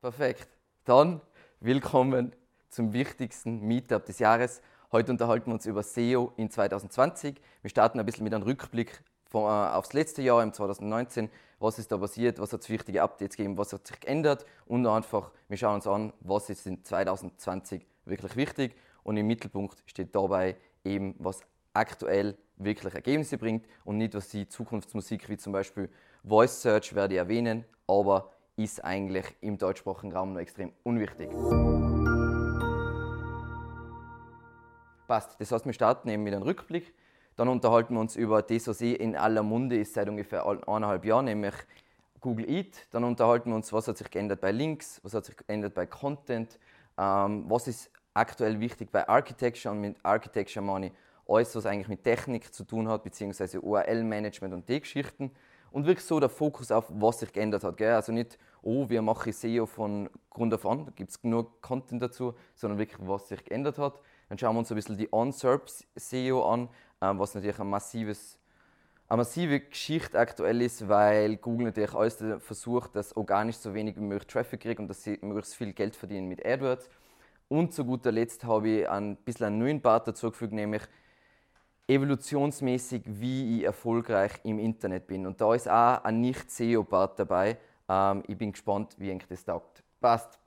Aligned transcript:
Perfekt. 0.00 0.48
Dann 0.86 1.20
willkommen 1.60 2.32
zum 2.70 2.94
wichtigsten 2.94 3.60
Meetup 3.60 4.06
des 4.06 4.18
Jahres. 4.18 4.62
Heute 4.92 5.12
unterhalten 5.12 5.48
wir 5.48 5.52
uns 5.52 5.66
über 5.66 5.82
SEO 5.82 6.32
in 6.38 6.48
2020. 6.48 7.38
Wir 7.60 7.68
starten 7.68 8.00
ein 8.00 8.06
bisschen 8.06 8.24
mit 8.24 8.32
einem 8.32 8.44
Rückblick 8.44 9.02
von, 9.26 9.42
äh, 9.42 9.74
aufs 9.74 9.92
letzte 9.92 10.22
Jahr, 10.22 10.42
im 10.42 10.54
2019. 10.54 11.28
Was 11.58 11.78
ist 11.78 11.92
da 11.92 11.98
passiert? 11.98 12.38
Was 12.38 12.54
hat 12.54 12.62
es 12.62 12.70
wichtige 12.70 13.02
Updates 13.02 13.36
gegeben? 13.36 13.58
Was 13.58 13.74
hat 13.74 13.86
sich 13.86 14.00
geändert? 14.00 14.46
Und 14.64 14.86
einfach, 14.86 15.32
wir 15.48 15.58
schauen 15.58 15.74
uns 15.74 15.86
an, 15.86 16.14
was 16.20 16.48
ist 16.48 16.66
in 16.66 16.82
2020 16.82 17.86
wirklich 18.06 18.36
wichtig. 18.36 18.76
Und 19.02 19.18
im 19.18 19.26
Mittelpunkt 19.26 19.82
steht 19.84 20.14
dabei 20.14 20.56
eben, 20.82 21.14
was 21.18 21.42
aktuell 21.74 22.38
wirklich 22.56 22.94
Ergebnisse 22.94 23.36
bringt 23.36 23.66
und 23.84 23.98
nicht, 23.98 24.14
was 24.14 24.30
die 24.30 24.48
Zukunftsmusik 24.48 25.28
wie 25.28 25.36
zum 25.36 25.52
Beispiel 25.52 25.90
Voice 26.24 26.62
Search 26.62 26.94
werde 26.94 27.12
ich 27.12 27.18
erwähnen, 27.18 27.66
aber 27.86 28.30
ist 28.64 28.84
eigentlich 28.84 29.24
im 29.40 29.58
deutschsprachigen 29.58 30.12
Raum 30.12 30.32
noch 30.34 30.40
extrem 30.40 30.72
unwichtig. 30.82 31.30
Passt. 35.06 35.40
Das 35.40 35.50
heißt, 35.50 35.66
wir 35.66 35.72
starten 35.72 36.08
eben 36.08 36.22
mit 36.22 36.34
einem 36.34 36.42
Rückblick. 36.42 36.94
Dann 37.36 37.48
unterhalten 37.48 37.94
wir 37.94 38.00
uns 38.00 38.16
über 38.16 38.42
das, 38.42 38.68
was 38.68 38.80
eh 38.80 38.92
in 38.92 39.16
aller 39.16 39.42
Munde 39.42 39.78
ist 39.78 39.94
seit 39.94 40.08
ungefähr 40.08 40.46
eineinhalb 40.46 41.04
Jahren, 41.04 41.24
nämlich 41.24 41.54
Google 42.20 42.48
Eat. 42.48 42.86
Dann 42.90 43.04
unterhalten 43.04 43.50
wir 43.50 43.56
uns, 43.56 43.72
was 43.72 43.88
hat 43.88 43.96
sich 43.96 44.10
geändert 44.10 44.40
bei 44.40 44.52
Links, 44.52 45.00
was 45.02 45.14
hat 45.14 45.24
sich 45.24 45.36
geändert 45.36 45.74
bei 45.74 45.86
Content, 45.86 46.58
ähm, 46.98 47.44
was 47.48 47.66
ist 47.66 47.90
aktuell 48.14 48.60
wichtig 48.60 48.90
bei 48.92 49.08
Architecture 49.08 49.74
und 49.74 49.80
mit 49.80 49.96
Architecture 50.02 50.64
meine 50.64 50.88
ich 50.88 50.92
alles, 51.26 51.54
was 51.54 51.64
eigentlich 51.64 51.88
mit 51.88 52.02
Technik 52.02 52.52
zu 52.52 52.64
tun 52.64 52.88
hat, 52.88 53.04
beziehungsweise 53.04 53.60
URL-Management 53.60 54.52
und 54.52 54.68
die 54.68 54.80
Geschichten. 54.80 55.30
Und 55.70 55.86
wirklich 55.86 56.04
so 56.04 56.20
der 56.20 56.28
Fokus 56.28 56.70
auf, 56.70 56.86
was 56.88 57.20
sich 57.20 57.32
geändert 57.32 57.64
hat. 57.64 57.76
Gell? 57.76 57.92
Also 57.92 58.12
nicht, 58.12 58.38
oh, 58.62 58.88
wir 58.88 59.02
machen 59.02 59.32
SEO 59.32 59.66
von 59.66 60.10
Grund 60.30 60.52
auf 60.54 60.66
an, 60.66 60.86
da 60.86 60.92
gibt 60.94 61.10
es 61.10 61.20
genug 61.20 61.62
Content 61.62 62.02
dazu, 62.02 62.34
sondern 62.54 62.78
wirklich, 62.78 62.98
was 63.06 63.28
sich 63.28 63.44
geändert 63.44 63.78
hat. 63.78 64.00
Dann 64.28 64.38
schauen 64.38 64.54
wir 64.54 64.60
uns 64.60 64.70
ein 64.70 64.76
bisschen 64.76 64.96
die 64.96 65.12
On-SERP 65.12 65.70
SEO 65.96 66.44
an, 66.44 66.68
ähm, 67.00 67.18
was 67.18 67.34
natürlich 67.34 67.58
ein 67.58 67.68
massives 67.68 68.40
eine 69.10 69.16
massive 69.18 69.58
Geschichte 69.58 70.16
aktuell 70.20 70.62
ist, 70.62 70.88
weil 70.88 71.36
Google 71.36 71.66
natürlich 71.66 71.94
alles 71.94 72.22
versucht, 72.38 72.94
dass 72.94 73.16
organisch 73.16 73.56
so 73.56 73.74
wenig 73.74 73.96
wie 73.96 74.02
möglich 74.02 74.28
Traffic 74.28 74.60
kriegt 74.60 74.78
und 74.78 74.86
dass 74.86 75.02
sie 75.02 75.18
möglichst 75.20 75.56
viel 75.56 75.72
Geld 75.72 75.96
verdienen 75.96 76.28
mit 76.28 76.46
AdWords. 76.46 76.88
Und 77.48 77.74
zu 77.74 77.84
guter 77.84 78.12
Letzt 78.12 78.44
habe 78.44 78.68
ich 78.68 78.88
ein 78.88 79.16
bisschen 79.16 79.46
einen 79.46 79.58
neuen 79.58 79.82
Part 79.82 80.06
dazugefügt, 80.06 80.52
nämlich 80.52 80.82
evolutionsmäßig, 81.86 83.02
wie 83.06 83.58
ich 83.58 83.64
erfolgreich 83.64 84.32
im 84.44 84.58
Internet 84.58 85.06
bin. 85.06 85.26
Und 85.26 85.40
da 85.40 85.54
ist 85.54 85.68
auch 85.68 86.04
ein 86.04 86.20
Nicht-SEO-Part 86.20 87.18
dabei. 87.18 87.58
Ähm, 87.88 88.22
ich 88.26 88.38
bin 88.38 88.52
gespannt, 88.52 88.94
wie 88.98 89.10
eng 89.10 89.22
das 89.28 89.44
taugt. 89.44 89.82
Passt. 90.00 90.38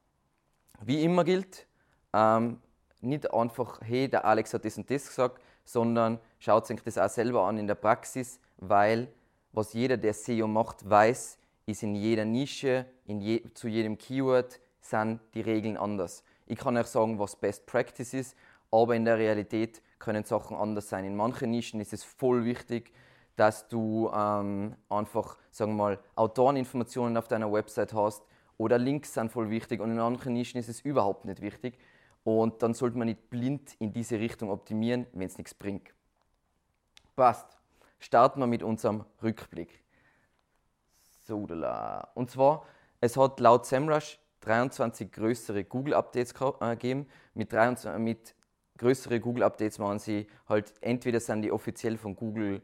Wie 0.81 1.04
immer 1.04 1.23
gilt, 1.23 1.67
ähm, 2.14 2.59
nicht 3.02 3.34
einfach, 3.34 3.80
hey, 3.81 4.08
der 4.09 4.26
Alex 4.26 4.54
hat 4.54 4.66
das 4.66 4.78
und 4.78 4.89
das 4.89 5.08
gesagt, 5.08 5.42
sondern 5.66 6.20
schaut 6.39 6.67
sich 6.67 6.81
das 6.81 6.98
auch 6.98 7.09
selber 7.09 7.44
an 7.44 7.58
in 7.58 7.67
der 7.67 7.76
Praxis, 7.76 8.39
weil 8.58 9.08
was 9.52 9.73
jeder, 9.73 9.98
der 9.98 10.14
SEO 10.14 10.48
macht, 10.48 10.89
weiß, 10.89 11.38
ist 11.66 11.84
in 11.84 11.95
jeder 11.95 12.26
Nische, 12.26 12.86
in 13.06 13.22
je, 13.22 13.44
zu 13.54 13.67
jedem 13.67 13.98
Keyword 13.98 14.59
sind 14.81 15.20
die 15.34 15.42
Regeln 15.42 15.78
anders. 15.78 16.23
Ich 16.45 16.58
kann 16.58 16.76
euch 16.76 16.88
sagen, 16.88 17.20
was 17.20 17.36
Best 17.36 17.66
Practice 17.66 18.14
ist, 18.14 18.36
aber 18.72 18.95
in 18.95 19.06
der 19.06 19.17
Realität 19.17 19.81
können 20.04 20.26
Sachen 20.26 20.58
anders 20.58 20.90
sein. 20.90 21.06
In 21.06 21.16
manchen 21.16 21.52
Nischen 21.52 21.80
ist 21.80 21.94
es 21.94 22.04
voll 22.04 22.46
wichtig, 22.46 22.92
dass 23.36 23.68
du 23.68 24.12
ähm, 24.14 24.76
einfach, 24.90 25.38
sagen 25.50 25.72
wir 25.72 25.84
mal, 25.84 26.00
Autoreninformationen 26.16 27.18
auf 27.18 27.28
deiner 27.28 27.52
Website 27.52 27.94
hast 27.94 28.23
oder 28.58 28.78
Links 28.78 29.14
sind 29.14 29.32
voll 29.32 29.50
wichtig 29.50 29.80
und 29.80 29.92
in 29.92 30.00
anderen 30.00 30.34
Nischen 30.34 30.60
ist 30.60 30.70
es 30.70 30.82
überhaupt 30.82 31.26
nicht 31.26 31.42
wichtig. 31.42 31.78
Und 32.23 32.62
dann 32.62 32.73
sollte 32.73 32.98
man 32.98 33.08
nicht 33.08 33.30
blind 33.30 33.76
in 33.80 33.92
diese 33.92 34.20
Richtung 34.20 34.50
optimieren, 34.50 35.08
wenn 35.14 35.28
es 35.28 35.38
nichts 35.38 35.54
bringt. 35.54 35.94
Passt. 37.16 37.58
Starten 38.00 38.39
wir 38.39 38.48
mit 38.48 38.64
unserem 38.64 39.06
Rückblick. 39.22 39.83
So, 41.26 41.48
und 42.16 42.30
zwar, 42.30 42.66
es 43.00 43.16
hat 43.16 43.39
laut 43.39 43.66
SEMrush 43.66 44.20
23 44.42 45.11
größere 45.11 45.64
Google-Updates 45.64 46.33
äh, 46.60 46.70
gegeben. 46.72 47.08
Mit, 47.33 47.54
23, 47.54 48.00
mit 48.00 48.36
größere 48.83 49.20
Google-Updates 49.20 49.80
waren 49.80 49.98
sie 49.98 50.27
halt 50.48 50.73
entweder 50.82 51.20
sind 51.20 51.42
die 51.42 51.52
offiziell 51.52 51.98
von 51.98 52.16
Google 52.16 52.61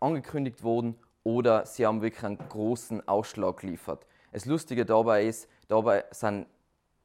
angekündigt 0.00 0.62
worden 0.62 0.96
oder 1.22 1.64
sie 1.64 1.86
haben 1.86 2.02
wirklich 2.02 2.24
einen 2.24 2.38
großen 2.38 3.06
Ausschlag 3.06 3.58
geliefert. 3.58 4.06
Das 4.32 4.44
Lustige 4.46 4.84
dabei 4.84 5.24
ist, 5.24 5.48
dabei 5.68 6.04
sind 6.10 6.46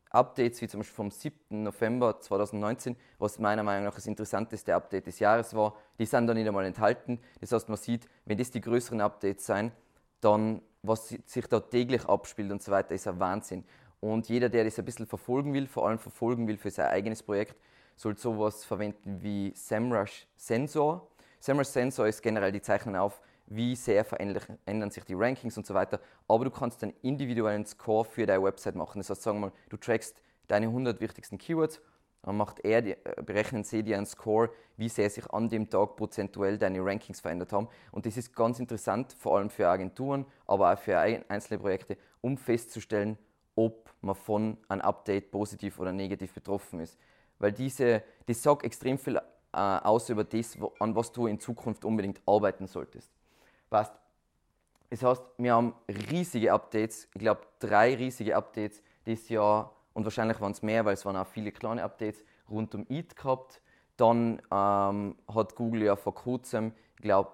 Updates 0.09 0.61
wie 0.61 0.67
zum 0.67 0.81
Beispiel 0.81 0.95
vom 0.95 1.11
7. 1.11 1.63
November 1.63 2.19
2019, 2.19 2.97
was 3.19 3.39
meiner 3.39 3.63
Meinung 3.63 3.85
nach 3.85 3.95
das 3.95 4.07
interessanteste 4.07 4.75
Update 4.75 5.07
des 5.07 5.19
Jahres 5.19 5.55
war, 5.55 5.75
die 5.99 6.05
sind 6.05 6.27
da 6.27 6.33
nicht 6.33 6.47
einmal 6.47 6.65
enthalten. 6.65 7.19
Das 7.39 7.51
heißt, 7.51 7.69
man 7.69 7.77
sieht, 7.77 8.07
wenn 8.25 8.37
das 8.37 8.51
die 8.51 8.61
größeren 8.61 8.99
Updates 8.99 9.45
sind, 9.45 9.71
dann 10.19 10.61
was 10.83 11.09
sich 11.09 11.47
da 11.47 11.59
täglich 11.59 12.05
abspielt 12.05 12.51
und 12.51 12.63
so 12.63 12.71
weiter, 12.71 12.95
ist 12.95 13.07
ein 13.07 13.19
Wahnsinn. 13.19 13.63
Und 13.99 14.27
jeder, 14.29 14.49
der 14.49 14.63
das 14.63 14.79
ein 14.79 14.85
bisschen 14.85 15.05
verfolgen 15.05 15.53
will, 15.53 15.67
vor 15.67 15.87
allem 15.87 15.99
verfolgen 15.99 16.47
will 16.47 16.57
für 16.57 16.71
sein 16.71 16.87
eigenes 16.87 17.21
Projekt, 17.21 17.55
soll 17.95 18.17
sowas 18.17 18.65
verwenden 18.65 19.21
wie 19.21 19.53
SEMrush 19.55 20.27
Sensor. 20.35 21.07
SEMrush 21.39 21.67
Sensor 21.67 22.07
ist 22.07 22.21
generell 22.21 22.51
die 22.51 22.61
Zeichnung 22.61 22.95
auf, 22.95 23.21
wie 23.47 23.75
sehr 23.75 24.05
verändern 24.05 24.91
sich 24.91 25.03
die 25.03 25.13
Rankings 25.13 25.57
und 25.57 25.65
so 25.65 25.73
weiter. 25.73 25.99
Aber 26.27 26.45
du 26.45 26.51
kannst 26.51 26.83
einen 26.83 26.93
individuellen 27.01 27.65
Score 27.65 28.05
für 28.05 28.25
deine 28.25 28.43
Website 28.43 28.75
machen. 28.75 28.99
Das 28.99 29.09
heißt, 29.09 29.21
sagen 29.21 29.39
wir 29.39 29.47
mal, 29.47 29.53
du 29.69 29.77
trackst 29.77 30.21
deine 30.47 30.67
100 30.67 31.01
wichtigsten 31.01 31.37
Keywords, 31.37 31.81
dann 32.23 32.37
macht 32.37 32.59
er, 32.63 32.85
äh, 32.85 33.21
berechnen 33.23 33.63
sie 33.63 33.83
dir 33.83 33.97
einen 33.97 34.05
Score, 34.05 34.51
wie 34.77 34.89
sehr 34.89 35.09
sich 35.09 35.29
an 35.31 35.49
dem 35.49 35.69
Tag 35.69 35.95
prozentuell 35.95 36.57
deine 36.57 36.83
Rankings 36.83 37.19
verändert 37.19 37.51
haben. 37.51 37.67
Und 37.91 38.05
das 38.05 38.17
ist 38.17 38.35
ganz 38.35 38.59
interessant, 38.59 39.13
vor 39.13 39.37
allem 39.37 39.49
für 39.49 39.67
Agenturen, 39.67 40.25
aber 40.45 40.71
auch 40.71 40.77
für 40.77 40.99
einzelne 40.99 41.59
Projekte, 41.59 41.97
um 42.21 42.37
festzustellen, 42.37 43.17
ob 43.55 43.89
man 44.01 44.15
von 44.15 44.57
einem 44.67 44.81
Update 44.81 45.31
positiv 45.31 45.79
oder 45.79 45.91
negativ 45.91 46.33
betroffen 46.33 46.79
ist. 46.79 46.97
Weil 47.41 47.51
diese, 47.51 48.03
das 48.27 48.41
sagt 48.41 48.63
extrem 48.63 48.97
viel 48.97 49.17
äh, 49.17 49.21
aus 49.51 50.09
über 50.09 50.23
das, 50.23 50.57
an 50.79 50.95
was 50.95 51.11
du 51.11 51.25
in 51.25 51.39
Zukunft 51.39 51.83
unbedingt 51.83 52.21
arbeiten 52.25 52.67
solltest. 52.67 53.11
Passt. 53.69 53.93
Das 54.91 55.03
heißt, 55.03 55.23
wir 55.37 55.53
haben 55.53 55.73
riesige 56.11 56.53
Updates, 56.53 57.07
ich 57.13 57.21
glaube 57.21 57.41
drei 57.59 57.95
riesige 57.95 58.35
Updates 58.35 58.83
dieses 59.05 59.29
Jahr 59.29 59.73
und 59.93 60.03
wahrscheinlich 60.03 60.39
waren 60.39 60.51
es 60.51 60.61
mehr, 60.61 60.85
weil 60.85 60.93
es 60.93 61.05
waren 61.05 61.15
auch 61.15 61.27
viele 61.27 61.51
kleine 61.51 61.83
Updates 61.83 62.23
rund 62.49 62.75
um 62.75 62.85
EAT 62.89 63.15
gehabt. 63.15 63.61
Dann 63.97 64.41
ähm, 64.51 65.15
hat 65.33 65.55
Google 65.55 65.83
ja 65.83 65.95
vor 65.95 66.13
kurzem, 66.13 66.73
ich 66.95 67.01
glaube 67.01 67.31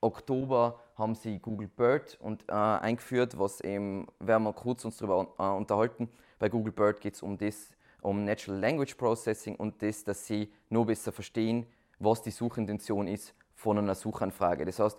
Oktober, 0.00 0.78
haben 0.96 1.14
sie 1.14 1.38
Google 1.38 1.68
Bird 1.68 2.18
und, 2.20 2.48
äh, 2.48 2.52
eingeführt, 2.52 3.38
was 3.38 3.60
eben, 3.62 4.06
werden 4.18 4.44
wir 4.44 4.52
kurz 4.52 4.84
uns 4.84 4.98
darüber 4.98 5.28
äh, 5.38 5.42
unterhalten. 5.56 6.08
Bei 6.38 6.48
Google 6.48 6.72
Bird 6.72 7.00
geht 7.00 7.14
es 7.14 7.22
um 7.22 7.36
das, 7.36 7.70
um 8.02 8.24
Natural 8.24 8.58
Language 8.58 8.94
Processing 8.96 9.56
und 9.56 9.82
das, 9.82 10.04
dass 10.04 10.26
sie 10.26 10.50
nur 10.68 10.86
besser 10.86 11.12
verstehen, 11.12 11.66
was 11.98 12.22
die 12.22 12.30
Suchintention 12.30 13.06
ist 13.06 13.34
von 13.54 13.78
einer 13.78 13.94
Suchanfrage. 13.94 14.64
Das 14.64 14.78
heißt, 14.78 14.98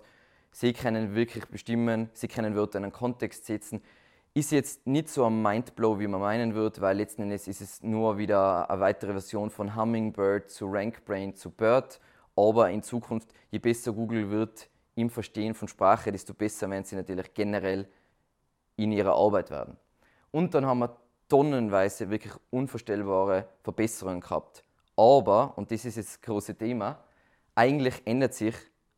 sie 0.52 0.72
können 0.72 1.14
wirklich 1.14 1.46
bestimmen, 1.46 2.10
sie 2.12 2.28
können 2.28 2.54
Wörter 2.54 2.78
in 2.78 2.84
einen 2.84 2.92
Kontext 2.92 3.46
setzen, 3.46 3.82
ist 4.34 4.50
jetzt 4.50 4.86
nicht 4.86 5.10
so 5.10 5.26
ein 5.26 5.42
Mindblow, 5.42 5.98
wie 5.98 6.06
man 6.06 6.20
meinen 6.20 6.54
wird, 6.54 6.80
weil 6.80 6.96
letzten 6.96 7.22
Endes 7.22 7.48
ist 7.48 7.60
es 7.60 7.82
nur 7.82 8.16
wieder 8.16 8.70
eine 8.70 8.80
weitere 8.80 9.12
Version 9.12 9.50
von 9.50 9.76
Hummingbird 9.76 10.50
zu 10.50 10.70
RankBrain 10.70 11.34
zu 11.34 11.50
Bird. 11.50 12.00
Aber 12.34 12.70
in 12.70 12.82
Zukunft, 12.82 13.28
je 13.50 13.58
besser 13.58 13.92
Google 13.92 14.30
wird 14.30 14.70
im 14.94 15.10
Verstehen 15.10 15.52
von 15.52 15.68
Sprache, 15.68 16.10
desto 16.10 16.32
besser 16.32 16.70
werden 16.70 16.84
sie 16.84 16.96
natürlich 16.96 17.34
generell 17.34 17.86
in 18.76 18.90
ihrer 18.90 19.14
Arbeit 19.14 19.50
werden. 19.50 19.76
Und 20.30 20.54
dann 20.54 20.64
haben 20.64 20.78
wir 20.78 20.96
tonnenweise 21.32 22.10
wirklich 22.10 22.34
unvorstellbare 22.50 23.46
Verbesserungen 23.62 24.20
gehabt. 24.20 24.62
Aber, 24.94 25.54
und 25.56 25.70
das 25.70 25.86
ist 25.86 25.96
jetzt 25.96 26.10
das 26.10 26.20
große 26.20 26.54
Thema, 26.54 27.02
eigentlich 27.54 28.02
ändert 28.04 28.34
sich 28.34 28.54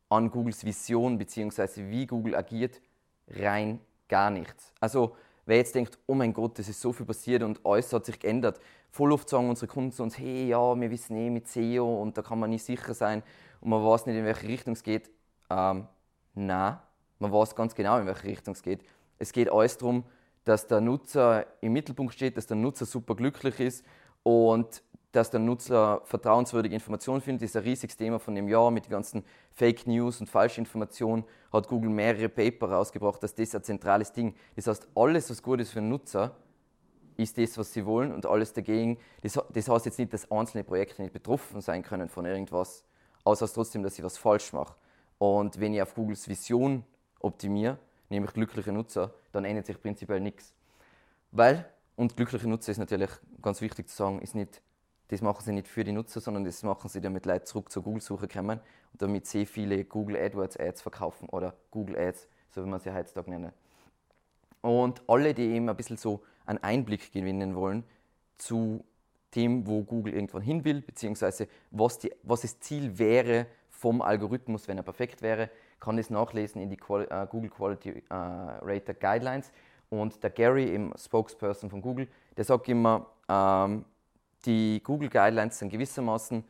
an 0.09 0.29
Googles 0.29 0.65
Vision 0.65 1.17
bzw. 1.17 1.89
wie 1.89 2.05
Google 2.05 2.35
agiert 2.35 2.81
rein 3.29 3.79
gar 4.09 4.31
nichts. 4.31 4.73
Also 4.81 5.15
wer 5.45 5.55
jetzt 5.55 5.75
denkt, 5.75 5.97
oh 6.07 6.13
mein 6.13 6.33
Gott, 6.33 6.59
das 6.59 6.67
ist 6.67 6.81
so 6.81 6.91
viel 6.91 7.05
passiert 7.05 7.41
und 7.41 7.65
alles 7.65 7.93
hat 7.93 8.05
sich 8.05 8.19
geändert. 8.19 8.59
Voll 8.91 9.13
oft 9.13 9.29
sagen 9.29 9.49
unsere 9.49 9.67
Kunden 9.67 9.93
zu 9.93 10.03
uns, 10.03 10.17
hey, 10.17 10.49
ja, 10.49 10.75
wir 10.77 10.91
wissen 10.91 11.15
eh 11.15 11.29
mit 11.29 11.47
SEO 11.47 12.01
und 12.01 12.17
da 12.17 12.21
kann 12.21 12.37
man 12.37 12.49
nicht 12.49 12.65
sicher 12.65 12.93
sein 12.93 13.23
und 13.61 13.69
man 13.69 13.81
weiß 13.81 14.07
nicht, 14.07 14.17
in 14.17 14.25
welche 14.25 14.49
Richtung 14.49 14.73
es 14.73 14.83
geht. 14.83 15.09
Ähm, 15.49 15.87
nein, 16.33 16.79
man 17.19 17.31
weiß 17.31 17.55
ganz 17.55 17.75
genau, 17.75 17.97
in 17.97 18.05
welche 18.07 18.25
Richtung 18.25 18.55
es 18.55 18.61
geht. 18.61 18.83
Es 19.19 19.31
geht 19.31 19.49
alles 19.49 19.77
darum, 19.77 20.03
dass 20.45 20.67
der 20.67 20.79
Nutzer 20.79 21.45
im 21.61 21.73
Mittelpunkt 21.73 22.13
steht, 22.13 22.37
dass 22.37 22.47
der 22.47 22.55
Nutzer 22.55 22.85
super 22.85 23.15
glücklich 23.15 23.59
ist 23.59 23.85
und 24.23 24.83
dass 25.11 25.29
der 25.29 25.39
Nutzer 25.39 26.01
vertrauenswürdige 26.03 26.75
Informationen 26.75 27.21
findet, 27.21 27.43
das 27.43 27.51
ist 27.51 27.55
ein 27.55 27.63
riesiges 27.63 27.95
Thema 27.95 28.19
von 28.19 28.35
dem 28.35 28.49
Jahr 28.49 28.69
mit 28.69 28.85
den 28.85 28.91
ganzen 28.91 29.23
Fake 29.51 29.87
News 29.87 30.19
und 30.19 30.29
Falschinformationen. 30.29 31.23
Hat 31.53 31.67
Google 31.67 31.89
mehrere 31.89 32.27
Paper 32.27 32.71
rausgebracht, 32.71 33.23
dass 33.23 33.33
das 33.33 33.55
ein 33.55 33.63
zentrales 33.63 34.11
Ding. 34.11 34.35
Das 34.55 34.67
heißt, 34.67 34.89
alles, 34.93 35.29
was 35.29 35.41
gut 35.41 35.61
ist 35.61 35.71
für 35.71 35.79
den 35.79 35.89
Nutzer, 35.89 36.35
ist 37.17 37.37
das, 37.37 37.57
was 37.57 37.71
sie 37.71 37.85
wollen 37.85 38.13
und 38.13 38.25
alles 38.25 38.51
dagegen. 38.51 38.97
Das, 39.21 39.39
das 39.53 39.69
heißt 39.69 39.85
jetzt 39.85 39.99
nicht, 39.99 40.11
dass 40.11 40.29
einzelne 40.29 40.65
Projekte 40.65 41.01
nicht 41.01 41.13
betroffen 41.13 41.61
sein 41.61 41.81
können 41.81 42.09
von 42.09 42.25
irgendwas, 42.25 42.83
außer 43.23 43.47
trotzdem, 43.47 43.83
dass 43.83 43.97
ich 43.97 44.03
was 44.03 44.17
falsch 44.17 44.51
mache. 44.51 44.75
Und 45.17 45.61
wenn 45.61 45.73
ich 45.73 45.81
auf 45.81 45.95
Googles 45.95 46.27
Vision 46.27 46.83
optimiere, 47.21 47.77
nämlich 48.09 48.33
glückliche 48.33 48.71
Nutzer, 48.71 49.13
dann 49.31 49.45
ändert 49.45 49.65
sich 49.65 49.81
prinzipiell 49.81 50.19
nichts. 50.19 50.53
Weil, 51.31 51.65
und 51.95 52.15
glückliche 52.15 52.47
Nutzer 52.47 52.71
ist 52.71 52.77
natürlich 52.77 53.09
ganz 53.41 53.61
wichtig 53.61 53.89
zu 53.89 53.95
sagen, 53.95 54.19
ist 54.21 54.35
nicht, 54.35 54.61
das 55.09 55.21
machen 55.21 55.43
sie 55.43 55.51
nicht 55.51 55.67
für 55.67 55.83
die 55.83 55.91
Nutzer, 55.91 56.19
sondern 56.19 56.45
das 56.45 56.63
machen 56.63 56.89
sie, 56.89 57.01
damit 57.01 57.25
Leute 57.25 57.45
zurück 57.45 57.71
zur 57.71 57.83
Google-Suche 57.83 58.27
kommen 58.27 58.59
und 58.91 59.01
damit 59.01 59.27
sehr 59.27 59.45
viele 59.45 59.83
Google 59.85 60.17
AdWords 60.17 60.57
Ads 60.57 60.81
verkaufen 60.81 61.29
oder 61.29 61.53
Google 61.71 61.97
Ads, 61.97 62.27
so 62.49 62.63
wie 62.63 62.69
man 62.69 62.79
sie 62.79 62.93
heutzutage 62.93 63.29
nennen. 63.29 63.51
Und 64.61 65.01
alle, 65.07 65.33
die 65.33 65.43
eben 65.43 65.69
ein 65.69 65.75
bisschen 65.75 65.97
so 65.97 66.23
einen 66.45 66.57
Einblick 66.63 67.11
gewinnen 67.11 67.55
wollen 67.55 67.83
zu 68.37 68.83
dem, 69.35 69.67
wo 69.67 69.83
Google 69.83 70.13
irgendwann 70.13 70.41
hin 70.41 70.63
will, 70.63 70.81
beziehungsweise 70.81 71.47
was, 71.71 71.99
die, 71.99 72.11
was 72.23 72.41
das 72.41 72.59
Ziel 72.59 72.97
wäre 72.97 73.47
vom 73.69 74.01
Algorithmus, 74.01 74.67
wenn 74.67 74.77
er 74.77 74.83
perfekt 74.83 75.21
wäre, 75.21 75.49
kann 75.79 75.97
das 75.97 76.09
nachlesen 76.09 76.61
in 76.61 76.69
die 76.69 76.77
Quali 76.77 77.05
uh, 77.11 77.25
Google 77.25 77.49
Quality 77.49 78.03
uh, 78.11 78.59
Rater 78.61 78.93
Guidelines. 78.93 79.51
Und 79.89 80.23
der 80.23 80.31
Gary, 80.31 80.73
im 80.73 80.93
Spokesperson 80.97 81.69
von 81.69 81.81
Google, 81.81 82.07
der 82.35 82.43
sagt 82.43 82.67
immer, 82.67 83.07
ähm, 83.29 83.85
die 84.45 84.81
Google 84.83 85.09
Guidelines 85.09 85.59
sind 85.59 85.69
gewissermaßen 85.69 86.43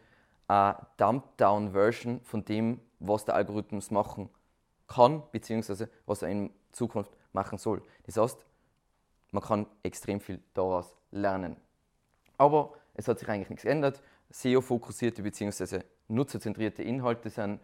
eine 0.47 0.77
Dumped-Down-Version 0.97 2.21
von 2.21 2.45
dem, 2.45 2.79
was 2.99 3.25
der 3.25 3.35
Algorithmus 3.35 3.91
machen 3.91 4.29
kann, 4.87 5.23
beziehungsweise 5.31 5.89
was 6.05 6.21
er 6.21 6.29
in 6.29 6.51
Zukunft 6.71 7.11
machen 7.33 7.57
soll. 7.57 7.81
Das 8.05 8.17
heißt, 8.17 8.45
man 9.31 9.43
kann 9.43 9.65
extrem 9.83 10.19
viel 10.19 10.39
daraus 10.53 10.95
lernen. 11.11 11.57
Aber 12.37 12.73
es 12.93 13.07
hat 13.07 13.19
sich 13.19 13.27
eigentlich 13.27 13.49
nichts 13.49 13.63
geändert. 13.63 14.01
SEO-fokussierte 14.29 15.23
bzw. 15.23 15.81
nutzerzentrierte 16.07 16.83
Inhalte 16.83 17.29
sind, 17.29 17.59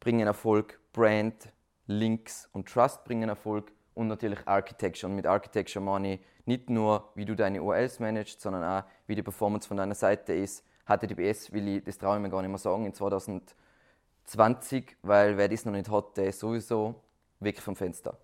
bringen 0.00 0.26
Erfolg, 0.26 0.80
Brand, 0.92 1.52
Links 1.86 2.48
und 2.52 2.68
Trust 2.68 3.04
bringen 3.04 3.28
Erfolg 3.28 3.72
und 3.94 4.08
natürlich 4.08 4.40
Architecture. 4.46 5.10
Und 5.10 5.16
mit 5.16 5.26
Architecture 5.26 5.84
meine 5.84 6.14
ich 6.14 6.20
nicht 6.46 6.70
nur, 6.70 7.10
wie 7.14 7.24
du 7.24 7.36
deine 7.36 7.62
URLs 7.62 8.00
managst, 8.00 8.40
sondern 8.40 8.64
auch, 8.64 8.84
wie 9.06 9.14
die 9.14 9.22
Performance 9.22 9.68
von 9.68 9.76
deiner 9.76 9.94
Seite 9.94 10.32
ist. 10.32 10.64
HTTPS 10.86 11.52
will 11.52 11.68
ich, 11.68 11.84
das 11.84 11.98
traue 11.98 12.16
ich 12.16 12.22
mir 12.22 12.30
gar 12.30 12.42
nicht 12.42 12.50
mehr 12.50 12.58
sagen, 12.58 12.86
in 12.86 12.94
2020, 12.94 14.96
weil 15.02 15.36
wer 15.36 15.48
das 15.48 15.64
noch 15.64 15.72
nicht 15.72 15.90
hat, 15.90 16.16
der 16.16 16.28
ist 16.28 16.40
sowieso 16.40 16.94
weg 17.38 17.60
vom 17.60 17.76
Fenster. 17.76 18.16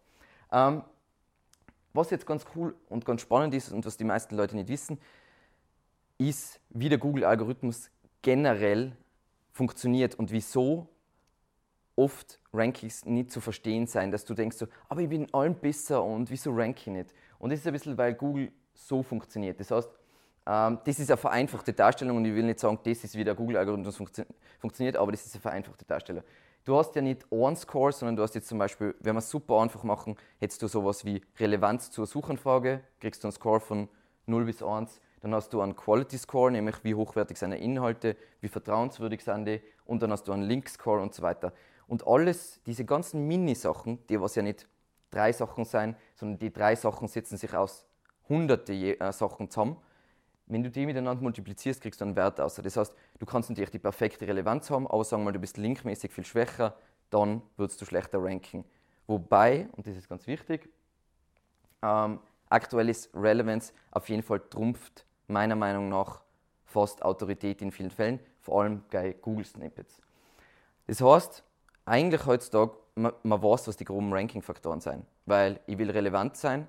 Ähm, 0.50 0.82
was 1.93 2.11
jetzt 2.11 2.26
ganz 2.26 2.44
cool 2.55 2.75
und 2.88 3.05
ganz 3.05 3.23
spannend 3.23 3.55
ist 3.55 3.73
und 3.73 3.87
was 3.87 3.96
die 3.96 4.05
meisten 4.05 4.37
Leute 4.37 4.56
nicht 4.56 4.69
wissen, 4.69 4.99
ist, 6.19 6.61
wie 6.70 6.88
der 6.88 6.99
Google-Algorithmus 6.99 7.90
generell 8.23 8.96
funktioniert 9.52 10.14
und 10.14 10.31
wieso 10.31 10.88
oft 11.96 12.38
Rankings 12.52 13.04
nicht 13.04 13.31
zu 13.31 13.40
verstehen 13.40 13.87
sein, 13.87 14.10
dass 14.10 14.25
du 14.25 14.34
denkst 14.34 14.56
so, 14.56 14.66
aber 14.88 15.00
ich 15.00 15.08
bin 15.08 15.25
in 15.25 15.34
allem 15.34 15.54
besser 15.54 16.04
und 16.04 16.31
wieso 16.31 16.52
rank 16.52 16.78
ich 16.81 16.87
nicht? 16.88 17.14
Und 17.38 17.50
das 17.50 17.60
ist 17.60 17.66
ein 17.66 17.72
bisschen, 17.72 17.98
weil 17.98 18.14
Google 18.14 18.52
so 18.75 19.02
funktioniert. 19.02 19.58
Das 19.58 19.70
heißt, 19.70 19.90
ähm, 20.46 20.78
das 20.84 20.98
ist 20.98 21.10
eine 21.10 21.16
vereinfachte 21.16 21.72
Darstellung 21.72 22.19
und 22.19 22.25
ich 22.25 22.34
will 22.34 22.44
nicht 22.44 22.60
sagen, 22.60 22.78
das 22.84 23.02
ist 23.02 23.16
wie 23.16 23.25
der 23.25 23.34
Google-Algorithmus 23.34 23.96
funktio 23.96 24.25
funktioniert, 24.58 24.96
aber 24.96 25.10
das 25.10 25.26
ist 25.26 25.34
eine 25.34 25.43
vereinfachte 25.43 25.84
Darstellung. 25.84 26.22
Du 26.64 26.76
hast 26.76 26.94
ja 26.96 27.02
nicht 27.02 27.26
einen 27.31 27.56
Score, 27.56 27.93
sondern 27.93 28.16
du 28.16 28.22
hast 28.22 28.34
jetzt 28.34 28.49
zum 28.49 28.58
Beispiel, 28.58 28.94
wenn 29.00 29.14
wir 29.14 29.20
es 29.20 29.31
super 29.31 29.60
einfach 29.60 29.84
machen, 29.84 30.16
hättest 30.38 30.62
du 30.62 30.69
sowas 30.69 31.04
wie 31.04 31.22
Relevanz 31.38 31.90
zur 31.90 32.06
Suchanfrage, 32.06 32.81
kriegst 33.00 33.22
du 33.22 33.28
einen 33.28 33.32
Score 33.32 33.60
von 33.60 33.88
0 34.26 34.44
bis 34.44 34.62
1, 34.62 35.00
dann 35.20 35.34
hast 35.34 35.52
du 35.52 35.60
einen 35.60 35.76
Quality 35.76 36.19
Score, 36.19 36.50
nämlich 36.50 36.82
wie 36.82 36.94
hochwertig 36.94 37.38
die 37.38 37.44
Inhalte, 37.56 38.16
wie 38.40 38.49
vertrauenswürdig 38.49 39.22
sind 39.22 39.46
die, 39.46 39.60
und 39.84 40.02
dann 40.02 40.10
hast 40.10 40.25
du 40.25 40.32
einen 40.32 40.42
Link 40.42 40.69
Score 40.69 41.00
und 41.00 41.14
so 41.14 41.22
weiter. 41.22 41.52
Und 41.87 42.06
alles, 42.06 42.61
diese 42.67 42.85
ganzen 42.85 43.27
Mini-Sachen, 43.27 44.05
die 44.09 44.21
was 44.21 44.35
ja 44.35 44.43
nicht 44.43 44.69
drei 45.11 45.33
Sachen 45.33 45.65
sein, 45.65 45.97
sondern 46.15 46.38
die 46.38 46.53
drei 46.53 46.75
Sachen 46.75 47.09
setzen 47.09 47.37
sich 47.37 47.55
aus 47.55 47.87
hunderte 48.29 48.73
äh, 48.73 49.12
Sachen 49.12 49.50
zusammen. 49.50 49.77
Wenn 50.47 50.62
du 50.62 50.71
die 50.71 50.87
miteinander 50.87 51.23
multiplizierst, 51.23 51.81
kriegst 51.81 52.00
du 52.00 52.05
einen 52.05 52.17
Wert 52.17 52.41
aus. 52.41 52.55
Das 52.55 52.77
heißt, 52.77 52.94
du 53.19 53.27
kannst 53.27 53.50
natürlich 53.50 53.71
die 53.71 53.79
perfekte 53.79 54.27
Relevanz 54.27 54.71
haben, 54.71 54.87
aber 54.87 55.05
sagen 55.05 55.23
wir 55.23 55.27
mal, 55.27 55.33
du 55.33 55.41
bist 55.41 55.56
linkmäßig 55.56 56.12
viel 56.12 56.25
schwächer, 56.25 56.77
dann 57.11 57.43
würdest 57.56 57.81
du 57.81 57.85
schlechter 57.85 58.23
ranken. 58.23 58.65
Wobei, 59.06 59.69
und 59.73 59.87
das 59.87 59.97
ist 59.97 60.09
ganz 60.09 60.27
wichtig, 60.27 60.69
ähm, 61.83 62.21
aktuell 62.49 62.88
ist 62.88 63.11
Relevance 63.15 63.73
auf 63.91 64.09
jeden 64.09 64.23
Fall 64.23 64.41
trumpft 64.41 65.05
meiner 65.29 65.56
Meinung 65.56 65.88
nach 65.88 66.23
fast 66.65 67.03
Autorität 67.03 67.62
in 67.62 67.71
vielen 67.71 67.91
Fällen, 67.91 68.21
vor 68.41 68.62
allem 68.62 68.83
bei 68.91 69.12
Google 69.12 69.44
Snippets. 69.44 70.00
Das 70.87 71.00
heißt, 71.00 71.43
eigentlich 71.87 72.27
heutzutage, 72.27 72.73
man, 72.94 73.12
man 73.23 73.43
weiß, 73.43 73.69
was 73.69 73.77
die 73.77 73.85
groben 73.85 74.12
Ranking-Faktoren 74.12 74.81
sind. 74.81 75.06
Weil 75.25 75.61
ich 75.67 75.79
will 75.79 75.91
relevant 75.91 76.37
sein, 76.37 76.67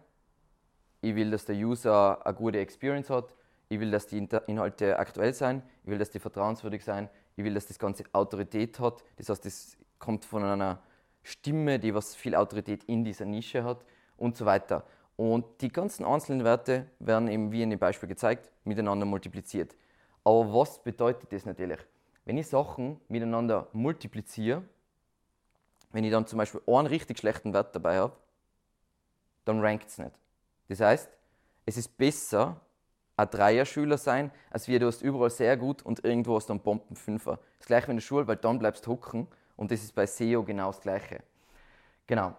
ich 1.01 1.15
will, 1.15 1.31
dass 1.31 1.45
der 1.45 1.55
User 1.55 2.25
eine 2.25 2.35
gute 2.35 2.59
Experience 2.59 3.09
hat, 3.09 3.33
ich 3.69 3.79
will, 3.79 3.91
dass 3.91 4.07
die 4.07 4.17
Inhalte 4.47 4.97
aktuell 4.97 5.33
sein, 5.33 5.61
ich 5.83 5.89
will, 5.89 5.97
dass 5.97 6.09
die 6.09 6.19
vertrauenswürdig 6.19 6.83
sein, 6.83 7.09
ich 7.35 7.43
will, 7.43 7.53
dass 7.53 7.67
das 7.67 7.77
Ganze 7.77 8.03
Autorität 8.13 8.79
hat. 8.79 9.03
Das 9.17 9.29
heißt, 9.29 9.45
das 9.45 9.77
kommt 9.99 10.25
von 10.25 10.43
einer 10.43 10.81
Stimme, 11.23 11.77
die 11.77 11.93
was 11.93 12.15
viel 12.15 12.33
Autorität 12.35 12.85
in 12.85 13.03
dieser 13.03 13.25
Nische 13.25 13.63
hat 13.63 13.83
und 14.15 14.37
so 14.37 14.45
weiter. 14.45 14.85
Und 15.17 15.45
die 15.61 15.69
ganzen 15.69 16.05
einzelnen 16.05 16.43
Werte 16.43 16.87
werden 16.99 17.27
eben, 17.27 17.51
wie 17.51 17.63
in 17.63 17.71
dem 17.71 17.79
Beispiel 17.79 18.07
gezeigt, 18.07 18.51
miteinander 18.63 19.05
multipliziert. 19.05 19.75
Aber 20.23 20.53
was 20.53 20.81
bedeutet 20.81 21.33
das 21.33 21.45
natürlich? 21.45 21.79
Wenn 22.25 22.37
ich 22.37 22.47
Sachen 22.47 23.01
miteinander 23.07 23.67
multipliziere, 23.73 24.63
wenn 25.91 26.03
ich 26.03 26.11
dann 26.11 26.27
zum 26.27 26.37
Beispiel 26.37 26.61
einen 26.67 26.87
richtig 26.87 27.19
schlechten 27.19 27.53
Wert 27.53 27.75
dabei 27.75 27.97
habe, 27.97 28.15
dann 29.45 29.61
rankt 29.61 29.87
es 29.87 29.97
nicht. 29.97 30.11
Das 30.67 30.79
heißt, 30.81 31.09
es 31.65 31.77
ist 31.77 31.97
besser, 31.97 32.59
ein 33.15 33.29
Dreier-Schüler 33.29 33.97
sein, 33.97 34.31
als 34.51 34.67
wie 34.67 34.77
du 34.77 34.87
hast 34.87 35.01
überall 35.01 35.29
sehr 35.29 35.57
gut 35.57 35.81
und 35.81 36.03
irgendwo 36.03 36.35
hast 36.35 36.49
du 36.49 36.53
einen 36.53 36.61
Bomben-Fünfer. 36.61 37.39
Das 37.57 37.67
gleiche 37.67 37.87
wie 37.87 37.91
in 37.91 37.97
der 37.97 38.01
Schule, 38.01 38.27
weil 38.27 38.35
dann 38.35 38.59
bleibst 38.59 38.85
du 38.85 38.91
hocken 38.91 39.27
und 39.55 39.71
das 39.71 39.83
ist 39.83 39.95
bei 39.95 40.05
SEO 40.05 40.43
genau 40.43 40.67
das 40.67 40.81
Gleiche. 40.81 41.23
Genau. 42.05 42.35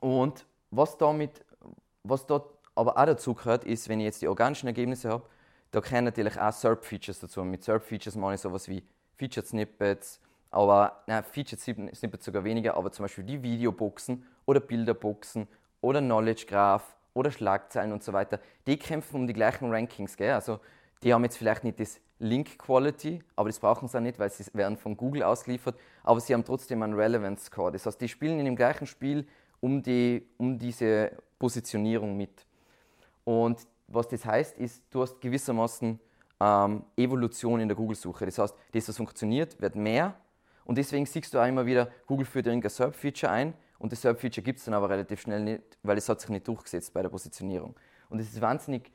Und 0.00 0.46
was 0.70 0.96
damit, 0.96 1.44
was 2.02 2.26
dort 2.26 2.58
aber 2.74 2.96
auch 2.96 3.06
dazu 3.06 3.34
gehört, 3.34 3.64
ist, 3.64 3.88
wenn 3.88 4.00
ich 4.00 4.04
jetzt 4.04 4.22
die 4.22 4.28
organischen 4.28 4.66
Ergebnisse 4.66 5.10
habe, 5.10 5.24
da 5.70 5.80
gehören 5.80 6.04
natürlich 6.04 6.38
auch 6.40 6.52
SERP-Features 6.52 7.20
dazu. 7.20 7.40
Und 7.40 7.50
mit 7.50 7.64
SERP-Features 7.64 8.16
meine 8.16 8.36
ich 8.36 8.40
sowas 8.40 8.68
wie 8.68 8.82
Featured 9.16 9.46
Snippets, 9.46 10.20
aber 10.52 11.02
na, 11.06 11.22
Featured 11.22 11.60
Snippets 11.60 12.24
sogar 12.24 12.44
weniger, 12.44 12.76
aber 12.76 12.92
zum 12.92 13.04
Beispiel 13.04 13.24
die 13.24 13.42
Videoboxen 13.42 14.24
oder 14.46 14.60
Bilderboxen 14.60 15.48
oder 15.80 16.00
Knowledge 16.00 16.46
Graph 16.46 16.84
oder 17.14 17.30
Schlagzeilen 17.30 17.92
und 17.92 18.02
so 18.02 18.12
weiter, 18.12 18.38
die 18.66 18.76
kämpfen 18.76 19.16
um 19.16 19.26
die 19.26 19.32
gleichen 19.32 19.70
Rankings. 19.70 20.16
Gell? 20.16 20.32
Also 20.32 20.60
die 21.02 21.12
haben 21.12 21.24
jetzt 21.24 21.36
vielleicht 21.36 21.64
nicht 21.64 21.80
das 21.80 22.00
Link 22.18 22.58
Quality, 22.58 23.20
aber 23.34 23.48
das 23.48 23.58
brauchen 23.58 23.88
sie 23.88 23.98
auch 23.98 24.02
nicht, 24.02 24.18
weil 24.18 24.30
sie 24.30 24.44
werden 24.52 24.76
von 24.76 24.96
Google 24.96 25.24
ausgeliefert, 25.24 25.76
aber 26.04 26.20
sie 26.20 26.34
haben 26.34 26.44
trotzdem 26.44 26.82
einen 26.82 26.94
Relevance 26.94 27.46
Score. 27.46 27.72
Das 27.72 27.84
heißt, 27.84 28.00
die 28.00 28.08
spielen 28.08 28.38
in 28.38 28.44
dem 28.44 28.56
gleichen 28.56 28.86
Spiel 28.86 29.26
um, 29.60 29.82
die, 29.82 30.24
um 30.38 30.58
diese 30.58 31.12
Positionierung 31.38 32.16
mit. 32.16 32.46
Und 33.24 33.66
was 33.88 34.08
das 34.08 34.24
heißt, 34.24 34.58
ist, 34.58 34.82
du 34.90 35.02
hast 35.02 35.20
gewissermaßen 35.20 35.98
ähm, 36.40 36.84
Evolution 36.96 37.60
in 37.60 37.68
der 37.68 37.76
Google-Suche. 37.76 38.26
Das 38.26 38.38
heißt, 38.38 38.54
das, 38.72 38.88
was 38.88 38.96
funktioniert, 38.96 39.60
wird 39.60 39.74
mehr. 39.74 40.14
Und 40.64 40.78
deswegen 40.78 41.06
siehst 41.06 41.34
du 41.34 41.38
auch 41.38 41.46
immer 41.46 41.66
wieder, 41.66 41.88
Google 42.06 42.26
führt 42.26 42.46
irgendein 42.46 42.70
SERP-Feature 42.70 43.32
ein 43.32 43.54
und 43.78 43.92
das 43.92 44.02
SERP-Feature 44.02 44.44
gibt 44.44 44.58
es 44.58 44.64
dann 44.64 44.74
aber 44.74 44.90
relativ 44.90 45.20
schnell 45.20 45.40
nicht, 45.42 45.62
weil 45.82 45.98
es 45.98 46.08
hat 46.08 46.20
sich 46.20 46.30
nicht 46.30 46.46
durchgesetzt 46.46 46.92
bei 46.94 47.02
der 47.02 47.08
Positionierung. 47.08 47.74
Und 48.08 48.20
es 48.20 48.28
ist 48.28 48.40
wahnsinnig 48.40 48.92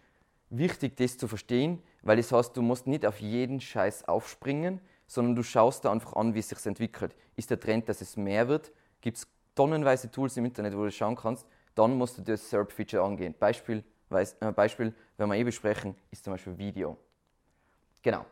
wichtig, 0.50 0.96
das 0.96 1.18
zu 1.18 1.28
verstehen, 1.28 1.82
weil 2.02 2.18
das 2.18 2.32
heißt, 2.32 2.56
du 2.56 2.62
musst 2.62 2.88
nicht 2.88 3.06
auf 3.06 3.20
jeden 3.20 3.60
Scheiß 3.60 4.08
aufspringen, 4.08 4.80
sondern 5.08 5.36
du 5.36 5.44
schaust 5.44 5.86
da 5.86 5.92
einfach 5.92 6.14
an, 6.14 6.34
wie 6.34 6.40
es 6.40 6.50
sich 6.50 6.66
entwickelt. 6.66 7.16
Ist 7.36 7.50
der 7.50 7.60
Trend, 7.60 7.90
dass 7.90 8.02
es 8.02 8.18
mehr 8.18 8.48
wird? 8.48 8.72
Gibt 9.02 9.18
es 9.18 9.28
tonnenweise 9.56 10.12
Tools 10.12 10.38
im 10.38 10.46
Internet, 10.46 10.76
wo 10.78 10.84
du 10.84 10.92
schauen 10.92 11.16
kannst, 11.16 11.46
dann 11.76 11.98
musst 11.98 12.18
du 12.18 12.22
das 12.22 12.50
SERP-Feature 12.50 13.04
angehen. 13.04 13.36
Beispiel, 13.38 13.84
äh, 14.10 14.52
Beispiel, 14.52 14.94
wenn 15.18 15.30
wir 15.30 15.36
eh 15.36 15.44
besprechen, 15.44 15.96
ist 16.12 16.24
zum 16.24 16.34
Beispiel 16.34 16.58
Video. 16.58 16.98
Genau. 18.02 18.26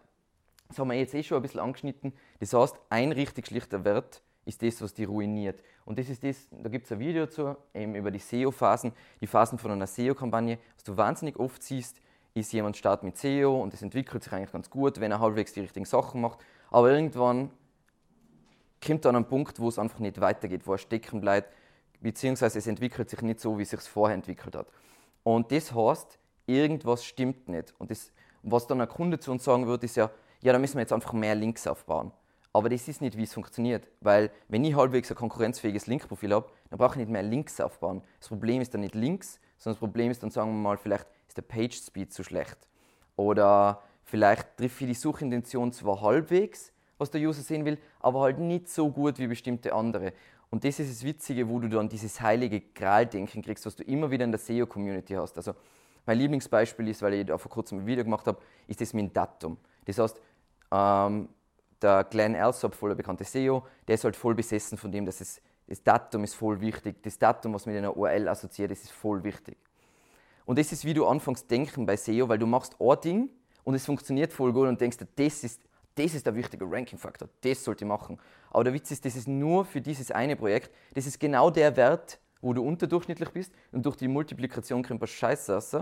Das 0.68 0.80
haben 0.80 0.90
wir 0.90 0.98
jetzt 0.98 1.14
eh 1.14 1.24
schon 1.24 1.38
ein 1.38 1.42
bisschen 1.42 1.60
angeschnitten. 1.60 2.14
Das 2.40 2.54
heißt, 2.54 2.76
ein 2.90 3.12
richtig 3.12 3.48
schlichter 3.48 3.84
Wert 3.86 4.22
ist 4.46 4.62
das, 4.62 4.82
was 4.82 4.94
die 4.94 5.04
ruiniert. 5.04 5.64
Und 5.86 6.00
das 6.00 6.10
ist 6.10 6.24
das, 6.24 6.48
da 6.52 6.70
gibt 6.70 6.86
es 6.86 6.92
ein 6.92 7.00
Video 7.00 7.28
zu, 7.28 7.56
eben 7.74 7.96
über 7.96 8.12
die 8.12 8.20
SEO-Phasen, 8.20 8.94
die 9.22 9.28
Phasen 9.28 9.58
von 9.58 9.72
einer 9.72 9.88
SEO-Kampagne. 9.88 10.60
Was 10.76 10.84
du 10.84 10.98
wahnsinnig 10.98 11.38
oft 11.38 11.62
siehst, 11.64 11.98
ist 12.34 12.52
jemand 12.54 12.78
startet 12.78 13.04
mit 13.04 13.18
SEO 13.18 13.62
und 13.62 13.74
es 13.74 13.82
entwickelt 13.82 14.24
sich 14.24 14.34
eigentlich 14.34 14.52
ganz 14.52 14.70
gut, 14.70 15.00
wenn 15.00 15.12
er 15.12 15.20
halbwegs 15.20 15.54
die 15.54 15.62
richtigen 15.62 15.86
Sachen 15.86 16.22
macht. 16.22 16.40
Aber 16.70 16.92
irgendwann 16.92 17.50
kommt 18.86 19.06
dann 19.06 19.16
ein 19.16 19.28
Punkt, 19.28 19.60
wo 19.60 19.70
es 19.70 19.80
einfach 19.80 20.00
nicht 20.00 20.20
weitergeht, 20.20 20.68
wo 20.68 20.74
er 20.74 20.78
stecken 20.78 21.22
bleibt, 21.22 21.52
beziehungsweise 22.02 22.60
es 22.60 22.68
entwickelt 22.68 23.10
sich 23.10 23.22
nicht 23.22 23.40
so, 23.40 23.58
wie 23.58 23.64
es 23.64 23.70
sich 23.70 23.80
vorher 23.82 24.16
entwickelt 24.16 24.56
hat. 24.56 24.68
Und 25.24 25.52
das 25.52 25.74
heißt, 25.74 26.20
irgendwas 26.46 27.04
stimmt 27.04 27.48
nicht. 27.48 27.74
Und 27.80 27.90
das, 27.90 28.12
was 28.44 28.68
dann 28.68 28.82
ein 28.82 28.90
Kunde 28.90 29.20
zu 29.20 29.32
uns 29.32 29.44
sagen 29.44 29.66
würde, 29.66 29.86
ist 29.86 29.96
ja, 29.96 30.12
ja, 30.46 30.54
da 30.54 30.60
müssen 30.60 30.76
wir 30.76 30.82
jetzt 30.82 30.94
einfach 30.94 31.14
mehr 31.14 31.34
Links 31.34 31.66
aufbauen. 31.66 32.12
Aber 32.54 32.70
das 32.70 32.88
ist 32.88 33.02
nicht, 33.02 33.18
wie 33.18 33.24
es 33.24 33.34
funktioniert. 33.34 33.88
Weil, 34.00 34.30
wenn 34.48 34.64
ich 34.64 34.76
halbwegs 34.76 35.10
ein 35.10 35.18
konkurrenzfähiges 35.18 35.88
Linkprofil 35.88 36.32
habe, 36.32 36.48
dann 36.70 36.78
brauche 36.78 36.94
ich 36.94 36.98
nicht 36.98 37.10
mehr 37.10 37.24
Links 37.24 37.60
aufbauen. 37.60 38.04
Das 38.20 38.30
Problem 38.30 38.62
ist 38.62 38.72
dann 38.72 38.82
nicht 38.82 38.94
Links, 38.94 39.40
sondern 39.58 39.74
das 39.74 39.80
Problem 39.80 40.12
ist 40.12 40.22
dann, 40.22 40.30
sagen 40.30 40.52
wir 40.52 40.62
mal, 40.62 40.78
vielleicht 40.78 41.08
ist 41.28 41.36
der 41.36 41.42
Page 41.42 41.76
Speed 41.76 42.14
zu 42.14 42.24
schlecht. 42.24 42.58
Oder 43.16 43.82
vielleicht 44.04 44.56
trifft 44.58 44.82
die 44.82 44.94
Suchintention 44.94 45.74
zwar 45.74 46.02
halbwegs, 46.02 46.72
was 47.00 47.10
der 47.10 47.22
User 47.22 47.42
sehen 47.42 47.66
will, 47.66 47.80
aber 48.00 48.22
halt 48.22 48.38
nicht 48.38 48.70
so 48.70 48.92
gut 48.92 49.18
wie 49.18 49.26
bestimmte 49.26 49.74
andere. 49.74 50.14
Und 50.52 50.64
das 50.64 50.80
ist 50.80 50.92
das 50.92 51.04
Witzige, 51.04 51.50
wo 51.50 51.60
du 51.60 51.70
dann 51.70 51.90
dieses 51.90 52.22
heilige 52.22 52.62
Gral-Denken 52.62 53.42
kriegst, 53.42 53.66
was 53.66 53.76
du 53.76 53.84
immer 53.84 54.12
wieder 54.12 54.26
in 54.26 54.32
der 54.32 54.40
SEO-Community 54.40 55.16
hast. 55.16 55.38
Also 55.38 55.56
mein 56.06 56.20
Lieblingsbeispiel 56.20 56.88
ist, 56.88 57.02
weil 57.02 57.16
ich 57.16 57.26
da 57.26 57.40
vor 57.40 57.50
kurzem 57.50 57.80
ein 57.80 57.88
Video 57.88 58.04
gemacht 58.04 58.28
habe, 58.28 58.38
ist 58.68 58.80
das 58.80 58.94
mit 58.94 59.06
dem 59.06 59.14
Datum. 59.14 59.58
Das 59.86 59.98
heißt, 59.98 60.20
ähm, 60.72 61.30
der 61.82 62.04
Glenn 62.06 62.36
Alsop, 62.36 62.76
voller 62.76 62.96
bekannte 62.96 63.24
SEO, 63.24 63.66
der 63.88 63.96
ist 63.96 64.04
halt 64.04 64.16
voll 64.16 64.36
besessen 64.36 64.78
von 64.78 64.92
dem, 64.92 65.06
dass 65.06 65.22
es, 65.22 65.42
das 65.68 65.84
Datum 65.84 66.24
ist 66.24 66.36
voll 66.36 66.60
wichtig. 66.62 67.02
Das 67.04 67.18
Datum, 67.18 67.54
was 67.54 67.66
mit 67.66 67.76
einer 67.78 67.96
URL 67.96 68.28
assoziiert 68.28 68.72
ist, 68.72 68.84
ist 68.86 68.92
voll 68.92 69.24
wichtig. 69.24 69.58
Und 70.46 70.60
das 70.60 70.72
ist, 70.72 70.86
wie 70.86 70.94
du 70.94 71.06
anfängst 71.06 71.50
denken 71.50 71.86
bei 71.86 71.98
SEO, 71.98 72.30
weil 72.30 72.38
du 72.38 72.46
machst 72.46 72.76
ein 72.80 73.02
Ding 73.04 73.30
und 73.64 73.74
es 73.74 73.86
funktioniert 73.86 74.32
voll 74.32 74.54
gut 74.54 74.68
und 74.68 74.80
denkst, 74.80 74.98
das 75.16 75.44
ist, 75.44 75.62
das 75.96 76.14
ist 76.14 76.26
der 76.26 76.36
wichtige 76.36 76.66
Ranking-Faktor, 76.70 77.30
das 77.42 77.64
sollte 77.64 77.86
ich 77.86 77.88
machen. 77.88 78.20
Aber 78.52 78.64
der 78.64 78.74
Witz 78.74 78.92
ist, 78.92 79.06
das 79.06 79.16
ist 79.16 79.28
nur 79.28 79.66
für 79.66 79.82
dieses 79.82 80.12
eine 80.12 80.36
Projekt, 80.36 80.72
das 80.94 81.08
ist 81.08 81.20
genau 81.20 81.50
der 81.50 81.76
Wert, 81.76 82.20
wo 82.42 82.54
du 82.54 82.64
unterdurchschnittlich 82.64 83.30
bist 83.30 83.52
und 83.72 83.86
durch 83.86 83.96
die 83.96 84.08
Multiplikation 84.08 84.84
kriegst 84.84 85.02
du 85.02 85.08
Scheiße 85.08 85.54
raus. 85.54 85.78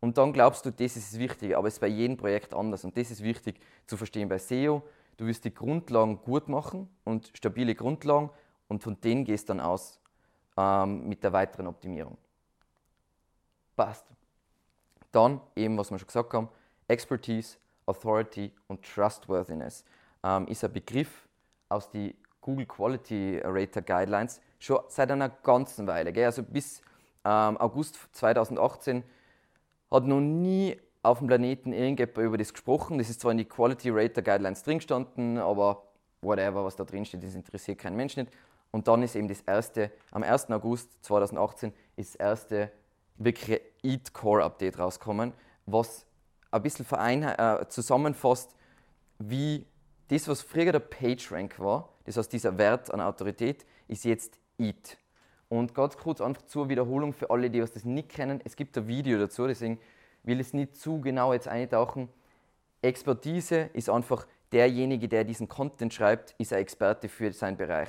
Und 0.00 0.18
dann 0.18 0.32
glaubst 0.32 0.64
du, 0.66 0.70
das 0.70 0.96
ist 0.96 1.18
wichtig, 1.18 1.56
aber 1.56 1.68
es 1.68 1.74
ist 1.74 1.80
bei 1.80 1.86
jedem 1.88 2.16
Projekt 2.16 2.54
anders. 2.54 2.84
Und 2.84 2.96
das 2.96 3.10
ist 3.10 3.22
wichtig 3.22 3.58
zu 3.86 3.96
verstehen 3.96 4.28
bei 4.28 4.38
SEO. 4.38 4.82
Du 5.16 5.26
wirst 5.26 5.44
die 5.44 5.54
Grundlagen 5.54 6.20
gut 6.22 6.48
machen 6.48 6.88
und 7.04 7.30
stabile 7.34 7.74
Grundlagen 7.74 8.30
und 8.68 8.82
von 8.82 9.00
denen 9.00 9.24
gehst 9.24 9.48
du 9.48 9.54
dann 9.54 9.60
aus 9.60 9.98
ähm, 10.56 11.08
mit 11.08 11.24
der 11.24 11.32
weiteren 11.32 11.66
Optimierung. 11.66 12.18
Passt. 13.74 14.06
Dann 15.12 15.40
eben, 15.54 15.78
was 15.78 15.90
wir 15.90 15.98
schon 15.98 16.06
gesagt 16.06 16.34
haben, 16.34 16.48
Expertise, 16.88 17.56
Authority 17.86 18.52
und 18.68 18.84
Trustworthiness 18.84 19.84
ähm, 20.22 20.46
ist 20.48 20.64
ein 20.64 20.72
Begriff 20.72 21.26
aus 21.68 21.90
den 21.90 22.14
Google 22.40 22.66
Quality 22.66 23.40
Rater 23.42 23.82
Guidelines 23.82 24.40
schon 24.58 24.80
seit 24.88 25.10
einer 25.10 25.28
ganzen 25.28 25.86
Weile. 25.86 26.12
Gell? 26.12 26.26
Also 26.26 26.42
bis 26.42 26.80
ähm, 27.24 27.56
August 27.58 27.98
2018 28.12 29.02
hat 29.90 30.04
noch 30.04 30.20
nie 30.20 30.76
auf 31.02 31.18
dem 31.18 31.28
Planeten 31.28 31.72
irgendjemand 31.72 32.18
über 32.18 32.36
das 32.36 32.52
gesprochen. 32.52 32.98
Das 32.98 33.08
ist 33.08 33.20
zwar 33.20 33.32
in 33.32 33.38
die 33.38 33.44
Quality 33.44 33.90
Rater 33.90 34.22
Guidelines 34.22 34.62
drin 34.62 34.78
gestanden, 34.78 35.38
aber 35.38 35.84
whatever, 36.20 36.64
was 36.64 36.76
da 36.76 36.84
drin 36.84 37.04
steht, 37.04 37.22
das 37.22 37.34
interessiert 37.34 37.78
keinen 37.78 37.96
Menschen 37.96 38.24
nicht. 38.24 38.36
Und 38.72 38.88
dann 38.88 39.02
ist 39.02 39.14
eben 39.14 39.28
das 39.28 39.40
erste, 39.42 39.90
am 40.10 40.22
1. 40.22 40.50
August 40.50 40.92
2018 41.04 41.72
ist 41.96 42.14
das 42.14 42.20
erste 42.20 42.72
wirkliche 43.16 43.60
Eat 43.82 44.12
Core 44.12 44.44
Update 44.44 44.78
rausgekommen, 44.78 45.32
was 45.64 46.04
ein 46.50 46.62
bisschen 46.62 46.86
äh, 46.86 47.68
zusammenfasst, 47.68 48.54
wie 49.18 49.66
das, 50.08 50.28
was 50.28 50.42
früher 50.42 50.72
der 50.72 50.80
PageRank 50.80 51.58
war, 51.58 51.88
das 52.04 52.16
heißt 52.16 52.32
dieser 52.32 52.56
Wert 52.58 52.92
an 52.92 53.00
Autorität, 53.00 53.64
ist 53.88 54.04
jetzt 54.04 54.38
EAT. 54.58 54.98
Und 55.48 55.74
ganz 55.74 55.96
kurz 55.96 56.20
einfach 56.20 56.42
zur 56.42 56.68
Wiederholung 56.68 57.12
für 57.12 57.30
alle, 57.30 57.50
die 57.50 57.60
das 57.60 57.84
nicht 57.84 58.08
kennen. 58.08 58.40
Es 58.44 58.56
gibt 58.56 58.76
ein 58.76 58.88
Video 58.88 59.18
dazu, 59.18 59.46
deswegen 59.46 59.78
will 60.24 60.40
ich 60.40 60.48
es 60.48 60.54
nicht 60.54 60.76
zu 60.76 61.00
genau 61.00 61.32
jetzt 61.32 61.46
eintauchen. 61.46 62.08
Expertise 62.82 63.70
ist 63.72 63.88
einfach 63.88 64.26
derjenige, 64.52 65.08
der 65.08 65.24
diesen 65.24 65.48
Content 65.48 65.94
schreibt, 65.94 66.34
ist 66.38 66.52
ein 66.52 66.60
Experte 66.60 67.08
für 67.08 67.32
seinen 67.32 67.56
Bereich. 67.56 67.88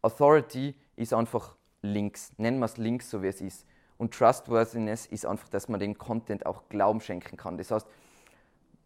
Authority 0.00 0.74
ist 0.96 1.12
einfach 1.12 1.56
Links, 1.82 2.32
nennen 2.36 2.60
wir 2.60 2.66
es 2.66 2.76
Links, 2.76 3.10
so 3.10 3.22
wie 3.22 3.28
es 3.28 3.40
ist. 3.40 3.66
Und 3.98 4.14
Trustworthiness 4.14 5.06
ist 5.06 5.26
einfach, 5.26 5.48
dass 5.48 5.68
man 5.68 5.80
den 5.80 5.98
Content 5.98 6.46
auch 6.46 6.68
Glauben 6.68 7.00
schenken 7.00 7.36
kann. 7.36 7.58
Das 7.58 7.70
heißt, 7.70 7.86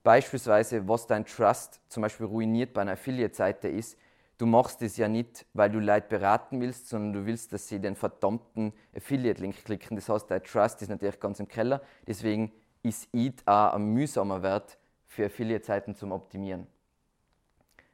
beispielsweise, 0.03 0.89
was 0.89 1.07
dein 1.07 1.25
Trust 1.25 1.81
zum 1.89 2.03
Beispiel 2.03 2.27
ruiniert 2.27 2.73
bei 2.73 2.83
einer 2.83 2.93
Affiliate-Seite 2.93 3.69
ist, 3.69 3.99
du 4.39 4.47
machst 4.47 4.83
es 4.83 4.97
ja 4.97 5.09
nicht, 5.09 5.47
weil 5.55 5.71
du 5.71 5.79
Leute 5.79 6.09
beraten 6.09 6.61
willst, 6.61 6.89
sondern 6.89 7.13
du 7.13 7.27
willst, 7.27 7.53
dass 7.53 7.69
sie 7.69 7.81
den 7.81 7.97
verdammten 7.97 8.73
Affiliate-Link 8.95 9.65
klicken. 9.65 9.97
Das 9.97 10.09
heißt, 10.09 10.31
dein 10.31 10.43
Trust 10.43 10.83
ist 10.83 10.89
natürlich 10.89 11.21
ganz 11.21 11.41
im 11.41 11.49
Keller. 11.49 11.81
Deswegen 12.07 12.53
ist 12.83 13.09
EAT 13.15 13.43
auch 13.47 13.75
ein 13.75 13.93
mühsamer 13.93 14.43
Wert 14.43 14.79
für 15.07 15.27
Affiliate-Seiten 15.27 15.95
zum 15.95 16.13
Optimieren. 16.13 16.67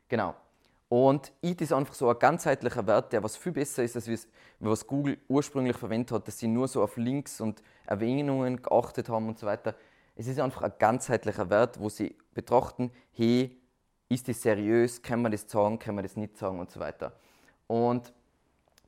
Genau. 0.09 0.35
Und 0.89 1.33
EAT 1.43 1.63
ist 1.63 1.73
einfach 1.73 1.95
so 1.95 2.11
ein 2.11 2.19
ganzheitlicher 2.19 2.87
Wert, 2.87 3.13
der 3.13 3.23
was 3.23 3.37
viel 3.37 3.53
besser 3.53 3.83
ist, 3.83 3.97
als 3.97 4.29
was 4.61 4.87
Google 4.87 5.19
ursprünglich 5.29 5.77
verwendet 5.77 6.13
hat, 6.13 6.29
dass 6.29 6.39
sie 6.39 6.49
nur 6.49 6.69
so 6.69 6.83
auf 6.83 6.97
Links 6.99 7.41
und 7.41 7.63
Erwähnungen 7.87 8.61
geachtet 8.61 9.09
haben 9.09 9.29
und 9.29 9.39
so 9.39 9.47
weiter. 9.47 9.75
Es 10.15 10.27
ist 10.27 10.39
einfach 10.39 10.63
ein 10.63 10.73
ganzheitlicher 10.79 11.49
Wert, 11.49 11.81
wo 11.81 11.89
sie 11.89 12.15
betrachten, 12.35 12.91
hey, 13.13 13.59
ist 14.15 14.29
das 14.29 14.43
seriös, 14.43 15.03
kann 15.03 15.23
man 15.23 15.33
das 15.33 15.51
sagen, 15.51 15.79
kann 15.79 15.95
man 15.95 16.05
das 16.05 16.17
nicht 16.17 16.37
sagen 16.37 16.59
und 16.59 16.71
so 16.71 16.81
weiter. 16.81 17.13
Und 17.67 18.13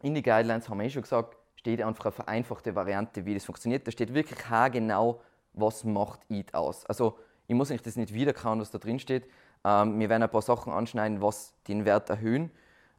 in 0.02 0.14
die 0.14 0.22
Guidelines 0.22 0.68
haben 0.68 0.78
wir 0.78 0.86
eh 0.86 0.90
schon 0.90 1.02
gesagt, 1.02 1.36
steht 1.56 1.80
einfach 1.80 2.06
eine 2.06 2.12
vereinfachte 2.12 2.74
Variante, 2.74 3.24
wie 3.24 3.34
das 3.34 3.44
funktioniert. 3.44 3.86
Da 3.86 3.90
steht 3.90 4.12
wirklich 4.12 4.38
genau, 4.72 5.20
was 5.54 5.84
macht 5.84 6.20
EAT 6.28 6.54
aus. 6.54 6.84
Also 6.86 7.18
ich 7.46 7.54
muss 7.54 7.68
das 7.68 7.96
nicht 7.96 8.12
wiederkauen, 8.12 8.60
was 8.60 8.70
da 8.70 8.78
drin 8.78 8.98
steht. 8.98 9.26
Ähm, 9.64 9.98
wir 9.98 10.08
werden 10.08 10.22
ein 10.22 10.30
paar 10.30 10.42
Sachen 10.42 10.72
anschneiden, 10.72 11.22
was 11.22 11.54
den 11.68 11.84
Wert 11.84 12.10
erhöhen. 12.10 12.50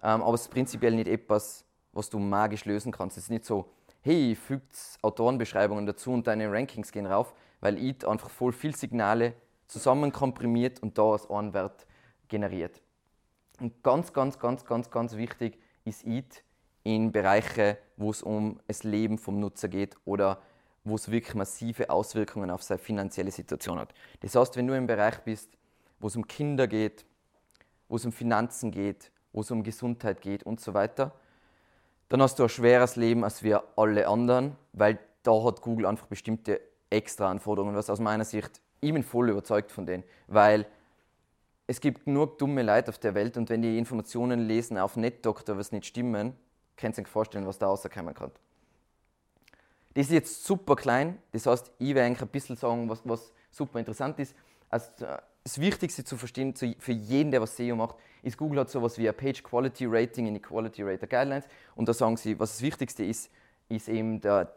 Ähm, 0.01 0.23
aber 0.23 0.33
es 0.33 0.41
ist 0.41 0.51
prinzipiell 0.51 0.95
nicht 0.95 1.07
etwas, 1.07 1.65
was 1.93 2.09
du 2.09 2.19
magisch 2.19 2.65
lösen 2.65 2.91
kannst. 2.91 3.17
Es 3.17 3.25
ist 3.25 3.29
nicht 3.29 3.45
so, 3.45 3.71
hey, 4.01 4.35
fügt 4.35 4.75
Autorenbeschreibungen 5.01 5.85
dazu 5.85 6.11
und 6.11 6.27
deine 6.27 6.51
Rankings 6.51 6.91
gehen 6.91 7.05
rauf, 7.05 7.33
weil 7.59 7.77
EAT 7.77 8.05
einfach 8.05 8.29
voll 8.29 8.51
viel 8.51 8.75
Signale 8.75 9.33
zusammenkomprimiert 9.67 10.81
und 10.81 10.97
da 10.97 11.11
als 11.11 11.29
einen 11.29 11.53
Wert 11.53 11.85
generiert. 12.27 12.81
Und 13.59 13.83
ganz, 13.83 14.13
ganz, 14.13 14.39
ganz, 14.39 14.65
ganz, 14.65 14.89
ganz 14.89 15.15
wichtig 15.15 15.57
ist 15.85 16.05
EAT 16.05 16.43
in 16.83 17.11
Bereiche, 17.11 17.77
wo 17.97 18.11
es 18.11 18.21
um 18.21 18.59
das 18.67 18.83
Leben 18.83 19.17
vom 19.17 19.39
Nutzer 19.39 19.67
geht 19.67 19.95
oder 20.05 20.41
wo 20.83 20.95
es 20.95 21.09
wirklich 21.09 21.35
massive 21.35 21.89
Auswirkungen 21.89 22.51
auf 22.51 22.61
seine 22.61 22.77
finanzielle 22.77 23.31
Situation 23.31 23.79
hat. 23.79 23.93
Das 24.19 24.35
heißt, 24.35 24.55
wenn 24.55 24.67
du 24.67 24.77
im 24.77 24.85
Bereich 24.85 25.19
bist, 25.19 25.49
wo 25.99 26.07
es 26.07 26.15
um 26.15 26.27
Kinder 26.27 26.67
geht, 26.67 27.05
wo 27.87 27.95
es 27.95 28.05
um 28.05 28.11
Finanzen 28.11 28.71
geht, 28.71 29.11
wo 29.33 29.41
es 29.41 29.49
um 29.51 29.63
Gesundheit 29.63 30.21
geht 30.21 30.43
und 30.43 30.59
so 30.59 30.73
weiter, 30.73 31.13
dann 32.09 32.21
hast 32.21 32.37
du 32.37 32.43
ein 32.43 32.49
schweres 32.49 32.95
Leben 32.95 33.23
als 33.23 33.41
wir 33.41 33.63
alle 33.75 34.07
anderen, 34.07 34.55
weil 34.73 34.99
da 35.23 35.43
hat 35.43 35.61
Google 35.61 35.87
einfach 35.87 36.05
bestimmte 36.05 36.61
extra 36.89 37.31
Anforderungen, 37.31 37.75
was 37.75 37.89
aus 37.89 37.99
meiner 37.99 38.25
Sicht, 38.25 38.61
ich 38.79 38.93
bin 38.93 39.03
voll 39.03 39.29
überzeugt 39.29 39.71
von 39.71 39.87
denen, 39.87 40.03
weil 40.27 40.67
es 41.67 41.79
gibt 41.79 42.07
nur 42.07 42.37
dumme 42.37 42.61
Leute 42.61 42.89
auf 42.89 42.97
der 42.97 43.15
Welt 43.15 43.37
und 43.37 43.49
wenn 43.49 43.61
die 43.61 43.77
Informationen 43.77 44.47
lesen 44.47 44.77
auf 44.77 44.95
NetDoctor, 44.95 45.57
was 45.57 45.71
nicht 45.71 45.85
stimmen, 45.85 46.33
kannst 46.77 46.99
du 46.99 47.03
dir 47.03 47.09
vorstellen, 47.09 47.47
was 47.47 47.57
da 47.57 47.67
rauskommen 47.67 48.13
kann. 48.13 48.31
Das 49.93 50.07
ist 50.07 50.11
jetzt 50.11 50.43
super 50.43 50.75
klein, 50.75 51.17
das 51.31 51.45
heißt, 51.45 51.71
ich 51.79 51.95
werde 51.95 52.03
eigentlich 52.03 52.21
ein 52.21 52.27
bisschen 52.27 52.55
sagen, 52.55 52.89
was, 52.89 53.01
was 53.05 53.31
super 53.49 53.79
interessant 53.79 54.19
ist. 54.19 54.35
Also, 54.69 54.91
das 55.43 55.59
Wichtigste 55.59 56.03
zu 56.03 56.17
verstehen 56.17 56.55
für 56.55 56.91
jeden, 56.91 57.31
der 57.31 57.41
was 57.41 57.55
SEO 57.55 57.75
macht, 57.75 57.95
ist, 58.23 58.37
Google 58.37 58.59
hat 58.59 58.69
sowas 58.69 58.97
wie 58.97 59.07
ein 59.07 59.15
Page 59.15 59.41
Quality 59.43 59.85
Rating 59.85 60.27
in 60.27 60.33
die 60.33 60.41
Quality 60.41 60.83
Rater 60.83 61.07
Guidelines 61.07 61.45
und 61.75 61.87
da 61.87 61.93
sagen 61.93 62.17
sie, 62.17 62.37
was 62.39 62.53
das 62.53 62.61
Wichtigste 62.61 63.05
ist, 63.05 63.31
ist 63.69 63.87
eben 63.87 64.19
der, 64.19 64.53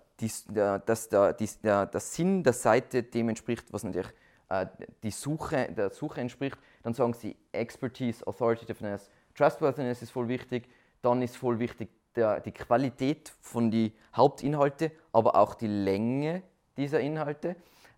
der, 0.48 0.78
dass 0.80 1.08
der, 1.08 1.34
der, 1.34 1.86
der 1.86 2.00
Sinn 2.00 2.42
der 2.42 2.52
Seite 2.52 3.02
dem 3.02 3.28
entspricht, 3.28 3.72
was 3.72 3.84
natürlich 3.84 4.10
äh, 4.48 4.66
die 5.02 5.10
Suche, 5.10 5.68
der 5.76 5.90
Suche 5.90 6.20
entspricht. 6.20 6.58
Dann 6.88 6.94
sagen 6.94 7.12
sie 7.12 7.36
Expertise, 7.52 8.26
Authoritativeness, 8.26 9.10
Trustworthiness 9.34 10.00
ist 10.00 10.10
voll 10.10 10.26
wichtig. 10.26 10.70
Dann 11.02 11.20
ist 11.20 11.36
voll 11.36 11.58
wichtig 11.58 11.90
der, 12.16 12.40
die 12.40 12.50
Qualität 12.50 13.30
von 13.42 13.70
den 13.70 13.92
Hauptinhalte, 14.16 14.90
aber 15.12 15.34
auch 15.34 15.54
die 15.54 15.66
Länge 15.66 16.42
dieser 16.78 17.00
Inhalte. 17.00 17.56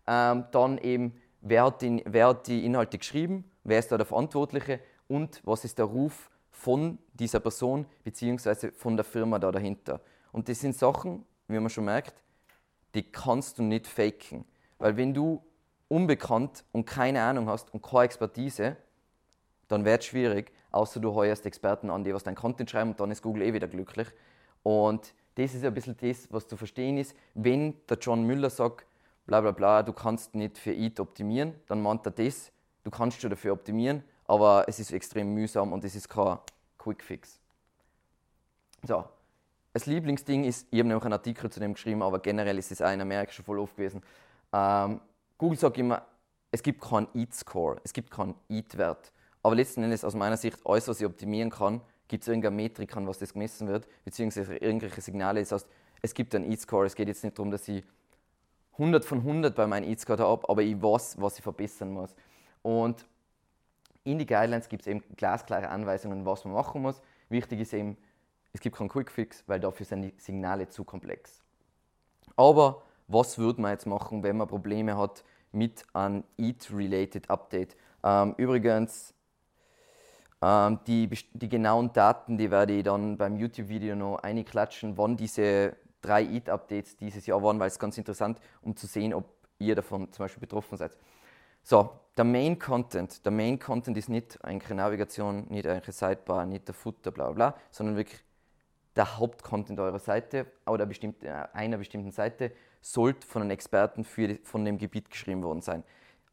Ähm, 0.08 0.46
dann 0.50 0.76
eben, 0.78 1.14
wer 1.40 1.66
hat, 1.66 1.82
die, 1.82 2.02
wer 2.04 2.26
hat 2.26 2.48
die 2.48 2.66
Inhalte 2.66 2.98
geschrieben, 2.98 3.48
wer 3.62 3.78
ist 3.78 3.92
da 3.92 3.96
der 3.96 4.06
Verantwortliche 4.06 4.80
und 5.06 5.40
was 5.44 5.64
ist 5.64 5.78
der 5.78 5.84
Ruf 5.84 6.28
von 6.50 6.98
dieser 7.12 7.38
Person 7.38 7.86
bzw. 8.02 8.72
von 8.72 8.96
der 8.96 9.04
Firma 9.04 9.38
da 9.38 9.52
dahinter. 9.52 10.00
Und 10.32 10.48
das 10.48 10.58
sind 10.58 10.74
Sachen, 10.74 11.24
wie 11.46 11.60
man 11.60 11.70
schon 11.70 11.84
merkt, 11.84 12.24
die 12.96 13.04
kannst 13.04 13.56
du 13.60 13.62
nicht 13.62 13.86
faken. 13.86 14.44
Weil 14.78 14.96
wenn 14.96 15.14
du 15.14 15.40
unbekannt 15.90 16.64
und 16.72 16.86
keine 16.86 17.22
Ahnung 17.22 17.48
hast 17.48 17.74
und 17.74 17.82
keine 17.82 18.04
Expertise, 18.04 18.76
dann 19.68 19.84
wird 19.84 20.00
es 20.00 20.06
schwierig, 20.06 20.52
außer 20.70 21.00
du 21.00 21.14
heuerst 21.14 21.44
Experten 21.46 21.90
an, 21.90 22.04
die 22.04 22.14
was 22.14 22.22
dein 22.22 22.36
Content 22.36 22.70
schreiben 22.70 22.90
und 22.90 23.00
dann 23.00 23.10
ist 23.10 23.22
Google 23.22 23.42
eh 23.42 23.52
wieder 23.52 23.66
glücklich. 23.66 24.08
Und 24.62 25.12
das 25.34 25.54
ist 25.54 25.64
ein 25.64 25.74
bisschen 25.74 25.96
das, 26.00 26.32
was 26.32 26.46
zu 26.46 26.56
verstehen 26.56 26.96
ist, 26.96 27.14
wenn 27.34 27.74
der 27.88 27.98
John 27.98 28.22
Müller 28.22 28.50
sagt, 28.50 28.86
bla 29.26 29.40
bla 29.40 29.50
bla, 29.50 29.82
du 29.82 29.92
kannst 29.92 30.34
nicht 30.34 30.58
für 30.58 30.72
EAT 30.72 31.00
optimieren, 31.00 31.54
dann 31.66 31.82
meint 31.82 32.06
er 32.06 32.12
das, 32.12 32.52
du 32.84 32.90
kannst 32.90 33.20
schon 33.20 33.30
dafür 33.30 33.52
optimieren, 33.52 34.04
aber 34.26 34.64
es 34.68 34.78
ist 34.78 34.92
extrem 34.92 35.34
mühsam 35.34 35.72
und 35.72 35.84
es 35.84 35.96
ist 35.96 36.08
kein 36.08 36.38
Quick 36.78 37.02
Fix. 37.02 37.40
So, 38.84 39.04
das 39.72 39.86
Lieblingsding 39.86 40.44
ist, 40.44 40.68
ich 40.70 40.78
habe 40.78 40.88
nämlich 40.88 41.04
einen 41.04 41.14
Artikel 41.14 41.50
zu 41.50 41.58
dem 41.58 41.74
geschrieben, 41.74 42.02
aber 42.02 42.20
generell 42.20 42.58
ist 42.58 42.70
es 42.70 42.80
auch 42.80 42.92
in 42.92 43.00
Amerika 43.00 43.32
schon 43.32 43.44
voll 43.44 43.58
oft 43.58 43.76
gewesen. 43.76 44.02
Ähm, 44.52 45.00
Google 45.40 45.58
sagt 45.58 45.78
immer, 45.78 46.02
es 46.50 46.62
gibt 46.62 46.82
keinen 46.82 47.08
EAT-Score, 47.14 47.80
es 47.82 47.94
gibt 47.94 48.10
keinen 48.10 48.34
EAT-Wert. 48.50 49.10
Aber 49.42 49.54
letzten 49.54 49.82
Endes, 49.82 50.04
aus 50.04 50.14
meiner 50.14 50.36
Sicht, 50.36 50.58
alles, 50.66 50.86
was 50.86 51.00
ich 51.00 51.06
optimieren 51.06 51.48
kann, 51.48 51.80
gibt 52.08 52.24
es 52.24 52.28
irgendeine 52.28 52.54
Metrik, 52.54 52.94
an 52.94 53.06
was 53.06 53.20
das 53.20 53.32
gemessen 53.32 53.66
wird, 53.66 53.88
beziehungsweise 54.04 54.54
irgendwelche 54.56 55.00
Signale. 55.00 55.40
Das 55.40 55.52
heißt, 55.52 55.66
es 56.02 56.12
gibt 56.12 56.34
einen 56.34 56.44
EAT-Score. 56.44 56.84
Es 56.84 56.94
geht 56.94 57.08
jetzt 57.08 57.24
nicht 57.24 57.38
darum, 57.38 57.50
dass 57.50 57.66
ich 57.68 57.82
100 58.72 59.02
von 59.02 59.20
100 59.20 59.56
bei 59.56 59.66
meinem 59.66 59.88
EAT-Score 59.88 60.18
habe, 60.18 60.46
aber 60.46 60.60
ich 60.60 60.82
weiß, 60.82 61.18
was 61.18 61.38
ich 61.38 61.42
verbessern 61.42 61.90
muss. 61.90 62.14
Und 62.60 63.06
in 64.04 64.18
die 64.18 64.26
Guidelines 64.26 64.68
gibt 64.68 64.82
es 64.82 64.88
eben 64.88 65.02
glasklare 65.16 65.70
Anweisungen, 65.70 66.26
was 66.26 66.44
man 66.44 66.52
machen 66.52 66.82
muss. 66.82 67.00
Wichtig 67.30 67.60
ist 67.60 67.72
eben, 67.72 67.96
es 68.52 68.60
gibt 68.60 68.76
keinen 68.76 68.90
Quick-Fix, 68.90 69.44
weil 69.46 69.58
dafür 69.58 69.86
sind 69.86 70.02
die 70.02 70.12
Signale 70.18 70.68
zu 70.68 70.84
komplex. 70.84 71.42
Aber 72.36 72.82
was 73.08 73.38
würde 73.38 73.62
man 73.62 73.70
jetzt 73.70 73.86
machen, 73.86 74.22
wenn 74.22 74.36
man 74.36 74.46
Probleme 74.46 74.98
hat 74.98 75.24
mit 75.52 75.84
einem 75.92 76.24
EAT-related 76.38 77.30
Update? 77.30 77.76
Ähm, 78.02 78.34
übrigens, 78.36 79.14
ähm, 80.42 80.80
die, 80.86 81.08
die, 81.32 81.48
genauen 81.48 81.92
Daten, 81.92 82.38
die 82.38 82.50
werde 82.50 82.72
ich 82.74 82.84
dann 82.84 83.18
beim 83.18 83.36
YouTube-Video 83.36 83.94
noch 83.94 84.18
einklatschen, 84.18 84.96
wann 84.96 85.16
diese 85.16 85.76
drei 86.00 86.24
EAT-Updates 86.24 86.96
dieses 86.96 87.26
Jahr 87.26 87.42
waren, 87.42 87.58
weil 87.60 87.68
es 87.68 87.78
ganz 87.78 87.98
interessant, 87.98 88.40
um 88.62 88.74
zu 88.76 88.86
sehen, 88.86 89.12
ob 89.12 89.26
ihr 89.58 89.74
davon 89.74 90.10
zum 90.12 90.24
Beispiel 90.24 90.40
betroffen 90.40 90.78
seid. 90.78 90.96
So, 91.62 91.90
der 92.16 92.24
Main 92.24 92.58
Content. 92.58 93.24
Der 93.24 93.32
Main 93.32 93.58
Content 93.58 93.96
ist 93.98 94.08
nicht 94.08 94.42
eine 94.42 94.60
Navigation, 94.74 95.46
nicht 95.48 95.66
eine 95.66 95.82
Sidebar, 95.86 96.46
nicht 96.46 96.68
der 96.68 96.74
Footer, 96.74 97.10
bla 97.10 97.30
bla, 97.32 97.56
sondern 97.70 97.96
wirklich 97.96 98.20
der 98.96 99.18
Hauptcontent 99.18 99.78
eurer 99.78 99.98
Seite 99.98 100.46
oder 100.66 100.88
äh, 100.88 101.46
einer 101.52 101.78
bestimmten 101.78 102.10
Seite 102.10 102.52
sollte 102.80 103.26
von 103.26 103.42
einem 103.42 103.50
Experten 103.50 104.04
für, 104.04 104.38
von 104.42 104.64
dem 104.64 104.78
Gebiet 104.78 105.10
geschrieben 105.10 105.42
worden 105.42 105.60
sein. 105.60 105.84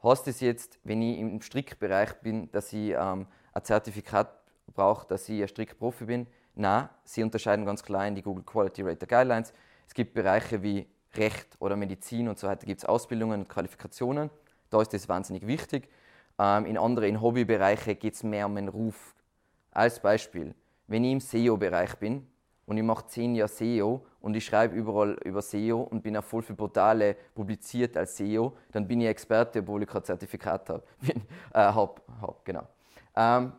Heißt 0.04 0.28
es 0.28 0.40
jetzt, 0.40 0.80
wenn 0.84 1.02
ich 1.02 1.20
im 1.20 1.42
Strickbereich 1.42 2.14
bin, 2.22 2.52
dass 2.52 2.72
ich 2.72 2.92
ähm, 2.92 3.28
ein 3.54 3.64
Zertifikat 3.64 4.30
brauche, 4.74 5.08
dass 5.08 5.28
ich 5.28 5.42
ein 5.42 5.48
Strickprofi 5.48 6.06
bin? 6.06 6.28
Nein, 6.56 6.90
sie 7.04 7.24
unterscheiden 7.24 7.66
ganz 7.66 7.84
klar 7.84 8.08
in 8.08 8.16
die 8.16 8.22
Google 8.22 8.44
Quality 8.44 8.84
Rater 8.84 9.08
Guidelines. 9.08 9.54
Es 9.88 9.94
gibt 9.94 10.14
Bereiche 10.14 10.62
wie 10.64 10.88
Recht 11.16 11.48
oder 11.60 11.76
Medizin 11.76 12.28
und 12.28 12.38
so 12.38 12.48
weiter, 12.48 12.66
gibt 12.66 12.82
es 12.82 12.86
Ausbildungen 12.86 13.42
und 13.42 13.50
Qualifikationen. 13.50 14.30
Da 14.70 14.82
ist 14.82 14.94
das 14.94 15.10
wahnsinnig 15.10 15.48
wichtig. 15.48 15.90
Ähm, 16.40 16.66
in 16.66 16.78
anderen 16.78 17.22
Hobbybereichen 17.22 17.98
geht 17.98 18.14
es 18.14 18.24
mehr 18.24 18.46
um 18.46 18.56
den 18.56 18.68
Ruf. 18.68 19.16
Als 19.72 20.00
Beispiel, 20.00 20.54
wenn 20.88 21.04
ich 21.04 21.12
im 21.12 21.20
SEO-Bereich 21.20 21.96
bin 21.96 22.28
und 22.66 22.78
ich 22.78 22.84
mache 22.84 23.08
zehn 23.08 23.36
Jahre 23.36 23.50
SEO 23.50 24.06
und 24.28 24.36
ich 24.36 24.44
schreibe 24.44 24.76
überall 24.76 25.14
über 25.24 25.42
SEO 25.42 25.84
und 25.84 26.04
bin 26.04 26.18
auf 26.18 26.26
voll 26.26 26.42
viele 26.42 26.58
Portale 26.58 27.16
publiziert 27.34 27.96
als 27.96 28.18
SEO, 28.18 28.58
dann 28.74 28.86
bin 28.86 29.00
ich 29.00 29.08
Experte, 29.08 29.60
obwohl 29.60 29.84
ich 29.84 29.88
kein 29.88 30.04
Zertifikat 30.04 30.70
habe. 30.70 30.84
äh, 31.08 31.14
hab, 31.54 32.02
hab, 32.22 32.44
genau. 32.44 32.68
Ähm, 33.16 33.54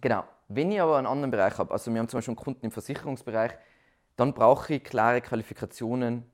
genau. 0.00 0.24
Wenn 0.48 0.72
ich 0.72 0.80
aber 0.80 0.96
einen 0.96 1.06
anderen 1.06 1.30
Bereich 1.30 1.58
habe, 1.58 1.70
also 1.70 1.92
wir 1.92 1.98
haben 1.98 2.08
zum 2.08 2.16
Beispiel 2.16 2.32
einen 2.32 2.42
Kunden 2.42 2.64
im 2.64 2.70
Versicherungsbereich, 2.70 3.52
dann 4.16 4.32
brauche 4.32 4.72
ich 4.72 4.84
klare 4.84 5.20
Qualifikationen 5.20 6.24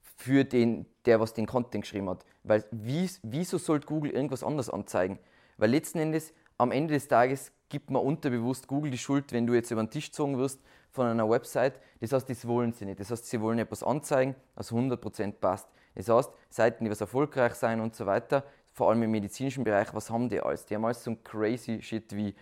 für 0.00 0.42
den, 0.42 0.84
der 1.06 1.20
was 1.20 1.32
den 1.32 1.46
Content 1.46 1.84
geschrieben 1.84 2.10
hat. 2.10 2.26
Weil 2.42 2.64
wie, 2.72 3.08
wieso 3.22 3.58
sollte 3.58 3.86
Google 3.86 4.10
irgendwas 4.10 4.42
anderes 4.42 4.68
anzeigen? 4.68 5.20
Weil 5.58 5.70
letzten 5.70 6.00
Endes, 6.00 6.34
am 6.58 6.72
Ende 6.72 6.94
des 6.94 7.06
Tages 7.06 7.52
gibt 7.68 7.92
man 7.92 8.02
unterbewusst 8.02 8.66
Google 8.66 8.90
die 8.90 8.98
Schuld, 8.98 9.32
wenn 9.32 9.46
du 9.46 9.54
jetzt 9.54 9.70
über 9.70 9.84
den 9.84 9.90
Tisch 9.90 10.06
gezogen 10.06 10.38
wirst 10.38 10.60
von 10.94 11.06
einer 11.08 11.28
Website. 11.28 11.80
Das 12.00 12.12
heißt, 12.12 12.30
das 12.30 12.46
wollen 12.46 12.72
sie 12.72 12.84
nicht. 12.86 13.00
Das 13.00 13.10
heißt, 13.10 13.26
sie 13.26 13.40
wollen 13.40 13.58
etwas 13.58 13.82
anzeigen, 13.82 14.36
was 14.54 14.70
100% 14.70 15.32
passt. 15.32 15.68
Das 15.96 16.08
heißt, 16.08 16.30
Seiten, 16.48 16.84
die 16.84 16.90
was 16.90 17.00
erfolgreich 17.00 17.54
sein 17.54 17.80
und 17.80 17.94
so 17.96 18.06
weiter, 18.06 18.44
vor 18.72 18.90
allem 18.90 19.02
im 19.02 19.10
medizinischen 19.10 19.64
Bereich, 19.64 19.92
was 19.92 20.10
haben 20.10 20.28
die 20.28 20.40
alles? 20.40 20.66
Die 20.66 20.74
haben 20.74 20.84
alles 20.84 21.02
so 21.02 21.10
ein 21.10 21.22
crazy 21.24 21.82
Shit 21.82 22.14
wie 22.16 22.34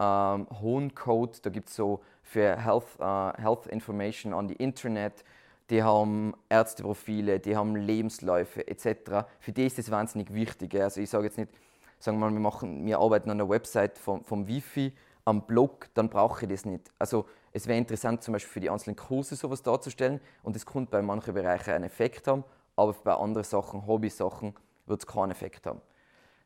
ähm, 0.00 0.46
Home 0.60 0.90
Code, 0.90 1.38
da 1.42 1.50
gibt 1.50 1.68
es 1.68 1.76
so 1.76 2.02
für 2.22 2.56
Health, 2.56 2.86
uh, 3.00 3.32
Health 3.36 3.66
Information 3.66 4.34
on 4.34 4.48
the 4.48 4.54
Internet, 4.54 5.24
die 5.70 5.82
haben 5.82 6.34
Ärzteprofile, 6.50 7.40
die 7.40 7.56
haben 7.56 7.74
Lebensläufe 7.74 8.66
etc. 8.66 9.26
Für 9.38 9.52
die 9.52 9.66
ist 9.66 9.78
das 9.78 9.90
wahnsinnig 9.90 10.32
wichtig. 10.32 10.74
Also 10.74 11.00
ich 11.00 11.08
sage 11.08 11.24
jetzt 11.24 11.38
nicht, 11.38 11.50
sagen 11.98 12.18
wir 12.18 12.26
mal, 12.26 12.32
wir, 12.32 12.40
machen, 12.40 12.84
wir 12.84 12.98
arbeiten 12.98 13.30
an 13.30 13.38
der 13.38 13.48
Website 13.48 13.98
vom, 13.98 14.24
vom 14.24 14.46
Wifi, 14.46 14.92
am 15.24 15.46
Blog, 15.46 15.88
dann 15.94 16.10
brauche 16.10 16.44
ich 16.44 16.50
das 16.50 16.66
nicht. 16.66 16.90
Also 16.98 17.26
es 17.54 17.66
wäre 17.66 17.78
interessant, 17.78 18.22
zum 18.22 18.32
Beispiel 18.32 18.52
für 18.52 18.60
die 18.60 18.68
einzelnen 18.68 18.96
Kurse 18.96 19.36
sowas 19.36 19.62
darzustellen 19.62 20.20
und 20.42 20.54
das 20.56 20.66
könnte 20.66 20.90
bei 20.90 21.00
manchen 21.00 21.32
Bereichen 21.32 21.70
einen 21.70 21.84
Effekt 21.84 22.26
haben, 22.26 22.44
aber 22.76 22.92
bei 22.92 23.14
anderen 23.14 23.44
Sachen, 23.44 23.86
Hobby-Sachen, 23.86 24.54
wird 24.86 25.00
es 25.00 25.06
keinen 25.06 25.30
Effekt 25.30 25.64
haben. 25.66 25.80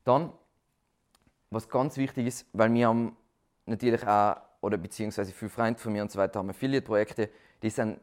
Dann, 0.04 0.32
was 1.50 1.68
ganz 1.68 1.96
wichtig 1.96 2.26
ist, 2.26 2.46
weil 2.52 2.72
wir 2.72 2.86
haben 2.86 3.16
natürlich 3.66 4.06
auch, 4.06 4.36
oder 4.60 4.76
beziehungsweise 4.76 5.32
viele 5.32 5.50
Freunde 5.50 5.80
von 5.80 5.92
mir 5.92 6.02
und 6.02 6.12
so 6.12 6.18
weiter 6.18 6.38
haben 6.38 6.50
Affiliate-Projekte, 6.50 7.30
die 7.62 7.70
sind 7.70 7.98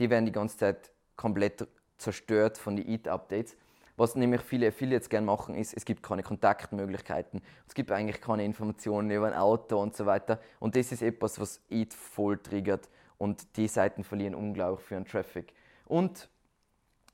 die 0.00 0.08
werden 0.08 0.24
die 0.24 0.32
ganze 0.32 0.56
Zeit 0.56 0.90
komplett 1.14 1.68
zerstört 1.98 2.56
von 2.56 2.74
den 2.74 2.88
EAT-Updates. 2.88 3.54
Was 4.00 4.14
nämlich 4.14 4.40
viele 4.40 4.68
Affiliates 4.68 5.10
gerne 5.10 5.26
machen, 5.26 5.54
ist, 5.54 5.76
es 5.76 5.84
gibt 5.84 6.02
keine 6.02 6.22
Kontaktmöglichkeiten. 6.22 7.42
Es 7.68 7.74
gibt 7.74 7.92
eigentlich 7.92 8.18
keine 8.22 8.46
Informationen 8.46 9.10
über 9.10 9.26
ein 9.26 9.34
Auto 9.34 9.78
und 9.78 9.94
so 9.94 10.06
weiter. 10.06 10.40
Und 10.58 10.74
das 10.74 10.90
ist 10.90 11.02
etwas, 11.02 11.38
was 11.38 11.60
EAT 11.68 11.92
voll 11.92 12.38
triggert. 12.38 12.88
Und 13.18 13.58
die 13.58 13.68
Seiten 13.68 14.02
verlieren 14.02 14.34
unglaublich 14.34 14.86
für 14.86 14.94
den 14.94 15.04
Traffic. 15.04 15.52
Und 15.84 16.30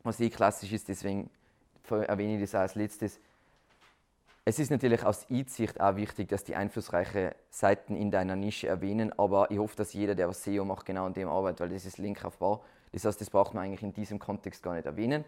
was 0.04 0.20
eh 0.20 0.30
klassisch 0.30 0.70
ist, 0.70 0.86
deswegen 0.86 1.28
erwähne 1.90 2.36
ich 2.36 2.42
das 2.42 2.54
auch 2.54 2.60
als 2.60 2.76
letztes, 2.76 3.18
es 4.44 4.60
ist 4.60 4.70
natürlich 4.70 5.02
aus 5.02 5.28
EAT-Sicht 5.28 5.80
auch 5.80 5.96
wichtig, 5.96 6.28
dass 6.28 6.44
die 6.44 6.54
einflussreichen 6.54 7.32
Seiten 7.50 7.96
in 7.96 8.12
deiner 8.12 8.36
Nische 8.36 8.68
erwähnen, 8.68 9.12
aber 9.18 9.50
ich 9.50 9.58
hoffe, 9.58 9.74
dass 9.74 9.92
jeder, 9.92 10.14
der 10.14 10.28
was 10.28 10.44
SEO 10.44 10.64
macht, 10.64 10.86
genau 10.86 11.06
an 11.06 11.14
dem 11.14 11.28
arbeitet, 11.28 11.62
weil 11.62 11.70
das 11.70 11.84
ist 11.84 11.98
Linkaufbau. 11.98 12.62
Das 12.92 13.04
heißt, 13.04 13.20
das 13.20 13.28
braucht 13.28 13.54
man 13.54 13.64
eigentlich 13.64 13.82
in 13.82 13.92
diesem 13.92 14.20
Kontext 14.20 14.62
gar 14.62 14.74
nicht 14.74 14.86
erwähnen. 14.86 15.24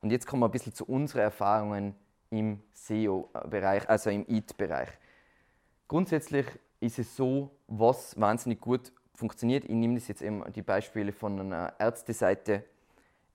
Und 0.00 0.10
jetzt 0.10 0.26
kommen 0.26 0.42
wir 0.42 0.48
ein 0.48 0.52
bisschen 0.52 0.74
zu 0.74 0.84
unseren 0.84 1.22
Erfahrungen 1.22 1.94
im 2.30 2.62
SEO-Bereich, 2.72 3.88
also 3.88 4.10
im 4.10 4.26
EAT-Bereich. 4.28 4.90
Grundsätzlich 5.88 6.46
ist 6.80 6.98
es 6.98 7.16
so, 7.16 7.50
was 7.66 8.18
wahnsinnig 8.20 8.60
gut 8.60 8.92
funktioniert. 9.14 9.64
Ich 9.64 9.70
nehme 9.70 9.94
das 9.94 10.08
jetzt 10.08 10.22
eben 10.22 10.44
die 10.52 10.62
Beispiele 10.62 11.12
von 11.12 11.40
einer 11.40 11.74
Ärzteseite, 11.78 12.64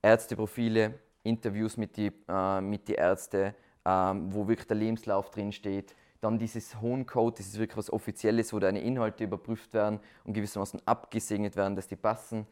Ärzteprofile, 0.00 0.94
Interviews 1.22 1.76
mit 1.76 1.96
den 1.96 2.12
äh, 2.28 2.60
mit 2.60 2.88
die 2.88 2.94
Ärzten, 2.94 3.54
ähm, 3.84 4.32
wo 4.32 4.46
wirklich 4.46 4.66
der 4.66 4.76
Lebenslauf 4.76 5.30
drin 5.30 5.52
steht. 5.52 5.94
Dann 6.20 6.38
dieses 6.38 6.80
Home 6.80 7.04
Code, 7.04 7.36
das 7.36 7.48
ist 7.48 7.58
wirklich 7.58 7.76
was 7.76 7.92
Offizielles, 7.92 8.52
wo 8.52 8.58
deine 8.58 8.80
Inhalte 8.80 9.24
überprüft 9.24 9.74
werden 9.74 10.00
und 10.24 10.32
gewissermaßen 10.32 10.80
abgesegnet 10.86 11.56
werden, 11.56 11.76
dass 11.76 11.86
die 11.86 11.96
passen. 11.96 12.46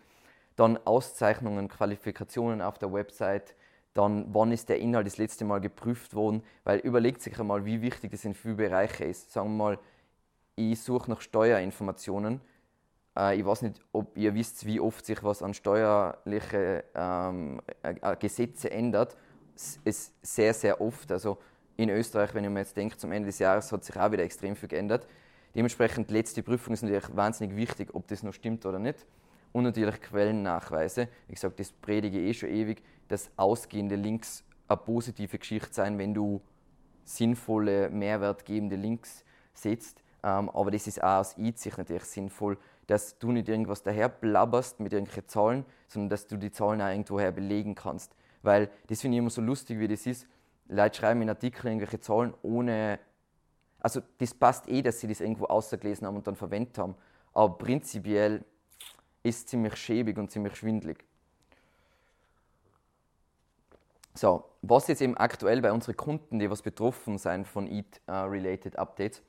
Dann 0.56 0.78
Auszeichnungen, 0.84 1.68
Qualifikationen 1.68 2.60
auf 2.60 2.78
der 2.78 2.92
Website. 2.92 3.54
Dann, 3.94 4.26
wann 4.32 4.52
ist 4.52 4.68
der 4.68 4.78
Inhalt 4.78 5.06
das 5.06 5.18
letzte 5.18 5.44
Mal 5.44 5.60
geprüft 5.60 6.14
worden? 6.14 6.42
Weil 6.64 6.78
überlegt 6.78 7.20
sich 7.20 7.38
einmal, 7.38 7.64
wie 7.64 7.82
wichtig 7.82 8.10
das 8.10 8.24
in 8.24 8.34
vielen 8.34 8.56
Bereichen 8.56 9.08
ist. 9.08 9.32
Sagen 9.32 9.50
wir 9.50 9.64
mal, 9.64 9.78
ich 10.56 10.80
suche 10.80 11.10
nach 11.10 11.20
Steuerinformationen. 11.20 12.40
Äh, 13.16 13.38
ich 13.38 13.44
weiß 13.44 13.62
nicht, 13.62 13.80
ob 13.92 14.16
ihr 14.16 14.34
wisst, 14.34 14.66
wie 14.66 14.80
oft 14.80 15.04
sich 15.04 15.22
was 15.22 15.42
an 15.42 15.54
steuerliche 15.54 16.84
ähm, 16.94 17.60
äh, 17.82 18.16
Gesetze 18.16 18.70
ändert 18.70 19.16
es 19.84 20.12
sehr, 20.22 20.54
sehr 20.54 20.80
oft. 20.80 21.10
Also 21.12 21.38
in 21.76 21.88
Österreich, 21.90 22.34
wenn 22.34 22.44
ich 22.44 22.50
mir 22.50 22.60
jetzt 22.60 22.76
denke, 22.76 22.96
zum 22.96 23.12
Ende 23.12 23.26
des 23.26 23.38
Jahres 23.38 23.70
hat 23.72 23.84
sich 23.84 23.96
auch 23.96 24.10
wieder 24.10 24.22
extrem 24.22 24.56
viel 24.56 24.68
geändert. 24.68 25.06
Dementsprechend, 25.54 26.10
letzte 26.10 26.42
Prüfung 26.42 26.74
ist 26.74 26.82
natürlich 26.82 27.14
wahnsinnig 27.14 27.56
wichtig, 27.56 27.94
ob 27.94 28.06
das 28.08 28.22
noch 28.22 28.32
stimmt 28.32 28.64
oder 28.66 28.78
nicht. 28.78 29.06
Und 29.52 29.64
natürlich 29.64 30.00
Quellennachweise. 30.00 31.08
Wie 31.28 31.34
gesagt, 31.34 31.60
das 31.60 31.72
predige 31.72 32.18
ich 32.18 32.30
eh 32.30 32.34
schon 32.34 32.48
ewig, 32.48 32.82
dass 33.12 33.30
ausgehende 33.36 33.96
Links 33.96 34.44
eine 34.68 34.78
positive 34.78 35.38
Geschichte 35.38 35.72
sein, 35.72 35.98
wenn 35.98 36.14
du 36.14 36.40
sinnvolle, 37.04 37.90
mehrwertgebende 37.90 38.76
Links 38.76 39.24
setzt. 39.52 40.02
Ähm, 40.22 40.48
aber 40.50 40.70
das 40.70 40.86
ist 40.86 41.02
auch 41.02 41.20
aus 41.20 41.36
E-Sicht 41.36 41.76
natürlich 41.76 42.04
sinnvoll, 42.04 42.56
dass 42.86 43.18
du 43.18 43.32
nicht 43.32 43.48
irgendwas 43.48 43.82
daher 43.82 44.08
blabberst 44.08 44.80
mit 44.80 44.92
irgendwelchen 44.92 45.28
Zahlen, 45.28 45.64
sondern 45.88 46.10
dass 46.10 46.26
du 46.26 46.36
die 46.36 46.50
Zahlen 46.50 46.80
auch 46.80 46.88
irgendwoher 46.88 47.32
belegen 47.32 47.74
kannst. 47.74 48.14
Weil 48.42 48.70
das 48.86 49.00
finde 49.00 49.16
ich 49.16 49.18
immer 49.18 49.30
so 49.30 49.42
lustig, 49.42 49.78
wie 49.78 49.88
das 49.88 50.06
ist. 50.06 50.26
Leute 50.68 50.98
schreiben 50.98 51.22
in 51.22 51.28
Artikeln 51.28 51.74
irgendwelche 51.74 52.00
Zahlen 52.00 52.34
ohne. 52.42 52.98
Also, 53.78 54.00
das 54.18 54.32
passt 54.32 54.68
eh, 54.68 54.80
dass 54.80 55.00
sie 55.00 55.08
das 55.08 55.20
irgendwo 55.20 55.46
ausgelesen 55.46 56.06
haben 56.06 56.16
und 56.16 56.26
dann 56.26 56.36
verwendet 56.36 56.78
haben. 56.78 56.94
Aber 57.34 57.58
prinzipiell 57.58 58.44
ist 59.22 59.38
es 59.38 59.46
ziemlich 59.46 59.76
schäbig 59.76 60.18
und 60.18 60.30
ziemlich 60.30 60.56
schwindlig. 60.56 61.04
So, 64.14 64.44
was 64.60 64.88
jetzt 64.88 65.00
eben 65.00 65.16
aktuell 65.16 65.62
bei 65.62 65.72
unseren 65.72 65.96
Kunden, 65.96 66.38
die 66.38 66.50
was 66.50 66.62
betroffen 66.62 67.18
sind 67.18 67.46
von 67.46 67.66
Eat-related 67.66 68.78
Updates, 68.78 69.22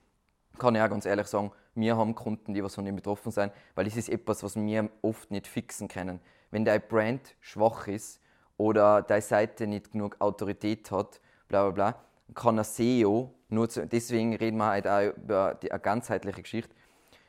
kann 0.60 0.76
ich 0.76 0.82
auch 0.82 0.90
ganz 0.90 1.06
ehrlich 1.06 1.28
sagen, 1.28 1.52
wir 1.76 1.98
haben 1.98 2.14
Kunden, 2.16 2.54
die 2.54 2.64
was 2.64 2.76
von 2.76 2.86
dem 2.86 2.96
betroffen 2.96 3.32
sind, 3.32 3.52
weil 3.76 3.86
das 3.86 3.96
ist 3.96 4.10
etwas, 4.10 4.44
was 4.44 4.56
wir 4.56 4.90
oft 5.02 5.32
nicht 5.32 5.48
fixen 5.48 5.88
können. 5.88 6.20
Wenn 6.52 6.66
dein 6.66 6.82
Brand 6.82 7.36
schwach 7.40 7.88
ist 7.88 8.20
oder 8.58 9.02
deine 9.02 9.22
Seite 9.22 9.68
nicht 9.68 9.92
genug 9.92 10.18
Autorität 10.20 10.92
hat, 10.92 11.20
bla 11.48 11.70
bla 11.70 11.72
bla, 11.72 12.04
kann 12.36 12.60
ein 12.60 12.66
SEO, 12.66 13.34
nur 13.50 13.70
zu, 13.70 13.88
deswegen 13.88 14.36
reden 14.36 14.58
wir 14.58 14.68
halt 14.68 14.88
auch 14.88 15.16
über 15.18 15.56
die, 15.56 15.72
eine 15.72 15.80
ganzheitliche 15.80 16.42
Geschichte, 16.42 16.76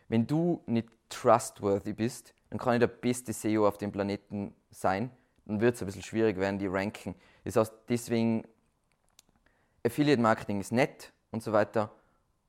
wenn 0.09 0.27
du 0.27 0.63
nicht 0.67 0.89
trustworthy 1.09 1.93
bist, 1.93 2.35
dann 2.51 2.59
kann 2.59 2.75
ich 2.75 2.81
der 2.81 2.89
beste 2.89 3.33
SEO 3.33 3.67
auf 3.67 3.79
dem 3.79 3.93
Planeten 3.93 4.55
sein, 4.71 5.11
dann 5.47 5.61
wird 5.61 5.77
es 5.77 5.83
ein 5.83 5.87
bisschen 5.87 6.03
schwierig 6.03 6.37
werden, 6.39 6.59
die 6.59 6.67
ranken. 6.67 7.15
Das 7.45 7.57
heißt, 7.57 7.73
deswegen, 7.89 8.45
Affiliate 9.85 10.21
Marketing 10.21 10.61
ist 10.61 10.73
nett 10.73 11.13
und 11.31 11.43
so 11.43 11.53
weiter, 11.53 11.91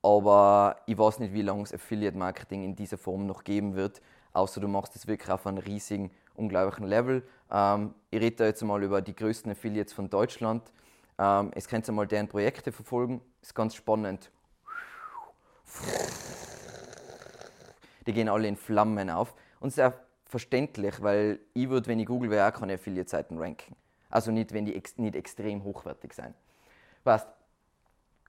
aber 0.02 0.76
ich 0.86 0.96
weiß 0.96 1.18
nicht, 1.18 1.34
wie 1.34 1.42
lange 1.42 1.62
es 1.62 1.74
Affiliate 1.74 2.16
Marketing 2.16 2.64
in 2.64 2.74
dieser 2.74 2.96
Form 2.96 3.26
noch 3.26 3.44
geben 3.44 3.74
wird, 3.74 4.00
außer 4.32 4.60
du 4.60 4.68
machst 4.68 4.96
es 4.96 5.06
wirklich 5.06 5.30
auf 5.30 5.46
einem 5.46 5.58
riesigen, 5.58 6.10
unglaublichen 6.34 6.86
Level. 6.86 7.22
Ähm, 7.50 7.94
ich 8.10 8.20
rede 8.20 8.36
da 8.36 8.44
jetzt 8.46 8.62
mal 8.62 8.82
über 8.82 9.02
die 9.02 9.14
größten 9.14 9.52
Affiliates 9.52 9.92
von 9.92 10.08
Deutschland. 10.08 10.62
Ähm, 11.18 11.50
es 11.54 11.68
könnt 11.68 11.88
ihr 11.88 11.92
mal 11.92 12.06
deren 12.06 12.28
Projekte 12.28 12.72
verfolgen, 12.72 13.20
ist 13.42 13.54
ganz 13.54 13.74
spannend. 13.74 14.30
Die 18.06 18.12
gehen 18.12 18.28
alle 18.28 18.48
in 18.48 18.56
Flammen 18.56 19.10
auf 19.10 19.34
und 19.60 19.72
sehr 19.72 19.92
verständlich, 20.24 21.02
weil 21.02 21.40
ich 21.54 21.68
würde, 21.68 21.88
wenn 21.88 21.98
ich 21.98 22.06
Google 22.06 22.30
wäre, 22.30 22.48
auch 22.48 22.58
keine 22.58 22.74
Affiliate-Seiten 22.74 23.38
ranken. 23.38 23.74
Also 24.10 24.30
nicht, 24.30 24.52
wenn 24.52 24.64
die 24.64 24.74
ex 24.74 24.98
nicht 24.98 25.16
extrem 25.16 25.64
hochwertig 25.64 26.12
sind. 26.12 26.34
Weißt, 27.04 27.26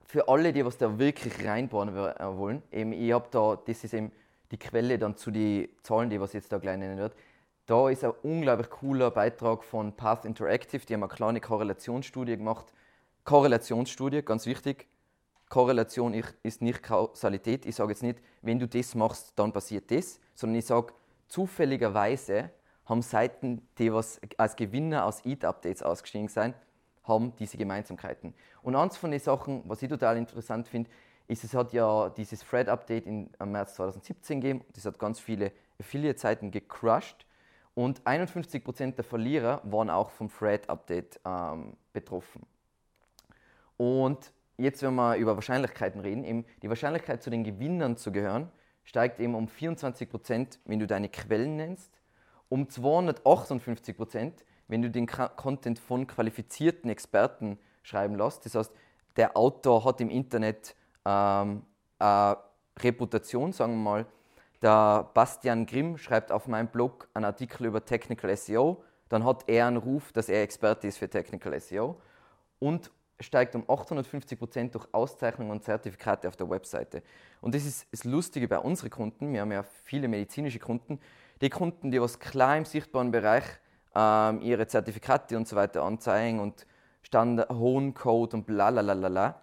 für 0.06 0.28
alle, 0.30 0.54
die 0.54 0.66
was 0.66 0.78
da 0.78 0.98
wirklich 0.98 1.46
reinbauen 1.46 1.90
äh, 1.90 2.38
wollen, 2.38 2.64
eben, 2.72 2.94
ich 2.94 3.12
habe 3.12 3.28
da, 3.30 3.58
das 3.66 3.84
ist 3.84 3.94
eben 3.94 4.12
die 4.52 4.58
Quelle 4.58 4.98
dann 4.98 5.18
zu 5.18 5.32
den 5.32 5.68
Zahlen, 5.84 6.10
die 6.10 6.20
was 6.20 6.34
jetzt 6.34 6.52
da 6.52 6.58
gleich 6.58 6.78
nennen 6.78 6.98
wird. 6.98 7.14
Da 7.66 7.90
ist 7.90 8.06
ein 8.06 8.14
unglaublich 8.24 8.70
cooler 8.70 9.12
Beitrag 9.12 9.64
von 9.64 9.92
Path 9.92 10.24
Interactive, 10.24 10.86
die 10.86 10.94
haben 10.94 11.04
eine 11.04 11.12
kleine 11.14 11.42
Korrelationsstudie 11.42 12.38
gemacht. 12.38 12.72
Korrelationsstudie, 13.26 14.22
ganz 14.22 14.46
wichtig. 14.46 14.88
Korrelation 15.50 16.14
ist 16.44 16.62
nicht 16.62 16.84
Kausalität. 16.84 17.66
Ich 17.66 17.76
sage 17.76 17.92
jetzt 17.92 18.04
nicht, 18.04 18.20
wenn 18.42 18.60
du 18.60 18.68
das 18.68 18.96
machst, 18.96 19.34
dann 19.36 19.52
passiert 19.52 19.92
das, 19.92 20.20
sondern 20.34 20.60
ich 20.60 20.66
sage, 20.66 20.94
zufälligerweise 21.28 22.52
haben 22.88 23.02
Seiten, 23.02 23.68
die 23.78 23.94
was 23.94 24.20
als 24.38 24.56
Gewinner 24.56 25.06
aus 25.06 25.26
Eat-Updates 25.26 25.84
ausgestiegen 25.84 26.30
sind, 26.30 26.56
haben 27.04 27.34
diese 27.38 27.58
Gemeinsamkeiten. 27.58 28.34
Und 28.62 28.76
eins 28.76 28.98
von 28.98 29.12
den 29.12 29.20
Sachen, 29.20 29.64
was 29.66 29.82
ich 29.82 29.90
total 29.90 30.18
interessant 30.18 30.68
finde, 30.68 30.90
ist, 31.28 31.44
es 31.44 31.54
hat 31.54 31.74
ja 31.74 32.10
dieses 32.10 32.42
Thread-Update 32.42 33.06
im 33.06 33.30
März 33.40 33.76
2017 33.76 34.42
gegeben. 34.42 34.66
Das 34.74 34.86
hat 34.86 34.98
ganz 34.98 35.20
viele 35.20 35.52
Affiliate-Seiten 35.80 36.52
gecrushed. 36.52 37.26
Und 37.76 38.02
51% 38.02 38.96
der 38.96 39.04
Verlierer 39.04 39.62
waren 39.64 39.90
auch 39.90 40.10
vom 40.10 40.32
Thread-Update 40.32 41.20
ähm, 41.26 41.76
betroffen. 41.94 42.46
Und 43.76 44.32
jetzt, 44.58 44.82
wenn 44.82 44.96
wir 44.96 45.16
über 45.18 45.36
Wahrscheinlichkeiten 45.36 46.02
reden, 46.02 46.24
eben 46.24 46.46
die 46.64 46.70
Wahrscheinlichkeit 46.70 47.22
zu 47.22 47.30
den 47.30 47.44
Gewinnern 47.44 47.98
zu 47.98 48.12
gehören, 48.12 48.50
steigt 48.84 49.20
eben 49.20 49.36
um 49.36 49.48
24%, 49.48 50.60
wenn 50.66 50.80
du 50.80 50.88
deine 50.88 51.10
Quellen 51.10 51.58
nennst, 51.58 51.92
um 52.50 52.66
258%, 52.66 54.34
wenn 54.68 54.82
du 54.82 54.90
den 54.90 55.08
Content 55.08 55.80
von 55.80 56.08
qualifizierten 56.08 56.90
Experten 56.90 57.58
schreiben 57.84 58.16
lässt. 58.16 58.46
Das 58.46 58.56
heißt, 58.56 58.72
der 59.16 59.36
Autor 59.36 59.86
hat 59.86 60.02
im 60.02 60.10
Internet 60.10 60.76
ähm, 61.06 61.64
eine 62.00 62.38
Reputation, 62.80 63.54
sagen 63.54 63.74
wir 63.74 63.92
mal. 63.92 64.06
Der 64.62 65.10
Bastian 65.14 65.66
Grimm 65.66 65.98
schreibt 65.98 66.32
auf 66.32 66.48
meinem 66.48 66.68
Blog 66.68 67.08
einen 67.14 67.26
Artikel 67.26 67.66
über 67.66 67.84
Technical 67.84 68.36
SEO. 68.36 68.84
Dann 69.10 69.24
hat 69.24 69.48
er 69.48 69.68
einen 69.68 69.78
Ruf, 69.78 70.12
dass 70.12 70.30
er 70.30 70.42
Experte 70.42 70.88
ist 70.88 70.98
für 70.98 71.10
Technical 71.10 71.60
SEO. 71.60 72.02
Und 72.60 72.92
steigt 73.20 73.56
um 73.56 73.64
850 73.68 74.38
Prozent 74.38 74.76
durch 74.76 74.88
Auszeichnungen 74.92 75.52
und 75.52 75.64
Zertifikate 75.64 76.28
auf 76.28 76.36
der 76.36 76.50
Webseite. 76.50 77.02
Und 77.42 77.56
das 77.56 77.66
ist 77.66 77.88
das 77.92 78.04
Lustige 78.04 78.48
bei 78.48 78.60
unseren 78.60 78.90
Kunden. 78.90 79.34
Wir 79.34 79.42
haben 79.42 79.52
ja 79.52 79.64
viele 79.84 80.08
medizinische 80.08 80.60
Kunden. 80.60 81.00
Die 81.42 81.50
Kunden, 81.50 81.92
die 81.92 82.02
was 82.02 82.20
klar 82.20 82.58
im 82.58 82.66
sichtbaren 82.66 83.12
Bereich 83.12 83.44
ähm, 83.96 84.42
ihre 84.42 84.68
Zertifikate 84.68 85.38
und 85.38 85.48
so 85.48 85.56
weiter 85.56 85.84
anzeigen 85.84 86.40
und 86.40 86.66
Standard, 87.02 87.50
hohen 87.50 87.94
Code 87.94 88.38
und 88.38 88.46
bla 88.46 88.70
bla 88.70 88.82
bla 88.82 89.10
bla, 89.10 89.42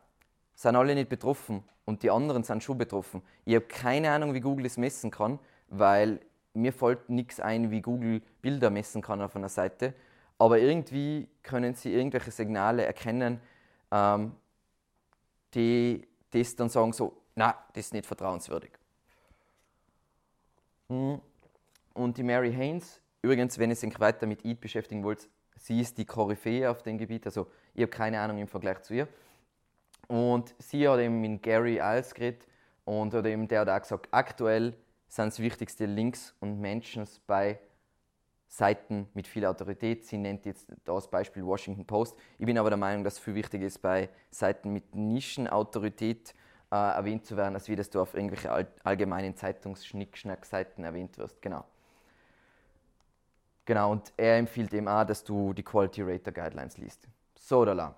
sind 0.54 0.76
alle 0.76 0.94
nicht 0.94 1.08
betroffen 1.08 1.64
und 1.84 2.02
die 2.02 2.10
anderen 2.10 2.44
sind 2.44 2.62
schon 2.62 2.78
betroffen. 2.78 3.22
Ich 3.44 3.54
habe 3.54 3.66
keine 3.66 4.10
Ahnung, 4.10 4.34
wie 4.34 4.40
Google 4.40 4.66
es 4.66 4.76
messen 4.76 5.10
kann, 5.10 5.38
weil 5.68 6.20
mir 6.52 6.72
fällt 6.72 7.08
nichts 7.08 7.40
ein, 7.40 7.70
wie 7.70 7.80
Google 7.80 8.22
Bilder 8.42 8.70
messen 8.70 9.02
kann 9.02 9.20
auf 9.20 9.34
einer 9.34 9.48
Seite. 9.48 9.94
Aber 10.38 10.58
irgendwie 10.58 11.28
können 11.42 11.74
sie 11.74 11.92
irgendwelche 11.92 12.30
Signale 12.30 12.84
erkennen, 12.84 13.40
ähm, 13.94 14.32
die 15.54 16.06
das 16.30 16.56
dann 16.56 16.68
sagen 16.68 16.92
so, 16.92 17.16
na, 17.36 17.56
das 17.72 17.86
ist 17.86 17.92
nicht 17.92 18.06
vertrauenswürdig. 18.06 18.72
Hm. 20.88 21.20
Und 21.94 22.18
die 22.18 22.24
Mary 22.24 22.52
Haynes, 22.52 23.00
übrigens, 23.22 23.56
wenn 23.58 23.70
ihr 23.70 23.76
sich 23.76 23.98
weiter 24.00 24.26
mit 24.26 24.44
EAT 24.44 24.60
beschäftigen 24.60 25.04
wollt, 25.04 25.28
sie 25.56 25.80
ist 25.80 25.96
die 25.96 26.04
Koryphäe 26.04 26.68
auf 26.68 26.82
dem 26.82 26.98
Gebiet, 26.98 27.24
also 27.26 27.46
ich 27.72 27.82
habe 27.82 27.90
keine 27.90 28.20
Ahnung 28.20 28.38
im 28.38 28.48
Vergleich 28.48 28.82
zu 28.82 28.94
ihr. 28.94 29.08
Und 30.08 30.54
sie 30.58 30.88
hat 30.88 30.98
eben 30.98 31.20
mit 31.20 31.42
Gary 31.42 31.78
Iles 31.78 32.12
geredet 32.14 32.46
und 32.84 33.14
hat 33.14 33.24
eben, 33.26 33.46
der 33.46 33.60
hat 33.60 33.68
auch 33.68 33.80
gesagt, 33.80 34.08
aktuell 34.10 34.76
sind 35.06 35.26
das 35.26 35.38
wichtigste 35.38 35.86
Links 35.86 36.34
und 36.40 36.60
Mentions 36.60 37.20
bei 37.20 37.60
Seiten 38.54 39.08
mit 39.14 39.26
viel 39.26 39.44
Autorität. 39.46 40.06
Sie 40.06 40.16
nennt 40.16 40.46
jetzt 40.46 40.72
das 40.84 41.10
Beispiel 41.10 41.44
Washington 41.44 41.84
Post. 41.84 42.16
Ich 42.38 42.46
bin 42.46 42.56
aber 42.56 42.70
der 42.70 42.76
Meinung, 42.76 43.02
dass 43.02 43.14
es 43.14 43.18
viel 43.18 43.34
wichtiger 43.34 43.66
ist, 43.66 43.82
bei 43.82 44.08
Seiten 44.30 44.72
mit 44.72 44.94
Nischenautorität 44.94 46.34
äh, 46.70 46.76
erwähnt 46.76 47.26
zu 47.26 47.36
werden, 47.36 47.54
als 47.54 47.68
wie 47.68 47.74
das 47.74 47.90
du 47.90 48.00
auf 48.00 48.14
irgendwelche 48.14 48.52
all 48.52 48.68
allgemeinen 48.84 49.34
Zeitungsschnickschnack-Seiten 49.34 50.84
erwähnt 50.84 51.18
wirst. 51.18 51.42
Genau. 51.42 51.64
Genau, 53.64 53.90
und 53.90 54.12
er 54.16 54.38
empfiehlt 54.38 54.72
eben 54.72 54.86
auch, 54.86 55.04
dass 55.04 55.24
du 55.24 55.52
die 55.52 55.64
Quality 55.64 56.02
Rater 56.02 56.30
Guidelines 56.30 56.78
liest. 56.78 57.08
So 57.34 57.64
la. 57.64 57.96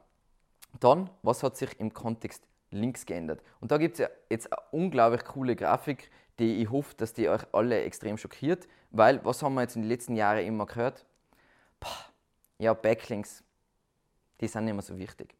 Dann, 0.81 1.11
was 1.23 1.43
hat 1.43 1.59
sich 1.59 1.79
im 1.79 1.93
Kontext 1.93 2.47
links 2.71 3.05
geändert? 3.05 3.43
Und 3.61 3.73
da 3.73 3.77
gibt 3.77 3.95
es 3.95 3.99
ja 3.99 4.09
jetzt 4.31 4.51
eine 4.51 4.63
unglaublich 4.71 5.25
coole 5.25 5.55
Grafik, 5.55 6.11
die 6.39 6.63
ich 6.63 6.71
hoffe, 6.71 6.95
dass 6.97 7.13
die 7.13 7.29
euch 7.29 7.43
alle 7.53 7.83
extrem 7.83 8.19
schockiert, 8.19 8.69
weil 8.91 9.25
was 9.25 9.43
haben 9.43 9.55
wir 9.55 9.63
jetzt 9.63 9.77
in 9.77 9.83
den 9.83 9.89
letzten 9.89 10.17
Jahren 10.17 10.45
immer 10.45 10.67
gehört? 10.67 11.05
Boah, 11.81 12.07
ja, 12.59 12.75
Backlinks, 12.75 13.43
die 14.41 14.49
sind 14.49 14.65
nicht 14.65 14.75
mehr 14.75 14.83
so 14.83 14.99
wichtig. 14.99 15.35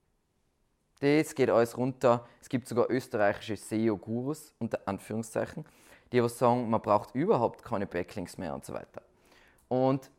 Das 1.01 1.35
geht 1.35 1.51
alles 1.51 1.77
runter. 1.77 2.27
Es 2.41 2.49
gibt 2.49 2.67
sogar 2.67 2.91
österreichische 2.91 3.57
SEO-Gurus, 3.57 4.53
unter 4.59 4.81
Anführungszeichen, 4.87 5.65
die 6.13 6.23
was 6.23 6.39
sagen, 6.39 6.71
man 6.71 6.81
braucht 6.81 7.15
überhaupt 7.15 7.63
keine 7.63 7.87
Backlinks 7.87 8.39
mehr 8.39 8.55
und 8.55 8.65
so 8.65 8.73
weiter. 8.73 9.03
Und 9.69 10.11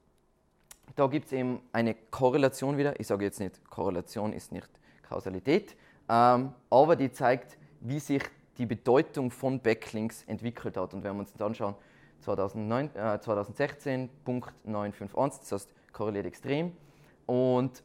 da 0.95 1.07
gibt 1.07 1.27
es 1.27 1.33
eben 1.33 1.61
eine 1.71 1.95
Korrelation 1.95 2.77
wieder. 2.77 2.99
Ich 2.99 3.07
sage 3.07 3.25
jetzt 3.25 3.39
nicht, 3.39 3.63
Korrelation 3.69 4.33
ist 4.33 4.51
nicht 4.51 4.69
Kausalität, 5.03 5.75
ähm, 6.09 6.53
aber 6.69 6.95
die 6.95 7.11
zeigt, 7.11 7.57
wie 7.79 7.99
sich 7.99 8.23
die 8.57 8.65
Bedeutung 8.65 9.31
von 9.31 9.59
Backlinks 9.59 10.23
entwickelt 10.23 10.77
hat. 10.77 10.93
Und 10.93 11.03
wenn 11.03 11.13
wir 11.13 11.19
uns 11.19 11.31
das 11.31 11.41
anschauen, 11.41 11.75
2009, 12.21 12.95
äh, 12.95 13.19
2016, 13.19 14.09
Punkt 14.23 14.53
951, 14.65 15.41
das 15.41 15.51
heißt 15.51 15.75
korreliert 15.93 16.25
extrem. 16.25 16.73
Und 17.25 17.83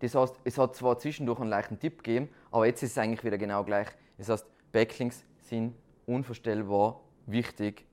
das 0.00 0.14
heißt, 0.14 0.40
es 0.44 0.58
hat 0.58 0.74
zwar 0.74 0.98
zwischendurch 0.98 1.40
einen 1.40 1.50
leichten 1.50 1.78
Tipp 1.78 2.02
gegeben, 2.02 2.28
aber 2.50 2.66
jetzt 2.66 2.82
ist 2.82 2.92
es 2.92 2.98
eigentlich 2.98 3.22
wieder 3.24 3.38
genau 3.38 3.62
gleich. 3.62 3.88
Das 4.18 4.28
heißt, 4.28 4.46
Backlinks 4.72 5.24
sind 5.38 5.74
unvorstellbar 6.06 7.00
wichtig 7.26 7.86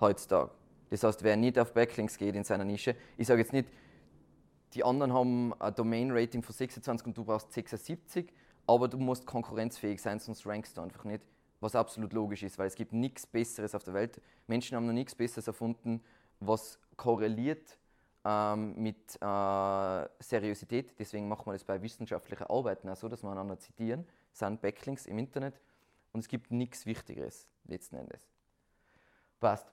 heutzutage. 0.00 0.50
Das 0.90 1.02
heißt, 1.02 1.22
wer 1.22 1.36
nicht 1.36 1.58
auf 1.58 1.72
Backlinks 1.72 2.18
geht 2.18 2.34
in 2.34 2.44
seiner 2.44 2.64
Nische, 2.64 2.94
ich 3.16 3.26
sage 3.26 3.40
jetzt 3.40 3.52
nicht, 3.52 3.68
die 4.74 4.84
anderen 4.84 5.12
haben 5.12 5.54
ein 5.60 5.74
Domain-Rating 5.74 6.42
von 6.42 6.54
26 6.54 7.06
und 7.06 7.16
du 7.16 7.24
brauchst 7.24 7.52
76, 7.52 8.32
aber 8.66 8.88
du 8.88 8.98
musst 8.98 9.26
konkurrenzfähig 9.26 10.00
sein, 10.00 10.18
sonst 10.18 10.46
rankst 10.46 10.76
du 10.76 10.82
einfach 10.82 11.04
nicht. 11.04 11.22
Was 11.60 11.74
absolut 11.74 12.12
logisch 12.12 12.42
ist, 12.42 12.58
weil 12.58 12.66
es 12.66 12.74
gibt 12.74 12.92
nichts 12.92 13.26
Besseres 13.26 13.74
auf 13.74 13.84
der 13.84 13.94
Welt. 13.94 14.20
Menschen 14.46 14.76
haben 14.76 14.86
noch 14.86 14.92
nichts 14.92 15.14
Besseres 15.14 15.46
erfunden, 15.46 16.02
was 16.40 16.78
korreliert 16.96 17.78
ähm, 18.24 18.74
mit 18.76 19.16
äh, 19.20 20.08
Seriosität. 20.18 20.98
Deswegen 20.98 21.28
machen 21.28 21.46
wir 21.46 21.52
das 21.52 21.64
bei 21.64 21.80
wissenschaftlichen 21.80 22.44
Arbeiten 22.44 22.88
auch 22.88 22.96
so, 22.96 23.08
dass 23.08 23.22
wir 23.22 23.30
einander 23.30 23.58
zitieren. 23.58 24.06
Das 24.30 24.40
sind 24.40 24.60
Backlinks 24.60 25.06
im 25.06 25.18
Internet 25.18 25.60
und 26.12 26.20
es 26.20 26.28
gibt 26.28 26.50
nichts 26.50 26.86
Wichtigeres 26.86 27.46
letzten 27.64 27.96
Endes. 27.96 28.28
Passt. 29.40 29.72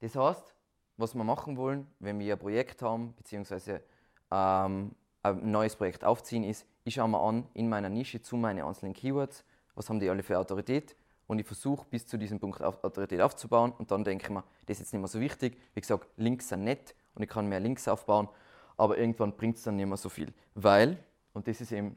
Das 0.00 0.16
heißt, 0.16 0.54
was 0.96 1.14
wir 1.14 1.24
machen 1.24 1.56
wollen, 1.56 1.86
wenn 1.98 2.18
wir 2.18 2.34
ein 2.34 2.38
Projekt 2.38 2.82
haben, 2.82 3.14
beziehungsweise 3.14 3.82
ähm, 4.30 4.94
ein 5.22 5.50
neues 5.50 5.76
Projekt 5.76 6.04
aufziehen, 6.04 6.44
ist, 6.44 6.66
ich 6.84 6.94
schaue 6.94 7.08
mir 7.08 7.20
an 7.20 7.46
in 7.54 7.68
meiner 7.68 7.88
Nische 7.88 8.20
zu 8.20 8.36
meinen 8.36 8.64
einzelnen 8.64 8.94
Keywords, 8.94 9.44
was 9.74 9.88
haben 9.88 10.00
die 10.00 10.10
alle 10.10 10.22
für 10.22 10.38
Autorität 10.38 10.96
und 11.26 11.38
ich 11.38 11.46
versuche 11.46 11.86
bis 11.88 12.06
zu 12.06 12.18
diesem 12.18 12.40
Punkt 12.40 12.60
Autorität 12.62 13.20
aufzubauen 13.20 13.72
und 13.78 13.90
dann 13.90 14.04
denke 14.04 14.24
ich 14.24 14.30
mir, 14.30 14.44
das 14.66 14.76
ist 14.76 14.80
jetzt 14.80 14.92
nicht 14.92 15.00
mehr 15.00 15.08
so 15.08 15.20
wichtig. 15.20 15.58
Wie 15.74 15.80
gesagt, 15.80 16.08
Links 16.16 16.48
sind 16.48 16.64
nett 16.64 16.94
und 17.14 17.22
ich 17.22 17.28
kann 17.28 17.48
mehr 17.48 17.60
Links 17.60 17.88
aufbauen, 17.88 18.28
aber 18.76 18.98
irgendwann 18.98 19.36
bringt 19.36 19.56
es 19.56 19.62
dann 19.62 19.76
nicht 19.76 19.86
mehr 19.86 19.96
so 19.96 20.08
viel. 20.08 20.32
Weil, 20.54 20.98
und 21.32 21.46
das 21.46 21.60
ist 21.60 21.72
eben 21.72 21.96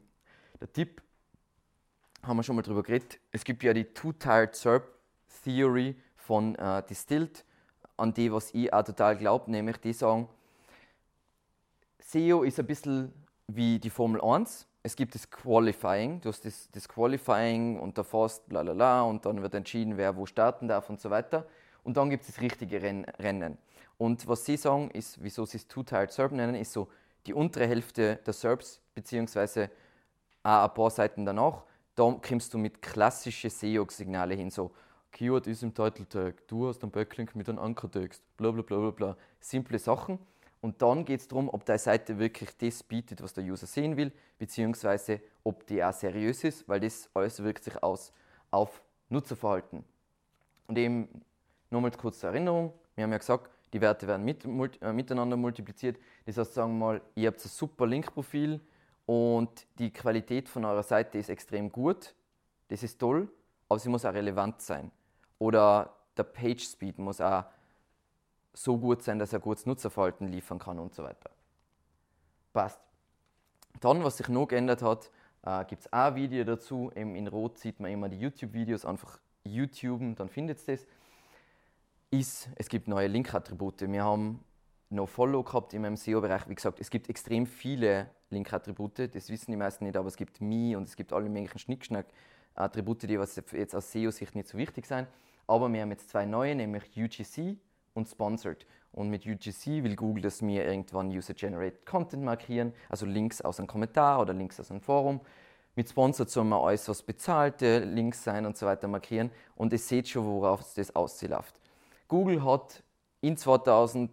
der 0.60 0.72
Tipp, 0.72 1.02
haben 2.22 2.36
wir 2.36 2.42
schon 2.42 2.56
mal 2.56 2.62
drüber 2.62 2.82
geredet, 2.82 3.18
es 3.30 3.44
gibt 3.44 3.62
ja 3.62 3.72
die 3.72 3.84
Two-Tired 3.84 4.54
SERP 4.54 4.84
Theory 5.44 5.96
von 6.16 6.54
äh, 6.56 6.82
Distilled, 6.84 7.44
an 7.96 8.12
die, 8.12 8.32
was 8.32 8.52
ich 8.52 8.72
auch 8.72 8.82
total 8.82 9.16
glaube, 9.16 9.50
nämlich 9.50 9.78
die 9.78 9.92
sagen, 9.92 10.28
SEO 12.08 12.44
ist 12.44 12.60
ein 12.60 12.66
bisschen 12.66 13.12
wie 13.48 13.80
die 13.80 13.90
Formel 13.90 14.20
1. 14.20 14.68
Es 14.84 14.94
gibt 14.94 15.16
das 15.16 15.28
Qualifying, 15.28 16.20
du 16.20 16.28
hast 16.28 16.44
das, 16.44 16.68
das 16.70 16.88
Qualifying 16.88 17.80
und 17.80 17.96
der 17.96 18.04
Fast, 18.04 18.48
bla 18.48 18.62
bla 18.62 18.74
bla, 18.74 19.02
und 19.02 19.26
dann 19.26 19.42
wird 19.42 19.54
entschieden, 19.54 19.96
wer 19.96 20.16
wo 20.16 20.24
starten 20.24 20.68
darf 20.68 20.88
und 20.88 21.00
so 21.00 21.10
weiter. 21.10 21.48
Und 21.82 21.96
dann 21.96 22.08
gibt 22.08 22.22
es 22.22 22.28
das 22.28 22.40
richtige 22.40 22.80
Rennen. 22.80 23.58
Und 23.98 24.28
was 24.28 24.44
sie 24.44 24.56
sagen, 24.56 24.88
ist, 24.92 25.20
wieso 25.20 25.46
sie 25.46 25.56
es 25.56 25.66
Two-Tired 25.66 26.12
SERP 26.12 26.30
nennen, 26.30 26.54
ist 26.54 26.72
so 26.72 26.86
die 27.26 27.34
untere 27.34 27.66
Hälfte 27.66 28.20
der 28.24 28.32
SERPs, 28.32 28.80
beziehungsweise 28.94 29.68
auch 30.44 30.68
ein 30.68 30.74
paar 30.74 30.90
Seiten 30.90 31.24
danach, 31.24 31.64
da 31.96 32.16
kommst 32.24 32.54
du 32.54 32.58
mit 32.58 32.82
klassischen 32.82 33.50
SEO-Signale 33.50 34.36
hin, 34.36 34.50
so 34.50 34.70
Keyword 35.10 35.48
ist 35.48 35.64
im 35.64 35.74
Title 35.74 36.08
Tag, 36.08 36.46
du 36.46 36.68
hast 36.68 36.84
einen 36.84 36.92
Backlink 36.92 37.34
mit 37.34 37.48
einem 37.48 37.58
Ankertext, 37.58 38.22
bla 38.36 38.52
bla 38.52 38.62
bla 38.62 38.78
bla 38.78 38.90
bla. 38.90 39.16
Simple 39.40 39.80
Sachen. 39.80 40.20
Und 40.66 40.82
dann 40.82 41.04
geht 41.04 41.20
es 41.20 41.28
darum, 41.28 41.48
ob 41.48 41.64
deine 41.64 41.78
Seite 41.78 42.18
wirklich 42.18 42.56
das 42.56 42.82
bietet, 42.82 43.22
was 43.22 43.32
der 43.32 43.44
User 43.44 43.68
sehen 43.68 43.96
will, 43.96 44.10
beziehungsweise 44.36 45.20
ob 45.44 45.64
die 45.64 45.84
auch 45.84 45.92
seriös 45.92 46.42
ist, 46.42 46.68
weil 46.68 46.80
das 46.80 47.08
alles 47.14 47.40
wirkt 47.40 47.62
sich 47.62 47.80
aus 47.84 48.12
auf 48.50 48.82
Nutzerverhalten. 49.08 49.84
Und 50.66 50.76
eben 50.76 51.08
nochmal 51.70 51.92
kurz 51.92 52.18
zur 52.18 52.30
Erinnerung, 52.30 52.72
wir 52.96 53.04
haben 53.04 53.12
ja 53.12 53.18
gesagt, 53.18 53.48
die 53.72 53.80
Werte 53.80 54.08
werden 54.08 54.24
mit, 54.24 54.44
äh, 54.82 54.92
miteinander 54.92 55.36
multipliziert. 55.36 56.00
Das 56.24 56.36
heißt, 56.36 56.54
sagen 56.54 56.72
wir 56.72 56.86
mal, 56.86 57.02
ihr 57.14 57.28
habt 57.28 57.44
ein 57.44 57.48
super 57.48 57.86
Linkprofil 57.86 58.60
und 59.06 59.68
die 59.78 59.92
Qualität 59.92 60.48
von 60.48 60.64
eurer 60.64 60.82
Seite 60.82 61.18
ist 61.18 61.30
extrem 61.30 61.70
gut. 61.70 62.16
Das 62.66 62.82
ist 62.82 62.98
toll, 62.98 63.28
aber 63.68 63.78
sie 63.78 63.88
muss 63.88 64.04
auch 64.04 64.14
relevant 64.14 64.60
sein. 64.60 64.90
Oder 65.38 65.94
der 66.16 66.24
Page 66.24 66.64
Speed 66.64 66.98
muss 66.98 67.20
auch 67.20 67.44
so 68.56 68.78
gut 68.78 69.02
sein, 69.02 69.18
dass 69.18 69.32
er 69.32 69.40
gutes 69.40 69.66
Nutzerverhalten 69.66 70.28
liefern 70.28 70.58
kann 70.58 70.78
und 70.78 70.94
so 70.94 71.04
weiter. 71.04 71.30
Passt. 72.52 72.80
Dann, 73.80 74.02
was 74.02 74.16
sich 74.16 74.28
noch 74.28 74.46
geändert 74.48 74.82
hat, 74.82 75.10
äh, 75.42 75.64
gibt 75.66 75.82
es 75.82 75.92
auch 75.92 76.06
ein 76.06 76.14
Video 76.14 76.44
dazu. 76.44 76.90
Eben 76.96 77.14
in 77.14 77.28
Rot 77.28 77.58
sieht 77.58 77.80
man 77.80 77.90
immer 77.90 78.08
die 78.08 78.18
YouTube-Videos, 78.18 78.86
einfach 78.86 79.20
YouTube, 79.44 80.16
dann 80.16 80.28
findet 80.28 80.66
ihr 80.66 80.76
das. 80.76 80.86
Ist, 82.10 82.48
es 82.56 82.68
gibt 82.68 82.88
neue 82.88 83.08
Link-Attribute. 83.08 83.80
Wir 83.92 84.04
haben 84.04 84.42
noch 84.88 85.08
Follow 85.08 85.42
gehabt 85.42 85.74
in 85.74 85.82
meinem 85.82 85.96
SEO-Bereich. 85.96 86.48
Wie 86.48 86.54
gesagt, 86.54 86.80
es 86.80 86.88
gibt 86.88 87.10
extrem 87.10 87.46
viele 87.46 88.08
Link-Attribute, 88.30 89.14
das 89.14 89.28
wissen 89.28 89.50
die 89.50 89.56
meisten 89.56 89.84
nicht, 89.84 89.96
aber 89.96 90.08
es 90.08 90.16
gibt 90.16 90.40
Me 90.40 90.76
und 90.76 90.84
es 90.84 90.96
gibt 90.96 91.12
alle 91.12 91.28
möglichen 91.28 91.58
Schnickschnack-Attribute, 91.58 93.02
die 93.02 93.14
jetzt 93.56 93.74
aus 93.74 93.92
SEO-Sicht 93.92 94.34
nicht 94.34 94.48
so 94.48 94.56
wichtig 94.56 94.86
sind. 94.86 95.08
Aber 95.46 95.72
wir 95.72 95.82
haben 95.82 95.90
jetzt 95.90 96.08
zwei 96.08 96.24
neue, 96.24 96.54
nämlich 96.54 96.84
UGC 96.96 97.58
und 97.96 98.08
Sponsored. 98.08 98.66
Und 98.92 99.10
mit 99.10 99.26
UGC 99.26 99.82
will 99.82 99.96
Google, 99.96 100.22
dass 100.22 100.40
wir 100.40 100.64
irgendwann 100.64 101.10
User-Generated 101.10 101.84
Content 101.84 102.22
markieren, 102.22 102.72
also 102.88 103.04
Links 103.04 103.42
aus 103.42 103.58
einem 103.58 103.66
Kommentar 103.66 104.20
oder 104.20 104.32
Links 104.32 104.58
aus 104.58 104.70
einem 104.70 104.80
Forum. 104.80 105.20
Mit 105.74 105.90
Sponsored 105.90 106.30
soll 106.30 106.44
man 106.44 106.62
alles, 106.62 106.88
was 106.88 107.02
bezahlte 107.02 107.80
Links 107.80 108.24
sein 108.24 108.46
und 108.46 108.56
so 108.56 108.64
weiter 108.64 108.88
markieren. 108.88 109.30
Und 109.54 109.72
ihr 109.72 109.78
seht 109.78 110.08
schon, 110.08 110.24
worauf 110.24 110.62
das 110.74 110.96
ausläuft. 110.96 111.60
Google 112.08 112.42
hat 112.42 112.82
in 113.20 113.36
2000, 113.36 114.10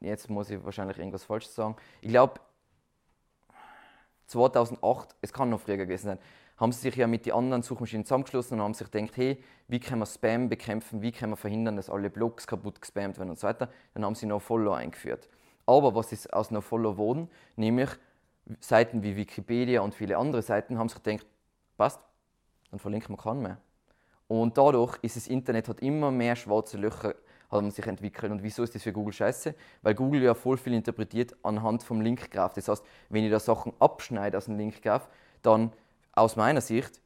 jetzt 0.00 0.30
muss 0.30 0.50
ich 0.50 0.62
wahrscheinlich 0.64 0.98
irgendwas 0.98 1.24
falsch 1.24 1.46
sagen, 1.46 1.74
ich 2.00 2.10
glaube 2.10 2.40
2008, 4.26 5.16
es 5.22 5.32
kann 5.32 5.50
noch 5.50 5.60
früher 5.60 5.78
gewesen 5.78 6.06
sein, 6.06 6.18
haben 6.58 6.72
sie 6.72 6.80
sich 6.80 6.96
ja 6.96 7.06
mit 7.06 7.26
den 7.26 7.34
anderen 7.34 7.62
Suchmaschinen 7.62 8.04
zusammengeschlossen 8.04 8.58
und 8.58 8.64
haben 8.64 8.74
sich 8.74 8.90
gedacht, 8.90 9.16
hey, 9.16 9.42
wie 9.68 9.80
können 9.80 10.00
wir 10.00 10.06
Spam 10.06 10.48
bekämpfen, 10.48 11.02
wie 11.02 11.12
können 11.12 11.32
wir 11.32 11.36
verhindern, 11.36 11.76
dass 11.76 11.88
alle 11.88 12.10
Blogs 12.10 12.46
kaputt 12.46 12.80
gespammt 12.80 13.18
werden 13.18 13.30
und 13.30 13.38
so 13.38 13.46
weiter. 13.46 13.68
Dann 13.94 14.04
haben 14.04 14.14
sie 14.14 14.26
NoFollow 14.26 14.72
eingeführt. 14.72 15.28
Aber 15.66 15.94
was 15.94 16.12
ist 16.12 16.32
aus 16.32 16.50
NoFollow 16.50 16.92
geworden? 16.92 17.28
Nämlich 17.56 17.90
Seiten 18.60 19.02
wie 19.02 19.16
Wikipedia 19.16 19.82
und 19.82 19.94
viele 19.94 20.16
andere 20.16 20.42
Seiten 20.42 20.78
haben 20.78 20.88
sich 20.88 21.02
gedacht, 21.02 21.26
passt, 21.76 22.00
dann 22.70 22.80
verlinken 22.80 23.14
wir 23.14 23.22
keinen 23.22 23.42
mehr. 23.42 23.58
Und 24.26 24.58
dadurch 24.58 24.98
ist 25.02 25.16
das 25.16 25.26
Internet 25.26 25.68
hat 25.68 25.80
immer 25.80 26.10
mehr 26.10 26.36
schwarze 26.36 26.76
Löcher 26.76 27.14
haben 27.50 27.70
sich 27.70 27.86
entwickelt. 27.86 28.30
Und 28.30 28.42
wieso 28.42 28.62
ist 28.62 28.74
das 28.74 28.82
für 28.82 28.92
Google 28.92 29.12
scheiße? 29.12 29.54
Weil 29.82 29.94
Google 29.94 30.22
ja 30.22 30.34
voll 30.34 30.58
viel 30.58 30.74
interpretiert 30.74 31.34
anhand 31.42 31.82
vom 31.82 32.00
Linkgraph. 32.00 32.52
Das 32.52 32.68
heißt, 32.68 32.84
wenn 33.08 33.24
ich 33.24 33.30
da 33.30 33.40
Sachen 33.40 33.72
abschneide 33.78 34.36
aus 34.36 34.46
dem 34.46 34.58
Linkgraph, 34.58 35.08
dann 35.42 35.72
aus 36.12 36.36
meiner 36.36 36.60
Sicht 36.60 37.00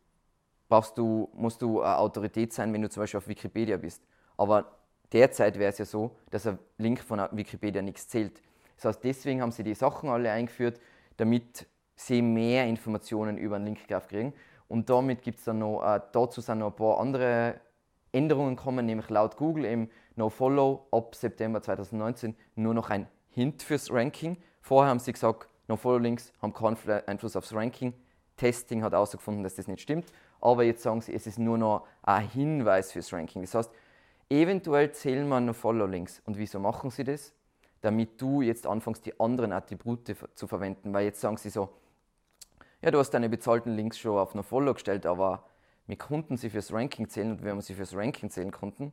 brauchst 0.68 0.96
du, 0.96 1.28
musst 1.34 1.60
du 1.62 1.82
eine 1.82 1.98
Autorität 1.98 2.52
sein, 2.52 2.72
wenn 2.72 2.82
du 2.82 2.88
zum 2.88 3.02
Beispiel 3.02 3.18
auf 3.18 3.28
Wikipedia 3.28 3.76
bist. 3.76 4.02
Aber 4.36 4.78
derzeit 5.12 5.58
wäre 5.58 5.70
es 5.70 5.78
ja 5.78 5.84
so, 5.84 6.16
dass 6.30 6.46
ein 6.46 6.58
Link 6.78 7.00
von 7.00 7.20
Wikipedia 7.32 7.82
nichts 7.82 8.08
zählt. 8.08 8.40
Das 8.76 8.86
heißt, 8.86 9.04
deswegen 9.04 9.42
haben 9.42 9.52
sie 9.52 9.62
die 9.62 9.74
Sachen 9.74 10.08
alle 10.08 10.30
eingeführt, 10.30 10.80
damit 11.18 11.66
sie 11.94 12.22
mehr 12.22 12.66
Informationen 12.66 13.38
über 13.38 13.56
einen 13.56 13.66
Linkgraph 13.66 14.08
kriegen. 14.08 14.32
Und 14.68 14.88
damit 14.88 15.22
gibt 15.22 15.38
es 15.38 15.44
dann 15.44 15.58
noch, 15.58 15.82
äh, 15.82 16.00
dazu 16.12 16.40
sind 16.40 16.58
noch 16.58 16.68
ein 16.68 16.76
paar 16.76 16.98
andere 16.98 17.60
Änderungen 18.12 18.56
kommen, 18.56 18.86
nämlich 18.86 19.08
laut 19.10 19.36
Google 19.36 19.66
im 19.66 19.90
NoFollow 20.16 20.86
ab 20.90 21.14
September 21.14 21.62
2019 21.62 22.34
nur 22.56 22.74
noch 22.74 22.90
ein 22.90 23.06
Hint 23.30 23.62
fürs 23.62 23.92
Ranking. 23.92 24.36
Vorher 24.60 24.90
haben 24.90 24.98
sie 24.98 25.12
gesagt, 25.12 25.48
NoFollow-Links 25.68 26.32
haben 26.40 26.52
keinen 26.52 26.76
Einfluss 27.06 27.36
aufs 27.36 27.54
Ranking. 27.54 27.92
Testing 28.42 28.82
hat 28.82 28.92
herausgefunden, 28.92 29.44
dass 29.44 29.54
das 29.54 29.68
nicht 29.68 29.80
stimmt. 29.80 30.12
Aber 30.40 30.64
jetzt 30.64 30.82
sagen 30.82 31.00
sie, 31.00 31.14
es 31.14 31.28
ist 31.28 31.38
nur 31.38 31.58
noch 31.58 31.86
ein 32.02 32.28
Hinweis 32.28 32.90
fürs 32.90 33.12
Ranking. 33.12 33.42
Das 33.42 33.54
heißt, 33.54 33.70
eventuell 34.28 34.90
zählen 34.90 35.28
wir 35.28 35.40
noch 35.40 35.54
Follow-Links. 35.54 36.22
Und 36.26 36.36
wieso 36.36 36.58
machen 36.58 36.90
sie 36.90 37.04
das? 37.04 37.32
Damit 37.82 38.20
du 38.20 38.42
jetzt 38.42 38.66
anfängst, 38.66 39.06
die 39.06 39.18
anderen 39.20 39.52
Attribute 39.52 40.16
zu 40.34 40.46
verwenden. 40.48 40.92
Weil 40.92 41.04
jetzt 41.04 41.20
sagen 41.20 41.36
sie 41.36 41.50
so, 41.50 41.68
ja, 42.80 42.90
du 42.90 42.98
hast 42.98 43.10
deine 43.10 43.28
bezahlten 43.28 43.76
Links 43.76 43.96
schon 43.96 44.18
auf 44.18 44.34
noch 44.34 44.44
Follow 44.44 44.74
gestellt, 44.74 45.06
aber 45.06 45.44
wir 45.86 45.96
konnten 45.96 46.36
sie 46.36 46.50
fürs 46.50 46.72
Ranking 46.72 47.08
zählen 47.08 47.30
und 47.30 47.44
wenn 47.44 47.54
wir 47.54 47.62
sie 47.62 47.74
fürs 47.74 47.94
Ranking 47.94 48.28
zählen 48.28 48.50
konnten, 48.50 48.92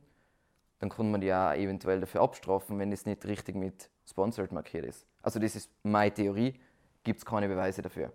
dann 0.78 0.90
konnte 0.90 1.10
man 1.10 1.20
die 1.20 1.32
auch 1.32 1.54
eventuell 1.54 1.98
dafür 1.98 2.20
abstrafen, 2.20 2.78
wenn 2.78 2.92
es 2.92 3.04
nicht 3.04 3.24
richtig 3.26 3.56
mit 3.56 3.90
Sponsored 4.08 4.52
markiert 4.52 4.84
ist. 4.84 5.06
Also 5.22 5.40
das 5.40 5.56
ist 5.56 5.70
meine 5.82 6.14
Theorie, 6.14 6.54
gibt 7.02 7.18
es 7.18 7.24
keine 7.24 7.48
Beweise 7.48 7.82
dafür. 7.82 8.12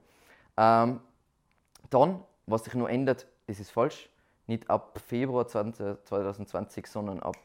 Ähm, 0.55 1.01
dann, 1.95 2.23
was 2.45 2.65
sich 2.65 2.73
nur 2.73 2.89
ändert, 2.89 3.27
das 3.47 3.59
ist 3.59 3.71
falsch, 3.71 4.09
nicht 4.47 4.69
ab 4.69 4.99
Februar 5.07 5.47
2020, 5.47 6.87
sondern 6.87 7.19
ab 7.21 7.37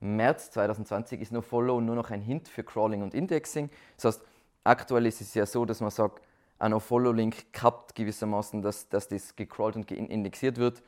März 0.00 0.50
2020 0.52 1.20
ist 1.20 1.32
NoFollow 1.32 1.80
nur 1.80 1.94
noch 1.94 2.10
ein 2.10 2.22
Hint 2.22 2.48
für 2.48 2.64
Crawling 2.64 3.02
und 3.02 3.14
Indexing. 3.14 3.70
Das 3.96 4.16
heißt, 4.16 4.26
aktuell 4.64 5.06
ist 5.06 5.20
es 5.20 5.34
ja 5.34 5.46
so, 5.46 5.64
dass 5.64 5.80
man 5.80 5.90
sagt, 5.90 6.22
ein 6.58 6.72
NoFollow-Link 6.72 7.52
kappt 7.52 7.94
gewissermaßen, 7.94 8.62
dass, 8.62 8.88
dass 8.88 9.08
das 9.08 9.36
gecrawlt 9.36 9.76
und 9.76 9.90
indexiert 9.90 10.58
wird. 10.58 10.82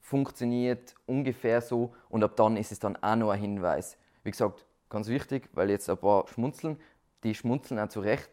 Funktioniert 0.00 0.94
ungefähr 1.06 1.60
so 1.60 1.94
und 2.08 2.24
ab 2.24 2.36
dann 2.36 2.56
ist 2.56 2.72
es 2.72 2.78
dann 2.78 2.96
auch 2.96 3.16
noch 3.16 3.30
ein 3.30 3.40
Hinweis. 3.40 3.96
Wie 4.24 4.30
gesagt, 4.30 4.66
ganz 4.88 5.08
wichtig, 5.08 5.48
weil 5.52 5.70
jetzt 5.70 5.88
ein 5.88 5.96
paar 5.96 6.26
schmunzeln, 6.28 6.80
die 7.22 7.34
schmunzeln 7.34 7.78
auch 7.78 7.88
zu 7.88 8.00
Recht, 8.00 8.30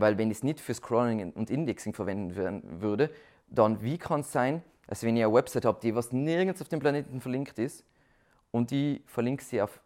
weil 0.00 0.18
wenn 0.18 0.30
ich 0.30 0.38
es 0.38 0.42
nicht 0.42 0.60
für 0.60 0.74
Scrolling 0.74 1.32
und 1.32 1.50
Indexing 1.50 1.92
verwenden 1.92 2.80
würde, 2.80 3.10
dann 3.48 3.82
wie 3.82 3.98
kann 3.98 4.20
es 4.20 4.32
sein, 4.32 4.62
dass 4.86 5.02
wenn 5.02 5.16
ich 5.16 5.24
eine 5.24 5.32
Website 5.32 5.64
habe, 5.64 5.78
die 5.82 5.94
was 5.94 6.12
nirgends 6.12 6.60
auf 6.60 6.68
dem 6.68 6.80
Planeten 6.80 7.20
verlinkt 7.20 7.58
ist 7.58 7.84
und 8.50 8.70
die 8.70 9.02
verlinkt 9.06 9.44
sie 9.44 9.62
auf 9.62 9.80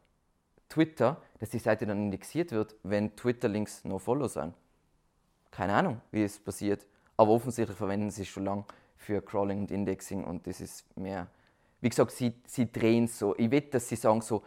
Twitter, 0.68 1.20
dass 1.40 1.50
die 1.50 1.58
Seite 1.58 1.86
dann 1.86 1.98
indexiert 1.98 2.52
wird, 2.52 2.74
wenn 2.82 3.14
Twitter-Links 3.14 3.84
no 3.84 3.98
follow 3.98 4.28
sind. 4.28 4.54
Keine 5.50 5.74
Ahnung, 5.74 6.00
wie 6.10 6.22
es 6.22 6.38
passiert, 6.38 6.86
aber 7.16 7.32
offensichtlich 7.32 7.76
verwenden 7.76 8.10
sie 8.10 8.22
es 8.22 8.28
schon 8.28 8.44
lange 8.44 8.64
für 8.96 9.20
Crawling 9.20 9.60
und 9.60 9.70
Indexing 9.70 10.24
und 10.24 10.46
das 10.46 10.60
ist 10.60 10.84
mehr, 10.96 11.26
wie 11.80 11.90
gesagt, 11.90 12.12
sie, 12.12 12.32
sie 12.46 12.72
drehen 12.72 13.06
so. 13.06 13.36
Ich 13.36 13.50
wette, 13.50 13.72
dass 13.72 13.88
sie 13.88 13.96
sagen 13.96 14.22
so, 14.22 14.42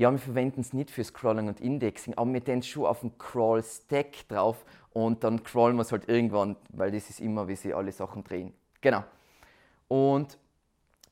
ja, 0.00 0.10
wir 0.10 0.18
verwenden 0.18 0.62
es 0.62 0.72
nicht 0.72 0.90
für 0.90 1.04
Scrolling 1.04 1.48
und 1.48 1.60
Indexing, 1.60 2.14
aber 2.16 2.32
wir 2.32 2.42
tun 2.42 2.62
schon 2.62 2.86
auf 2.86 3.00
dem 3.00 3.18
Crawl-Stack 3.18 4.26
drauf 4.28 4.64
und 4.94 5.22
dann 5.22 5.42
crawlen 5.42 5.76
wir 5.76 5.82
es 5.82 5.92
halt 5.92 6.08
irgendwann, 6.08 6.56
weil 6.70 6.90
das 6.90 7.10
ist 7.10 7.20
immer, 7.20 7.48
wie 7.48 7.54
sie 7.54 7.74
alle 7.74 7.92
Sachen 7.92 8.24
drehen. 8.24 8.54
Genau. 8.80 9.04
Und 9.88 10.38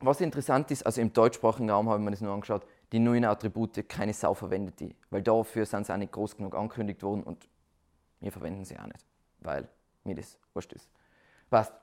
was 0.01 0.23
interessant 0.23 0.71
ist, 0.71 0.87
also 0.87 1.03
im 1.03 1.13
deutschsprachigen 1.13 1.69
Raum 1.69 1.91
habe 1.91 1.99
ich 1.99 2.05
mir 2.07 2.13
das 2.13 2.23
nur 2.23 2.33
angeschaut, 2.33 2.65
die 2.91 2.99
neuen 2.99 3.27
Attribute, 3.27 3.87
keine 3.87 4.15
Sau 4.15 4.33
verwendet 4.33 4.81
die, 4.81 4.97
weil 5.11 5.21
dafür 5.21 5.67
sind 5.67 5.85
sie 5.85 5.93
auch 5.93 5.99
nicht 5.99 6.13
groß 6.13 6.39
genug 6.39 6.55
angekündigt 6.55 7.03
worden 7.03 7.25
und 7.25 7.47
wir 8.21 8.33
verwenden 8.33 8.65
sie 8.65 8.79
auch 8.79 8.87
nicht, 8.87 9.05
weil 9.41 9.69
mir 10.05 10.15
das 10.15 10.39
wurscht 10.55 10.73
ist. 10.73 10.89
Passt. 11.51 11.75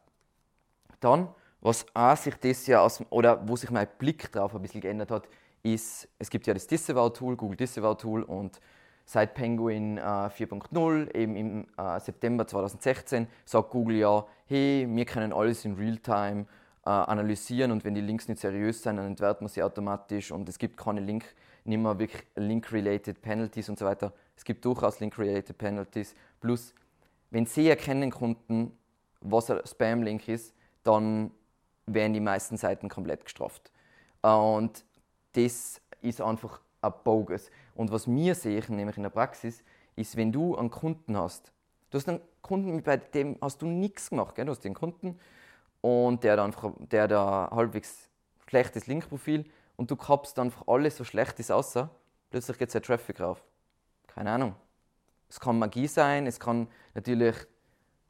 Dann, 1.02 1.28
was 1.62 1.86
auch 1.94 2.18
sich 2.18 2.34
das 2.38 2.66
ja 2.66 2.82
aus, 2.82 3.04
oder 3.12 3.48
wo 3.48 3.56
sich 3.56 3.70
mein 3.70 3.88
Blick 4.00 4.32
drauf 4.32 4.56
ein 4.56 4.62
bisschen 4.64 4.82
geändert 4.82 5.12
hat, 5.12 5.28
ist, 5.66 6.08
es 6.20 6.30
gibt 6.30 6.46
ja 6.48 6.54
das 6.54 6.68
Disavow-Tool, 6.68 7.36
Google 7.36 7.58
Disavow-Tool 7.58 8.24
und 8.24 8.62
seit 9.06 9.34
Penguin 9.34 9.98
äh, 9.98 10.02
4.0, 10.02 11.14
eben 11.16 11.36
im 11.36 11.68
äh, 11.78 12.00
September 12.00 12.48
2016, 12.48 13.28
sagt 13.46 13.72
Google 13.72 13.98
ja, 13.98 14.26
hey, 14.46 14.88
wir 14.90 15.06
können 15.06 15.34
alles 15.34 15.66
in 15.66 15.74
Realtime 15.74 16.46
äh, 16.86 16.90
analysieren 16.90 17.72
und 17.72 17.84
wenn 17.84 17.96
die 17.96 18.02
Links 18.02 18.28
nicht 18.28 18.40
seriös 18.40 18.84
sind, 18.84 18.98
dann 18.98 19.08
entwerten 19.08 19.46
wir 19.46 19.50
sie 19.50 19.64
automatisch 19.64 20.32
und 20.32 20.48
es 20.48 20.60
gibt 20.60 20.78
keine 20.78 21.02
Link, 21.02 21.26
nicht 21.64 21.80
mehr 21.80 21.98
wirklich 21.98 22.24
Link-related 22.36 23.22
Penalties 23.22 23.68
und 23.70 23.80
so 23.80 23.86
weiter. 23.86 24.14
Es 24.38 24.46
gibt 24.46 24.64
durchaus 24.66 25.00
Link-related 25.00 25.58
Penalties. 25.58 26.14
Plus, 26.40 26.76
wenn 27.32 27.48
sie 27.48 27.68
erkennen 27.68 28.12
konnten, 28.12 28.72
was 29.22 29.50
ein 29.50 29.62
Spam-Link 29.66 30.28
ist, 30.28 30.54
dann 30.84 31.32
werden 31.88 32.14
die 32.14 32.20
meisten 32.20 32.58
Seiten 32.58 32.88
komplett 32.88 33.26
gestraft. 33.26 33.72
Und 34.22 34.85
das 35.36 35.82
ist 36.02 36.22
einfach 36.22 36.62
ein 36.82 36.94
bogus. 37.04 37.50
Und 37.76 37.92
was 37.92 38.08
wir 38.08 38.36
sehen, 38.36 38.76
nämlich 38.76 38.98
in 38.98 39.04
der 39.04 39.10
Praxis, 39.10 39.64
ist, 39.96 40.16
wenn 40.16 40.32
du 40.32 40.56
einen 40.56 40.70
Kunden 40.70 41.18
hast, 41.18 41.52
du 41.90 41.98
hast 41.98 42.10
einen 42.10 42.22
Kunden, 42.42 42.82
bei 42.84 42.98
dem 42.98 43.38
hast 43.42 43.62
du 43.62 43.68
nichts 43.68 44.10
gemacht, 44.10 44.36
gell? 44.36 44.46
du 44.46 44.52
hast 44.52 44.64
den 44.64 44.74
Kunden 44.74 45.20
und 45.82 46.24
der 46.24 46.34
hat 46.34 46.40
einfach, 46.40 46.72
der 46.80 47.04
hat 47.04 47.12
ein 47.12 47.56
halbwegs 47.56 48.10
schlechtes 48.48 48.88
Linkprofil 48.88 49.46
und 49.78 49.90
du 49.90 49.96
kappst 49.96 50.38
einfach 50.40 50.68
alles 50.68 50.98
so 50.98 51.04
schlechtes 51.04 51.52
außer, 51.52 51.90
plötzlich 52.30 52.58
geht 52.58 52.74
der 52.74 52.82
Traffic 52.82 53.20
rauf. 53.20 53.44
Keine 54.08 54.32
Ahnung. 54.32 54.56
Es 55.30 55.40
kann 55.40 55.58
Magie 55.58 55.88
sein, 55.88 56.28
es 56.28 56.40
kann 56.40 56.68
natürlich 56.94 57.36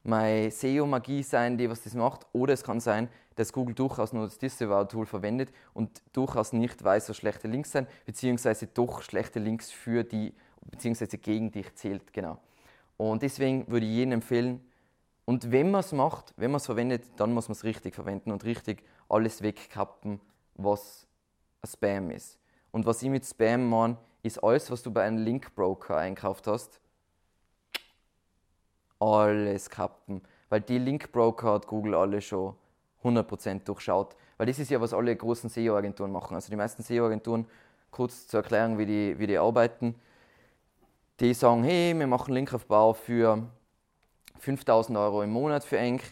meine 0.06 0.50
SEO-Magie 0.50 1.22
sein, 1.22 1.58
die 1.58 1.68
was 1.68 1.82
das 1.82 1.94
macht, 1.94 2.26
oder 2.32 2.54
es 2.54 2.62
kann 2.62 2.80
sein, 2.80 3.08
dass 3.34 3.52
Google 3.52 3.74
durchaus 3.74 4.12
nur 4.12 4.24
das 4.24 4.38
Disavow-Tool 4.38 5.06
verwendet 5.06 5.52
und 5.74 6.02
durchaus 6.12 6.52
nicht 6.52 6.82
weiß, 6.82 7.08
was 7.08 7.16
schlechte 7.16 7.48
Links 7.48 7.72
sind, 7.72 7.88
beziehungsweise 8.06 8.66
doch 8.66 9.02
schlechte 9.02 9.38
Links 9.38 9.70
für 9.70 10.04
die, 10.04 10.34
beziehungsweise 10.70 11.18
gegen 11.18 11.50
dich 11.50 11.74
zählt, 11.74 12.12
genau. 12.12 12.38
Und 12.96 13.22
deswegen 13.22 13.68
würde 13.68 13.84
ich 13.84 13.92
jedem 13.92 14.12
empfehlen, 14.12 14.60
und 15.26 15.50
wenn 15.50 15.72
man 15.72 15.80
es 15.80 15.90
macht, 15.90 16.32
wenn 16.36 16.52
man 16.52 16.58
es 16.58 16.66
verwendet, 16.66 17.02
dann 17.16 17.32
muss 17.32 17.48
man 17.48 17.54
es 17.54 17.64
richtig 17.64 17.96
verwenden 17.96 18.30
und 18.30 18.44
richtig 18.44 18.84
alles 19.08 19.42
wegkappen, 19.42 20.20
was 20.54 21.08
ein 21.62 21.68
Spam 21.68 22.10
ist. 22.12 22.38
Und 22.70 22.86
was 22.86 23.02
ich 23.02 23.10
mit 23.10 23.26
Spam 23.26 23.68
meine, 23.68 23.96
ist 24.22 24.42
alles, 24.42 24.70
was 24.70 24.84
du 24.84 24.92
bei 24.92 25.02
einem 25.02 25.18
Linkbroker 25.18 25.96
einkauft 25.96 26.46
hast, 26.46 26.80
alles 28.98 29.70
kappen. 29.70 30.22
Weil 30.48 30.60
die 30.60 30.78
Linkbroker 30.78 31.54
hat 31.54 31.66
Google 31.66 31.94
alle 31.94 32.20
schon 32.20 32.54
100% 33.02 33.64
durchschaut. 33.64 34.16
Weil 34.36 34.46
das 34.46 34.58
ist 34.58 34.70
ja, 34.70 34.80
was 34.80 34.92
alle 34.92 35.14
großen 35.14 35.48
SEO-Agenturen 35.50 36.12
machen. 36.12 36.34
Also 36.34 36.50
die 36.50 36.56
meisten 36.56 36.82
SEO-Agenturen, 36.82 37.46
kurz 37.90 38.26
zur 38.26 38.40
Erklärung, 38.40 38.78
wie 38.78 38.86
die, 38.86 39.18
wie 39.18 39.26
die 39.26 39.38
arbeiten, 39.38 39.94
die 41.20 41.32
sagen, 41.32 41.64
hey, 41.64 41.98
wir 41.98 42.06
machen 42.06 42.34
Linkaufbau 42.34 42.92
für 42.92 43.42
5000 44.38 44.98
Euro 44.98 45.22
im 45.22 45.30
Monat 45.30 45.64
für 45.64 45.78
Enk 45.78 46.02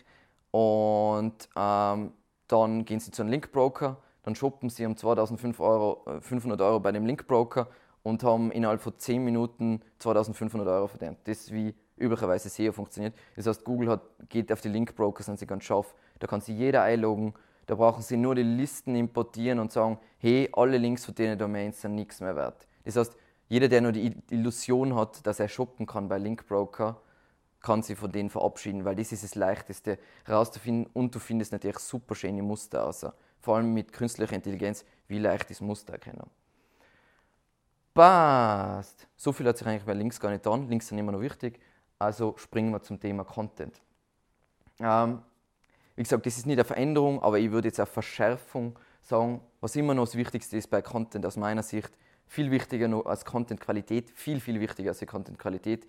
und 0.50 1.48
ähm, 1.56 2.12
dann 2.48 2.84
gehen 2.84 3.00
sie 3.00 3.10
zu 3.10 3.22
einem 3.22 3.32
Linkbroker, 3.32 3.98
dann 4.22 4.34
shoppen 4.34 4.70
sie 4.70 4.86
um 4.86 4.96
2500 4.96 5.60
Euro, 5.60 6.20
500 6.20 6.60
Euro 6.62 6.80
bei 6.80 6.92
dem 6.92 7.04
Linkbroker 7.04 7.68
und 8.02 8.22
haben 8.22 8.50
innerhalb 8.50 8.80
von 8.80 8.96
10 8.96 9.22
Minuten 9.22 9.82
2500 9.98 10.66
Euro 10.68 10.86
verdient. 10.86 11.18
Das 11.24 11.40
ist 11.40 11.52
wie 11.52 11.74
üblicherweise 11.96 12.48
SEO 12.48 12.72
funktioniert. 12.72 13.14
Das 13.36 13.46
heißt, 13.46 13.64
Google 13.64 13.90
hat, 13.90 14.02
geht 14.28 14.52
auf 14.52 14.60
die 14.60 14.68
Linkbroker, 14.68 15.22
sind 15.22 15.38
sie 15.38 15.46
ganz 15.46 15.64
scharf. 15.64 15.94
Da 16.18 16.26
kann 16.26 16.40
sich 16.40 16.56
jeder 16.56 16.82
einloggen. 16.82 17.34
Da 17.66 17.76
brauchen 17.76 18.02
sie 18.02 18.16
nur 18.16 18.34
die 18.34 18.42
Listen 18.42 18.94
importieren 18.94 19.58
und 19.58 19.72
sagen, 19.72 19.98
hey, 20.18 20.48
alle 20.52 20.78
Links 20.78 21.04
von 21.04 21.14
denen 21.14 21.38
Domains 21.38 21.80
sind 21.80 21.94
nichts 21.94 22.20
mehr 22.20 22.36
wert. 22.36 22.66
Das 22.84 22.96
heißt, 22.96 23.16
jeder, 23.48 23.68
der 23.68 23.80
nur 23.80 23.92
die 23.92 24.16
Illusion 24.30 24.94
hat, 24.94 25.26
dass 25.26 25.40
er 25.40 25.48
shoppen 25.48 25.86
kann 25.86 26.08
bei 26.08 26.18
Linkbroker, 26.18 27.00
kann 27.60 27.82
sich 27.82 27.98
von 27.98 28.12
denen 28.12 28.28
verabschieden, 28.28 28.84
weil 28.84 28.94
das 28.94 29.12
ist 29.12 29.24
das 29.24 29.34
Leichteste 29.34 29.98
herauszufinden 30.24 30.86
und 30.92 31.14
du 31.14 31.18
findest 31.18 31.52
natürlich 31.52 31.78
super 31.78 32.14
schöne 32.14 32.42
Muster 32.42 32.86
außer. 32.86 33.14
Vor 33.40 33.56
allem 33.56 33.72
mit 33.72 33.92
künstlicher 33.92 34.34
Intelligenz, 34.34 34.84
wie 35.08 35.18
leicht 35.18 35.50
ist 35.50 35.62
Muster 35.62 35.94
erkennen. 35.94 36.28
Passt! 37.94 39.06
So 39.16 39.32
viel 39.32 39.46
hat 39.46 39.56
sich 39.56 39.66
eigentlich 39.66 39.84
bei 39.84 39.94
Links 39.94 40.20
gar 40.20 40.30
nicht 40.30 40.42
getan. 40.42 40.68
Links 40.68 40.88
sind 40.88 40.98
immer 40.98 41.12
noch 41.12 41.20
wichtig. 41.20 41.60
Also 41.98 42.34
springen 42.36 42.70
wir 42.70 42.82
zum 42.82 43.00
Thema 43.00 43.24
Content. 43.24 43.80
Ähm, 44.80 45.22
wie 45.96 46.02
gesagt, 46.02 46.26
das 46.26 46.36
ist 46.36 46.46
nicht 46.46 46.58
eine 46.58 46.64
Veränderung, 46.64 47.22
aber 47.22 47.38
ich 47.38 47.50
würde 47.50 47.68
jetzt 47.68 47.78
eine 47.78 47.86
Verschärfung 47.86 48.78
sagen, 49.00 49.40
was 49.60 49.76
immer 49.76 49.94
noch 49.94 50.04
das 50.04 50.16
Wichtigste 50.16 50.56
ist 50.56 50.68
bei 50.68 50.82
Content 50.82 51.24
aus 51.24 51.36
meiner 51.36 51.62
Sicht, 51.62 51.90
viel 52.26 52.50
wichtiger 52.50 52.88
noch 52.88 53.06
als 53.06 53.24
Content-Qualität, 53.24 54.10
viel, 54.10 54.40
viel 54.40 54.60
wichtiger 54.60 54.90
als 54.90 54.98
die 54.98 55.06
Content-Qualität, 55.06 55.86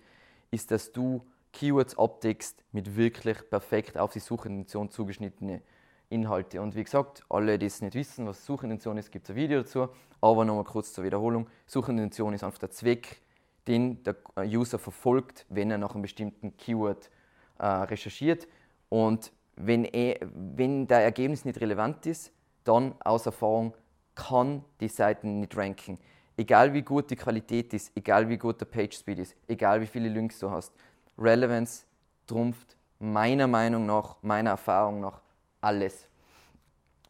ist, 0.50 0.70
dass 0.70 0.92
du 0.92 1.26
Keywords 1.52 1.98
abdeckst 1.98 2.62
mit 2.72 2.96
wirklich 2.96 3.38
perfekt 3.48 3.96
auf 3.98 4.12
die 4.12 4.20
Suchintention 4.20 4.90
zugeschnittene 4.90 5.62
Inhalte. 6.08 6.60
Und 6.60 6.76
wie 6.76 6.84
gesagt, 6.84 7.24
alle, 7.28 7.58
die 7.58 7.66
es 7.66 7.80
nicht 7.80 7.94
wissen, 7.94 8.26
was 8.26 8.44
Suchintention 8.44 8.98
ist, 8.98 9.10
gibt 9.10 9.24
es 9.24 9.30
ein 9.30 9.36
Video 9.36 9.62
dazu. 9.62 9.88
Aber 10.20 10.44
nochmal 10.44 10.64
kurz 10.64 10.92
zur 10.92 11.04
Wiederholung. 11.04 11.48
Suchintention 11.66 12.34
ist 12.34 12.44
einfach 12.44 12.58
der 12.58 12.70
Zweck, 12.70 13.22
den 13.66 14.02
der 14.04 14.16
User 14.44 14.78
verfolgt, 14.78 15.46
wenn 15.48 15.70
er 15.70 15.78
nach 15.78 15.92
einem 15.92 16.02
bestimmten 16.02 16.56
Keyword 16.56 17.10
äh, 17.58 17.66
recherchiert. 17.66 18.46
Und 18.88 19.32
wenn, 19.56 19.84
er, 19.84 20.18
wenn 20.32 20.86
der 20.86 21.00
Ergebnis 21.00 21.44
nicht 21.44 21.60
relevant 21.60 22.06
ist, 22.06 22.32
dann 22.64 22.94
aus 23.00 23.26
Erfahrung 23.26 23.74
kann 24.14 24.64
die 24.80 24.88
Seite 24.88 25.26
nicht 25.26 25.56
ranken. 25.56 25.98
Egal 26.36 26.72
wie 26.72 26.82
gut 26.82 27.10
die 27.10 27.16
Qualität 27.16 27.72
ist, 27.72 27.92
egal 27.96 28.28
wie 28.28 28.36
gut 28.36 28.60
der 28.60 28.66
Page 28.66 28.96
Speed 28.96 29.18
ist, 29.20 29.36
egal 29.48 29.80
wie 29.80 29.86
viele 29.86 30.08
Links 30.08 30.38
du 30.38 30.50
hast. 30.50 30.72
Relevance 31.18 31.86
trumpft 32.26 32.76
meiner 32.98 33.46
Meinung 33.46 33.86
nach, 33.86 34.16
meiner 34.22 34.50
Erfahrung 34.50 35.00
nach 35.00 35.22
alles. 35.60 36.08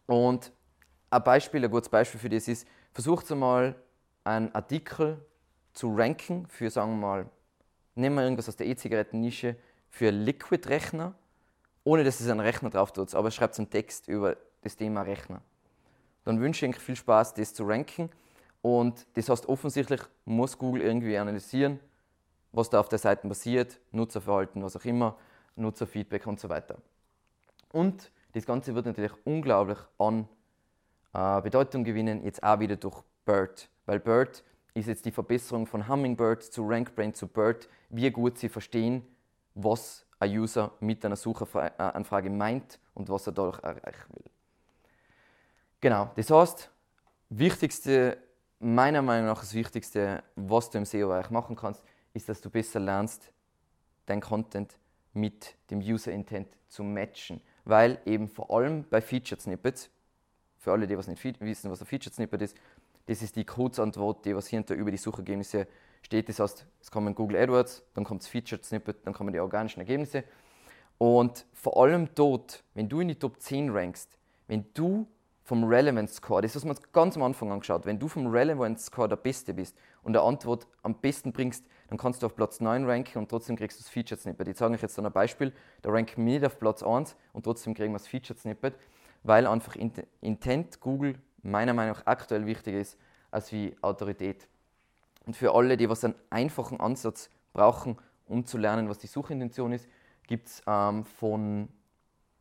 Und 0.07 0.53
ein 1.11 1.25
Beispiel, 1.25 1.65
ein 1.65 1.71
gutes 1.71 1.89
Beispiel 1.89 2.21
für 2.21 2.29
das 2.29 2.47
ist, 2.47 2.67
versucht 2.93 3.31
einmal 3.33 3.75
einen 4.25 4.55
Artikel 4.55 5.25
zu 5.77 5.95
ranken 5.95 6.47
für, 6.49 6.71
sagen 6.71 6.93
wir 6.93 7.07
mal, 7.07 7.27
nehmen 7.95 8.17
wir 8.17 8.23
irgendwas 8.23 8.49
aus 8.49 8.57
der 8.57 8.67
E-Zigaretten-Nische, 8.67 9.57
für 9.91 10.11
Liquid-Rechner, 10.11 11.15
ohne 11.85 12.03
dass 12.03 12.21
es 12.21 12.29
einen 12.29 12.41
Rechner 12.41 12.71
drauf 12.71 12.93
tut, 12.93 13.15
aber 13.15 13.31
schreibt 13.31 13.59
einen 13.59 13.71
Text 13.71 14.09
über 14.09 14.37
das 14.63 14.77
Thema 14.77 15.03
Rechner. 15.03 15.43
Dann 16.25 16.41
wünsche 16.41 16.67
ich 16.67 16.75
euch 16.75 16.83
viel 16.83 16.97
Spaß, 16.97 17.35
das 17.35 17.55
zu 17.55 17.65
ranken. 17.65 18.11
Und 18.61 19.07
das 19.15 19.29
heißt, 19.29 19.49
offensichtlich 19.49 20.01
muss 20.25 20.59
Google 20.59 20.83
irgendwie 20.83 21.17
analysieren, 21.17 21.79
was 22.53 22.69
da 22.69 22.81
auf 22.81 22.89
der 22.89 22.99
Seite 22.99 23.29
passiert, 23.29 23.79
Nutzerverhalten, 23.93 24.63
was 24.63 24.77
auch 24.77 24.85
immer, 24.85 25.17
Nutzerfeedback 25.55 26.27
und 26.27 26.41
so 26.41 26.49
weiter. 26.49 26.79
Und 27.71 28.11
das 28.33 28.45
Ganze 28.45 28.75
wird 28.75 28.87
natürlich 28.87 29.13
unglaublich 29.25 29.79
an 29.99 30.29
äh, 31.15 31.41
Bedeutung 31.43 31.85
gewinnen, 31.85 32.25
jetzt 32.25 32.43
auch 32.43 32.59
wieder 32.59 32.77
durch 32.77 33.03
BERT. 33.25 33.69
Weil 33.87 34.01
BERT 34.01 34.43
ist 34.77 34.89
jetzt 34.89 35.07
die 35.07 35.11
Verbesserung 35.11 35.67
von 35.67 35.89
Hummingbird 35.89 36.43
zu 36.43 36.67
RankBrain 36.67 37.15
zu 37.15 37.27
BERT, 37.27 37.69
wie 37.89 38.11
gut 38.11 38.39
sie 38.39 38.51
verstehen, 38.51 39.03
was 39.55 40.05
ein 40.21 40.31
User 40.39 40.73
mit 40.81 41.05
einer 41.05 41.17
Suchanfrage 41.17 42.31
meint 42.31 42.79
und 42.93 43.09
was 43.09 43.27
er 43.27 43.33
dadurch 43.33 43.59
erreichen 43.63 44.13
will. 44.13 44.31
Genau, 45.81 46.11
das 46.15 46.31
heißt, 46.31 46.71
wichtigste, 47.31 48.19
meiner 48.59 49.01
Meinung 49.01 49.27
nach 49.27 49.41
das 49.41 49.55
Wichtigste, 49.55 50.23
was 50.35 50.69
du 50.69 50.79
im 50.79 50.85
SEO-Bereich 50.85 51.31
machen 51.31 51.57
kannst, 51.57 51.83
ist, 52.13 52.29
dass 52.29 52.41
du 52.41 52.51
besser 52.51 52.81
lernst, 52.81 53.33
dein 54.05 54.21
Content 54.21 54.79
mit 55.15 55.57
dem 55.71 55.79
User 55.81 56.13
Intent 56.13 56.49
zu 56.69 56.85
matchen. 56.85 57.41
Weil 57.65 57.99
eben 58.05 58.29
vor 58.29 58.51
allem 58.51 58.85
bei 58.89 59.01
Featured 59.01 59.41
Snippets, 59.41 59.91
für 60.59 60.73
alle, 60.73 60.87
die 60.87 60.99
was 60.99 61.07
nicht 61.07 61.23
wissen, 61.41 61.71
was 61.71 61.81
ein 61.81 61.87
Featured 61.87 62.15
Snippet 62.15 62.43
ist, 62.43 62.57
das 63.07 63.23
ist 63.23 63.37
die 63.37 63.45
Kurzantwort, 63.45 64.25
die 64.25 64.35
was 64.35 64.49
hinter 64.49 64.75
über 64.75 64.91
die 64.91 64.97
Suchergebnisse 64.97 65.67
steht. 66.03 66.29
Das 66.29 66.41
heißt, 66.41 66.67
es 66.81 66.91
kommen 66.91 67.15
Google 67.15 67.37
AdWords, 67.37 67.85
dann 67.95 68.05
kommt 68.05 68.23
das 68.23 68.29
Featured 68.29 68.65
Snippet, 68.65 68.99
dann 69.05 69.15
kommen 69.15 69.33
die 69.33 69.41
organischen 69.41 69.81
Ergebnisse. 69.81 70.25
Und 70.99 71.47
vor 71.53 71.83
allem 71.83 72.09
dort, 72.15 72.65
wenn 72.75 72.89
du 72.89 73.01
in 73.01 73.09
die 73.09 73.17
Top 73.17 73.41
10 73.41 73.71
rankst, 73.71 74.17
wenn 74.49 74.67
du 74.75 75.07
vom 75.43 75.65
Relevance 75.65 76.15
Score, 76.15 76.43
das 76.43 76.55
hast 76.55 76.65
wir 76.65 76.75
ganz 76.93 77.17
am 77.17 77.23
Anfang 77.23 77.53
angeschaut, 77.53 77.87
wenn 77.87 77.99
du 77.99 78.09
vom 78.09 78.27
Relevance 78.27 78.87
Score 78.87 79.09
der 79.09 79.17
Beste 79.17 79.55
bist 79.55 79.77
und 80.03 80.15
der 80.15 80.23
Antwort 80.23 80.67
am 80.83 80.95
besten 80.95 81.33
bringst, 81.33 81.65
dann 81.89 81.99
kannst 81.99 82.23
du 82.23 82.27
auf 82.27 82.35
Platz 82.35 82.61
9 82.61 82.85
ranken 82.85 83.19
und 83.19 83.29
trotzdem 83.29 83.55
kriegst 83.55 83.79
du 83.79 83.83
das 83.85 83.91
Featured 83.91 84.21
Snippet. 84.21 84.49
Ich 84.49 84.57
zeige 84.57 84.75
euch 84.75 84.83
jetzt 84.83 84.99
ein 84.99 85.13
Beispiel, 85.13 85.53
da 85.83 85.91
ranken 85.91 86.25
wir 86.25 86.33
nicht 86.33 86.45
auf 86.45 86.59
Platz 86.59 86.83
1 86.83 87.15
und 87.33 87.45
trotzdem 87.45 87.75
kriegen 87.75 87.93
wir 87.93 87.99
das 87.99 88.09
Featured 88.09 88.39
Snippet, 88.39 88.75
weil 89.23 89.47
einfach 89.47 89.77
Intent 90.21 90.81
Google 90.81 91.17
meiner 91.51 91.75
Meinung 91.75 91.97
nach 91.97 92.07
aktuell 92.07 92.47
wichtiger 92.47 92.79
ist 92.79 92.99
als 93.31 93.53
wie 93.53 93.77
Autorität. 93.83 94.49
Und 95.27 95.37
für 95.37 95.55
alle, 95.55 95.77
die 95.77 95.89
was 95.89 96.05
einen 96.05 96.15
einfachen 96.31 96.81
Ansatz 96.81 97.31
brauchen, 97.53 97.99
um 98.27 98.45
zu 98.45 98.59
lernen, 98.59 98.89
was 98.89 98.99
die 98.99 99.07
Suchintention 99.07 99.73
ist, 99.73 99.89
gibt 100.27 100.49
es 100.49 100.63
ähm, 100.67 101.05
von 101.05 101.69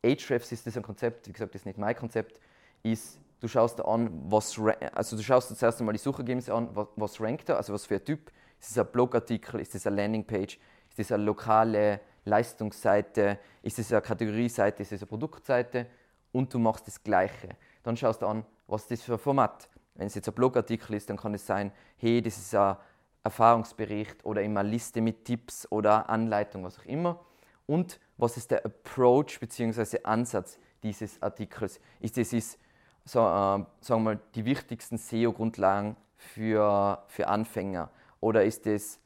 Ahrefs 0.04 0.52
ist 0.52 0.68
das 0.68 0.78
ein 0.78 0.84
Konzept, 0.84 1.28
wie 1.28 1.34
gesagt, 1.34 1.54
das 1.54 1.62
ist 1.62 1.66
nicht 1.66 1.78
mein 1.78 1.96
Konzept, 1.96 2.40
ist, 2.84 3.20
du 3.40 3.48
schaust 3.48 3.80
dir 3.80 3.88
an, 3.88 4.10
was, 4.30 4.60
also 4.94 5.18
du 5.18 5.24
schaust 5.24 5.50
dir 5.50 5.56
zuerst 5.56 5.80
einmal 5.80 5.94
die 5.94 6.00
Suchergebnisse 6.00 6.54
an, 6.54 6.70
was, 6.74 6.88
was 6.96 7.20
rankt 7.20 7.50
er, 7.50 7.58
also 7.58 7.74
was 7.74 7.86
für 7.86 7.96
ein 7.96 8.06
Typ, 8.06 8.32
ist 8.60 8.72
das 8.72 8.86
ein 8.86 8.92
Blogartikel, 8.92 9.60
ist 9.60 9.74
das 9.74 9.88
eine 9.88 9.96
Landingpage, 9.96 10.60
ist 10.90 11.00
das 11.00 11.12
eine 11.12 11.24
lokale 11.24 12.02
Leistungsseite, 12.26 13.40
ist 13.64 13.80
das 13.80 13.92
eine 13.92 14.02
Kategorieseite, 14.02 14.84
ist 14.84 14.92
das 14.92 15.02
eine 15.02 15.08
Produktseite 15.08 15.88
und 16.32 16.54
du 16.54 16.60
machst 16.60 16.88
das 16.88 17.04
Gleiche. 17.04 17.50
Dann 17.86 17.96
schaust 17.96 18.24
du 18.24 18.26
an, 18.26 18.44
was 18.66 18.82
ist 18.82 18.92
das 18.92 19.02
für 19.04 19.14
ein 19.14 19.20
Format. 19.20 19.70
Wenn 19.94 20.08
es 20.08 20.16
jetzt 20.16 20.28
ein 20.28 20.34
Blogartikel 20.34 20.96
ist, 20.96 21.08
dann 21.08 21.18
kann 21.18 21.36
es 21.36 21.46
sein, 21.46 21.72
hey, 21.98 22.20
das 22.20 22.36
ist 22.36 22.56
ein 22.56 22.78
Erfahrungsbericht 23.24 24.26
oder 24.26 24.42
immer 24.42 24.62
eine 24.62 24.70
Liste 24.70 25.02
mit 25.02 25.24
Tipps 25.24 25.72
oder 25.72 26.10
Anleitung, 26.10 26.64
was 26.64 26.80
auch 26.80 26.86
immer. 26.86 27.20
Und 27.68 28.00
was 28.18 28.38
ist 28.38 28.50
der 28.50 28.66
Approach 28.66 29.40
bzw. 29.40 30.00
Ansatz 30.02 30.58
dieses 30.82 31.22
Artikels? 31.22 31.80
Ist 32.00 32.18
das 32.18 32.34
ist, 32.34 32.58
so, 33.04 33.20
äh, 33.20 33.22
sagen 33.22 33.68
wir 33.82 34.00
mal, 34.00 34.20
die 34.34 34.46
wichtigsten 34.46 34.98
SEO-Grundlagen 34.98 35.96
für, 36.16 37.04
für 37.08 37.28
Anfänger? 37.28 37.92
Oder 38.20 38.46
ist 38.46 38.66
das 38.66 39.00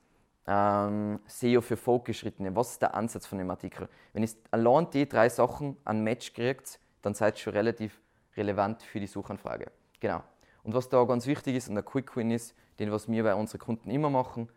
ähm, 0.47 1.19
SEO 1.27 1.59
für 1.59 1.75
Fortgeschrittene? 1.75 2.55
Was 2.55 2.71
ist 2.71 2.81
der 2.81 2.95
Ansatz 2.95 3.25
von 3.25 3.39
dem 3.39 3.49
Artikel? 3.49 3.89
Wenn 4.13 4.23
ihr 4.23 4.29
allein 4.51 4.89
die 4.89 5.09
drei 5.09 5.27
Sachen 5.27 5.75
an 5.83 6.01
Match 6.01 6.31
kriegt, 6.31 6.79
dann 7.01 7.13
seid 7.13 7.35
ihr 7.35 7.39
schon 7.39 7.53
relativ 7.53 7.99
relevant 8.35 8.83
für 8.83 8.99
die 8.99 9.07
Suchanfrage. 9.07 9.71
Genau. 9.99 10.23
Und 10.63 10.73
was 10.73 10.89
da 10.89 11.03
ganz 11.05 11.25
wichtig 11.25 11.55
ist 11.55 11.69
und 11.69 11.75
der 11.75 11.83
Quick 11.83 12.15
Win 12.15 12.31
ist, 12.31 12.55
den 12.79 12.91
was 12.91 13.09
wir 13.09 13.23
bei 13.23 13.35
unseren 13.35 13.59
Kunden 13.59 13.89
immer 13.89 14.09
machen, 14.09 14.49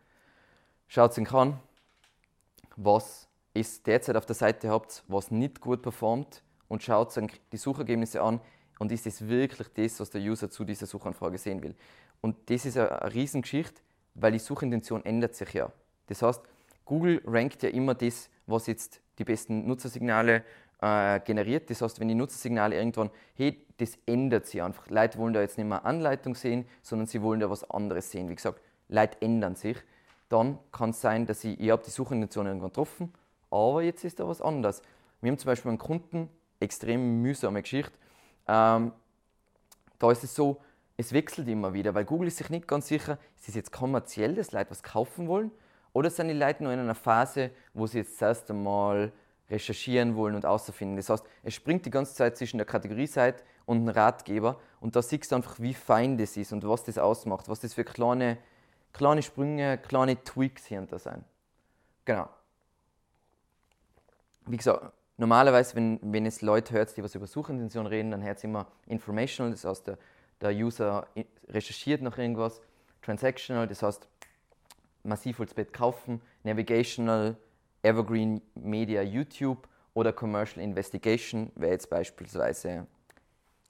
schaut 0.87 1.13
sich 1.13 1.31
an, 1.31 1.59
was 2.75 3.27
ist 3.53 3.85
derzeit 3.87 4.15
auf 4.15 4.25
der 4.25 4.35
Seite 4.35 4.69
habt, 4.69 5.03
was 5.07 5.31
nicht 5.31 5.61
gut 5.61 5.81
performt 5.81 6.43
und 6.67 6.81
schaut 6.81 7.15
euch 7.17 7.41
die 7.51 7.57
Suchergebnisse 7.57 8.21
an 8.21 8.41
und 8.79 8.91
ist 8.91 9.05
es 9.05 9.27
wirklich 9.27 9.67
das, 9.73 9.99
was 9.99 10.09
der 10.09 10.21
User 10.21 10.49
zu 10.49 10.63
dieser 10.63 10.87
Suchanfrage 10.87 11.37
sehen 11.37 11.61
will. 11.61 11.75
Und 12.21 12.49
das 12.49 12.65
ist 12.65 12.77
eine, 12.77 13.01
eine 13.01 13.13
Riesengeschichte, 13.13 13.81
weil 14.15 14.31
die 14.31 14.39
Suchintention 14.39 15.05
ändert 15.05 15.35
sich 15.35 15.53
ja. 15.53 15.71
Das 16.07 16.21
heißt, 16.21 16.41
Google 16.85 17.21
rankt 17.25 17.63
ja 17.63 17.69
immer 17.69 17.95
das, 17.95 18.29
was 18.45 18.67
jetzt 18.67 19.01
die 19.19 19.23
besten 19.23 19.67
Nutzersignale 19.67 20.43
äh, 20.83 21.19
generiert. 21.21 21.69
Das 21.69 21.81
heißt, 21.81 21.99
wenn 21.99 22.07
die 22.07 22.15
Nutzersignale 22.15 22.75
irgendwann, 22.75 23.09
hey, 23.35 23.65
das 23.77 23.97
ändert 24.05 24.45
sich 24.45 24.61
einfach. 24.61 24.89
Leute 24.89 25.17
wollen 25.17 25.33
da 25.33 25.41
jetzt 25.41 25.57
nicht 25.57 25.67
mehr 25.67 25.85
Anleitung 25.85 26.35
sehen, 26.35 26.65
sondern 26.81 27.07
sie 27.07 27.21
wollen 27.21 27.39
da 27.39 27.49
was 27.49 27.69
anderes 27.69 28.11
sehen. 28.11 28.29
Wie 28.29 28.35
gesagt, 28.35 28.61
Leute 28.89 29.21
ändern 29.21 29.55
sich. 29.55 29.77
Dann 30.29 30.57
kann 30.71 30.91
es 30.91 31.01
sein, 31.01 31.25
dass 31.25 31.43
ich, 31.43 31.59
ich 31.59 31.69
habe 31.71 31.83
die 31.83 31.91
Suchintention 31.91 32.47
irgendwann 32.47 32.69
getroffen 32.69 33.13
aber 33.53 33.83
jetzt 33.83 34.03
ist 34.03 34.19
da 34.19 34.27
was 34.27 34.41
anderes. 34.41 34.81
Wir 35.21 35.31
haben 35.31 35.37
zum 35.37 35.45
Beispiel 35.45 35.69
einen 35.69 35.77
Kunden, 35.77 36.27
extrem 36.59 37.21
mühsame 37.21 37.61
Geschichte. 37.61 37.93
Ähm, 38.47 38.91
da 39.99 40.11
ist 40.11 40.23
es 40.23 40.33
so, 40.33 40.59
es 40.97 41.13
wechselt 41.13 41.47
immer 41.47 41.73
wieder, 41.73 41.93
weil 41.93 42.03
Google 42.03 42.27
ist 42.29 42.37
sich 42.37 42.49
nicht 42.49 42.67
ganz 42.67 42.87
sicher, 42.87 43.19
ist 43.37 43.49
es 43.49 43.55
jetzt 43.55 43.71
kommerziell, 43.71 44.33
dass 44.33 44.51
Leute 44.51 44.71
was 44.71 44.81
kaufen 44.81 45.27
wollen, 45.27 45.51
oder 45.93 46.09
sind 46.09 46.29
die 46.29 46.33
Leute 46.33 46.63
nur 46.63 46.73
in 46.73 46.79
einer 46.79 46.95
Phase, 46.95 47.51
wo 47.75 47.85
sie 47.85 47.99
jetzt 47.99 48.19
erst 48.19 48.49
einmal 48.49 49.11
recherchieren 49.53 50.15
wollen 50.15 50.35
und 50.35 50.45
außerfinden. 50.45 50.97
Das 50.97 51.09
heißt, 51.09 51.25
es 51.43 51.53
springt 51.53 51.85
die 51.85 51.91
ganze 51.91 52.15
Zeit 52.15 52.37
zwischen 52.37 52.57
der 52.57 52.65
Kategorieseite 52.65 53.43
und 53.65 53.77
einem 53.77 53.89
Ratgeber 53.89 54.59
und 54.81 54.95
da 54.95 55.01
siehst 55.01 55.31
du 55.31 55.35
einfach, 55.35 55.59
wie 55.59 55.73
fein 55.73 56.17
das 56.17 56.35
ist 56.35 56.51
und 56.51 56.67
was 56.67 56.83
das 56.83 56.97
ausmacht, 56.97 57.47
was 57.47 57.61
das 57.61 57.73
für 57.73 57.83
kleine, 57.83 58.37
kleine 58.91 59.21
Sprünge, 59.21 59.77
kleine 59.77 60.21
Tweaks 60.23 60.65
hier 60.65 60.79
und 60.79 60.91
da 60.91 60.99
sind. 60.99 61.23
Genau 62.05 62.27
wie 64.45 64.57
gesagt, 64.57 64.93
normalerweise, 65.17 65.75
wenn, 65.75 65.99
wenn 66.01 66.25
es 66.25 66.41
Leute 66.41 66.73
hört, 66.73 66.95
die 66.97 67.03
was 67.03 67.15
über 67.15 67.27
Suchintention 67.27 67.87
reden, 67.87 68.11
dann 68.11 68.23
hört 68.23 68.37
es 68.37 68.43
immer 68.43 68.67
informational, 68.87 69.51
das 69.51 69.65
heißt, 69.65 69.87
der, 69.87 69.97
der 70.41 70.51
User 70.51 71.07
recherchiert 71.47 72.01
nach 72.01 72.17
irgendwas, 72.17 72.61
transactional, 73.01 73.67
das 73.67 73.83
heißt, 73.83 74.07
massiv 75.03 75.39
als 75.39 75.53
Bett 75.53 75.73
kaufen, 75.73 76.21
navigational, 76.43 77.35
evergreen 77.83 78.41
Media 78.55 79.01
YouTube 79.01 79.67
oder 79.93 80.11
commercial 80.11 80.63
investigation 80.63 81.51
wäre 81.55 81.73
jetzt 81.73 81.89
beispielsweise 81.89 82.87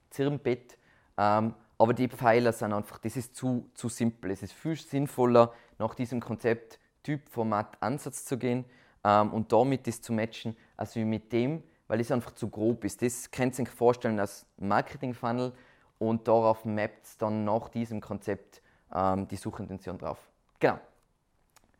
Zirnbett. 0.09 0.77
Ähm, 1.17 1.53
aber 1.77 1.93
die 1.93 2.07
Pfeiler 2.07 2.53
sind 2.53 2.71
einfach, 2.71 2.99
das 2.99 3.17
ist 3.17 3.35
zu, 3.35 3.69
zu 3.73 3.89
simpel. 3.89 4.31
Es 4.31 4.41
ist 4.41 4.53
viel 4.53 4.77
sinnvoller, 4.77 5.53
nach 5.79 5.95
diesem 5.95 6.21
Konzept 6.21 6.79
Typ, 7.01 7.27
Format, 7.27 7.75
Ansatz 7.81 8.23
zu 8.23 8.37
gehen 8.37 8.63
ähm, 9.03 9.33
und 9.33 9.51
damit 9.51 9.85
das 9.87 10.01
zu 10.01 10.13
matchen, 10.13 10.55
als 10.77 10.95
wie 10.95 11.03
mit 11.03 11.33
dem, 11.33 11.61
weil 11.87 11.99
es 11.99 12.11
einfach 12.11 12.31
zu 12.31 12.47
grob 12.49 12.85
ist. 12.85 13.01
Das 13.01 13.29
könnt 13.29 13.59
ihr 13.59 13.63
euch 13.63 13.69
vorstellen 13.69 14.19
als 14.19 14.45
Marketing-Funnel 14.57 15.51
und 15.99 16.27
darauf 16.27 16.63
mappt 16.63 17.05
es 17.05 17.17
dann 17.17 17.43
nach 17.43 17.67
diesem 17.67 17.99
Konzept 17.99 18.61
ähm, 18.93 19.27
die 19.27 19.35
Suchintention 19.35 19.97
drauf. 19.97 20.19
Genau. 20.59 20.79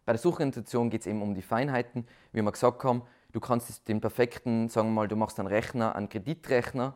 Bei 0.05 0.13
der 0.13 0.19
Suchintention 0.19 0.89
geht 0.89 1.01
es 1.01 1.07
eben 1.07 1.21
um 1.21 1.33
die 1.33 1.41
Feinheiten, 1.41 2.05
wie 2.31 2.41
wir 2.41 2.51
gesagt 2.51 2.83
haben. 2.83 3.03
Du 3.31 3.39
kannst 3.39 3.87
den 3.87 4.01
perfekten, 4.01 4.69
sagen 4.69 4.89
wir 4.89 4.93
mal, 4.93 5.07
du 5.07 5.15
machst 5.15 5.39
einen 5.39 5.47
Rechner, 5.47 5.95
einen 5.95 6.09
Kreditrechner, 6.09 6.95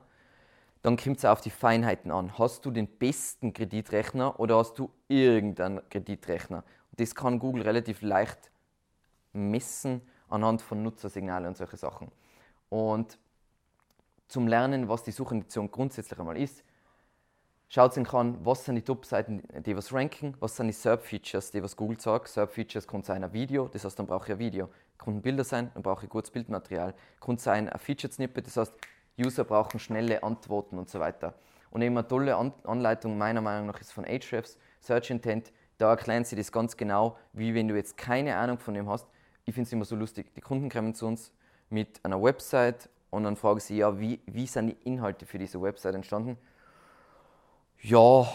dann 0.82 0.97
kommt 0.97 1.18
es 1.18 1.26
auf 1.26 1.41
die 1.41 1.49
Feinheiten 1.49 2.12
an. 2.12 2.38
Hast 2.38 2.66
du 2.66 2.72
den 2.72 2.88
besten 2.88 3.53
Kreditrechner 3.53 4.39
oder 4.39 4.58
hast 4.58 4.78
du 4.78 4.91
irgendeinen 5.08 5.82
Kreditrechner? 5.89 6.64
Das 6.97 7.16
kann 7.16 7.39
Google 7.39 7.64
relativ 7.64 8.01
leicht 8.01 8.51
messen 9.34 10.01
anhand 10.30 10.62
von 10.62 10.84
Nutzersignalen 10.84 11.47
und 11.47 11.58
solche 11.58 11.78
Sachen. 11.78 12.12
Und 12.70 13.18
zum 14.28 14.47
Lernen, 14.47 14.89
was 14.89 15.03
die 15.03 15.12
Suchintention 15.12 15.72
grundsätzlich 15.72 16.20
einmal 16.20 16.38
ist, 16.38 16.64
schaut 17.70 17.93
sich 17.93 18.13
an, 18.13 18.38
was 18.45 18.65
sind 18.65 18.76
die 18.76 18.82
Top-Seiten, 18.82 19.43
die 19.65 19.76
was 19.76 19.93
ranken, 19.93 20.36
was 20.39 20.55
sind 20.55 20.68
die 20.68 20.74
SERP-Features, 20.74 21.51
die 21.51 21.61
was 21.61 21.76
Google 21.76 21.99
sagt. 21.99 22.30
SERP-Features 22.30 22.88
kann 22.88 23.03
sein 23.03 23.24
ein 23.24 23.34
Video, 23.34 23.68
das 23.68 23.84
heißt, 23.84 23.99
dann 23.99 24.07
brauche 24.07 24.26
ich 24.26 24.32
ein 24.34 24.39
Video. 24.39 24.70
Kann 24.97 25.22
Bilder 25.22 25.43
sein, 25.43 25.72
dann 25.74 25.84
brauche 25.84 26.05
ich 26.05 26.09
gutes 26.09 26.32
Bildmaterial. 26.32 26.93
Kann 27.20 27.38
sein 27.38 27.70
ein 27.70 27.80
Featured-Snippet, 27.80 28.47
das 28.47 28.57
heißt, 28.57 28.74
User 29.20 29.43
brauchen 29.43 29.80
schnelle 29.80 30.24
Antworten 30.24 30.78
und 30.78 30.89
so 30.89 30.99
weiter. 30.99 31.34
Und 31.72 31.82
eben 31.82 31.97
eine 31.97 32.07
tolle 32.07 32.36
Anleitung 32.36 33.18
meiner 33.18 33.41
Meinung 33.41 33.68
nach 33.68 33.82
ist 33.82 33.91
von 33.91 34.05
Ahrefs, 34.05 34.57
Search 34.80 35.09
Intent. 35.09 35.51
Da 35.78 35.89
erklären 35.89 36.24
sie 36.24 36.36
das 36.36 36.51
ganz 36.51 36.78
genau, 36.78 37.18
wie 37.34 37.53
wenn 37.53 37.68
du 37.68 37.76
jetzt 37.76 37.97
keine 37.97 38.36
Ahnung 38.38 38.57
von 38.59 38.74
dem 38.74 38.89
hast, 38.89 39.07
ich 39.45 39.53
finde 39.53 39.68
es 39.68 39.74
immer 39.74 39.86
so 39.86 39.95
lustig. 39.95 40.34
Die 40.36 40.41
Kunden 40.41 40.70
kommen 40.70 40.93
zu 40.93 41.07
uns 41.07 41.32
mit 41.70 42.03
einer 42.03 42.22
Website 42.22 42.89
und 43.09 43.24
dann 43.24 43.36
fragen 43.36 43.59
sie, 43.59 43.78
ja, 43.78 43.97
wie, 43.99 44.20
wie 44.26 44.45
sind 44.45 44.68
die 44.68 44.78
Inhalte 44.84 45.26
für 45.26 45.38
diese 45.38 45.61
Website 45.61 45.95
entstanden? 45.95 46.38
Ja, 47.82 48.28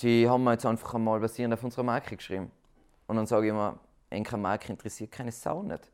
die 0.00 0.28
haben 0.28 0.44
wir 0.44 0.52
jetzt 0.52 0.64
einfach 0.64 0.94
einmal 0.94 1.18
basierend 1.20 1.54
auf 1.54 1.64
unserer 1.64 1.82
Marke 1.82 2.16
geschrieben. 2.16 2.50
Und 3.06 3.16
dann 3.16 3.26
sage 3.26 3.46
ich 3.46 3.50
immer, 3.50 3.78
eine 4.10 4.36
Marke 4.36 4.72
interessiert 4.72 5.10
keine 5.10 5.32
Sau 5.32 5.62
nicht. 5.62 5.90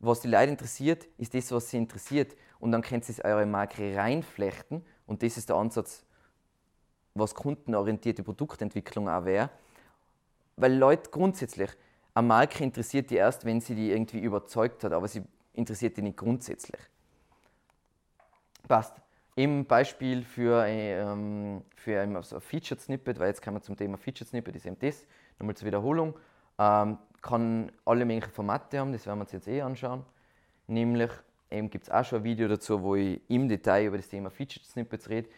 Was 0.00 0.20
die 0.20 0.28
Leute 0.28 0.50
interessiert, 0.50 1.06
ist 1.16 1.32
das, 1.34 1.52
was 1.52 1.70
sie 1.70 1.78
interessiert. 1.78 2.36
Und 2.58 2.72
dann 2.72 2.82
könnt 2.82 3.08
ihr 3.08 3.24
eure 3.24 3.46
Marke 3.46 3.96
reinflechten. 3.96 4.84
Und 5.06 5.22
das 5.22 5.36
ist 5.36 5.48
der 5.48 5.56
Ansatz, 5.56 6.04
was 7.14 7.34
kundenorientierte 7.34 8.22
Produktentwicklung 8.22 9.08
auch 9.08 9.24
wäre. 9.24 9.50
Weil 10.56 10.74
Leute 10.74 11.10
grundsätzlich, 11.10 11.70
eine 12.14 12.26
Marke 12.26 12.64
interessiert 12.64 13.10
die 13.10 13.16
erst, 13.16 13.44
wenn 13.44 13.60
sie 13.60 13.74
die 13.74 13.90
irgendwie 13.90 14.20
überzeugt 14.20 14.84
hat, 14.84 14.92
aber 14.92 15.08
sie 15.08 15.22
interessiert 15.52 15.96
die 15.96 16.02
nicht 16.02 16.16
grundsätzlich. 16.16 16.80
Passt. 18.66 18.94
Im 19.36 19.64
Beispiel 19.64 20.22
für, 20.22 20.64
ähm, 20.66 21.62
für 21.74 22.00
ein 22.00 22.22
so 22.22 22.38
Featured 22.38 22.80
Snippet, 22.80 23.18
weil 23.18 23.28
jetzt 23.28 23.42
kommen 23.42 23.56
wir 23.56 23.62
zum 23.62 23.76
Thema 23.76 23.96
Featured 23.98 24.28
Snippet, 24.28 24.54
ist 24.54 24.66
eben 24.66 24.78
das, 24.78 25.04
nochmal 25.40 25.56
zur 25.56 25.66
Wiederholung, 25.66 26.14
ähm, 26.58 26.98
kann 27.20 27.72
alle 27.84 28.04
möglichen 28.04 28.30
Formate 28.30 28.78
haben, 28.78 28.92
das 28.92 29.06
werden 29.06 29.18
wir 29.18 29.22
uns 29.22 29.32
jetzt 29.32 29.48
eh 29.48 29.60
anschauen. 29.60 30.04
Nämlich, 30.68 31.10
eben 31.50 31.68
gibt 31.68 31.84
es 31.84 31.90
auch 31.90 32.04
schon 32.04 32.18
ein 32.18 32.24
Video 32.24 32.46
dazu, 32.46 32.80
wo 32.80 32.94
ich 32.94 33.20
im 33.28 33.48
Detail 33.48 33.86
über 33.86 33.96
das 33.96 34.08
Thema 34.08 34.30
Featured 34.30 34.64
Snippets 34.64 35.08
rede. 35.08 35.28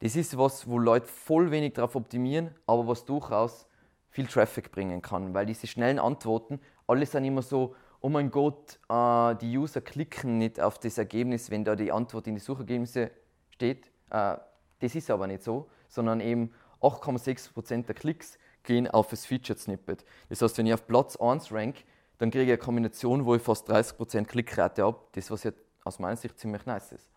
Das 0.00 0.16
ist 0.16 0.36
was, 0.36 0.68
wo 0.68 0.78
Leute 0.78 1.06
voll 1.06 1.52
wenig 1.52 1.74
darauf 1.74 1.94
optimieren, 1.94 2.50
aber 2.66 2.88
was 2.88 3.04
durchaus 3.04 3.68
viel 4.10 4.26
Traffic 4.26 4.72
bringen 4.72 5.00
kann, 5.00 5.32
weil 5.32 5.46
diese 5.46 5.68
schnellen 5.68 6.00
Antworten, 6.00 6.60
alle 6.88 7.06
sind 7.06 7.24
immer 7.24 7.42
so, 7.42 7.76
oh 8.00 8.08
mein 8.08 8.32
Gott, 8.32 8.80
äh, 8.88 9.36
die 9.36 9.56
User 9.56 9.80
klicken 9.80 10.38
nicht 10.38 10.60
auf 10.60 10.78
das 10.78 10.98
Ergebnis, 10.98 11.52
wenn 11.52 11.64
da 11.64 11.76
die 11.76 11.92
Antwort 11.92 12.26
in 12.26 12.34
die 12.34 12.40
Suchergebnisse 12.40 13.12
steht. 13.54 13.90
Äh, 14.10 14.36
das 14.80 14.94
ist 14.94 15.10
aber 15.10 15.26
nicht 15.26 15.42
so, 15.42 15.68
sondern 15.88 16.20
eben 16.20 16.52
8,6% 16.80 17.86
der 17.86 17.94
Klicks 17.94 18.38
gehen 18.62 18.88
auf 18.88 19.08
das 19.08 19.26
Featured 19.26 19.58
Snippet. 19.58 20.04
Das 20.28 20.42
heißt, 20.42 20.58
wenn 20.58 20.66
ich 20.66 20.74
auf 20.74 20.86
Platz 20.86 21.16
1 21.16 21.52
rank, 21.52 21.84
dann 22.18 22.30
kriege 22.30 22.44
ich 22.44 22.50
eine 22.50 22.58
Kombination, 22.58 23.24
wo 23.24 23.34
ich 23.34 23.42
fast 23.42 23.70
30% 23.70 24.24
Klickrate 24.24 24.84
habe, 24.84 24.98
das 25.12 25.30
was 25.30 25.44
ja 25.44 25.52
aus 25.84 25.98
meiner 25.98 26.16
Sicht 26.16 26.38
ziemlich 26.38 26.64
nice 26.66 26.92
ist. 26.92 27.10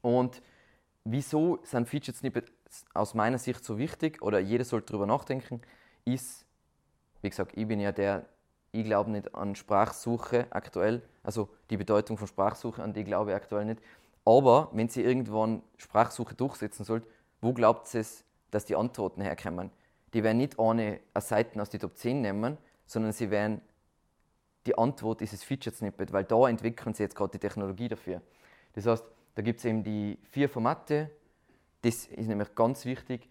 Und 0.00 0.42
wieso 1.04 1.58
sind 1.62 1.88
Featured 1.88 2.16
Snippets 2.16 2.52
aus 2.94 3.14
meiner 3.14 3.38
Sicht 3.38 3.64
so 3.64 3.78
wichtig 3.78 4.22
oder 4.22 4.38
jeder 4.38 4.64
sollte 4.64 4.92
darüber 4.92 5.06
nachdenken? 5.06 5.60
ist, 6.06 6.46
wie 7.20 7.28
gesagt, 7.28 7.52
ich 7.56 7.66
bin 7.66 7.80
ja 7.80 7.92
der, 7.92 8.26
ich 8.72 8.84
glaube 8.84 9.10
nicht 9.10 9.34
an 9.34 9.54
Sprachsuche 9.54 10.46
aktuell. 10.50 11.02
Also 11.22 11.50
die 11.68 11.76
Bedeutung 11.76 12.16
von 12.16 12.28
Sprachsuche, 12.28 12.82
an 12.82 12.94
die 12.94 13.04
glaube 13.04 13.30
ich 13.30 13.36
aktuell 13.36 13.64
nicht. 13.66 13.80
Aber 14.26 14.70
wenn 14.72 14.88
sie 14.88 15.02
irgendwann 15.02 15.62
Sprachsuche 15.78 16.34
durchsetzen 16.34 16.84
sollte, 16.84 17.06
wo 17.40 17.52
glaubt 17.52 17.94
es, 17.94 18.24
dass 18.50 18.64
die 18.64 18.74
Antworten 18.74 19.22
herkommen? 19.22 19.70
Die 20.12 20.22
werden 20.24 20.38
nicht 20.38 20.58
eine, 20.58 21.00
eine 21.14 21.22
Seite 21.22 21.62
aus 21.62 21.70
die 21.70 21.78
Top 21.78 21.96
10 21.96 22.20
nehmen, 22.20 22.58
sondern 22.86 23.12
sie 23.12 23.30
werden 23.30 23.60
die 24.66 24.76
Antwort 24.76 25.20
dieses 25.20 25.44
Featured 25.44 25.76
Snippet, 25.76 26.12
weil 26.12 26.24
da 26.24 26.48
entwickeln 26.48 26.92
sie 26.92 27.04
jetzt 27.04 27.14
gerade 27.14 27.32
die 27.32 27.38
Technologie 27.38 27.88
dafür. 27.88 28.20
Das 28.72 28.86
heißt, 28.86 29.04
da 29.36 29.42
gibt 29.42 29.60
es 29.60 29.64
eben 29.64 29.84
die 29.84 30.18
vier 30.30 30.48
Formate. 30.48 31.10
Das 31.82 32.06
ist 32.06 32.26
nämlich 32.26 32.52
ganz 32.56 32.84
wichtig. 32.84 33.28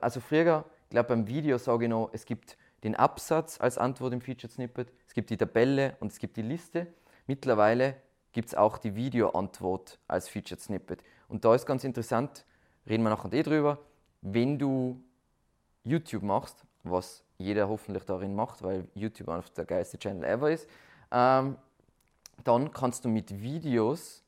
Also 0.00 0.18
früher, 0.18 0.64
ich 0.84 0.90
glaube 0.90 1.10
beim 1.10 1.28
Video 1.28 1.56
sage 1.56 1.84
ich 1.84 1.90
noch, 1.90 2.10
es 2.12 2.24
gibt 2.24 2.56
den 2.82 2.96
Absatz 2.96 3.60
als 3.60 3.78
Antwort 3.78 4.12
im 4.12 4.20
Featured 4.20 4.50
Snippet, 4.50 4.92
es 5.06 5.14
gibt 5.14 5.30
die 5.30 5.36
Tabelle 5.36 5.96
und 6.00 6.10
es 6.10 6.18
gibt 6.18 6.36
die 6.36 6.42
Liste. 6.42 6.88
Mittlerweile 7.28 7.94
gibt 8.32 8.48
es 8.48 8.54
auch 8.54 8.78
die 8.78 8.94
Videoantwort 8.94 9.98
als 10.08 10.28
Featured 10.28 10.60
Snippet. 10.60 11.02
Und 11.28 11.44
da 11.44 11.54
ist 11.54 11.66
ganz 11.66 11.84
interessant, 11.84 12.44
reden 12.86 13.02
wir 13.02 13.10
nachher 13.10 13.32
eh 13.32 13.42
drüber, 13.42 13.78
wenn 14.22 14.58
du 14.58 15.02
YouTube 15.84 16.22
machst, 16.22 16.64
was 16.82 17.24
jeder 17.38 17.68
hoffentlich 17.68 18.04
darin 18.04 18.34
macht, 18.34 18.62
weil 18.62 18.88
YouTube 18.94 19.28
einfach 19.28 19.50
der 19.50 19.64
geilste 19.64 19.98
Channel 19.98 20.24
ever 20.24 20.50
ist, 20.50 20.68
ähm, 21.10 21.56
dann 22.44 22.72
kannst 22.72 23.04
du 23.04 23.08
mit 23.08 23.42
Videos 23.42 24.22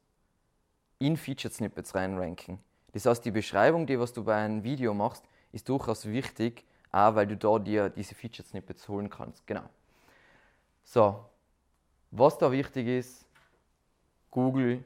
in 0.98 1.16
Featured 1.16 1.52
Snippets 1.52 1.94
reinranken. 1.94 2.58
Das 2.92 3.06
heißt, 3.06 3.24
die 3.24 3.30
Beschreibung, 3.30 3.86
die 3.86 3.98
was 3.98 4.12
du 4.12 4.24
bei 4.24 4.36
einem 4.36 4.62
Video 4.62 4.94
machst, 4.94 5.24
ist 5.52 5.68
durchaus 5.68 6.06
wichtig, 6.06 6.64
auch 6.92 7.14
weil 7.14 7.26
du 7.26 7.36
da 7.36 7.58
dir 7.58 7.88
diese 7.88 8.14
Featured 8.14 8.46
Snippets 8.46 8.88
holen 8.88 9.10
kannst. 9.10 9.46
Genau. 9.46 9.68
So, 10.84 11.24
was 12.10 12.38
da 12.38 12.52
wichtig 12.52 12.86
ist, 12.86 13.23
Google 14.34 14.84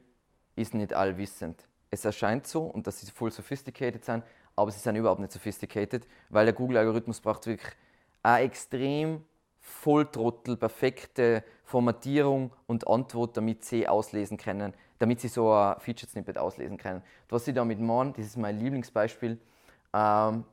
ist 0.55 0.75
nicht 0.75 0.93
allwissend. 0.93 1.67
Es 1.89 2.05
erscheint 2.05 2.45
so 2.45 2.63
und 2.63 2.85
dass 2.85 3.01
sie 3.01 3.11
voll 3.11 3.31
sophisticated 3.31 4.05
sind, 4.05 4.23
aber 4.55 4.69
sie 4.69 4.79
sind 4.79 4.95
überhaupt 4.95 5.19
nicht 5.19 5.31
sophisticated, 5.31 6.07
weil 6.29 6.45
der 6.45 6.53
Google-Algorithmus 6.53 7.19
braucht 7.19 7.47
wirklich 7.47 7.75
eine 8.21 8.45
extrem 8.45 9.25
Volltrottel, 9.59 10.55
perfekte 10.55 11.43
Formatierung 11.63 12.53
und 12.67 12.87
Antwort, 12.87 13.35
damit 13.37 13.65
sie 13.65 13.87
auslesen 13.87 14.37
können, 14.37 14.73
damit 14.99 15.19
sie 15.19 15.27
so 15.27 15.51
ein 15.51 15.79
Featured 15.79 16.11
Snippet 16.11 16.37
auslesen 16.37 16.77
können. 16.77 17.01
Was 17.27 17.45
sie 17.45 17.53
damit 17.53 17.79
machen, 17.79 18.13
das 18.15 18.27
ist 18.27 18.37
mein 18.37 18.59
Lieblingsbeispiel. 18.59 19.39
Ähm, 19.93 20.43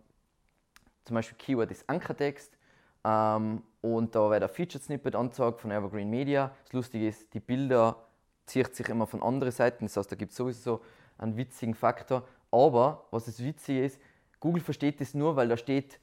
zum 1.04 1.14
Beispiel 1.14 1.36
Keyword 1.36 1.70
ist 1.70 1.88
Ankertext 1.88 2.56
ähm, 3.04 3.62
und 3.82 4.14
da 4.14 4.30
wird 4.30 4.42
ein 4.42 4.48
Featured 4.48 4.82
Snippet 4.82 5.14
angezeigt 5.14 5.60
von 5.60 5.70
Evergreen 5.70 6.08
Media. 6.08 6.50
Das 6.64 6.72
Lustige 6.72 7.08
ist, 7.08 7.34
die 7.34 7.40
Bilder 7.40 8.05
zieht 8.46 8.74
sich 8.74 8.88
immer 8.88 9.06
von 9.06 9.22
anderen 9.22 9.52
Seiten, 9.52 9.84
das 9.86 9.96
heißt, 9.96 10.10
da 10.10 10.16
gibt 10.16 10.32
es 10.32 10.36
sowieso 10.36 10.80
einen 11.18 11.36
witzigen 11.36 11.74
Faktor. 11.74 12.26
Aber 12.50 13.06
was 13.10 13.26
das 13.26 13.42
Witzige 13.42 13.84
ist, 13.84 14.00
Google 14.40 14.62
versteht 14.62 15.00
das 15.00 15.14
nur, 15.14 15.36
weil 15.36 15.48
da 15.48 15.56
steht, 15.56 16.00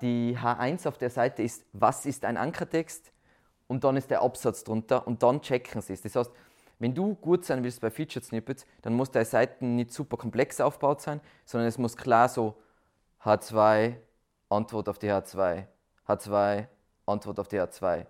die 0.00 0.36
H1 0.38 0.86
auf 0.86 0.98
der 0.98 1.10
Seite 1.10 1.42
ist, 1.42 1.64
was 1.72 2.06
ist 2.06 2.24
ein 2.24 2.36
Ankertext 2.36 3.12
und 3.66 3.84
dann 3.84 3.96
ist 3.96 4.10
der 4.10 4.22
Absatz 4.22 4.64
drunter 4.64 5.06
und 5.06 5.22
dann 5.22 5.40
checken 5.40 5.80
sie 5.80 5.94
es. 5.94 6.02
Das 6.02 6.14
heißt, 6.14 6.30
wenn 6.78 6.94
du 6.94 7.14
gut 7.14 7.44
sein 7.44 7.64
willst 7.64 7.80
bei 7.80 7.90
Featured 7.90 8.24
Snippets, 8.24 8.66
dann 8.82 8.94
muss 8.94 9.10
deine 9.10 9.24
Seiten 9.24 9.76
nicht 9.76 9.92
super 9.92 10.16
komplex 10.16 10.60
aufgebaut 10.60 11.00
sein, 11.00 11.20
sondern 11.44 11.68
es 11.68 11.78
muss 11.78 11.96
klar 11.96 12.28
so 12.28 12.56
H2, 13.24 13.94
Antwort 14.48 14.88
auf 14.88 14.98
die 14.98 15.08
H2, 15.08 15.64
H2, 16.06 16.66
Antwort 17.06 17.40
auf 17.40 17.48
die 17.48 17.60
H2. 17.60 18.06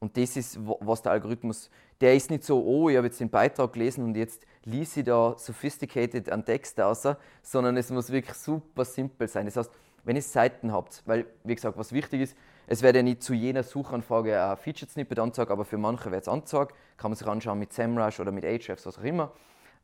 Und 0.00 0.16
das 0.16 0.36
ist, 0.36 0.58
was 0.62 1.02
der 1.02 1.12
Algorithmus, 1.12 1.70
der 2.00 2.14
ist 2.14 2.30
nicht 2.30 2.44
so, 2.44 2.62
oh, 2.62 2.88
ich 2.88 2.96
habe 2.96 3.08
jetzt 3.08 3.20
den 3.20 3.30
Beitrag 3.30 3.72
gelesen 3.72 4.04
und 4.04 4.16
jetzt 4.16 4.46
ließ 4.64 4.98
ich 4.98 5.04
da 5.04 5.34
sophisticated 5.36 6.30
einen 6.30 6.44
Text 6.44 6.80
aus, 6.80 7.08
sondern 7.42 7.76
es 7.76 7.90
muss 7.90 8.10
wirklich 8.10 8.36
super 8.36 8.84
simpel 8.84 9.26
sein. 9.26 9.46
Das 9.46 9.56
heißt, 9.56 9.70
wenn 10.04 10.16
ihr 10.16 10.22
Seiten 10.22 10.72
habt, 10.72 11.02
weil, 11.06 11.26
wie 11.42 11.54
gesagt, 11.54 11.76
was 11.76 11.92
wichtig 11.92 12.22
ist, 12.22 12.36
es 12.66 12.82
wird 12.82 12.96
ja 12.96 13.02
nicht 13.02 13.22
zu 13.22 13.34
jeder 13.34 13.62
Suchanfrage 13.62 14.40
ein 14.40 14.56
Featured 14.56 14.90
Snippet 14.90 15.18
angezeigt, 15.18 15.50
aber 15.50 15.64
für 15.64 15.78
manche 15.78 16.10
wird 16.10 16.22
es 16.22 16.28
angezeigt, 16.28 16.74
kann 16.96 17.10
man 17.10 17.16
sich 17.16 17.26
anschauen 17.26 17.58
mit 17.58 17.72
SEMrush 17.72 18.20
oder 18.20 18.30
mit 18.30 18.44
Ahrefs, 18.44 18.86
was 18.86 18.98
auch 18.98 19.04
immer. 19.04 19.32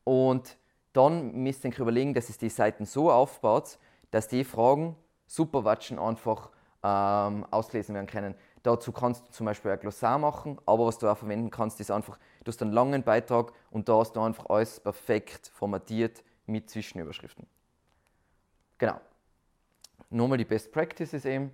Und 0.05 0.57
dann 0.93 1.33
müsst 1.33 1.65
ihr 1.65 1.79
überlegen, 1.79 2.15
dass 2.15 2.29
es 2.29 2.39
die 2.39 2.51
Seiten 2.51 2.85
so 2.85 3.11
aufbaut, 3.11 3.79
dass 4.11 4.29
die 4.29 4.45
Fragen 4.45 4.97
super 5.27 5.65
watschen 5.65 5.99
einfach 5.99 6.51
ähm, 6.85 7.47
auslesen 7.51 7.95
werden 7.95 8.07
können. 8.07 8.35
Dazu 8.65 8.93
kannst 8.93 9.29
du 9.29 9.31
zum 9.31 9.45
Beispiel 9.45 9.71
ein 9.71 9.79
Glossar 9.79 10.19
machen, 10.19 10.59
aber 10.65 10.87
was 10.87 10.99
du 10.99 11.07
auch 11.07 11.19
verwenden 11.19 11.51
kannst, 11.51 11.81
ist 11.81 11.91
einfach, 11.91 12.19
du 12.43 12.49
hast 12.49 12.62
einen 12.62 12.73
langen 12.73 13.03
Beitrag 13.03 13.53
und 13.71 13.91
da 13.91 13.99
hast 13.99 14.17
du 14.17 14.23
einfach 14.23 14.47
alles 14.49 14.81
perfekt 14.81 15.51
formatiert 15.55 16.25
mit 16.47 16.71
Zwischenüberschriften. 16.71 17.47
Genau. 18.79 18.99
Nochmal 20.09 20.39
die 20.39 20.47
Best 20.47 20.73
Practices 20.73 21.27
eben. 21.27 21.51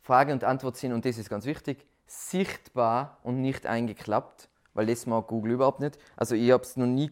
Frage 0.00 0.32
und 0.32 0.44
Antwort 0.44 0.78
sind, 0.78 0.94
und 0.94 1.04
das 1.04 1.18
ist 1.18 1.28
ganz 1.28 1.44
wichtig, 1.44 1.86
sichtbar 2.06 3.18
und 3.22 3.42
nicht 3.42 3.66
eingeklappt, 3.66 4.48
weil 4.72 4.86
das 4.86 5.04
mag 5.04 5.26
Google 5.26 5.52
überhaupt 5.52 5.80
nicht. 5.80 5.98
Also 6.16 6.34
ich 6.34 6.50
habe 6.52 6.62
es 6.62 6.78
noch 6.78 6.86
nie 6.86 7.10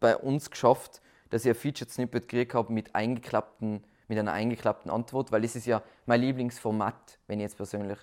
bei 0.00 0.16
uns 0.16 0.50
geschafft, 0.50 1.00
dass 1.30 1.44
ich 1.44 1.50
ein 1.50 1.54
Featured 1.54 1.90
Snippet 1.90 2.28
gekriegt 2.28 2.54
habe 2.54 2.72
mit 2.72 2.96
eingeklappten 2.96 3.84
mit 4.08 4.18
einer 4.18 4.32
eingeklappten 4.32 4.90
Antwort, 4.90 5.32
weil 5.32 5.40
das 5.40 5.56
ist 5.56 5.66
ja 5.66 5.82
mein 6.04 6.20
Lieblingsformat, 6.20 7.18
wenn 7.28 7.38
ich 7.38 7.44
jetzt 7.44 7.56
persönlich 7.56 7.98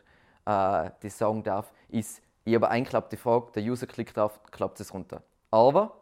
äh, 0.49 0.91
das 1.01 1.17
sagen 1.17 1.43
darf, 1.43 1.71
ist, 1.89 2.21
ich 2.43 2.55
habe 2.55 2.67
eine 2.67 2.75
eingeklappte 2.75 3.17
Frage, 3.17 3.51
der 3.53 3.63
User 3.63 3.85
klickt 3.85 4.17
drauf, 4.17 4.39
klappt 4.51 4.79
es 4.79 4.93
runter. 4.93 5.21
Aber 5.51 6.01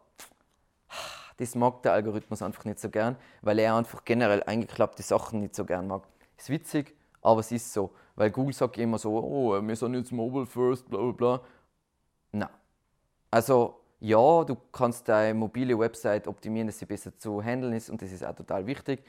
das 1.36 1.54
mag 1.54 1.82
der 1.82 1.92
Algorithmus 1.92 2.42
einfach 2.42 2.64
nicht 2.64 2.78
so 2.78 2.88
gern, 2.88 3.16
weil 3.42 3.58
er 3.58 3.74
einfach 3.76 4.04
generell 4.04 4.42
eingeklappte 4.42 5.02
Sachen 5.02 5.40
nicht 5.40 5.54
so 5.54 5.64
gern 5.64 5.86
mag. 5.86 6.02
Ist 6.36 6.48
witzig, 6.48 6.96
aber 7.20 7.40
es 7.40 7.52
ist 7.52 7.72
so, 7.72 7.92
weil 8.16 8.30
Google 8.30 8.54
sagt 8.54 8.78
immer 8.78 8.98
so, 8.98 9.18
oh, 9.18 9.60
wir 9.60 9.76
sind 9.76 9.94
jetzt 9.94 10.12
mobile 10.12 10.46
first, 10.46 10.88
bla 10.88 10.98
bla 10.98 11.12
bla. 11.12 11.40
Nein. 12.32 12.48
Also 13.30 13.80
ja, 14.00 14.44
du 14.44 14.56
kannst 14.72 15.08
deine 15.08 15.34
mobile 15.34 15.78
Website 15.78 16.26
optimieren, 16.26 16.68
dass 16.68 16.78
sie 16.78 16.86
besser 16.86 17.16
zu 17.18 17.42
handeln 17.42 17.72
ist 17.74 17.90
und 17.90 18.00
das 18.00 18.12
ist 18.12 18.24
auch 18.24 18.34
total 18.34 18.66
wichtig. 18.66 19.04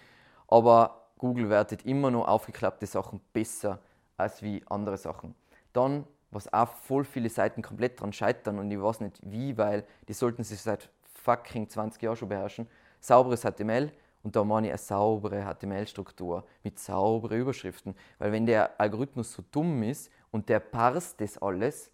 Aber 0.48 1.08
Google 1.18 1.50
wertet 1.50 1.86
immer 1.86 2.12
noch 2.12 2.28
aufgeklappte 2.28 2.88
Sachen 2.88 3.22
besser 3.32 3.80
als 4.20 4.42
wie 4.42 4.64
andere 4.70 4.98
Sachen. 4.98 5.36
Dann, 5.74 6.06
was 6.32 6.52
auch 6.52 6.68
voll 6.68 7.04
viele 7.04 7.30
Seiten 7.30 7.62
komplett 7.62 8.00
dran 8.00 8.14
scheitern 8.14 8.60
und 8.60 8.70
ich 8.70 8.82
weiß 8.82 9.02
nicht 9.02 9.20
wie, 9.24 9.58
weil 9.58 9.86
die 10.08 10.14
sollten 10.14 10.44
sich 10.44 10.62
seit 10.62 10.90
fucking 11.04 11.70
20 11.70 12.02
Jahren 12.02 12.16
schon 12.16 12.30
beherrschen, 12.30 12.68
sauberes 13.00 13.42
HTML 13.42 13.92
und 14.24 14.36
da 14.36 14.44
meine 14.44 14.68
ich 14.68 14.74
eine 14.74 14.78
saubere 14.78 15.44
HTML-Struktur 15.44 16.46
mit 16.64 16.80
sauberen 16.80 17.40
Überschriften. 17.40 17.96
Weil 18.18 18.32
wenn 18.32 18.46
der 18.46 18.80
Algorithmus 18.80 19.34
so 19.34 19.44
dumm 19.52 19.84
ist 19.84 20.12
und 20.32 20.50
der 20.50 20.60
parst 20.60 21.20
das 21.22 21.38
alles, 21.38 21.92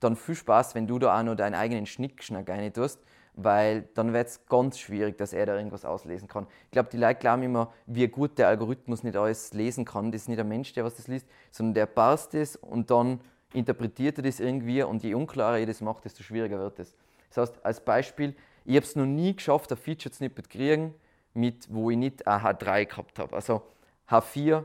dann 0.00 0.16
viel 0.16 0.34
Spaß, 0.34 0.74
wenn 0.74 0.86
du 0.86 0.98
da 0.98 1.18
auch 1.18 1.22
noch 1.22 1.34
deinen 1.34 1.54
eigenen 1.54 1.86
Schnickschnack 1.86 2.48
rein 2.48 2.72
tust 2.72 3.00
weil 3.36 3.88
dann 3.94 4.12
wird 4.12 4.28
es 4.28 4.46
ganz 4.46 4.78
schwierig, 4.78 5.18
dass 5.18 5.32
er 5.32 5.46
da 5.46 5.56
irgendwas 5.56 5.84
auslesen 5.84 6.28
kann. 6.28 6.46
Ich 6.66 6.70
glaube, 6.70 6.88
die 6.90 6.96
Leute 6.96 7.20
glauben 7.20 7.42
immer, 7.42 7.72
wie 7.86 8.06
gut 8.08 8.38
der 8.38 8.48
Algorithmus 8.48 9.02
nicht 9.02 9.16
alles 9.16 9.52
lesen 9.52 9.84
kann. 9.84 10.12
Das 10.12 10.22
ist 10.22 10.28
nicht 10.28 10.40
ein 10.40 10.48
Mensch, 10.48 10.72
der 10.72 10.84
was 10.84 10.94
das 10.94 11.08
liest, 11.08 11.26
sondern 11.50 11.74
der 11.74 11.86
passt 11.86 12.34
es 12.34 12.56
und 12.56 12.90
dann 12.90 13.20
interpretiert 13.52 14.18
er 14.18 14.22
das 14.22 14.40
irgendwie 14.40 14.82
und 14.82 15.02
je 15.02 15.14
unklarer 15.14 15.58
er 15.58 15.66
das 15.66 15.80
macht, 15.80 16.04
desto 16.04 16.22
schwieriger 16.22 16.58
wird 16.58 16.78
es. 16.78 16.94
Das 17.28 17.48
heißt, 17.48 17.64
als 17.64 17.80
Beispiel, 17.80 18.34
ich 18.64 18.76
habe 18.76 18.86
es 18.86 18.96
noch 18.96 19.06
nie 19.06 19.34
geschafft, 19.34 19.70
ein 19.72 19.78
Featured 19.78 20.14
Snippet 20.14 20.48
kriegen, 20.48 20.94
mit, 21.34 21.66
wo 21.72 21.90
ich 21.90 21.96
nicht 21.96 22.26
ein 22.26 22.40
H3 22.40 22.86
gehabt 22.86 23.18
habe. 23.18 23.34
Also 23.34 23.62
H4 24.08 24.64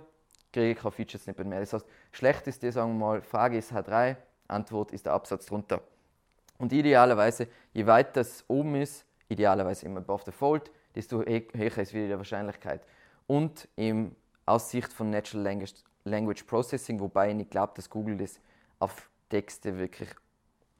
kriege 0.53 0.71
ich 0.71 0.77
kein 0.77 0.91
Featured 0.91 1.21
Snippet 1.21 1.47
mehr. 1.47 1.59
Das 1.59 1.73
heißt, 1.73 1.85
schlecht 2.11 2.47
ist 2.47 2.63
das, 2.63 2.75
sagen 2.75 2.93
wir 2.93 3.05
mal, 3.05 3.21
Frage 3.21 3.57
ist 3.57 3.71
H3, 3.73 4.15
Antwort 4.47 4.91
ist 4.91 5.05
der 5.05 5.13
Absatz 5.13 5.45
drunter. 5.47 5.81
Und 6.59 6.73
idealerweise, 6.73 7.47
je 7.73 7.87
weiter 7.87 8.11
das 8.15 8.43
oben 8.47 8.75
ist, 8.75 9.05
idealerweise 9.29 9.85
immer 9.85 10.01
above 10.01 10.23
the 10.25 10.31
fold, 10.31 10.71
desto 10.93 11.21
höher 11.23 11.77
ist 11.77 11.93
wieder 11.93 12.07
die 12.07 12.17
Wahrscheinlichkeit. 12.17 12.81
Und 13.27 13.67
im 13.75 14.15
Aussicht 14.45 14.91
von 14.91 15.09
Natural 15.09 15.43
Language, 15.43 15.73
Language 16.03 16.43
Processing, 16.43 16.99
wobei 16.99 17.29
ich 17.29 17.35
nicht 17.35 17.51
glaube, 17.51 17.73
dass 17.75 17.89
Google 17.89 18.17
das 18.17 18.39
auf 18.79 19.09
Texte 19.29 19.77
wirklich 19.77 20.09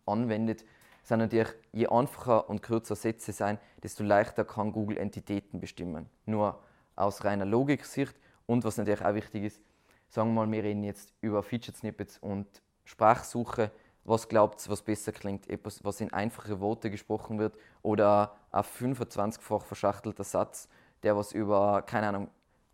anwendet, 0.06 0.66
sind 1.04 1.20
natürlich, 1.20 1.50
je 1.72 1.88
einfacher 1.88 2.50
und 2.50 2.62
kürzer 2.62 2.96
Sätze 2.96 3.32
sein, 3.32 3.58
desto 3.82 4.04
leichter 4.04 4.44
kann 4.44 4.74
Google 4.74 4.98
Entitäten 4.98 5.60
bestimmen. 5.60 6.10
Nur 6.26 6.62
aus 6.96 7.24
reiner 7.24 7.46
Logik-Sicht 7.46 8.16
und 8.46 8.66
was 8.66 8.78
natürlich 8.78 9.04
auch 9.04 9.14
wichtig 9.14 9.46
ist, 9.46 9.62
sagen 10.10 10.34
wir 10.34 10.46
mal, 10.46 10.52
wir 10.52 10.64
reden 10.64 10.84
jetzt 10.84 11.14
über 11.22 11.42
Featured 11.42 11.78
Snippets 11.78 12.18
und 12.18 12.48
Sprachsuche 12.84 13.72
was 14.10 14.28
glaubt 14.28 14.68
was 14.70 14.82
besser 14.82 15.12
klingt, 15.12 15.50
etwas, 15.50 15.84
was 15.84 16.02
in 16.02 16.12
einfache 16.12 16.60
Worte 16.60 16.90
gesprochen 16.90 17.38
wird 17.38 17.56
oder 17.84 18.36
ein 18.52 18.64
25-fach 18.64 19.64
verschachtelter 19.64 20.24
Satz, 20.24 20.68
der 21.04 21.16
was 21.16 21.32
über, 21.32 21.84
keine 21.84 22.08
Ahnung, 22.08 22.30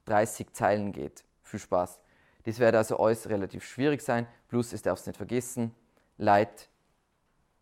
30 0.06 0.54
Zeilen 0.54 0.92
geht. 0.92 1.24
Viel 1.44 1.60
Spaß. 1.60 2.00
Das 2.44 2.60
wird 2.60 2.76
also 2.76 2.98
alles 2.98 3.28
relativ 3.30 3.66
schwierig 3.66 4.02
sein, 4.02 4.28
plus 4.48 4.72
es 4.72 4.82
darf 4.82 5.00
es 5.00 5.08
nicht 5.08 5.18
vergessen, 5.18 5.76
Leute 6.18 6.66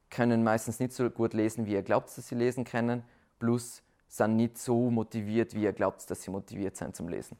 können 0.09 0.43
meistens 0.43 0.80
nicht 0.80 0.93
so 0.93 1.09
gut 1.09 1.34
lesen, 1.34 1.65
wie 1.65 1.74
ihr 1.74 1.82
glaubt, 1.82 2.15
dass 2.15 2.28
sie 2.28 2.36
lesen 2.36 2.65
können, 2.65 3.03
plus 3.39 3.82
sind 4.07 4.36
nicht 4.36 4.59
so 4.59 4.91
motiviert, 4.91 5.55
wie 5.55 5.63
ihr 5.63 5.74
glaubt, 5.74 6.07
dass 6.09 6.21
sie 6.21 6.30
motiviert 6.30 6.78
sind 6.78 6.95
zum 6.95 7.09
Lesen. 7.09 7.36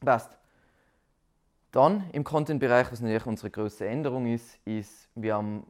Passt. 0.00 0.38
Dann 1.72 2.08
im 2.12 2.24
Content-Bereich, 2.24 2.90
was 2.90 3.00
natürlich 3.00 3.26
unsere 3.26 3.50
größte 3.50 3.86
Änderung 3.86 4.26
ist, 4.26 4.58
ist, 4.64 5.08
wir 5.14 5.34
haben 5.34 5.66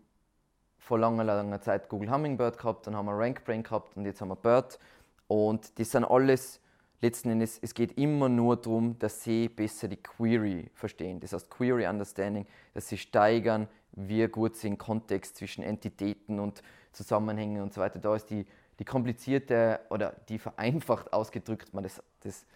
vor 0.79 0.99
langer, 0.99 1.25
langer 1.25 1.61
Zeit 1.61 1.89
Google 1.89 2.11
Hummingbird 2.11 2.57
gehabt, 2.57 2.87
dann 2.87 2.97
haben 2.97 3.07
wir 3.07 3.19
RankBrain 3.19 3.63
gehabt 3.63 3.97
und 3.97 4.07
jetzt 4.07 4.21
haben 4.21 4.29
wir 4.29 4.37
Bird. 4.37 4.79
Und 5.27 5.79
das 5.79 5.91
sind 5.91 6.05
alles 6.05 6.61
letzten 7.01 7.31
Endes, 7.31 7.59
es 7.61 7.75
geht 7.75 7.99
immer 7.99 8.29
nur 8.29 8.57
darum, 8.57 8.99
dass 8.99 9.23
sie 9.23 9.49
besser 9.49 9.89
die 9.89 9.97
Query 9.97 10.71
verstehen. 10.75 11.21
Das 11.21 11.33
heißt 11.33 11.51
Query 11.51 11.87
Understanding, 11.87 12.47
dass 12.75 12.89
sie 12.89 12.99
steigern, 12.99 13.69
wie 13.93 14.27
gut 14.29 14.57
sie 14.57 14.69
in 14.69 14.79
Kontext 14.79 15.37
zwischen 15.37 15.63
Entitäten 15.63 16.41
und 16.41 16.63
Zusammenhängen 16.93 17.63
und 17.63 17.73
so 17.75 17.81
weiter. 17.81 17.99
Da 17.99 18.17
ist 18.17 18.31
die, 18.31 18.47
die 18.79 18.85
komplizierte 18.85 19.81
oder 19.91 20.15
die 20.29 20.39
vereinfacht 20.39 21.13
ausgedrückt, 21.13 21.75
man 21.75 21.85
das, 21.85 22.03
das 22.21 22.47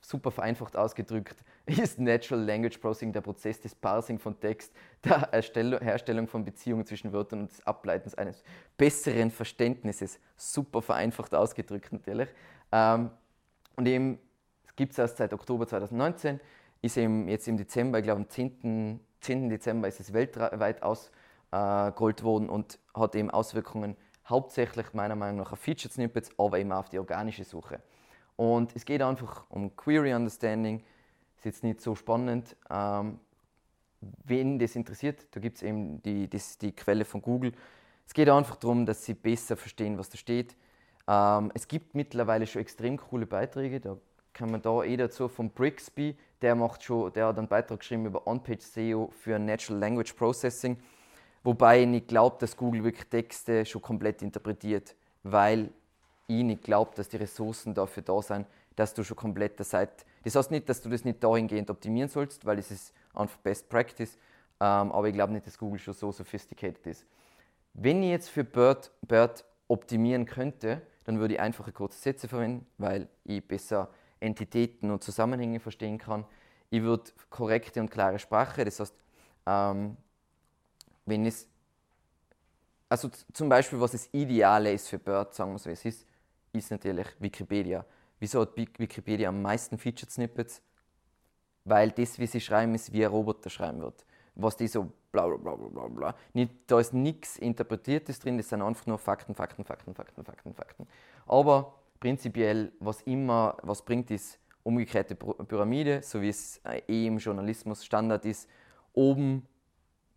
super 0.00 0.30
vereinfacht 0.30 0.76
ausgedrückt, 0.76 1.36
ist 1.66 1.98
Natural 1.98 2.44
Language 2.44 2.78
Processing 2.78 3.12
der 3.12 3.20
Prozess 3.20 3.60
des 3.60 3.74
Parsing 3.74 4.18
von 4.18 4.38
Text, 4.40 4.72
der 5.04 5.28
Erstellung, 5.32 5.80
Herstellung 5.80 6.26
von 6.26 6.44
Beziehungen 6.44 6.84
zwischen 6.86 7.12
Wörtern 7.12 7.40
und 7.40 7.50
des 7.50 7.66
Ableitens 7.66 8.14
eines 8.14 8.42
besseren 8.76 9.30
Verständnisses. 9.30 10.18
Super 10.36 10.82
vereinfacht 10.82 11.34
ausgedrückt 11.34 11.92
natürlich. 11.92 12.28
Ähm, 12.72 13.10
und 13.76 13.86
eben 13.86 14.18
gibt 14.76 14.92
es 14.92 14.98
erst 14.98 15.18
seit 15.18 15.32
Oktober 15.32 15.66
2019, 15.66 16.40
ist 16.82 16.96
eben 16.96 17.28
jetzt 17.28 17.46
im 17.48 17.56
Dezember, 17.56 17.98
ich 17.98 18.04
glaube 18.04 18.22
am 18.22 18.28
10. 18.28 19.00
10. 19.20 19.50
Dezember 19.50 19.86
ist 19.88 20.00
es 20.00 20.12
weltweit 20.12 20.82
ausgerollt 20.82 22.22
worden 22.22 22.48
und 22.48 22.78
hat 22.94 23.14
eben 23.14 23.30
Auswirkungen 23.30 23.96
hauptsächlich 24.26 24.94
meiner 24.94 25.16
Meinung 25.16 25.38
nach 25.38 25.52
auf 25.52 25.58
Featured 25.58 25.92
Snippets, 25.92 26.30
aber 26.38 26.58
eben 26.58 26.72
auch 26.72 26.78
auf 26.78 26.88
die 26.88 26.98
organische 26.98 27.44
Suche. 27.44 27.80
Und 28.40 28.74
es 28.74 28.86
geht 28.86 29.02
einfach 29.02 29.44
um 29.50 29.76
Query 29.76 30.14
Understanding, 30.14 30.82
ist 31.36 31.44
jetzt 31.44 31.62
nicht 31.62 31.82
so 31.82 31.94
spannend. 31.94 32.56
Ähm, 32.70 33.20
wen 34.24 34.58
das 34.58 34.76
interessiert, 34.76 35.26
da 35.32 35.40
gibt 35.40 35.58
es 35.58 35.62
eben 35.62 36.02
die, 36.02 36.26
das, 36.26 36.56
die 36.56 36.72
Quelle 36.72 37.04
von 37.04 37.20
Google. 37.20 37.52
Es 38.06 38.14
geht 38.14 38.30
einfach 38.30 38.56
darum, 38.56 38.86
dass 38.86 39.04
sie 39.04 39.12
besser 39.12 39.58
verstehen, 39.58 39.98
was 39.98 40.08
da 40.08 40.16
steht. 40.16 40.56
Ähm, 41.06 41.52
es 41.52 41.68
gibt 41.68 41.94
mittlerweile 41.94 42.46
schon 42.46 42.62
extrem 42.62 42.96
coole 42.96 43.26
Beiträge, 43.26 43.78
da 43.78 43.98
kann 44.32 44.50
man 44.50 44.62
da 44.62 44.84
eh 44.84 44.96
dazu 44.96 45.28
von 45.28 45.50
Brixby, 45.50 46.16
der 46.40 46.54
macht 46.54 46.82
schon, 46.82 47.12
der 47.12 47.26
hat 47.26 47.36
einen 47.36 47.46
Beitrag 47.46 47.80
geschrieben 47.80 48.06
über 48.06 48.26
On-Page 48.26 48.62
SEO 48.62 49.10
für 49.20 49.38
Natural 49.38 49.78
Language 49.78 50.14
Processing, 50.14 50.78
wobei 51.44 51.82
ich 51.82 51.88
nicht 51.88 52.08
glaube, 52.08 52.38
dass 52.40 52.56
Google 52.56 52.84
wirklich 52.84 53.06
Texte 53.06 53.66
schon 53.66 53.82
komplett 53.82 54.22
interpretiert, 54.22 54.96
weil 55.24 55.68
ich 56.38 56.44
nicht 56.44 56.62
glaube, 56.62 56.92
dass 56.94 57.08
die 57.08 57.16
Ressourcen 57.16 57.74
dafür 57.74 58.02
da 58.02 58.22
sind, 58.22 58.46
dass 58.76 58.94
du 58.94 59.02
schon 59.04 59.16
komplett 59.16 59.58
der 59.58 59.66
Seite. 59.66 60.04
Das 60.24 60.34
heißt 60.34 60.50
nicht, 60.50 60.68
dass 60.68 60.80
du 60.80 60.88
das 60.88 61.04
nicht 61.04 61.22
dahingehend 61.22 61.70
optimieren 61.70 62.08
sollst, 62.08 62.44
weil 62.46 62.58
es 62.58 62.70
ist 62.70 62.94
einfach 63.14 63.36
Best 63.38 63.68
Practice, 63.68 64.16
ähm, 64.60 64.92
aber 64.92 65.08
ich 65.08 65.14
glaube 65.14 65.32
nicht, 65.32 65.46
dass 65.46 65.58
Google 65.58 65.78
schon 65.78 65.94
so 65.94 66.12
sophisticated 66.12 66.86
ist. 66.86 67.06
Wenn 67.74 68.02
ich 68.02 68.10
jetzt 68.10 68.28
für 68.28 68.44
Bird, 68.44 68.90
Bird 69.02 69.44
optimieren 69.68 70.26
könnte, 70.26 70.82
dann 71.04 71.18
würde 71.18 71.34
ich 71.34 71.40
einfache 71.40 71.72
kurze 71.72 71.98
Sätze 71.98 72.28
verwenden, 72.28 72.66
weil 72.78 73.08
ich 73.24 73.46
besser 73.46 73.88
Entitäten 74.20 74.90
und 74.90 75.02
Zusammenhänge 75.02 75.60
verstehen 75.60 75.98
kann. 75.98 76.24
Ich 76.70 76.82
würde 76.82 77.10
korrekte 77.30 77.80
und 77.80 77.90
klare 77.90 78.18
Sprache, 78.18 78.64
das 78.64 78.80
heißt, 78.80 78.94
ähm, 79.46 79.96
wenn 81.06 81.26
es, 81.26 81.48
also 82.88 83.08
zum 83.32 83.48
Beispiel, 83.48 83.80
was 83.80 83.92
das 83.92 84.08
Ideale 84.12 84.72
ist 84.72 84.88
für 84.88 84.98
Bird, 84.98 85.34
sagen 85.34 85.52
wir 85.52 85.58
so, 85.58 85.70
es 85.70 85.84
ist, 85.84 86.06
ist 86.52 86.70
natürlich 86.70 87.06
Wikipedia. 87.18 87.84
Wieso 88.18 88.40
hat 88.42 88.56
Wikipedia 88.56 89.28
am 89.28 89.40
meisten 89.42 89.78
Featured 89.78 90.10
Snippets? 90.10 90.62
Weil 91.64 91.90
das, 91.90 92.18
wie 92.18 92.26
sie 92.26 92.40
schreiben, 92.40 92.74
ist, 92.74 92.92
wie 92.92 93.04
ein 93.04 93.10
Roboter 93.10 93.50
schreiben 93.50 93.80
wird. 93.80 94.04
Was 94.34 94.56
die 94.56 94.66
so 94.66 94.90
bla 95.12 95.26
bla 95.26 95.36
bla 95.36 95.54
bla 95.54 95.88
bla. 95.88 96.14
Nicht, 96.32 96.52
da 96.66 96.80
ist 96.80 96.94
nichts 96.94 97.36
Interpretiertes 97.38 98.18
drin, 98.18 98.36
das 98.36 98.48
sind 98.48 98.62
einfach 98.62 98.86
nur 98.86 98.98
Fakten, 98.98 99.34
Fakten, 99.34 99.64
Fakten, 99.64 99.94
Fakten, 99.94 100.24
Fakten, 100.24 100.54
Fakten. 100.54 100.86
Aber 101.26 101.74
prinzipiell, 101.98 102.72
was 102.80 103.02
immer 103.02 103.56
was 103.62 103.84
bringt, 103.84 104.10
ist 104.10 104.38
umgekehrte 104.62 105.14
Pyramide, 105.14 106.02
so 106.02 106.20
wie 106.20 106.28
es 106.28 106.60
eh 106.64 107.06
im 107.06 107.18
Journalismus 107.18 107.84
Standard 107.84 108.24
ist. 108.24 108.48
Oben 108.92 109.46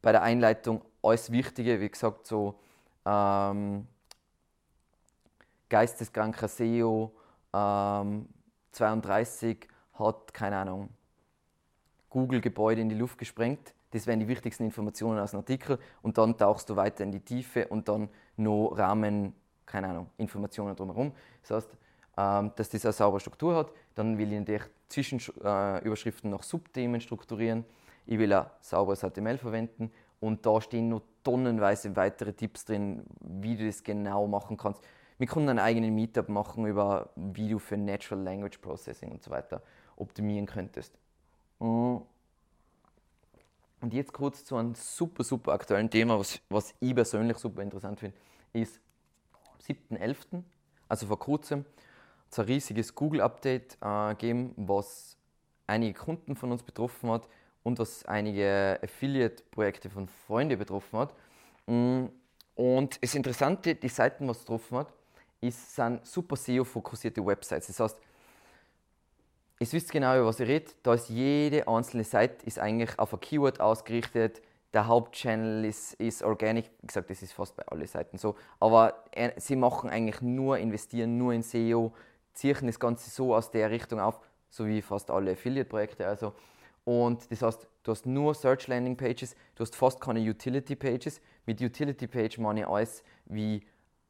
bei 0.01 0.11
der 0.11 0.21
Einleitung 0.21 0.81
alles 1.01 1.31
Wichtige, 1.31 1.79
wie 1.79 1.89
gesagt, 1.89 2.27
so 2.27 2.59
ähm, 3.05 3.88
geisteskranker 5.74 6.47
SEO 6.47 7.11
ähm, 7.51 8.30
32 8.74 9.67
hat, 9.93 10.32
keine 10.32 10.57
Ahnung, 10.57 10.89
Google-Gebäude 12.11 12.80
in 12.80 12.89
die 12.89 12.95
Luft 12.95 13.17
gesprengt. 13.17 13.74
Das 13.89 14.05
wären 14.05 14.19
die 14.19 14.28
wichtigsten 14.28 14.65
Informationen 14.65 15.19
aus 15.19 15.32
dem 15.32 15.39
Artikel. 15.39 15.80
Und 16.03 16.19
dann 16.19 16.38
tauchst 16.38 16.69
du 16.69 16.76
weiter 16.76 17.03
in 17.03 17.11
die 17.11 17.21
Tiefe 17.21 17.67
und 17.69 17.88
dann 17.88 18.09
nur 18.38 18.78
Rahmen, 18.78 19.34
keine 19.65 19.88
Ahnung, 19.88 20.11
Informationen 20.17 20.76
drumherum. 20.76 21.11
Das 21.41 21.49
heißt, 21.49 21.78
ähm, 22.17 22.51
dass 22.55 22.69
das 22.69 22.86
eine 22.86 22.93
saubere 22.93 23.19
Struktur 23.19 23.55
hat. 23.55 23.71
Dann 23.95 24.19
will 24.19 24.32
ich 24.32 24.38
natürlich 24.38 24.69
Zwischenüberschriften 24.89 26.30
nach 26.30 26.43
Subthemen 26.43 27.01
strukturieren. 27.01 27.65
Ich 28.05 28.19
will 28.19 28.32
ein 28.32 28.45
sauberes 28.61 29.01
HTML 29.01 29.39
verwenden 29.39 29.91
und 30.19 30.45
da 30.45 30.61
stehen 30.61 30.89
noch 30.89 31.01
tonnenweise 31.24 31.95
weitere 31.95 32.34
Tipps 32.34 32.65
drin, 32.65 33.03
wie 33.21 33.55
du 33.55 33.65
das 33.65 33.84
genau 33.84 34.28
machen 34.28 34.55
kannst. 34.55 34.84
Wir 35.24 35.30
können 35.30 35.47
einen 35.47 35.59
eigenen 35.59 35.95
Meetup 35.95 36.28
machen 36.28 36.65
über, 36.65 37.11
wie 37.15 37.47
du 37.47 37.57
für 37.57 37.78
Natural 37.78 38.21
Language 38.21 38.57
Processing 38.57 39.09
und 39.09 39.24
so 39.24 39.32
weiter 39.32 39.61
optimieren 39.95 40.45
könntest. 40.45 40.99
Mm. 41.59 41.99
Und 43.80 43.93
jetzt 43.93 44.11
kurz 44.11 44.43
zu 44.43 44.57
einem 44.57 44.76
super, 44.76 45.24
super 45.24 45.53
aktuellen 45.53 45.89
Thema, 45.89 46.19
was, 46.19 46.41
was 46.49 46.76
ich 46.82 46.93
persönlich 46.93 47.38
super 47.38 47.61
interessant 47.61 48.01
finde, 48.01 48.17
ist 48.51 48.82
7.11., 49.65 50.43
also 50.89 51.07
vor 51.07 51.19
kurzem, 51.19 51.63
es 52.30 52.39
ein 52.39 52.45
riesiges 52.47 52.93
Google-Update 52.93 53.78
äh, 53.80 54.09
gegeben, 54.09 54.53
was 54.57 55.15
einige 55.67 55.97
Kunden 55.97 56.36
von 56.36 56.51
uns 56.51 56.63
betroffen 56.63 57.09
hat 57.09 57.30
und 57.63 57.80
was 57.80 58.03
einige 58.03 58.78
Affiliate-Projekte 58.84 59.89
von 59.89 60.09
Freunden 60.28 60.59
betroffen 60.59 60.99
hat. 60.99 61.13
Mm. 61.67 62.07
Und 62.55 63.01
das 63.01 63.15
Interessante, 63.15 63.74
die 63.76 63.88
Seiten, 63.88 64.28
was 64.28 64.39
es 64.39 64.43
betroffen 64.43 64.80
hat, 64.80 64.93
ist, 65.43 65.75
sind 65.75 66.05
super 66.05 66.35
SEO-fokussierte 66.35 67.25
Websites. 67.25 67.67
Das 67.67 67.79
heißt, 67.79 67.97
ihr 69.59 69.71
wisst 69.71 69.91
genau, 69.91 70.15
über 70.15 70.27
was 70.27 70.39
ich 70.39 70.47
rede. 70.47 70.71
Da 70.81 70.93
ist 70.93 71.09
jede 71.09 71.67
einzelne 71.67 72.03
Seite 72.03 72.45
ist 72.45 72.59
eigentlich 72.59 72.97
auf 72.97 73.13
ein 73.13 73.19
Keyword 73.19 73.59
ausgerichtet. 73.59 74.41
Der 74.73 74.87
Hauptchannel 74.87 75.65
ist, 75.65 75.93
ist 75.95 76.23
organic. 76.23 76.71
Wie 76.81 76.87
gesagt, 76.87 77.09
das 77.09 77.21
ist 77.21 77.33
fast 77.33 77.55
bei 77.55 77.63
allen 77.67 77.85
Seiten 77.85 78.17
so. 78.17 78.35
Aber 78.59 79.03
äh, 79.11 79.31
sie 79.37 79.55
machen 79.55 79.89
eigentlich 79.89 80.21
nur, 80.21 80.57
investieren 80.57 81.17
nur 81.17 81.33
in 81.33 81.43
SEO, 81.43 81.93
ziehen 82.33 82.65
das 82.65 82.79
Ganze 82.79 83.09
so 83.09 83.35
aus 83.35 83.51
der 83.51 83.69
Richtung 83.69 83.99
auf, 83.99 84.19
so 84.49 84.65
wie 84.65 84.81
fast 84.81 85.11
alle 85.11 85.33
Affiliate-Projekte. 85.33 86.07
Also. 86.07 86.33
Und 86.85 87.31
das 87.31 87.41
heißt, 87.41 87.67
du 87.83 87.91
hast 87.91 88.05
nur 88.05 88.33
Search 88.33 88.67
Landing 88.67 88.97
Pages, 88.97 89.35
du 89.55 89.61
hast 89.61 89.75
fast 89.75 90.01
keine 90.01 90.19
Utility 90.19 90.75
Pages. 90.75 91.21
Mit 91.45 91.61
Utility 91.61 92.07
Page 92.07 92.39
meine 92.39 92.61
ich 92.61 92.67
alles 92.67 93.03
wie 93.25 93.61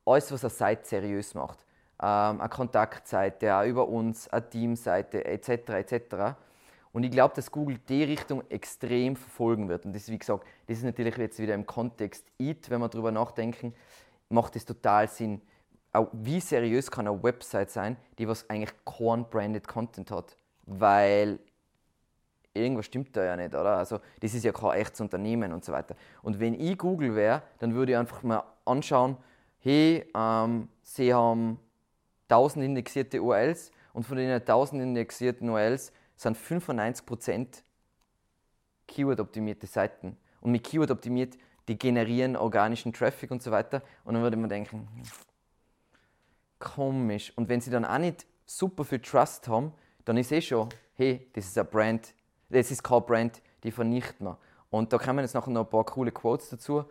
alles, 0.05 0.31
was 0.31 0.43
eine 0.43 0.49
Seite 0.49 0.87
seriös 0.87 1.33
macht. 1.33 1.59
Ähm, 2.01 2.41
eine 2.41 2.49
Kontaktseite, 2.49 3.55
auch 3.55 3.65
über 3.65 3.87
uns, 3.87 4.27
eine 4.27 4.49
Teamseite 4.49 5.25
etc. 5.25 5.69
etc. 5.69 6.35
Und 6.91 7.03
ich 7.03 7.11
glaube, 7.11 7.33
dass 7.35 7.51
Google 7.51 7.79
die 7.89 8.03
Richtung 8.03 8.43
extrem 8.49 9.15
verfolgen 9.15 9.67
wird. 9.67 9.85
Und 9.85 9.93
das 9.93 10.03
ist, 10.03 10.11
wie 10.11 10.19
gesagt, 10.19 10.45
das 10.67 10.77
ist 10.77 10.83
natürlich 10.83 11.17
jetzt 11.17 11.39
wieder 11.39 11.55
im 11.55 11.65
Kontext 11.65 12.25
IT, 12.37 12.69
wenn 12.69 12.81
wir 12.81 12.89
darüber 12.89 13.11
nachdenken, 13.11 13.73
macht 14.29 14.55
es 14.55 14.65
total 14.65 15.07
Sinn. 15.07 15.41
Wie 16.11 16.39
seriös 16.39 16.89
kann 16.89 17.07
eine 17.07 17.21
Website 17.21 17.71
sein, 17.71 17.97
die 18.17 18.27
was 18.27 18.49
eigentlich 18.49 18.73
Corn-branded 18.83 19.67
Content 19.67 20.11
hat? 20.11 20.37
Weil 20.65 21.39
irgendwas 22.53 22.85
stimmt 22.85 23.15
da 23.15 23.23
ja 23.23 23.35
nicht, 23.35 23.53
oder? 23.53 23.77
Also 23.77 23.99
das 24.19 24.33
ist 24.33 24.43
ja 24.43 24.51
kein 24.51 24.71
echtes 24.71 25.01
Unternehmen 25.01 25.53
und 25.53 25.65
so 25.65 25.71
weiter. 25.71 25.95
Und 26.21 26.39
wenn 26.39 26.53
ich 26.59 26.77
Google 26.77 27.15
wäre, 27.15 27.43
dann 27.59 27.73
würde 27.73 27.93
ich 27.93 27.97
einfach 27.97 28.23
mal 28.23 28.43
anschauen, 28.65 29.17
hey, 29.63 30.05
ähm, 30.13 30.67
sie 30.81 31.13
haben 31.13 31.57
1000 32.27 32.65
indexierte 32.65 33.21
URLs 33.21 33.71
und 33.93 34.05
von 34.05 34.17
den 34.17 34.29
1000 34.29 34.81
indexierten 34.81 35.49
URLs 35.49 35.91
sind 36.15 36.37
95% 36.37 37.63
Keyword-optimierte 38.87 39.65
Seiten. 39.67 40.17
Und 40.41 40.51
mit 40.51 40.63
Keyword 40.63 40.91
optimiert, 40.91 41.37
die 41.67 41.77
generieren 41.77 42.35
organischen 42.35 42.91
Traffic 42.91 43.31
und 43.31 43.41
so 43.41 43.51
weiter. 43.51 43.81
Und 44.03 44.15
dann 44.15 44.23
würde 44.23 44.35
man 44.35 44.49
denken, 44.49 44.87
komisch. 46.59 47.31
Und 47.37 47.47
wenn 47.47 47.61
sie 47.61 47.71
dann 47.71 47.85
auch 47.85 47.97
nicht 47.97 48.25
super 48.45 48.83
viel 48.83 48.99
Trust 48.99 49.47
haben, 49.47 49.73
dann 50.03 50.17
ist 50.17 50.31
eh 50.33 50.41
schon, 50.41 50.67
hey, 50.95 51.29
das 51.33 51.45
ist 51.45 51.57
ein 51.57 51.67
Brand, 51.67 52.13
das 52.49 52.71
ist 52.71 52.83
kein 52.83 53.05
Brand, 53.05 53.41
die 53.63 53.71
vernichten 53.71 54.27
wir. 54.27 54.37
Und 54.69 54.91
da 54.91 54.97
kommen 54.97 55.19
jetzt 55.19 55.33
nachher 55.33 55.51
noch 55.51 55.65
ein 55.65 55.69
paar 55.69 55.85
coole 55.85 56.11
Quotes 56.11 56.49
dazu. 56.49 56.83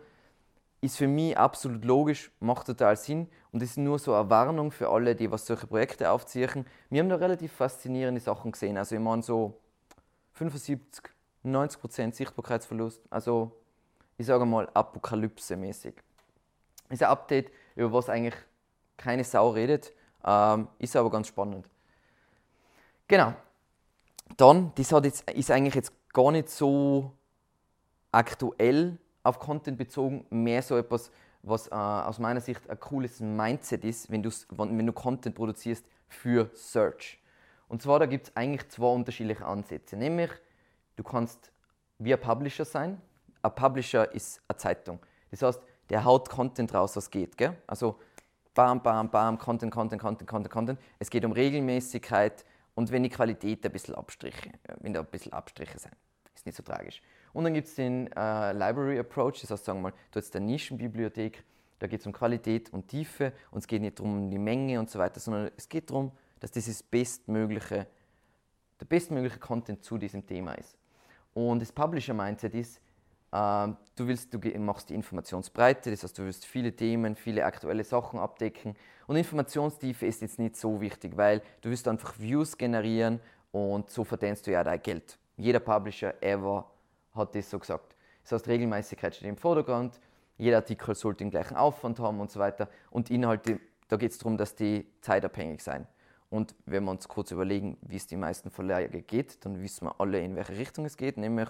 Ist 0.83 0.97
für 0.97 1.07
mich 1.07 1.37
absolut 1.37 1.85
logisch, 1.85 2.29
macht 2.41 2.67
total 2.67 2.97
Sinn 2.97 3.29
und 3.53 3.63
ist 3.63 3.77
nur 3.77 3.99
so 3.99 4.13
eine 4.15 4.29
Warnung 4.29 4.69
für 4.69 4.89
alle, 4.89 5.15
die 5.15 5.31
was 5.31 5.45
solche 5.45 5.65
Projekte 5.65 6.11
aufziehen. 6.11 6.65
Wir 6.89 7.01
haben 7.01 7.07
da 7.07 7.15
relativ 7.15 7.53
faszinierende 7.53 8.19
Sachen 8.19 8.51
gesehen. 8.51 8.77
Also 8.77 8.95
ich 8.95 9.01
meine 9.01 9.23
so 9.23 9.61
75, 10.33 11.05
90 11.43 11.79
Prozent 11.79 12.15
Sichtbarkeitsverlust. 12.15 13.01
Also 13.09 13.53
ich 14.17 14.25
sage 14.25 14.45
mal 14.45 14.67
Apokalypse-mäßig. 14.73 15.93
Ist 16.89 17.01
ein 17.01 17.09
Update, 17.09 17.49
über 17.77 17.93
was 17.93 18.09
eigentlich 18.09 18.35
keine 18.97 19.23
Sau 19.23 19.51
redet, 19.51 19.93
ähm, 20.25 20.67
ist 20.79 20.97
aber 20.97 21.09
ganz 21.09 21.27
spannend. 21.29 21.65
Genau. 23.07 23.33
Dann, 24.35 24.73
das 24.75 24.91
hat 24.91 25.05
jetzt, 25.05 25.31
ist 25.31 25.49
eigentlich 25.49 25.75
jetzt 25.75 25.93
gar 26.11 26.29
nicht 26.33 26.49
so 26.49 27.13
aktuell 28.11 28.97
auf 29.23 29.39
Content 29.39 29.77
bezogen, 29.77 30.25
mehr 30.29 30.61
so 30.61 30.77
etwas, 30.77 31.11
was 31.41 31.67
äh, 31.67 31.73
aus 31.73 32.19
meiner 32.19 32.41
Sicht 32.41 32.69
ein 32.69 32.79
cooles 32.79 33.19
Mindset 33.19 33.83
ist, 33.83 34.11
wenn, 34.11 34.23
wenn 34.23 34.85
du 34.85 34.93
Content 34.93 35.35
produzierst 35.35 35.85
für 36.07 36.49
Search. 36.53 37.19
Und 37.67 37.81
zwar, 37.81 37.99
da 37.99 38.05
gibt 38.05 38.27
es 38.27 38.35
eigentlich 38.35 38.69
zwei 38.69 38.93
unterschiedliche 38.93 39.45
Ansätze. 39.45 39.97
Nämlich, 39.97 40.31
du 40.95 41.03
kannst 41.03 41.51
wie 41.97 42.13
ein 42.13 42.19
Publisher 42.19 42.65
sein. 42.65 43.01
Ein 43.41 43.55
Publisher 43.55 44.13
ist 44.13 44.41
eine 44.47 44.57
Zeitung. 44.57 44.99
Das 45.31 45.41
heißt, 45.41 45.61
der 45.89 46.05
haut 46.05 46.29
Content 46.29 46.73
raus, 46.73 46.95
was 46.95 47.09
geht. 47.09 47.37
Gell? 47.37 47.57
Also 47.67 47.99
bam, 48.53 48.81
bam, 48.81 49.09
bam, 49.09 49.37
Content, 49.37 49.71
Content, 49.71 50.01
Content, 50.01 50.29
Content, 50.29 50.51
Content. 50.51 50.79
Es 50.99 51.09
geht 51.09 51.25
um 51.25 51.31
Regelmäßigkeit 51.31 52.45
und 52.75 52.91
wenn 52.91 53.03
die 53.03 53.09
Qualität 53.09 53.65
ein 53.65 53.71
bisschen 53.71 53.95
Abstriche, 53.95 54.51
wenn 54.79 54.93
da 54.93 55.01
ein 55.01 55.05
bisschen 55.07 55.33
Abstriche 55.33 55.77
sind. 55.77 55.93
Ist 56.35 56.45
nicht 56.45 56.55
so 56.55 56.63
tragisch. 56.63 57.01
Und 57.33 57.45
dann 57.45 57.53
gibt 57.53 57.67
es 57.67 57.75
den 57.75 58.11
äh, 58.13 58.53
Library 58.53 58.99
Approach, 58.99 59.41
das 59.41 59.51
heißt, 59.51 59.65
sagen 59.65 59.79
wir 59.79 59.89
mal, 59.89 59.97
du 60.11 60.19
hast 60.19 60.35
eine 60.35 60.45
Nischenbibliothek, 60.45 61.43
da 61.79 61.87
geht 61.87 61.99
es 61.99 62.05
um 62.05 62.13
Qualität 62.13 62.71
und 62.71 62.87
Tiefe 62.87 63.33
und 63.51 63.59
es 63.59 63.67
geht 63.67 63.81
nicht 63.81 63.99
darum, 63.99 64.29
die 64.29 64.37
Menge 64.37 64.79
und 64.79 64.89
so 64.89 64.99
weiter, 64.99 65.19
sondern 65.19 65.51
es 65.57 65.67
geht 65.67 65.89
darum, 65.89 66.11
dass 66.39 66.51
dieses 66.51 66.83
bestmögliche, 66.83 67.87
der 68.79 68.85
bestmögliche 68.85 69.39
Content 69.39 69.83
zu 69.83 69.97
diesem 69.97 70.25
Thema 70.25 70.53
ist. 70.53 70.77
Und 71.33 71.61
das 71.61 71.71
Publisher-Mindset 71.71 72.53
ist, 72.53 72.77
äh, 73.31 73.67
du, 73.95 74.07
willst, 74.07 74.33
du 74.33 74.39
machst 74.59 74.89
die 74.89 74.93
Informationsbreite, 74.93 75.89
das 75.89 76.03
heißt, 76.03 76.17
du 76.17 76.23
willst 76.23 76.45
viele 76.45 76.75
Themen, 76.75 77.15
viele 77.15 77.43
aktuelle 77.45 77.83
Sachen 77.83 78.19
abdecken. 78.19 78.75
Und 79.07 79.15
Informationstiefe 79.15 80.05
ist 80.05 80.21
jetzt 80.21 80.37
nicht 80.37 80.55
so 80.55 80.79
wichtig, 80.79 81.17
weil 81.17 81.41
du 81.61 81.69
willst 81.69 81.87
einfach 81.87 82.17
Views 82.19 82.57
generieren 82.57 83.19
und 83.51 83.89
so 83.89 84.03
verdienst 84.03 84.45
du 84.45 84.51
ja 84.51 84.63
dein 84.63 84.81
Geld. 84.81 85.17
Jeder 85.35 85.59
Publisher 85.59 86.13
ever 86.21 86.69
hat 87.13 87.35
das 87.35 87.49
so 87.49 87.59
gesagt. 87.59 87.95
Das 88.23 88.33
heißt, 88.33 88.47
Regelmäßigkeit 88.47 89.15
steht 89.15 89.27
im 89.27 89.37
Vordergrund, 89.37 89.99
jeder 90.37 90.57
Artikel 90.57 90.95
sollte 90.95 91.19
den 91.19 91.29
gleichen 91.29 91.55
Aufwand 91.55 91.99
haben 91.99 92.19
und 92.19 92.31
so 92.31 92.39
weiter. 92.39 92.67
Und 92.89 93.11
Inhalte, 93.11 93.59
da 93.87 93.97
geht 93.97 94.11
es 94.11 94.17
darum, 94.17 94.37
dass 94.37 94.55
die 94.55 94.87
zeitabhängig 95.01 95.61
sein. 95.61 95.87
Und 96.29 96.55
wenn 96.65 96.83
wir 96.85 96.91
uns 96.91 97.07
kurz 97.07 97.29
überlegen, 97.31 97.77
wie 97.81 97.97
es 97.97 98.07
die 98.07 98.15
meisten 98.15 98.49
Verlage 98.49 99.03
geht, 99.03 99.45
dann 99.45 99.61
wissen 99.61 99.85
wir 99.85 99.99
alle, 100.01 100.19
in 100.19 100.35
welche 100.35 100.57
Richtung 100.57 100.85
es 100.85 100.97
geht, 100.97 101.17
nämlich 101.17 101.49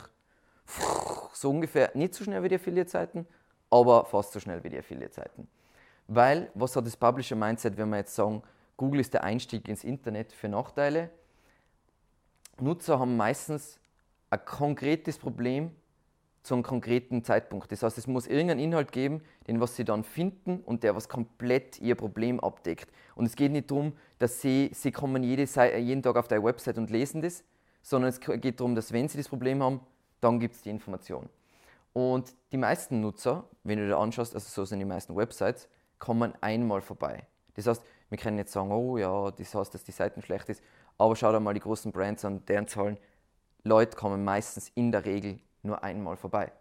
so 1.33 1.49
ungefähr 1.49 1.91
nicht 1.93 2.13
so 2.13 2.23
schnell 2.23 2.43
wie 2.43 2.49
die 2.49 2.55
Affiliate-Seiten, 2.55 3.25
aber 3.69 4.05
fast 4.05 4.33
so 4.33 4.39
schnell 4.39 4.63
wie 4.63 4.69
die 4.69 4.77
Affiliate-Seiten. 4.77 5.47
Weil, 6.07 6.51
was 6.53 6.75
hat 6.75 6.85
das 6.85 6.97
Publisher-Mindset, 6.97 7.77
wenn 7.77 7.89
wir 7.89 7.97
jetzt 7.97 8.13
sagen, 8.13 8.43
Google 8.75 8.99
ist 8.99 9.13
der 9.13 9.23
Einstieg 9.23 9.69
ins 9.69 9.85
Internet 9.85 10.33
für 10.33 10.49
Nachteile? 10.49 11.09
Nutzer 12.59 12.99
haben 12.99 13.15
meistens 13.15 13.79
ein 14.33 14.45
konkretes 14.45 15.17
Problem 15.17 15.71
zu 16.41 16.55
einem 16.55 16.63
konkreten 16.63 17.23
Zeitpunkt. 17.23 17.71
Das 17.71 17.83
heißt, 17.83 17.97
es 17.97 18.05
muss 18.05 18.27
irgendeinen 18.27 18.59
Inhalt 18.59 18.91
geben, 18.91 19.21
den 19.47 19.61
was 19.61 19.75
sie 19.75 19.85
dann 19.85 20.03
finden 20.03 20.59
und 20.59 20.83
der 20.83 20.95
was 20.95 21.07
komplett 21.07 21.79
ihr 21.79 21.95
Problem 21.95 22.39
abdeckt. 22.39 22.91
Und 23.15 23.25
es 23.25 23.35
geht 23.35 23.51
nicht 23.51 23.71
darum, 23.71 23.93
dass 24.19 24.41
sie, 24.41 24.69
sie 24.73 24.91
kommen 24.91 25.23
jede, 25.23 25.43
jeden 25.77 26.03
Tag 26.03 26.17
auf 26.17 26.27
deine 26.27 26.43
Website 26.43 26.77
und 26.77 26.89
lesen 26.89 27.21
das, 27.21 27.43
sondern 27.81 28.09
es 28.09 28.19
geht 28.19 28.59
darum, 28.59 28.75
dass 28.75 28.91
wenn 28.91 29.07
sie 29.07 29.17
das 29.17 29.29
Problem 29.29 29.63
haben, 29.63 29.79
dann 30.19 30.39
gibt 30.39 30.55
es 30.55 30.61
die 30.61 30.69
Information. 30.69 31.29
Und 31.93 32.35
die 32.51 32.57
meisten 32.57 32.99
Nutzer, 32.99 33.45
wenn 33.63 33.77
du 33.77 33.87
dir 33.87 33.97
anschaust, 33.97 34.33
also 34.33 34.49
so 34.49 34.65
sind 34.65 34.79
die 34.79 34.85
meisten 34.85 35.15
Websites, 35.15 35.69
kommen 35.99 36.33
einmal 36.41 36.81
vorbei. 36.81 37.27
Das 37.53 37.67
heißt, 37.67 37.83
wir 38.09 38.17
können 38.17 38.37
jetzt 38.37 38.51
sagen, 38.51 38.71
oh 38.71 38.97
ja, 38.97 39.31
das 39.31 39.53
heißt, 39.55 39.73
dass 39.73 39.83
die 39.83 39.91
Seite 39.91 40.21
schlecht 40.21 40.49
ist, 40.49 40.61
aber 40.97 41.15
schau 41.15 41.31
dir 41.31 41.39
mal 41.39 41.53
die 41.53 41.59
großen 41.59 41.91
Brands 41.91 42.25
an, 42.25 42.43
deren 42.45 42.67
Zahlen 42.67 42.97
Leute 43.63 43.95
kommen 43.95 44.23
meistens 44.23 44.71
in 44.75 44.91
der 44.91 45.05
Regel 45.05 45.39
nur 45.61 45.83
einmal 45.83 46.17
vorbei. 46.17 46.51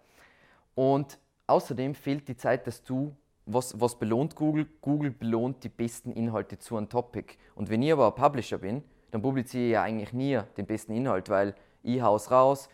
Und 0.75 1.19
außerdem 1.47 1.95
fehlt 1.95 2.29
die 2.29 2.37
Zeit, 2.37 2.67
dass 2.67 2.83
du, 2.83 3.15
was, 3.45 3.81
was 3.81 3.99
belohnt 3.99 4.37
Google? 4.37 4.67
Google 4.81 5.11
belohnt 5.11 5.65
die 5.65 5.69
besten 5.69 6.13
Inhalte 6.13 6.59
zu 6.59 6.77
einem 6.77 6.89
Topic. 6.89 7.35
Und 7.57 7.71
wenn 7.71 7.83
ich 7.83 7.93
aber 7.93 8.07
ein 8.07 8.15
Publisher 8.15 8.59
bin, 8.59 8.83
dann 9.11 9.21
publiziere 9.21 9.65
ich 9.65 9.73
ja 9.73 9.83
eigentlich 9.83 10.13
nie 10.13 10.41
den 10.57 10.67
besten 10.67 10.93
Inhalt, 10.93 11.29
weil 11.29 11.55
ich 11.83 12.01
haus 12.01 12.31
raus, 12.31 12.69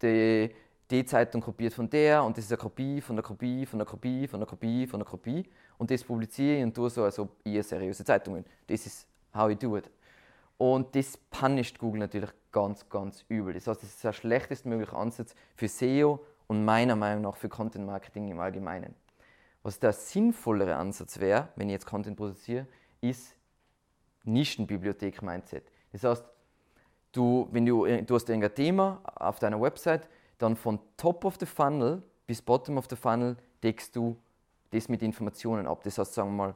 die, 0.00 0.50
die 0.90 1.04
Zeitung 1.04 1.40
kopiert 1.40 1.74
von 1.74 1.90
der 1.90 2.22
und 2.24 2.36
das 2.36 2.44
ist 2.44 2.52
eine 2.52 2.58
Kopie 2.58 3.00
von 3.00 3.16
der 3.16 3.22
Kopie, 3.24 3.66
von 3.66 3.78
der 3.78 3.86
Kopie, 3.86 4.26
von 4.26 4.40
der 4.40 4.46
Kopie, 4.46 4.86
von 4.86 5.00
der 5.00 5.08
Kopie 5.08 5.44
und 5.78 5.90
das 5.90 6.04
publiziere 6.04 6.58
ich 6.58 6.64
und 6.64 6.74
tue 6.74 6.88
so, 6.88 7.04
als 7.04 7.18
ob 7.18 7.30
ich 7.44 7.54
eine 7.54 7.62
seriöse 7.62 8.04
Zeitung 8.04 8.34
bin. 8.34 8.44
Das 8.66 8.86
ist 8.86 9.06
how 9.34 9.50
I 9.50 9.56
do 9.56 9.76
it. 9.76 9.90
Und 10.58 10.94
das 10.94 11.16
punisht 11.16 11.78
Google 11.78 12.00
natürlich 12.00 12.30
ganz, 12.52 12.88
ganz 12.88 13.24
übel. 13.28 13.54
Das 13.54 13.66
heißt, 13.66 13.82
das 13.82 13.90
ist 13.90 14.04
der 14.04 14.12
schlechtestmögliche 14.12 14.96
Ansatz 14.96 15.34
für 15.56 15.68
SEO 15.68 16.20
und 16.46 16.64
meiner 16.64 16.96
Meinung 16.96 17.22
nach 17.22 17.36
für 17.36 17.48
Content 17.48 17.86
Marketing 17.86 18.28
im 18.28 18.38
Allgemeinen. 18.38 18.94
Was 19.62 19.78
der 19.78 19.92
sinnvollere 19.92 20.76
Ansatz 20.76 21.18
wäre, 21.20 21.48
wenn 21.56 21.68
ich 21.68 21.74
jetzt 21.74 21.86
Content 21.86 22.16
produziere, 22.16 22.66
ist 23.00 23.34
Nischenbibliothek-Mindset. 24.24 25.64
Das 25.92 26.04
heißt, 26.04 26.24
du, 27.12 27.48
wenn 27.50 27.66
du, 27.66 27.84
du 27.84 28.14
hast 28.14 28.28
irgendein 28.28 28.54
Thema 28.54 29.00
auf 29.04 29.38
deiner 29.38 29.60
Website, 29.60 30.08
dann 30.38 30.56
von 30.56 30.78
Top 30.96 31.24
of 31.24 31.36
the 31.38 31.46
Funnel 31.46 32.02
bis 32.26 32.42
Bottom 32.42 32.78
of 32.78 32.86
the 32.88 32.96
Funnel 32.96 33.36
deckst 33.62 33.94
du 33.94 34.16
das 34.70 34.88
mit 34.88 35.02
Informationen 35.02 35.66
ab. 35.66 35.82
Das 35.84 35.98
heißt, 35.98 36.14
sagen 36.14 36.30
wir 36.30 36.46
mal, 36.46 36.54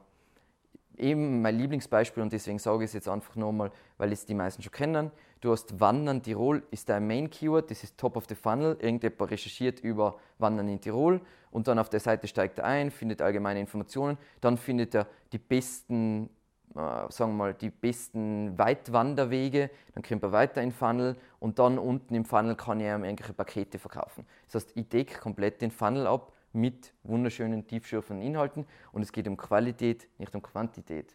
eben 0.98 1.42
mein 1.42 1.56
Lieblingsbeispiel 1.56 2.22
und 2.22 2.32
deswegen 2.32 2.58
sage 2.58 2.84
ich 2.84 2.90
es 2.90 2.94
jetzt 2.94 3.08
einfach 3.08 3.36
nochmal, 3.36 3.70
weil 3.98 4.12
es 4.12 4.26
die 4.26 4.34
meisten 4.34 4.62
schon 4.62 4.72
kennen. 4.72 5.10
Du 5.40 5.52
hast 5.52 5.78
Wandern 5.80 6.22
Tirol, 6.22 6.62
ist 6.70 6.88
dein 6.88 7.06
Main 7.06 7.28
Keyword, 7.30 7.70
das 7.70 7.84
ist 7.84 7.98
Top 7.98 8.16
of 8.16 8.24
the 8.28 8.34
Funnel. 8.34 8.76
Irgendjemand 8.80 9.30
recherchiert 9.30 9.80
über 9.80 10.18
Wandern 10.38 10.68
in 10.68 10.80
Tirol 10.80 11.20
und 11.50 11.68
dann 11.68 11.78
auf 11.78 11.88
der 11.88 12.00
Seite 12.00 12.26
steigt 12.26 12.58
er 12.58 12.64
ein, 12.64 12.90
findet 12.90 13.22
allgemeine 13.22 13.60
Informationen, 13.60 14.18
dann 14.40 14.56
findet 14.56 14.94
er 14.94 15.06
die 15.32 15.38
besten, 15.38 16.30
äh, 16.74 16.78
sagen 17.10 17.32
wir 17.32 17.36
mal, 17.36 17.54
die 17.54 17.70
besten 17.70 18.58
Weitwanderwege, 18.58 19.70
dann 19.94 20.02
kommt 20.02 20.22
er 20.22 20.32
weiter 20.32 20.62
in 20.62 20.72
Funnel 20.72 21.16
und 21.38 21.58
dann 21.58 21.78
unten 21.78 22.14
im 22.14 22.24
Funnel 22.24 22.56
kann 22.56 22.80
er 22.80 22.96
ihm 22.96 23.04
irgendwelche 23.04 23.32
Pakete 23.32 23.78
verkaufen. 23.78 24.26
Das 24.46 24.62
heißt, 24.62 24.76
ich 24.76 24.88
decke 24.88 25.18
komplett 25.18 25.60
den 25.60 25.70
Funnel 25.70 26.06
ab 26.06 26.32
mit 26.56 26.92
wunderschönen, 27.04 27.66
tiefschürfenden 27.66 28.26
Inhalten 28.26 28.66
und 28.92 29.02
es 29.02 29.12
geht 29.12 29.28
um 29.28 29.36
Qualität, 29.36 30.08
nicht 30.18 30.34
um 30.34 30.42
Quantität. 30.42 31.14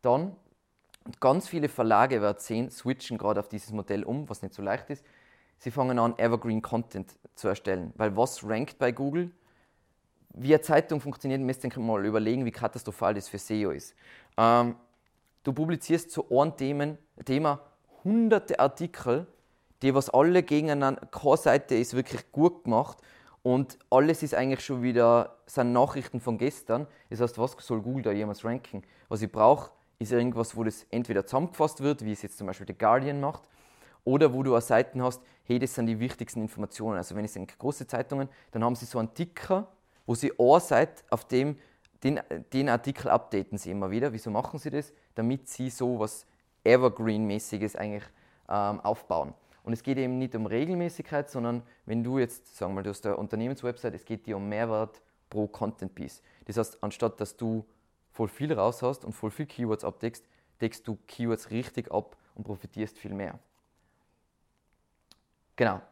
Dann, 0.00 0.34
ganz 1.20 1.48
viele 1.48 1.68
Verlage, 1.68 2.22
werden 2.22 2.38
sehen, 2.38 2.70
switchen 2.70 3.18
gerade 3.18 3.40
auf 3.40 3.48
dieses 3.48 3.72
Modell 3.72 4.04
um, 4.04 4.28
was 4.28 4.40
nicht 4.40 4.54
so 4.54 4.62
leicht 4.62 4.88
ist. 4.88 5.04
Sie 5.58 5.70
fangen 5.70 5.98
an, 5.98 6.16
Evergreen 6.18 6.62
Content 6.62 7.18
zu 7.34 7.48
erstellen, 7.48 7.92
weil 7.96 8.16
was 8.16 8.44
rankt 8.44 8.78
bei 8.78 8.92
Google? 8.92 9.32
Wie 10.30 10.54
eine 10.54 10.60
Zeitung 10.62 11.00
funktioniert, 11.00 11.40
müsst 11.40 11.64
ihr 11.64 11.78
mal 11.80 12.06
überlegen, 12.06 12.44
wie 12.44 12.52
katastrophal 12.52 13.14
das 13.14 13.28
für 13.28 13.38
SEO 13.38 13.72
ist. 13.72 13.96
Ähm, 14.36 14.76
du 15.42 15.52
publizierst 15.52 16.12
zu 16.12 16.30
einem 16.30 16.56
Themen, 16.56 16.98
Thema 17.24 17.60
hunderte 18.04 18.60
Artikel, 18.60 19.26
die 19.82 19.92
was 19.94 20.10
alle 20.10 20.44
gegeneinander, 20.44 21.06
keine 21.06 21.36
Seite 21.36 21.74
ist 21.74 21.94
wirklich 21.94 22.30
gut 22.30 22.62
gemacht 22.64 22.98
und 23.48 23.78
alles 23.88 24.22
ist 24.22 24.34
eigentlich 24.34 24.62
schon 24.62 24.82
wieder, 24.82 25.38
sind 25.46 25.72
Nachrichten 25.72 26.20
von 26.20 26.36
gestern. 26.36 26.86
Das 27.08 27.22
heißt, 27.22 27.38
was 27.38 27.56
soll 27.60 27.80
Google 27.80 28.02
da 28.02 28.12
jemals 28.12 28.44
ranken? 28.44 28.82
Was 29.08 29.22
ich 29.22 29.32
brauche, 29.32 29.70
ist 29.98 30.12
irgendwas, 30.12 30.54
wo 30.54 30.64
das 30.64 30.84
entweder 30.90 31.24
zusammengefasst 31.24 31.80
wird, 31.80 32.04
wie 32.04 32.12
es 32.12 32.20
jetzt 32.20 32.36
zum 32.36 32.46
Beispiel 32.46 32.66
The 32.66 32.76
Guardian 32.76 33.22
macht, 33.22 33.44
oder 34.04 34.34
wo 34.34 34.42
du 34.42 34.54
auch 34.54 34.60
Seiten 34.60 35.02
hast, 35.02 35.22
hey, 35.44 35.58
das 35.58 35.74
sind 35.74 35.86
die 35.86 35.98
wichtigsten 35.98 36.42
Informationen. 36.42 36.98
Also 36.98 37.14
wenn 37.14 37.24
es 37.24 37.32
sind 37.32 37.58
große 37.58 37.86
Zeitungen, 37.86 38.28
dann 38.50 38.62
haben 38.62 38.74
sie 38.74 38.84
so 38.84 38.98
einen 38.98 39.14
Ticker, 39.14 39.66
wo 40.04 40.14
sie 40.14 40.30
eine 40.38 40.60
Seite 40.60 41.02
auf 41.08 41.24
dem, 41.24 41.56
den, 42.04 42.20
den 42.52 42.68
Artikel 42.68 43.08
updaten 43.08 43.56
sie 43.56 43.70
immer 43.70 43.90
wieder. 43.90 44.12
Wieso 44.12 44.30
machen 44.30 44.58
sie 44.58 44.68
das? 44.68 44.92
Damit 45.14 45.48
sie 45.48 45.70
so 45.70 45.98
was 45.98 46.26
Evergreen-mäßiges 46.64 47.76
eigentlich 47.76 48.04
ähm, 48.46 48.80
aufbauen. 48.80 49.32
Und 49.68 49.74
es 49.74 49.82
geht 49.82 49.98
eben 49.98 50.16
nicht 50.16 50.34
um 50.34 50.46
Regelmäßigkeit, 50.46 51.28
sondern 51.28 51.62
wenn 51.84 52.02
du 52.02 52.18
jetzt, 52.18 52.56
sagen 52.56 52.72
wir 52.72 52.76
mal, 52.76 52.82
du 52.84 52.88
hast 52.88 53.04
eine 53.04 53.18
Unternehmenswebsite, 53.18 53.94
es 53.94 54.06
geht 54.06 54.24
dir 54.24 54.38
um 54.38 54.48
Mehrwert 54.48 55.02
pro 55.28 55.46
Content 55.46 55.94
Piece. 55.94 56.22
Das 56.46 56.56
heißt, 56.56 56.82
anstatt 56.82 57.20
dass 57.20 57.36
du 57.36 57.66
voll 58.10 58.28
viel 58.28 58.50
raus 58.50 58.80
hast 58.80 59.04
und 59.04 59.12
voll 59.12 59.30
viel 59.30 59.44
Keywords 59.44 59.84
abdeckst, 59.84 60.24
deckst 60.62 60.88
du 60.88 60.96
Keywords 61.06 61.50
richtig 61.50 61.92
ab 61.92 62.16
und 62.34 62.44
profitierst 62.44 62.96
viel 62.96 63.12
mehr. 63.12 63.38
Genau. 65.54 65.82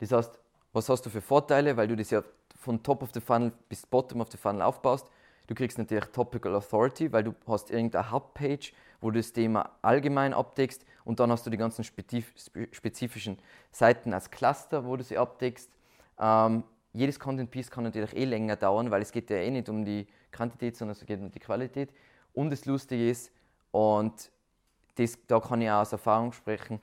Das 0.00 0.10
heißt, 0.10 0.36
Was 0.72 0.88
hast 0.88 1.06
du 1.06 1.10
für 1.10 1.20
Vorteile, 1.20 1.76
weil 1.76 1.86
du 1.86 1.94
das 1.94 2.10
ja 2.10 2.24
von 2.56 2.82
Top 2.82 3.00
of 3.04 3.10
the 3.14 3.20
Funnel 3.20 3.52
bis 3.68 3.86
Bottom 3.86 4.22
of 4.22 4.32
the 4.32 4.38
Funnel 4.38 4.62
aufbaust? 4.62 5.08
Du 5.46 5.54
kriegst 5.54 5.78
natürlich 5.78 6.06
Topical 6.06 6.56
Authority, 6.56 7.12
weil 7.12 7.22
du 7.22 7.34
hast 7.46 7.70
irgendeine 7.70 8.10
Hubpage, 8.10 8.72
wo 9.00 9.10
du 9.10 9.18
das 9.18 9.32
Thema 9.32 9.70
allgemein 9.82 10.34
abdeckst 10.34 10.84
und 11.04 11.20
dann 11.20 11.30
hast 11.30 11.46
du 11.46 11.50
die 11.50 11.56
ganzen 11.56 11.84
spezifischen 11.84 13.38
Seiten 13.70 14.12
als 14.12 14.30
Cluster, 14.30 14.84
wo 14.84 14.96
du 14.96 15.02
sie 15.02 15.18
abdeckst. 15.18 15.70
Ähm, 16.18 16.64
jedes 16.92 17.18
Content 17.18 17.50
Piece 17.50 17.70
kann 17.70 17.84
natürlich 17.84 18.16
eh 18.16 18.24
länger 18.24 18.56
dauern, 18.56 18.90
weil 18.90 19.02
es 19.02 19.12
geht 19.12 19.30
ja 19.30 19.36
eh 19.36 19.50
nicht 19.50 19.68
um 19.68 19.84
die 19.84 20.06
Quantität, 20.32 20.76
sondern 20.76 20.96
es 20.96 21.06
geht 21.06 21.20
um 21.20 21.30
die 21.30 21.38
Qualität. 21.38 21.90
Und 22.32 22.50
das 22.50 22.64
Lustige 22.64 23.08
ist, 23.08 23.32
und 23.70 24.30
das, 24.96 25.18
da 25.26 25.40
kann 25.40 25.62
ich 25.62 25.70
auch 25.70 25.80
aus 25.80 25.92
Erfahrung 25.92 26.32
sprechen, 26.32 26.80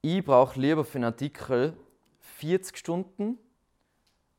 ich 0.00 0.24
brauche 0.24 0.58
lieber 0.60 0.84
für 0.84 0.98
einen 0.98 1.04
Artikel 1.04 1.76
40 2.20 2.76
Stunden, 2.76 3.38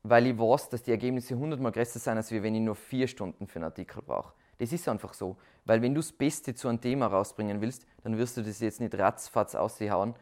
weil 0.02 0.26
ich 0.26 0.38
weiß, 0.38 0.70
dass 0.70 0.82
die 0.82 0.90
Ergebnisse 0.90 1.34
100 1.34 1.60
Mal 1.60 1.70
größer 1.70 1.98
sind, 1.98 2.16
als 2.16 2.32
wenn 2.32 2.54
ich 2.54 2.62
nur 2.62 2.74
4 2.74 3.06
Stunden 3.06 3.46
für 3.46 3.56
einen 3.56 3.64
Artikel 3.64 4.02
brauche. 4.02 4.32
Das 4.60 4.72
ist 4.74 4.86
einfach 4.88 5.14
so. 5.14 5.38
Weil 5.64 5.80
wenn 5.80 5.94
du 5.94 6.00
das 6.00 6.12
Beste 6.12 6.54
zu 6.54 6.68
einem 6.68 6.82
Thema 6.82 7.06
rausbringen 7.06 7.62
willst, 7.62 7.86
dann 8.02 8.18
wirst 8.18 8.36
du 8.36 8.42
das 8.42 8.60
jetzt 8.60 8.78
nicht 8.78 8.94
ratzfatz 8.94 9.54
aushauen. 9.54 10.14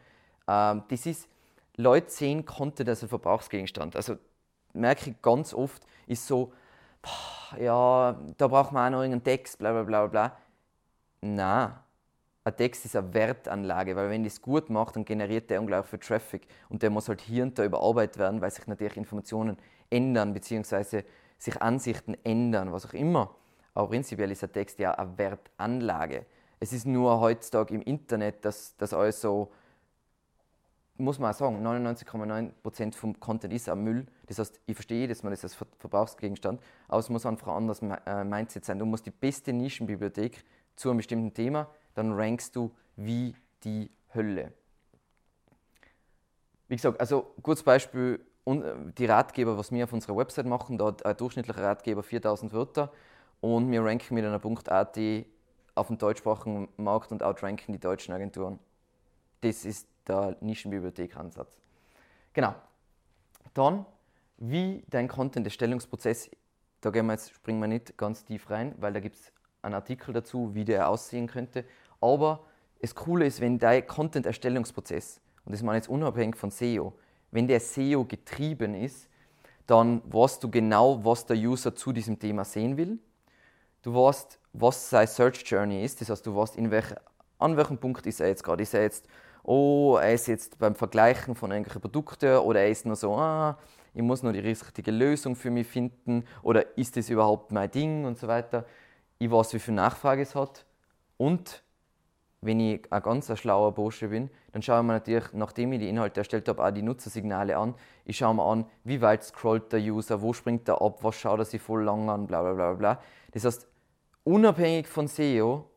Ähm, 0.47 0.83
das 0.87 1.05
ist, 1.05 1.27
Leute 1.75 2.09
sehen 2.09 2.45
Content 2.45 2.87
als 2.87 3.03
ein 3.03 3.09
Verbrauchsgegenstand. 3.09 3.97
Also 3.97 4.17
merke 4.71 5.09
ich 5.09 5.21
ganz 5.21 5.53
oft, 5.53 5.83
ist 6.07 6.25
so, 6.25 6.53
ja, 7.59 8.17
da 8.37 8.47
braucht 8.47 8.71
man 8.71 8.87
auch 8.87 8.97
noch 8.97 9.03
irgendeinen 9.03 9.25
Text, 9.25 9.59
bla 9.59 9.73
bla 9.73 9.83
bla 9.83 10.07
bla. 10.07 10.37
Nein, 11.19 11.73
ein 12.45 12.55
Text 12.55 12.85
ist 12.85 12.95
eine 12.95 13.13
Wertanlage, 13.13 13.93
weil 13.97 14.09
wenn 14.09 14.23
das 14.23 14.41
gut 14.41 14.69
macht, 14.69 14.95
dann 14.95 15.03
generiert 15.03 15.49
der 15.49 15.59
unglaublich 15.59 15.89
viel 15.89 15.99
Traffic 15.99 16.47
und 16.69 16.81
der 16.81 16.91
muss 16.91 17.09
halt 17.09 17.19
hier 17.19 17.43
und 17.43 17.59
da 17.59 17.65
überarbeitet 17.65 18.17
werden, 18.19 18.39
weil 18.39 18.51
sich 18.51 18.67
natürlich 18.67 18.95
Informationen 18.95 19.57
ändern 19.89 20.33
bzw. 20.33 21.03
sich 21.37 21.61
Ansichten 21.61 22.15
ändern, 22.23 22.71
was 22.71 22.85
auch 22.85 22.93
immer. 22.93 23.35
Aber 23.79 23.87
prinzipiell 23.87 24.29
ist 24.29 24.43
ein 24.43 24.51
Text 24.51 24.77
ja 24.79 24.91
eine 24.91 25.17
Wertanlage. 25.17 26.25
Es 26.59 26.73
ist 26.73 26.85
nur 26.85 27.21
heutzutage 27.21 27.73
im 27.73 27.81
Internet, 27.81 28.43
dass 28.43 28.75
das 28.75 28.93
alles 28.93 29.21
so 29.21 29.53
muss 30.97 31.17
man 31.17 31.31
auch 31.31 31.37
sagen, 31.37 31.65
99,9% 31.65 32.93
vom 32.93 33.17
Content 33.21 33.53
ist 33.53 33.69
auch 33.69 33.77
Müll. 33.77 34.05
Das 34.25 34.37
heißt, 34.37 34.59
ich 34.65 34.75
verstehe 34.75 34.99
jedes 34.99 35.23
Mal 35.23 35.29
das 35.29 35.45
als 35.45 35.55
Verbrauchsgegenstand, 35.55 36.61
aber 36.89 36.99
es 36.99 37.07
muss 37.07 37.25
einfach 37.25 37.47
ein 37.47 37.55
anderes 37.55 37.81
äh, 37.81 38.25
Mindset 38.25 38.65
sein. 38.65 38.79
Du 38.79 38.85
musst 38.85 39.05
die 39.05 39.11
beste 39.11 39.53
Nischenbibliothek 39.53 40.43
zu 40.75 40.89
einem 40.89 40.97
bestimmten 40.97 41.33
Thema, 41.33 41.69
dann 41.93 42.11
rankst 42.11 42.57
du 42.57 42.75
wie 42.97 43.33
die 43.63 43.89
Hölle. 44.13 44.51
Wie 46.67 46.75
gesagt, 46.75 46.99
also 46.99 47.33
kurzes 47.41 47.63
Beispiel, 47.63 48.19
die 48.45 49.05
Ratgeber, 49.05 49.57
was 49.57 49.71
wir 49.71 49.85
auf 49.85 49.93
unserer 49.93 50.17
Website 50.17 50.47
machen, 50.47 50.77
da 50.77 50.87
hat 50.87 51.05
ein 51.05 51.15
durchschnittlicher 51.15 51.63
Ratgeber 51.63 52.03
4000 52.03 52.51
Wörter 52.51 52.91
und 53.41 53.71
wir 53.71 53.83
ranken 53.83 54.15
mit 54.15 54.25
einer 54.25 54.41
.at 54.43 54.99
auf 55.75 55.87
dem 55.87 55.97
deutschsprachigen 55.97 56.67
Markt 56.77 57.11
und 57.11 57.23
outranken 57.23 57.73
die 57.73 57.79
deutschen 57.79 58.13
Agenturen. 58.13 58.59
Das 59.41 59.65
ist 59.65 59.87
der 60.07 60.35
Nischenbibliothek-Ansatz. 60.41 61.57
Genau. 62.33 62.53
Dann, 63.53 63.85
wie 64.37 64.83
dein 64.89 65.07
Content-Erstellungsprozess, 65.07 66.29
da 66.81 66.89
gehen 66.89 67.05
wir 67.05 67.13
jetzt, 67.13 67.33
springen 67.33 67.59
wir 67.59 67.67
nicht 67.67 67.97
ganz 67.97 68.25
tief 68.25 68.49
rein, 68.49 68.75
weil 68.77 68.93
da 68.93 68.99
gibt 68.99 69.15
es 69.15 69.31
einen 69.61 69.75
Artikel 69.75 70.13
dazu, 70.13 70.53
wie 70.53 70.65
der 70.65 70.89
aussehen 70.89 71.27
könnte. 71.27 71.65
Aber 72.01 72.45
das 72.81 72.95
Coole 72.95 73.25
ist, 73.25 73.41
wenn 73.41 73.59
dein 73.59 73.85
Content-Erstellungsprozess, 73.85 75.21
und 75.45 75.53
das 75.53 75.63
meine 75.63 75.77
ich 75.77 75.83
jetzt 75.83 75.89
unabhängig 75.89 76.35
von 76.35 76.51
SEO, 76.51 76.93
wenn 77.31 77.47
der 77.47 77.59
SEO 77.59 78.05
getrieben 78.05 78.73
ist, 78.73 79.09
dann 79.65 80.01
weißt 80.11 80.43
du 80.43 80.49
genau, 80.49 81.03
was 81.05 81.25
der 81.25 81.37
User 81.37 81.75
zu 81.75 81.93
diesem 81.93 82.17
Thema 82.17 82.43
sehen 82.43 82.77
will. 82.77 82.99
Du 83.81 83.93
weißt, 83.93 84.39
was 84.53 84.89
seine 84.89 85.07
Search 85.07 85.43
Journey 85.45 85.83
ist, 85.83 86.01
das 86.01 86.09
heißt, 86.09 86.25
du 86.25 86.35
weißt, 86.35 86.55
in 86.57 86.71
welch, 86.71 86.93
an 87.37 87.55
welchem 87.55 87.77
Punkt 87.77 88.05
ist 88.05 88.19
er 88.19 88.27
jetzt 88.27 88.43
gerade. 88.43 88.63
Ist 88.63 88.73
er 88.73 88.81
jetzt 88.81 89.07
oh, 89.43 89.97
er 89.99 90.13
ist 90.13 90.27
jetzt 90.27 90.59
beim 90.59 90.75
Vergleichen 90.75 91.35
von 91.35 91.51
irgendwelchen 91.51 91.81
Produkten 91.81 92.37
oder 92.37 92.61
er 92.61 92.69
ist 92.69 92.85
nur 92.85 92.95
so, 92.95 93.15
ah, 93.15 93.57
ich 93.93 94.01
muss 94.03 94.21
nur 94.21 94.31
die 94.31 94.39
richtige 94.39 94.91
Lösung 94.91 95.35
für 95.35 95.49
mich 95.49 95.67
finden 95.67 96.23
oder 96.43 96.77
ist 96.77 96.95
das 96.97 97.09
überhaupt 97.09 97.51
mein 97.51 97.71
Ding 97.71 98.05
und 98.05 98.17
so 98.17 98.27
weiter. 98.27 98.65
Ich 99.17 99.31
weiß, 99.31 99.53
wie 99.53 99.59
viel 99.59 99.73
Nachfrage 99.73 100.21
es 100.21 100.35
hat 100.35 100.65
und 101.17 101.63
wenn 102.41 102.59
ich 102.59 102.91
ein 102.91 103.01
ganz 103.01 103.37
schlauer 103.37 103.73
Bursche 103.73 104.07
bin, 104.07 104.29
dann 104.53 104.61
schaue 104.61 104.79
ich 104.79 104.85
mir 104.85 104.93
natürlich, 104.93 105.33
nachdem 105.33 105.73
ich 105.73 105.79
die 105.79 105.89
Inhalte 105.89 106.21
erstellt 106.21 106.47
habe, 106.47 106.63
auch 106.63 106.71
die 106.71 106.81
Nutzersignale 106.81 107.57
an. 107.57 107.75
Ich 108.05 108.17
schaue 108.17 108.33
mir 108.33 108.45
an, 108.45 108.65
wie 108.83 109.01
weit 109.01 109.23
scrollt 109.23 109.73
der 109.73 109.81
User, 109.81 110.21
wo 110.21 110.31
springt 110.31 110.67
er 110.69 110.81
ab, 110.81 110.99
was 111.03 111.15
schaut 111.15 111.39
er 111.39 111.45
sich 111.45 111.61
voll 111.61 111.83
lang 111.83 112.09
an, 112.09 112.27
bla 112.27 112.41
bla 112.41 112.53
bla 112.53 112.73
bla. 112.73 113.01
Das 113.31 113.43
heißt, 113.43 113.67
unabhängig 114.23 114.87
von 114.87 115.07
SEO, 115.07 115.69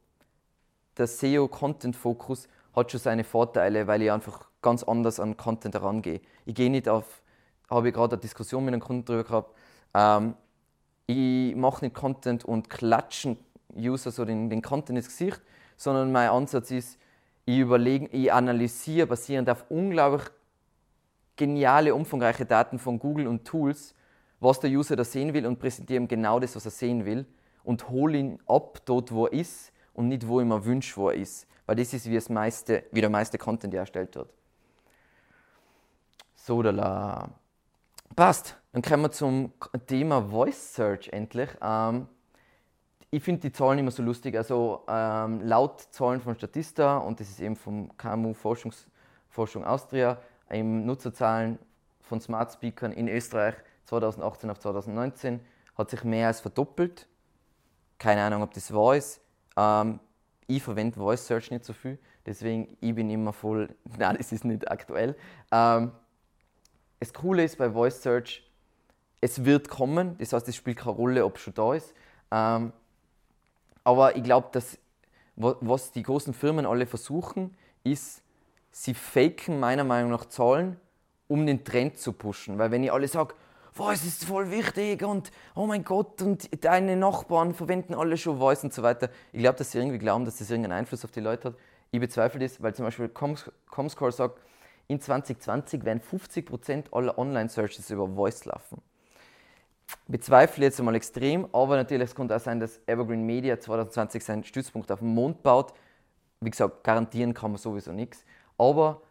der 0.97 1.07
SEO-Content-Fokus 1.07 2.49
hat 2.75 2.91
schon 2.91 3.01
seine 3.01 3.25
Vorteile, 3.25 3.87
weil 3.87 4.03
ich 4.03 4.13
einfach 4.13 4.47
ganz 4.61 4.85
anders 4.85 5.19
an 5.19 5.37
Content 5.37 5.75
herangehe. 5.75 6.21
Ich 6.45 6.55
gehe 6.55 6.71
nicht 6.71 6.89
auf, 6.89 7.23
habe 7.69 7.89
ich 7.89 7.95
gerade 7.95 8.15
eine 8.15 8.21
Diskussion 8.21 8.65
mit 8.65 8.73
einem 8.73 8.83
Kunden 8.83 9.05
darüber 9.05 9.25
gehabt, 9.25 9.57
ähm, 9.95 10.35
ich 11.07 11.57
mache 11.57 11.85
nicht 11.85 11.95
Content 11.95 12.45
und 12.45 12.71
klatschen 12.71 13.37
User 13.77 14.11
so 14.11 14.25
den, 14.25 14.49
den 14.49 14.63
Content 14.63 14.99
ins 14.99 15.09
Gesicht, 15.09 15.41
sondern 15.83 16.13
mein 16.13 16.29
Ansatz 16.29 16.71
ist, 16.71 16.99
ich 17.45 17.59
überlege, 17.59 18.07
ich 18.09 18.33
analysiere 18.33 19.07
basierend 19.07 19.51
auf 19.51 19.65
unglaublich 19.69 20.31
geniale, 21.37 21.95
umfangreiche 21.95 22.47
Daten 22.47 22.79
von 22.79 22.99
Google 22.99 23.27
und 23.27 23.45
Tools, 23.45 23.95
was 24.39 24.61
der 24.61 24.71
User 24.71 24.97
da 24.97 25.05
sehen 25.05 25.35
will 25.35 25.47
und 25.47 25.59
präsentiere 25.59 26.01
ihm 26.01 26.09
genau 26.09 26.39
das, 26.39 26.55
was 26.55 26.65
er 26.65 26.71
sehen 26.71 27.05
will 27.05 27.27
und 27.65 27.89
hole 27.89 28.19
ihn 28.19 28.39
ab 28.47 28.81
dort, 28.85 29.13
wo 29.13 29.27
er 29.27 29.33
ist 29.33 29.73
und 29.93 30.09
nicht, 30.09 30.27
wo 30.27 30.41
ich 30.41 30.47
mir 30.47 30.65
wünsche, 30.65 30.97
wo 30.97 31.09
er 31.09 31.17
ist. 31.17 31.47
Weil 31.67 31.77
das 31.77 31.93
ist, 31.93 32.09
wie, 32.09 32.15
das 32.15 32.29
meiste, 32.29 32.85
wie 32.93 33.01
der 33.01 33.11
meiste 33.11 33.39
Content 33.39 33.75
erstellt 33.75 34.15
wird. 34.15 34.31
So, 36.35 36.63
da 36.63 37.29
Passt. 38.17 38.59
Dann 38.73 38.83
kommen 38.83 39.05
wir 39.05 39.11
zum 39.11 39.53
Thema 39.87 40.23
Voice 40.23 40.75
Search 40.75 41.09
endlich. 41.09 41.49
Ähm, 41.63 42.09
ich 43.15 43.23
finde 43.23 43.43
die 43.43 43.53
Zahlen 43.53 43.79
immer 43.79 43.91
so 43.91 44.03
lustig. 44.03 44.37
Also 44.37 44.85
ähm, 44.89 45.43
laut 45.43 45.83
Zahlen 45.91 46.21
von 46.21 46.35
Statista, 46.35 46.97
und 46.97 47.21
das 47.21 47.29
ist 47.29 47.41
eben 47.41 47.57
vom 47.57 47.95
KMU 47.97 48.33
Forschungs 48.33 48.87
Forschung 49.29 49.65
Austria, 49.65 50.19
eben 50.51 50.85
Nutzerzahlen 50.85 51.59
von 52.01 52.21
Smart 52.21 52.53
Speakern 52.53 52.93
in 52.93 53.09
Österreich 53.09 53.55
2018 53.85 54.51
auf 54.51 54.59
2019 54.59 55.41
hat 55.77 55.91
sich 55.91 56.05
mehr 56.05 56.27
als 56.27 56.41
verdoppelt. 56.41 57.07
Keine 57.99 58.23
Ahnung, 58.23 58.43
ob 58.43 58.53
das 58.55 58.73
wahr 58.75 58.97
ist. 58.97 59.21
Ähm, 59.57 60.01
ich 60.47 60.63
verwende 60.63 60.99
Voice 60.99 61.27
Search 61.27 61.51
nicht 61.51 61.65
so 61.65 61.73
viel, 61.75 61.99
deswegen 62.27 62.77
ich 62.81 62.95
bin 62.95 63.11
immer 63.11 63.33
voll, 63.33 63.75
nein, 63.99 64.17
das 64.17 64.33
ist 64.33 64.45
nicht 64.45 64.71
aktuell. 64.71 65.17
Ähm, 65.51 65.93
das 66.99 67.13
Coole 67.13 67.45
ist 67.45 67.59
bei 67.59 67.71
Voice 67.71 68.03
Search, 68.03 68.51
es 69.21 69.45
wird 69.45 69.69
kommen, 69.69 70.17
das 70.19 70.33
heißt, 70.33 70.49
es 70.49 70.57
spielt 70.57 70.79
keine 70.79 70.97
Rolle, 70.97 71.25
ob 71.25 71.37
es 71.37 71.43
schon 71.43 71.55
da 71.55 71.75
ist. 71.75 71.95
Ähm, 72.31 72.73
aber 73.85 74.17
ich 74.17 74.23
glaube, 74.23 74.49
dass 74.53 74.79
was 75.37 75.93
die 75.93 76.03
großen 76.03 76.35
Firmen 76.35 76.67
alle 76.67 76.87
versuchen, 76.87 77.57
ist, 77.85 78.23
sie 78.71 78.95
faken 78.95 79.59
meiner 79.61 79.85
Meinung 79.85 80.11
nach 80.11 80.27
Zahlen, 80.27 80.77
um 81.29 81.47
den 81.47 81.65
Trend 81.65 81.99
zu 81.99 82.13
pushen. 82.13 82.59
Weil 82.59 82.71
wenn 82.71 82.85
ich 82.85 82.93
alle 82.93 83.09
sage, 83.09 83.35
Voice 83.73 84.05
ist 84.05 84.27
voll 84.27 84.51
wichtig 84.51 85.03
und 85.03 85.31
oh 85.55 85.65
mein 85.67 85.83
Gott 85.83 86.21
und 86.21 86.63
deine 86.63 86.95
Nachbarn 86.95 87.55
verwenden 87.55 87.95
alle 87.95 88.19
schon 88.19 88.39
Voice 88.39 88.65
und 88.65 88.75
so 88.75 88.83
weiter. 88.83 89.09
Ich 89.33 89.41
glaube, 89.41 89.57
dass 89.57 89.73
sie 89.73 89.79
irgendwie 89.79 89.99
glauben, 89.99 90.27
dass 90.27 90.37
das 90.37 90.51
irgendeinen 90.51 90.81
Einfluss 90.81 91.05
auf 91.07 91.11
die 91.11 91.21
Leute 91.21 91.49
hat. 91.49 91.55
Ich 91.91 91.99
bezweifle 91.99 92.41
das, 92.41 92.63
weil 92.63 92.75
zum 92.75 92.85
Beispiel 92.85 93.09
Comscore 93.09 94.13
sagt, 94.13 94.41
in 94.89 95.01
2020 95.01 95.85
werden 95.85 96.03
50% 96.03 96.93
aller 96.93 97.17
Online-Searches 97.17 97.89
über 97.91 98.09
Voice 98.09 98.45
laufen. 98.45 98.83
Bezweifle 100.09 100.65
jetzt 100.65 100.79
einmal 100.79 100.95
extrem, 100.95 101.47
aber 101.53 101.77
natürlich 101.77 102.11
es 102.11 102.15
könnte 102.15 102.37
auch 102.37 102.41
sein, 102.41 102.61
dass 102.61 102.81
Evergreen 102.87 103.25
Media 103.25 103.59
2020 103.59 104.25
seinen 104.25 104.45
Stützpunkt 104.45 104.91
auf 104.91 104.99
dem 104.99 105.15
Mond 105.15 105.43
baut. 105.43 105.73
Wie 106.41 106.51
gesagt, 106.51 106.85
garantieren 106.85 107.35
kann 107.35 107.53
man 107.53 107.59
sowieso 107.59 107.93
nichts. 107.93 108.25
Aber 108.59 109.03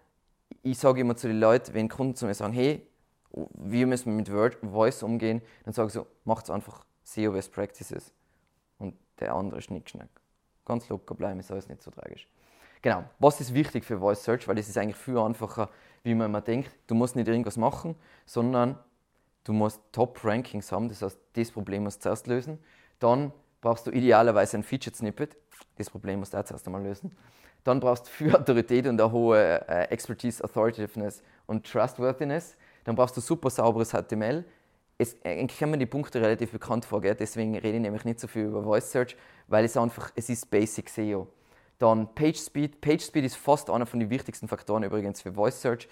ich 0.63 0.77
sage 0.77 1.01
immer 1.01 1.15
zu 1.15 1.27
den 1.27 1.39
Leuten, 1.39 1.73
wenn 1.73 1.89
Kunden 1.89 2.15
zu 2.15 2.25
mir 2.25 2.33
sagen, 2.33 2.53
hey, 2.53 2.85
wie 3.31 3.85
müssen 3.85 4.07
wir 4.07 4.13
mit 4.13 4.31
Word, 4.31 4.57
Voice 4.61 5.03
umgehen, 5.03 5.41
dann 5.63 5.73
sage 5.73 5.87
ich 5.87 5.93
so, 5.93 6.05
macht 6.25 6.49
einfach 6.49 6.85
SEO 7.03 7.31
Best 7.31 7.53
Practices 7.53 8.13
und 8.77 8.95
der 9.19 9.33
andere 9.33 9.61
Schnickschnack. 9.61 10.09
Ganz 10.65 10.89
locker 10.89 11.15
bleiben, 11.15 11.39
ist 11.39 11.51
alles 11.51 11.69
nicht 11.69 11.81
so 11.81 11.91
tragisch. 11.91 12.27
Genau, 12.81 13.03
was 13.19 13.39
ist 13.39 13.53
wichtig 13.53 13.85
für 13.85 13.99
Voice 13.99 14.23
Search? 14.23 14.47
Weil 14.47 14.57
es 14.57 14.67
ist 14.67 14.77
eigentlich 14.77 14.95
viel 14.95 15.17
einfacher, 15.17 15.69
wie 16.03 16.15
man 16.15 16.27
immer 16.27 16.41
denkt. 16.41 16.71
Du 16.87 16.95
musst 16.95 17.15
nicht 17.15 17.27
irgendwas 17.27 17.57
machen, 17.57 17.95
sondern 18.25 18.77
du 19.43 19.53
musst 19.53 19.81
Top-Rankings 19.91 20.71
haben, 20.71 20.89
das 20.89 21.01
heißt, 21.01 21.17
das 21.33 21.51
Problem 21.51 21.83
musst 21.83 21.99
du 21.99 22.03
zuerst 22.03 22.27
lösen. 22.27 22.59
Dann 22.99 23.31
brauchst 23.61 23.87
du 23.87 23.91
idealerweise 23.91 24.57
ein 24.57 24.63
Featured 24.63 24.95
Snippet. 24.95 25.37
Das 25.77 25.89
Problem 25.89 26.19
musst 26.19 26.33
du 26.33 26.37
auch 26.37 26.43
zuerst 26.43 26.65
einmal 26.67 26.83
lösen. 26.83 27.15
Dann 27.63 27.79
brauchst 27.79 28.07
du 28.07 28.11
für 28.11 28.35
Autorität 28.39 28.87
und 28.87 28.99
eine 28.99 29.11
hohe 29.11 29.67
äh, 29.67 29.85
Expertise, 29.85 30.43
Authoritativeness 30.43 31.23
und 31.45 31.65
Trustworthiness. 31.65 32.55
Dann 32.83 32.95
brauchst 32.95 33.15
du 33.17 33.21
super 33.21 33.49
sauberes 33.49 33.91
HTML. 33.91 34.43
Es, 34.97 35.17
kommen 35.57 35.79
die 35.79 35.87
Punkte 35.87 36.21
relativ 36.21 36.51
bekannt 36.51 36.85
vor, 36.85 37.01
gell? 37.01 37.15
deswegen 37.15 37.55
rede 37.55 37.77
ich 37.77 37.81
nämlich 37.81 38.05
nicht 38.05 38.19
so 38.19 38.27
viel 38.27 38.45
über 38.45 38.63
Voice 38.63 38.91
Search, 38.91 39.15
weil 39.47 39.65
es 39.65 39.75
einfach, 39.75 40.11
es 40.15 40.29
ist 40.29 40.49
Basic 40.51 40.89
SEO. 40.89 41.27
Dann 41.79 42.13
Page 42.13 42.37
Speed. 42.37 42.81
Page 42.81 43.03
Speed 43.03 43.25
ist 43.25 43.35
fast 43.35 43.71
einer 43.71 43.87
von 43.87 43.99
den 43.99 44.11
wichtigsten 44.11 44.47
Faktoren 44.47 44.83
übrigens 44.83 45.21
für 45.21 45.33
Voice 45.33 45.59
Search. 45.59 45.87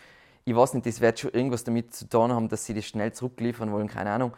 Ich 0.45 0.55
weiß 0.55 0.73
nicht, 0.73 0.85
das 0.85 1.01
wird 1.01 1.19
schon 1.19 1.31
irgendwas 1.31 1.63
damit 1.63 1.93
zu 1.93 2.07
tun 2.07 2.31
haben, 2.31 2.49
dass 2.49 2.65
sie 2.65 2.73
das 2.73 2.85
schnell 2.85 3.13
zurückliefern 3.13 3.71
wollen, 3.71 3.87
keine 3.87 4.11
Ahnung. 4.11 4.33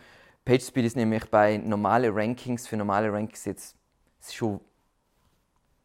PageSpeed 0.45 0.85
ist 0.85 0.95
nämlich 0.95 1.25
bei 1.29 1.57
normalen 1.57 2.13
Rankings, 2.13 2.67
für 2.67 2.75
normale 2.75 3.11
Rankings 3.13 3.45
jetzt 3.45 3.75
schon 4.29 4.59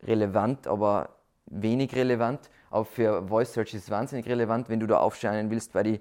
relevant, 0.02 0.66
aber 0.66 1.16
wenig 1.46 1.94
relevant. 1.94 2.50
Aber 2.70 2.84
für 2.84 3.26
Voice 3.26 3.52
Search 3.52 3.74
ist 3.74 3.84
es 3.84 3.90
wahnsinnig 3.90 4.26
relevant, 4.26 4.68
wenn 4.68 4.80
du 4.80 4.86
da 4.86 4.98
aufscheinen 4.98 5.50
willst 5.50 5.72
bei 5.72 5.82
den 5.82 6.00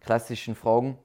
klassischen 0.00 0.54
Fragen. 0.54 0.98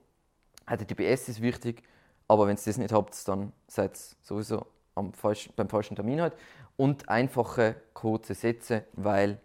HTTPS 0.66 1.28
ist 1.28 1.42
wichtig, 1.42 1.82
aber 2.28 2.46
wenn 2.46 2.56
ihr 2.56 2.62
das 2.64 2.76
nicht 2.76 2.92
habt, 2.92 3.28
dann 3.28 3.52
seid 3.66 3.96
ihr 3.96 4.16
sowieso 4.22 4.66
falschen, 5.14 5.52
beim 5.56 5.68
falschen 5.68 5.96
Termin 5.96 6.20
halt. 6.20 6.34
Und 6.76 7.08
einfache, 7.08 7.76
kurze 7.92 8.34
Sätze, 8.34 8.84
weil 8.92 9.40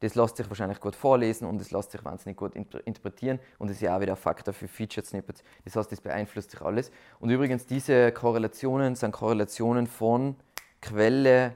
das 0.00 0.14
lässt 0.14 0.36
sich 0.36 0.48
wahrscheinlich 0.48 0.80
gut 0.80 0.94
vorlesen 0.94 1.46
und 1.46 1.60
es 1.60 1.70
lässt 1.70 1.90
sich 1.90 2.04
wahnsinnig 2.04 2.36
gut 2.36 2.54
interpretieren 2.54 3.40
und 3.58 3.70
ist 3.70 3.80
ja 3.80 3.96
auch 3.96 4.00
wieder 4.00 4.12
ein 4.12 4.16
Faktor 4.16 4.54
für 4.54 4.68
Featured 4.68 5.06
Snippets. 5.06 5.42
Das 5.64 5.76
heißt, 5.76 5.90
das 5.90 6.00
beeinflusst 6.00 6.52
sich 6.52 6.60
alles. 6.60 6.90
Und 7.18 7.30
übrigens, 7.30 7.66
diese 7.66 8.12
Korrelationen 8.12 8.94
sind 8.94 9.12
Korrelationen 9.12 9.86
von 9.86 10.36
Quelle 10.80 11.54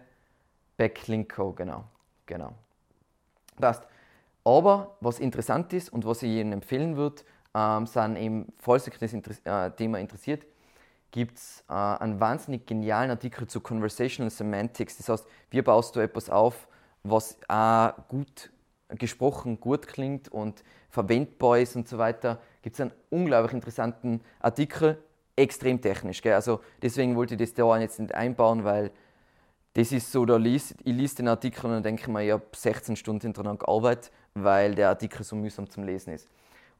Backlink-Co, 0.76 1.52
genau. 1.52 1.84
genau. 2.26 2.54
Passt. 3.60 3.86
Aber 4.44 4.96
was 5.00 5.20
interessant 5.20 5.72
ist 5.72 5.92
und 5.92 6.04
was 6.04 6.22
ich 6.22 6.30
Ihnen 6.30 6.52
empfehlen 6.52 6.96
würde, 6.96 7.22
ähm, 7.54 7.86
sind 7.86 8.16
eben, 8.16 8.52
falls 8.58 8.88
euch 8.88 8.98
das 8.98 9.12
Inter 9.12 9.32
äh, 9.44 9.70
Thema 9.70 10.00
interessiert, 10.00 10.44
gibt 11.12 11.38
es 11.38 11.62
äh, 11.68 11.74
einen 11.74 12.18
wahnsinnig 12.18 12.66
genialen 12.66 13.10
Artikel 13.10 13.46
zu 13.46 13.60
Conversational 13.60 14.30
Semantics. 14.30 14.96
Das 14.96 15.08
heißt, 15.08 15.26
wie 15.50 15.62
baust 15.62 15.94
du 15.94 16.00
etwas 16.00 16.30
auf, 16.30 16.66
was 17.02 17.38
auch 17.48 17.92
gut 18.08 18.50
gesprochen 18.98 19.60
gut 19.60 19.86
klingt 19.86 20.28
und 20.28 20.62
verwendbar 20.90 21.58
ist 21.58 21.76
und 21.76 21.88
so 21.88 21.98
weiter, 21.98 22.40
gibt 22.62 22.74
es 22.74 22.80
einen 22.80 22.92
unglaublich 23.10 23.52
interessanten 23.52 24.20
Artikel, 24.40 25.02
extrem 25.36 25.80
technisch. 25.80 26.20
Gell? 26.22 26.34
Also 26.34 26.60
deswegen 26.82 27.16
wollte 27.16 27.34
ich 27.34 27.40
das 27.40 27.54
da 27.54 27.78
jetzt 27.78 27.98
nicht 27.98 28.14
einbauen, 28.14 28.64
weil 28.64 28.90
das 29.74 29.90
ist 29.92 30.12
so, 30.12 30.26
da 30.26 30.36
lies, 30.36 30.74
ich 30.84 30.94
lese 30.94 31.16
den 31.16 31.28
Artikel 31.28 31.66
und 31.66 31.72
dann 31.72 31.82
denke 31.82 32.02
ich 32.02 32.08
mir, 32.08 32.22
ich 32.24 32.32
habe 32.32 32.44
16 32.54 32.96
Stunden 32.96 33.22
hintereinander 33.22 33.64
gearbeitet, 33.64 34.12
weil 34.34 34.74
der 34.74 34.90
Artikel 34.90 35.24
so 35.24 35.34
mühsam 35.34 35.68
zum 35.70 35.84
Lesen 35.84 36.12
ist. 36.12 36.28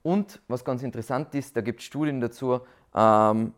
Und 0.03 0.43
was 0.49 0.64
ganz 0.64 0.83
interessant 0.83 1.35
ist, 1.35 1.57
da 1.57 1.62
gibt 1.62 1.81
es 1.81 1.87
Studien 1.87 2.20
dazu, 2.20 2.61
ähm, 2.95 3.55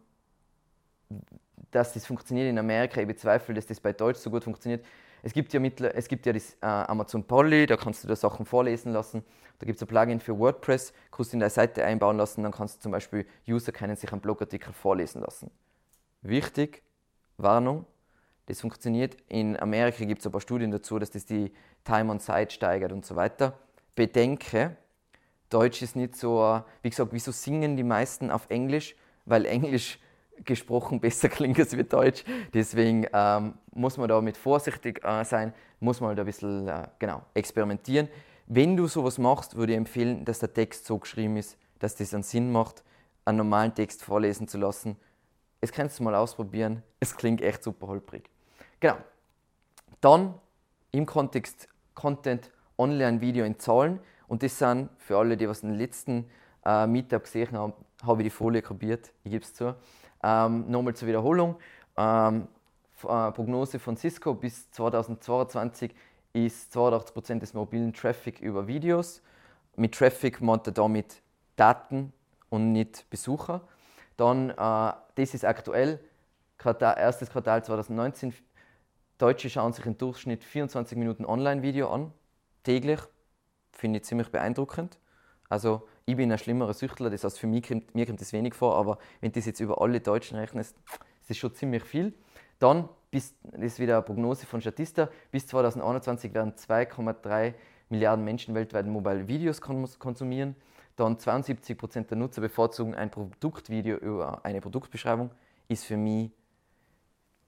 dass 1.70 1.92
das 1.92 2.06
funktioniert 2.06 2.48
in 2.48 2.58
Amerika. 2.58 3.00
Ich 3.00 3.08
bezweifle, 3.08 3.54
dass 3.54 3.66
das 3.66 3.80
bei 3.80 3.92
Deutsch 3.92 4.18
so 4.18 4.30
gut 4.30 4.44
funktioniert. 4.44 4.84
Es 5.24 5.32
gibt 5.32 5.54
ja, 5.54 5.58
mittler, 5.58 5.94
es 5.94 6.06
gibt 6.06 6.26
ja 6.26 6.34
das 6.34 6.52
äh, 6.60 6.66
Amazon 6.66 7.24
Polly, 7.24 7.64
da 7.64 7.78
kannst 7.78 8.04
du 8.04 8.08
da 8.08 8.14
Sachen 8.14 8.44
vorlesen 8.44 8.92
lassen. 8.92 9.24
Da 9.58 9.64
gibt 9.64 9.78
es 9.78 9.82
ein 9.82 9.88
Plugin 9.88 10.20
für 10.20 10.38
WordPress, 10.38 10.92
kannst 11.10 11.32
du 11.32 11.36
in 11.36 11.40
deine 11.40 11.48
Seite 11.48 11.82
einbauen 11.82 12.18
lassen, 12.18 12.42
dann 12.42 12.52
kannst 12.52 12.76
du 12.76 12.80
zum 12.82 12.92
Beispiel 12.92 13.24
User 13.48 13.72
können 13.72 13.96
sich 13.96 14.12
einen 14.12 14.20
Blogartikel 14.20 14.74
vorlesen 14.74 15.22
lassen. 15.22 15.50
Wichtig, 16.20 16.82
Warnung, 17.38 17.86
das 18.44 18.60
funktioniert. 18.60 19.16
In 19.28 19.58
Amerika 19.58 20.04
gibt 20.04 20.20
es 20.20 20.26
ein 20.26 20.32
paar 20.32 20.42
Studien 20.42 20.70
dazu, 20.70 20.98
dass 20.98 21.10
das 21.10 21.24
die 21.24 21.54
Time 21.84 22.12
on 22.12 22.18
Site 22.18 22.50
steigert 22.50 22.92
und 22.92 23.06
so 23.06 23.16
weiter. 23.16 23.58
Bedenke, 23.94 24.76
Deutsch 25.48 25.80
ist 25.80 25.96
nicht 25.96 26.16
so, 26.16 26.62
wie 26.82 26.90
gesagt, 26.90 27.14
wieso 27.14 27.32
singen 27.32 27.78
die 27.78 27.82
meisten 27.82 28.30
auf 28.30 28.50
Englisch? 28.50 28.94
Weil 29.24 29.46
Englisch 29.46 29.98
gesprochen 30.44 31.00
besser 31.00 31.28
klingt 31.28 31.58
als 31.58 31.76
wie 31.76 31.84
Deutsch. 31.84 32.24
Deswegen 32.52 33.06
ähm, 33.12 33.54
muss 33.72 33.96
man 33.96 34.08
da 34.08 34.20
mit 34.20 34.36
vorsichtig 34.36 35.04
äh, 35.04 35.24
sein, 35.24 35.52
muss 35.80 36.00
man 36.00 36.16
da 36.16 36.22
ein 36.22 36.26
bisschen 36.26 36.68
äh, 36.68 36.88
genau, 36.98 37.22
experimentieren. 37.34 38.08
Wenn 38.46 38.76
du 38.76 38.86
sowas 38.86 39.18
machst, 39.18 39.56
würde 39.56 39.72
ich 39.72 39.78
empfehlen, 39.78 40.24
dass 40.24 40.38
der 40.38 40.52
Text 40.52 40.86
so 40.86 40.98
geschrieben 40.98 41.36
ist, 41.36 41.56
dass 41.78 41.96
das 41.96 42.12
einen 42.12 42.22
Sinn 42.22 42.52
macht, 42.52 42.82
einen 43.24 43.38
normalen 43.38 43.74
Text 43.74 44.02
vorlesen 44.02 44.48
zu 44.48 44.58
lassen. 44.58 44.96
Es 45.60 45.72
kannst 45.72 45.98
du 45.98 46.02
mal 46.02 46.14
ausprobieren. 46.14 46.82
Es 47.00 47.16
klingt 47.16 47.40
echt 47.40 47.62
super 47.62 47.86
holprig. 47.86 48.28
Genau. 48.80 48.96
Dann 50.00 50.34
im 50.90 51.06
Kontext 51.06 51.68
Content, 51.94 52.50
Online-Video 52.76 53.46
in 53.46 53.58
Zahlen. 53.58 53.98
Und 54.28 54.42
das 54.42 54.58
sind 54.58 54.90
für 54.98 55.16
alle, 55.16 55.36
die 55.36 55.48
was 55.48 55.62
den 55.62 55.74
letzten 55.74 56.26
äh, 56.64 56.86
Meetup 56.86 57.24
gesehen 57.24 57.56
haben, 57.56 57.72
habe 58.02 58.22
ich 58.22 58.26
die 58.26 58.30
Folie 58.30 58.62
kopiert. 58.62 59.12
Ich 59.22 59.30
gebe 59.30 59.44
es 59.44 59.54
zu. 59.54 59.74
Ähm, 60.24 60.70
Nochmal 60.70 60.94
zur 60.94 61.06
Wiederholung. 61.08 61.56
Ähm, 61.98 62.48
äh, 63.02 63.30
Prognose 63.32 63.78
von 63.78 63.96
Cisco 63.96 64.32
bis 64.32 64.70
2022 64.70 65.94
ist 66.32 66.74
82% 66.74 67.40
des 67.40 67.52
mobilen 67.52 67.92
Traffic 67.92 68.40
über 68.40 68.66
Videos. 68.66 69.22
Mit 69.76 69.94
Traffic 69.94 70.40
meint 70.40 70.66
er 70.66 70.72
damit 70.72 71.20
Daten 71.56 72.12
und 72.48 72.72
nicht 72.72 73.08
Besucher. 73.10 73.60
Dann, 74.16 74.50
äh, 74.50 74.54
das 74.56 75.34
ist 75.34 75.44
aktuell, 75.44 76.00
Quartal, 76.56 76.96
erstes 76.98 77.28
Quartal 77.28 77.62
2019. 77.62 78.32
Deutsche 79.18 79.50
schauen 79.50 79.72
sich 79.74 79.84
im 79.84 79.98
Durchschnitt 79.98 80.42
24 80.42 80.96
Minuten 80.96 81.26
Online-Video 81.26 81.90
an, 81.90 82.12
täglich. 82.62 83.00
Finde 83.72 83.98
ich 83.98 84.04
ziemlich 84.04 84.30
beeindruckend. 84.30 84.98
Also 85.48 85.86
ich 86.06 86.16
bin 86.16 86.30
ein 86.30 86.38
schlimmerer 86.38 86.74
Süchtler, 86.74 87.10
das 87.10 87.24
heißt 87.24 87.38
für 87.38 87.46
mich 87.46 87.66
kommt, 87.66 87.94
mir 87.94 88.06
kommt 88.06 88.20
das 88.20 88.32
wenig 88.32 88.54
vor, 88.54 88.76
aber 88.76 88.98
wenn 89.20 89.32
du 89.32 89.38
das 89.38 89.46
jetzt 89.46 89.60
über 89.60 89.80
alle 89.80 90.00
Deutschen 90.00 90.38
rechnest, 90.38 90.76
ist 91.20 91.30
das 91.30 91.36
schon 91.36 91.54
ziemlich 91.54 91.82
viel. 91.82 92.12
Dann, 92.58 92.88
bis, 93.10 93.34
das 93.42 93.60
ist 93.60 93.78
wieder 93.78 93.94
eine 93.94 94.02
Prognose 94.02 94.46
von 94.46 94.60
Statista, 94.60 95.08
bis 95.30 95.46
2021 95.46 96.34
werden 96.34 96.52
2,3 96.54 97.54
Milliarden 97.90 98.24
Menschen 98.24 98.54
weltweit 98.54 98.86
mobile 98.86 99.28
Videos 99.28 99.60
konsumieren. 99.60 100.56
Dann 100.96 101.16
72% 101.16 102.06
der 102.06 102.16
Nutzer 102.16 102.40
bevorzugen 102.40 102.94
ein 102.94 103.10
Produktvideo 103.10 103.96
über 103.96 104.44
eine 104.44 104.60
Produktbeschreibung. 104.60 105.30
Ist 105.68 105.84
für 105.84 105.96
mich 105.96 106.30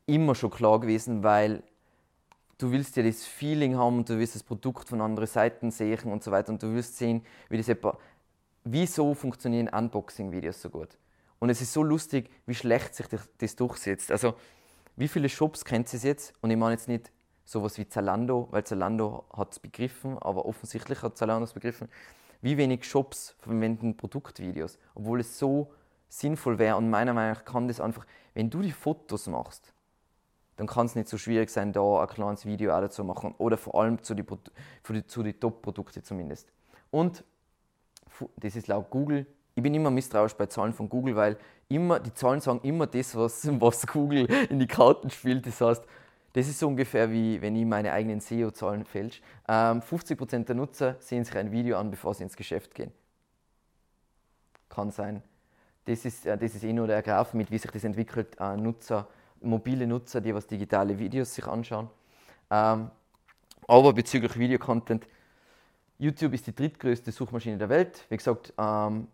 immer 0.07 0.35
schon 0.35 0.51
klar 0.51 0.81
gewesen, 0.81 1.23
weil 1.23 1.63
du 2.59 2.71
willst 2.71 2.97
ja 2.97 3.03
das 3.03 3.25
Feeling 3.25 3.77
haben, 3.77 4.05
du 4.05 4.19
willst 4.19 4.35
das 4.35 4.43
Produkt 4.43 4.89
von 4.89 5.01
anderen 5.01 5.27
Seiten 5.27 5.71
sehen 5.71 6.13
und 6.13 6.23
so 6.23 6.31
weiter 6.31 6.53
und 6.53 6.63
du 6.63 6.75
willst 6.75 6.97
sehen, 6.97 7.25
wie 7.49 7.59
das 7.59 7.69
wieso 8.67 9.15
funktionieren 9.15 9.69
Unboxing-Videos 9.69 10.61
so 10.61 10.71
gut? 10.71 10.99
Und 11.39 11.51
es 11.51 11.61
ist 11.61 11.73
so 11.73 11.83
lustig, 11.83 12.31
wie 12.47 12.55
schlecht 12.55 12.95
sich 12.95 13.07
das 13.39 13.57
durchsetzt. 13.57 14.11
Also, 14.11 14.35
wie 14.97 15.09
viele 15.09 15.29
Shops 15.29 15.65
kennt 15.65 15.93
ihr 15.93 16.01
jetzt? 16.01 16.33
Und 16.41 16.51
ich 16.51 16.57
meine 16.57 16.73
jetzt 16.73 16.89
nicht 16.89 17.13
sowas 17.45 17.79
wie 17.79 17.89
Zalando, 17.89 18.49
weil 18.51 18.65
Zalando 18.65 19.25
hat 19.33 19.53
es 19.53 19.59
begriffen, 19.59 20.19
aber 20.19 20.47
offensichtlich 20.47 21.03
hat 21.03 21.17
Zalando 21.17 21.45
es 21.45 21.53
begriffen. 21.53 21.89
Wie 22.43 22.57
wenig 22.57 22.85
Shops 22.85 23.37
verwenden 23.39 23.97
Produktvideos, 23.97 24.79
obwohl 24.95 25.21
es 25.21 25.39
so 25.39 25.73
sinnvoll 26.09 26.59
wäre. 26.59 26.77
Und 26.77 26.91
meiner 26.91 27.13
Meinung 27.15 27.35
nach 27.35 27.45
kann 27.45 27.69
das 27.69 27.81
einfach, 27.81 28.07
wenn 28.35 28.51
du 28.51 28.63
die 28.63 28.73
Fotos 28.73 29.27
machst, 29.27 29.73
dann 30.57 30.67
kann 30.67 30.87
es 30.87 30.95
nicht 30.95 31.09
so 31.09 31.19
schwierig 31.19 31.51
sein, 31.51 31.73
da 31.73 32.01
ein 32.01 32.09
kleines 32.09 32.47
Video 32.47 32.75
auch 32.75 32.81
dazu 32.81 33.05
machen. 33.05 33.35
Oder 33.37 33.59
vor 33.59 33.81
allem 33.81 34.03
zu 34.03 34.15
den 34.15 35.41
Top-Produkten 35.41 36.03
zumindest. 36.03 36.51
Und 36.91 37.25
das 38.37 38.57
ist 38.57 38.69
laut 38.69 38.91
Google. 38.91 39.27
Ich 39.55 39.63
bin 39.63 39.75
immer 39.75 39.91
misstrauisch 39.91 40.35
bei 40.35 40.47
Zahlen 40.47 40.73
von 40.73 40.89
Google, 40.89 41.17
weil 41.17 41.37
immer, 41.69 41.99
die 41.99 42.13
Zahlen 42.13 42.41
sagen 42.41 42.61
immer 42.63 42.87
das, 42.87 43.17
was, 43.17 43.49
was 43.61 43.87
Google 43.87 44.27
in 44.51 44.59
die 44.59 44.67
Karten 44.67 45.11
spielt. 45.11 45.47
Das 45.47 45.61
heißt, 45.61 45.85
das 46.33 46.49
ist 46.49 46.59
so 46.59 46.69
ungefähr 46.69 47.11
wie 47.11 47.41
wenn 47.41 47.57
ich 47.57 47.65
meine 47.65 47.93
eigenen 47.93 48.21
SEO-Zahlen 48.21 48.85
fälsche. 48.85 49.23
Ähm, 49.49 49.81
50% 49.81 50.45
der 50.45 50.55
Nutzer 50.55 50.97
sehen 50.99 51.25
sich 51.25 51.37
ein 51.37 51.51
Video 51.51 51.79
an, 51.79 51.91
bevor 51.91 52.13
sie 52.13 52.25
ins 52.25 52.37
Geschäft 52.37 52.75
gehen. 52.75 52.93
Kann 54.69 54.91
sein. 54.91 55.23
Das 55.87 56.05
ist, 56.05 56.27
äh, 56.27 56.37
das 56.37 56.55
ist 56.55 56.65
eh 56.65 56.73
nur 56.73 56.87
der 56.87 57.01
Graph, 57.03 57.33
mit 57.33 57.51
wie 57.51 57.59
sich 57.59 57.71
das 57.71 57.85
entwickelt. 57.85 58.37
Äh, 58.39 58.57
Nutzer, 58.57 59.09
mobile 59.41 59.87
Nutzer, 59.87 60.21
die 60.21 60.35
was 60.35 60.47
digitale 60.47 60.99
Videos 60.99 61.35
sich 61.35 61.47
anschauen. 61.47 61.89
Ähm, 62.51 62.91
aber 63.67 63.93
bezüglich 63.93 64.39
Videocontent, 64.39 65.07
YouTube 65.99 66.35
ist 66.35 66.47
die 66.47 66.55
drittgrößte 66.55 67.11
Suchmaschine 67.11 67.57
der 67.57 67.69
Welt. 67.69 68.05
Wie 68.11 68.17
gesagt, 68.17 68.53
ähm, 68.59 69.09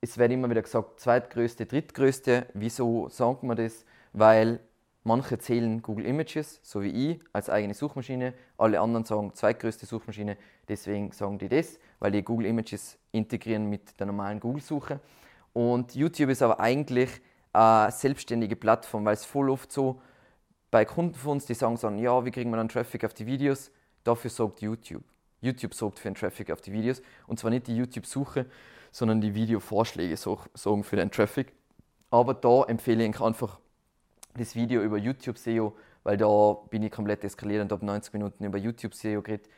es 0.00 0.16
wird 0.18 0.30
immer 0.30 0.48
wieder 0.48 0.62
gesagt, 0.62 1.00
zweitgrößte, 1.00 1.66
drittgrößte. 1.66 2.46
Wieso 2.54 3.08
sagen 3.08 3.48
wir 3.48 3.56
das? 3.56 3.84
Weil 4.12 4.60
manche 5.02 5.38
zählen 5.38 5.82
Google 5.82 6.06
Images, 6.06 6.60
so 6.62 6.82
wie 6.82 7.12
ich, 7.12 7.20
als 7.32 7.50
eigene 7.50 7.74
Suchmaschine. 7.74 8.34
Alle 8.56 8.80
anderen 8.80 9.04
sagen 9.04 9.34
zweitgrößte 9.34 9.86
Suchmaschine. 9.86 10.36
Deswegen 10.68 11.10
sagen 11.12 11.38
die 11.38 11.48
das, 11.48 11.78
weil 11.98 12.12
die 12.12 12.22
Google 12.22 12.46
Images 12.46 12.98
integrieren 13.12 13.68
mit 13.68 13.98
der 13.98 14.06
normalen 14.06 14.38
Google-Suche. 14.38 15.00
Und 15.52 15.94
YouTube 15.94 16.30
ist 16.30 16.42
aber 16.42 16.60
eigentlich 16.60 17.10
eine 17.52 17.90
selbstständige 17.90 18.54
Plattform, 18.54 19.04
weil 19.04 19.14
es 19.14 19.24
voll 19.24 19.50
oft 19.50 19.72
so 19.72 20.00
bei 20.70 20.84
Kunden 20.84 21.14
von 21.14 21.32
uns, 21.32 21.46
die 21.46 21.54
sagen 21.54 21.76
so, 21.76 21.88
ja, 21.90 22.24
wie 22.24 22.30
kriegen 22.30 22.50
wir 22.50 22.58
dann 22.58 22.68
Traffic 22.68 23.04
auf 23.04 23.14
die 23.14 23.26
Videos? 23.26 23.70
Dafür 24.04 24.30
sorgt 24.30 24.60
YouTube. 24.60 25.02
YouTube 25.46 25.74
sorgt 25.74 25.98
für 25.98 26.08
den 26.08 26.14
Traffic 26.14 26.50
auf 26.50 26.60
die 26.60 26.72
Videos. 26.72 27.00
Und 27.26 27.38
zwar 27.38 27.50
nicht 27.50 27.66
die 27.66 27.76
YouTube-Suche, 27.76 28.46
sondern 28.92 29.20
die 29.20 29.34
Videovorschläge 29.34 30.16
sorgen 30.16 30.84
für 30.84 30.96
den 30.96 31.10
Traffic. 31.10 31.52
Aber 32.10 32.34
da 32.34 32.64
empfehle 32.64 33.04
ich 33.04 33.20
einfach 33.20 33.58
das 34.34 34.54
Video 34.54 34.82
über 34.82 34.98
YouTube 34.98 35.38
SEO, 35.38 35.76
weil 36.02 36.16
da 36.16 36.52
bin 36.70 36.82
ich 36.82 36.92
komplett 36.92 37.24
eskaliert 37.24 37.62
und 37.62 37.72
habe 37.72 37.84
90 37.84 38.12
Minuten 38.12 38.44
über 38.44 38.58
YouTube 38.58 38.94
SEO 38.94 39.22
geredet. 39.22 39.48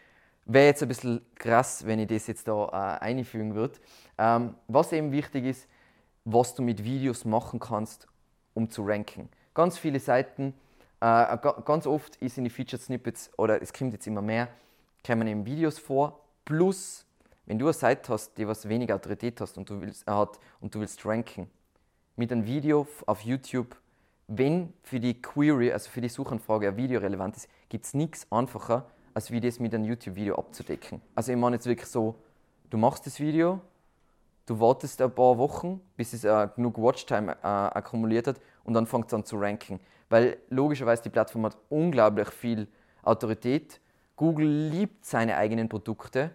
Wäre 0.44 0.66
jetzt 0.66 0.82
ein 0.82 0.88
bisschen 0.88 1.20
krass, 1.34 1.84
wenn 1.84 1.98
ich 1.98 2.08
das 2.08 2.26
jetzt 2.26 2.48
da 2.48 2.98
äh, 3.00 3.04
einfügen 3.04 3.54
würde. 3.54 3.78
Ähm, 4.16 4.54
was 4.66 4.92
eben 4.92 5.12
wichtig 5.12 5.44
ist, 5.44 5.68
was 6.24 6.54
du 6.54 6.62
mit 6.62 6.84
Videos 6.84 7.24
machen 7.24 7.60
kannst, 7.60 8.06
um 8.54 8.70
zu 8.70 8.84
ranken. 8.84 9.28
Ganz 9.52 9.76
viele 9.78 10.00
Seiten, 10.00 10.54
äh, 11.00 11.36
ganz 11.64 11.86
oft 11.86 12.16
ist 12.16 12.38
in 12.38 12.44
die 12.44 12.50
Featured 12.50 12.80
Snippets, 12.80 13.30
oder 13.36 13.60
es 13.60 13.72
kommt 13.72 13.92
jetzt 13.92 14.06
immer 14.06 14.22
mehr, 14.22 14.48
kommen 15.06 15.26
eben 15.26 15.46
Videos 15.46 15.78
vor, 15.78 16.20
plus 16.44 17.06
wenn 17.46 17.58
du 17.58 17.66
eine 17.66 17.72
Seite 17.72 18.12
hast, 18.12 18.36
die 18.36 18.46
was 18.46 18.68
weniger 18.68 18.94
Autorität 18.94 19.40
hast 19.40 19.56
und 19.56 19.70
du 19.70 19.80
willst, 19.80 20.06
äh, 20.06 20.10
hat 20.10 20.38
und 20.60 20.74
du 20.74 20.80
willst 20.80 21.04
ranken, 21.06 21.48
mit 22.16 22.30
einem 22.32 22.44
Video 22.44 22.86
auf 23.06 23.22
YouTube, 23.22 23.76
wenn 24.26 24.72
für 24.82 25.00
die 25.00 25.20
Query, 25.20 25.72
also 25.72 25.88
für 25.88 26.00
die 26.00 26.08
Suchanfrage 26.08 26.68
ein 26.68 26.76
Video 26.76 27.00
relevant 27.00 27.36
ist, 27.36 27.48
gibt 27.68 27.86
es 27.86 27.94
nichts 27.94 28.26
einfacher, 28.30 28.84
als 29.14 29.30
wie 29.30 29.40
das 29.40 29.58
mit 29.58 29.74
einem 29.74 29.84
YouTube-Video 29.84 30.34
abzudecken. 30.36 31.00
Also 31.14 31.32
ich 31.32 31.38
meine 31.38 31.56
jetzt 31.56 31.66
wirklich 31.66 31.88
so, 31.88 32.16
du 32.68 32.76
machst 32.76 33.06
das 33.06 33.18
Video, 33.18 33.60
du 34.46 34.60
wartest 34.60 35.00
ein 35.00 35.10
paar 35.10 35.38
Wochen, 35.38 35.80
bis 35.96 36.12
es 36.12 36.24
äh, 36.24 36.48
genug 36.54 36.76
Watchtime 36.78 37.32
äh, 37.42 37.46
akkumuliert 37.46 38.26
hat 38.26 38.40
und 38.64 38.74
dann 38.74 38.86
fängt 38.86 39.06
es 39.06 39.14
an 39.14 39.24
zu 39.24 39.38
ranken. 39.38 39.80
Weil 40.10 40.38
logischerweise 40.50 41.02
die 41.02 41.10
Plattform 41.10 41.46
hat 41.46 41.56
unglaublich 41.68 42.28
viel 42.28 42.68
Autorität. 43.02 43.80
Google 44.18 44.68
liebt 44.68 45.04
seine 45.04 45.36
eigenen 45.36 45.68
Produkte 45.68 46.32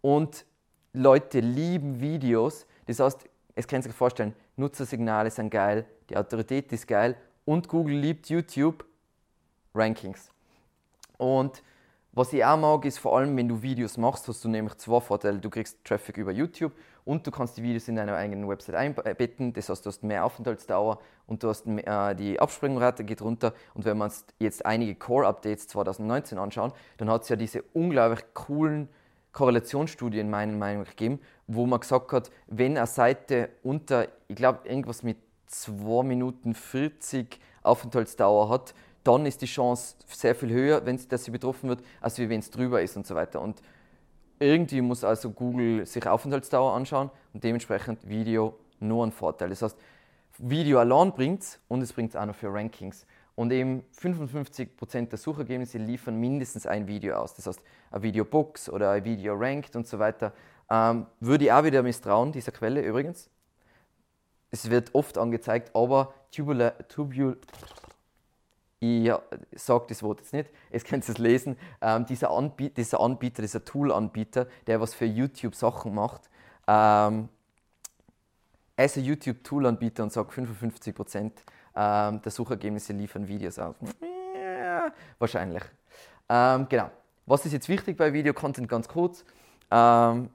und 0.00 0.46
Leute 0.92 1.40
lieben 1.40 2.00
Videos. 2.00 2.64
Das 2.86 3.00
heißt, 3.00 3.28
es 3.56 3.66
kann 3.66 3.82
sich 3.82 3.92
vorstellen, 3.92 4.34
Nutzersignale 4.56 5.30
sind 5.30 5.50
geil, 5.50 5.84
die 6.08 6.16
Autorität 6.16 6.72
ist 6.72 6.86
geil 6.86 7.16
und 7.44 7.68
Google 7.68 7.96
liebt 7.96 8.28
YouTube 8.30 8.84
Rankings. 9.74 10.30
Und 11.18 11.64
was 12.16 12.32
ich 12.32 12.44
auch 12.44 12.56
mag, 12.56 12.84
ist 12.84 12.98
vor 12.98 13.18
allem, 13.18 13.36
wenn 13.36 13.48
du 13.48 13.60
Videos 13.60 13.96
machst, 13.96 14.28
hast 14.28 14.44
du 14.44 14.48
nämlich 14.48 14.76
zwei 14.76 15.00
Vorteile. 15.00 15.38
Du 15.38 15.50
kriegst 15.50 15.84
Traffic 15.84 16.16
über 16.16 16.30
YouTube 16.30 16.72
und 17.04 17.26
du 17.26 17.32
kannst 17.32 17.56
die 17.56 17.62
Videos 17.64 17.88
in 17.88 17.96
deiner 17.96 18.14
eigenen 18.14 18.48
Website 18.48 18.76
einbetten. 18.76 19.52
Das 19.52 19.68
heißt, 19.68 19.84
du 19.84 19.88
hast 19.88 20.04
mehr 20.04 20.24
Aufenthaltsdauer 20.24 21.00
und 21.26 21.42
du 21.42 21.48
hast 21.48 21.66
mehr, 21.66 22.10
äh, 22.10 22.14
die 22.14 22.38
Abspringrate 22.38 23.02
geht 23.02 23.20
runter. 23.20 23.52
Und 23.74 23.84
wenn 23.84 23.98
wir 23.98 24.04
uns 24.04 24.24
jetzt 24.38 24.64
einige 24.64 24.94
Core-Updates 24.94 25.66
2019 25.66 26.38
anschauen, 26.38 26.72
dann 26.98 27.10
hat 27.10 27.22
es 27.22 27.30
ja 27.30 27.36
diese 27.36 27.62
unglaublich 27.72 28.24
coolen 28.32 28.88
Korrelationsstudie 29.32 30.20
in 30.20 30.30
meinen 30.30 30.56
Meinung 30.56 30.84
gegeben, 30.84 31.18
wo 31.48 31.66
man 31.66 31.80
gesagt 31.80 32.12
hat, 32.12 32.30
wenn 32.46 32.76
eine 32.76 32.86
Seite 32.86 33.48
unter, 33.64 34.06
ich 34.28 34.36
glaube, 34.36 34.68
irgendwas 34.68 35.02
mit 35.02 35.16
2 35.48 36.04
Minuten 36.04 36.54
40 36.54 37.40
Aufenthaltsdauer 37.64 38.50
hat, 38.50 38.72
dann 39.04 39.26
ist 39.26 39.42
die 39.42 39.46
Chance 39.46 39.96
sehr 40.08 40.34
viel 40.34 40.50
höher, 40.50 40.84
wenn 40.84 40.98
dass 41.08 41.24
sie 41.24 41.30
betroffen 41.30 41.68
wird, 41.68 41.84
als 42.00 42.18
wenn 42.18 42.40
es 42.40 42.50
drüber 42.50 42.82
ist 42.82 42.96
und 42.96 43.06
so 43.06 43.14
weiter. 43.14 43.40
Und 43.40 43.60
irgendwie 44.38 44.80
muss 44.80 45.04
also 45.04 45.30
Google 45.30 45.86
sich 45.86 46.06
Aufenthaltsdauer 46.06 46.74
anschauen 46.74 47.10
und 47.32 47.44
dementsprechend 47.44 48.08
Video 48.08 48.58
nur 48.80 49.06
ein 49.06 49.12
Vorteil. 49.12 49.50
Das 49.50 49.62
heißt, 49.62 49.78
Video 50.38 50.78
allein 50.78 51.12
bringt 51.12 51.42
es 51.42 51.60
und 51.68 51.82
es 51.82 51.92
bringt 51.92 52.10
es 52.10 52.16
auch 52.16 52.26
noch 52.26 52.34
für 52.34 52.52
Rankings. 52.52 53.06
Und 53.36 53.52
eben 53.52 53.84
55% 54.00 55.08
der 55.08 55.18
Suchergebnisse 55.18 55.78
liefern 55.78 56.16
mindestens 56.16 56.66
ein 56.66 56.86
Video 56.86 57.16
aus. 57.16 57.34
Das 57.34 57.46
heißt, 57.46 57.60
ein 57.90 58.02
Videobox 58.02 58.68
oder 58.68 58.90
ein 58.90 59.04
Video 59.04 59.34
ranked 59.34 59.74
und 59.76 59.86
so 59.86 59.98
weiter. 59.98 60.32
Ähm, 60.70 61.06
würde 61.20 61.44
ich 61.44 61.52
auch 61.52 61.64
wieder 61.64 61.82
misstrauen, 61.82 62.32
dieser 62.32 62.52
Quelle 62.52 62.80
übrigens. 62.80 63.28
Es 64.50 64.70
wird 64.70 64.94
oft 64.94 65.18
angezeigt, 65.18 65.74
aber 65.74 66.14
tubular, 66.30 66.78
tubul, 66.88 67.38
ich 68.84 69.12
sage 69.52 69.84
das 69.88 70.02
Wort 70.02 70.20
jetzt 70.20 70.32
nicht, 70.32 70.50
jetzt 70.70 70.86
könnt 70.86 71.04
ihr 71.08 71.12
es 71.12 71.18
lesen, 71.18 71.56
ähm, 71.80 72.06
dieser, 72.06 72.30
Anbieter, 72.30 72.74
dieser 72.76 73.00
Anbieter, 73.00 73.42
dieser 73.42 73.64
Tool-Anbieter, 73.64 74.46
der 74.66 74.80
was 74.80 74.94
für 74.94 75.06
YouTube 75.06 75.54
Sachen 75.54 75.94
macht, 75.94 76.28
ähm, 76.66 77.28
er 78.76 78.86
ist 78.86 78.96
ein 78.96 79.04
YouTube-Tool-Anbieter 79.04 80.02
und 80.02 80.12
sagt 80.12 80.32
55% 80.32 81.32
ähm, 81.76 82.22
der 82.22 82.32
Suchergebnisse 82.32 82.92
liefern 82.92 83.28
Videos 83.28 83.58
aus. 83.58 83.76
Wahrscheinlich. 85.18 85.62
Ähm, 86.28 86.66
genau. 86.68 86.90
Was 87.26 87.46
ist 87.46 87.52
jetzt 87.52 87.68
wichtig 87.68 87.96
bei 87.96 88.12
Video-Content? 88.12 88.68
Ganz 88.68 88.88
kurz. 88.88 89.24
Ähm, 89.70 90.28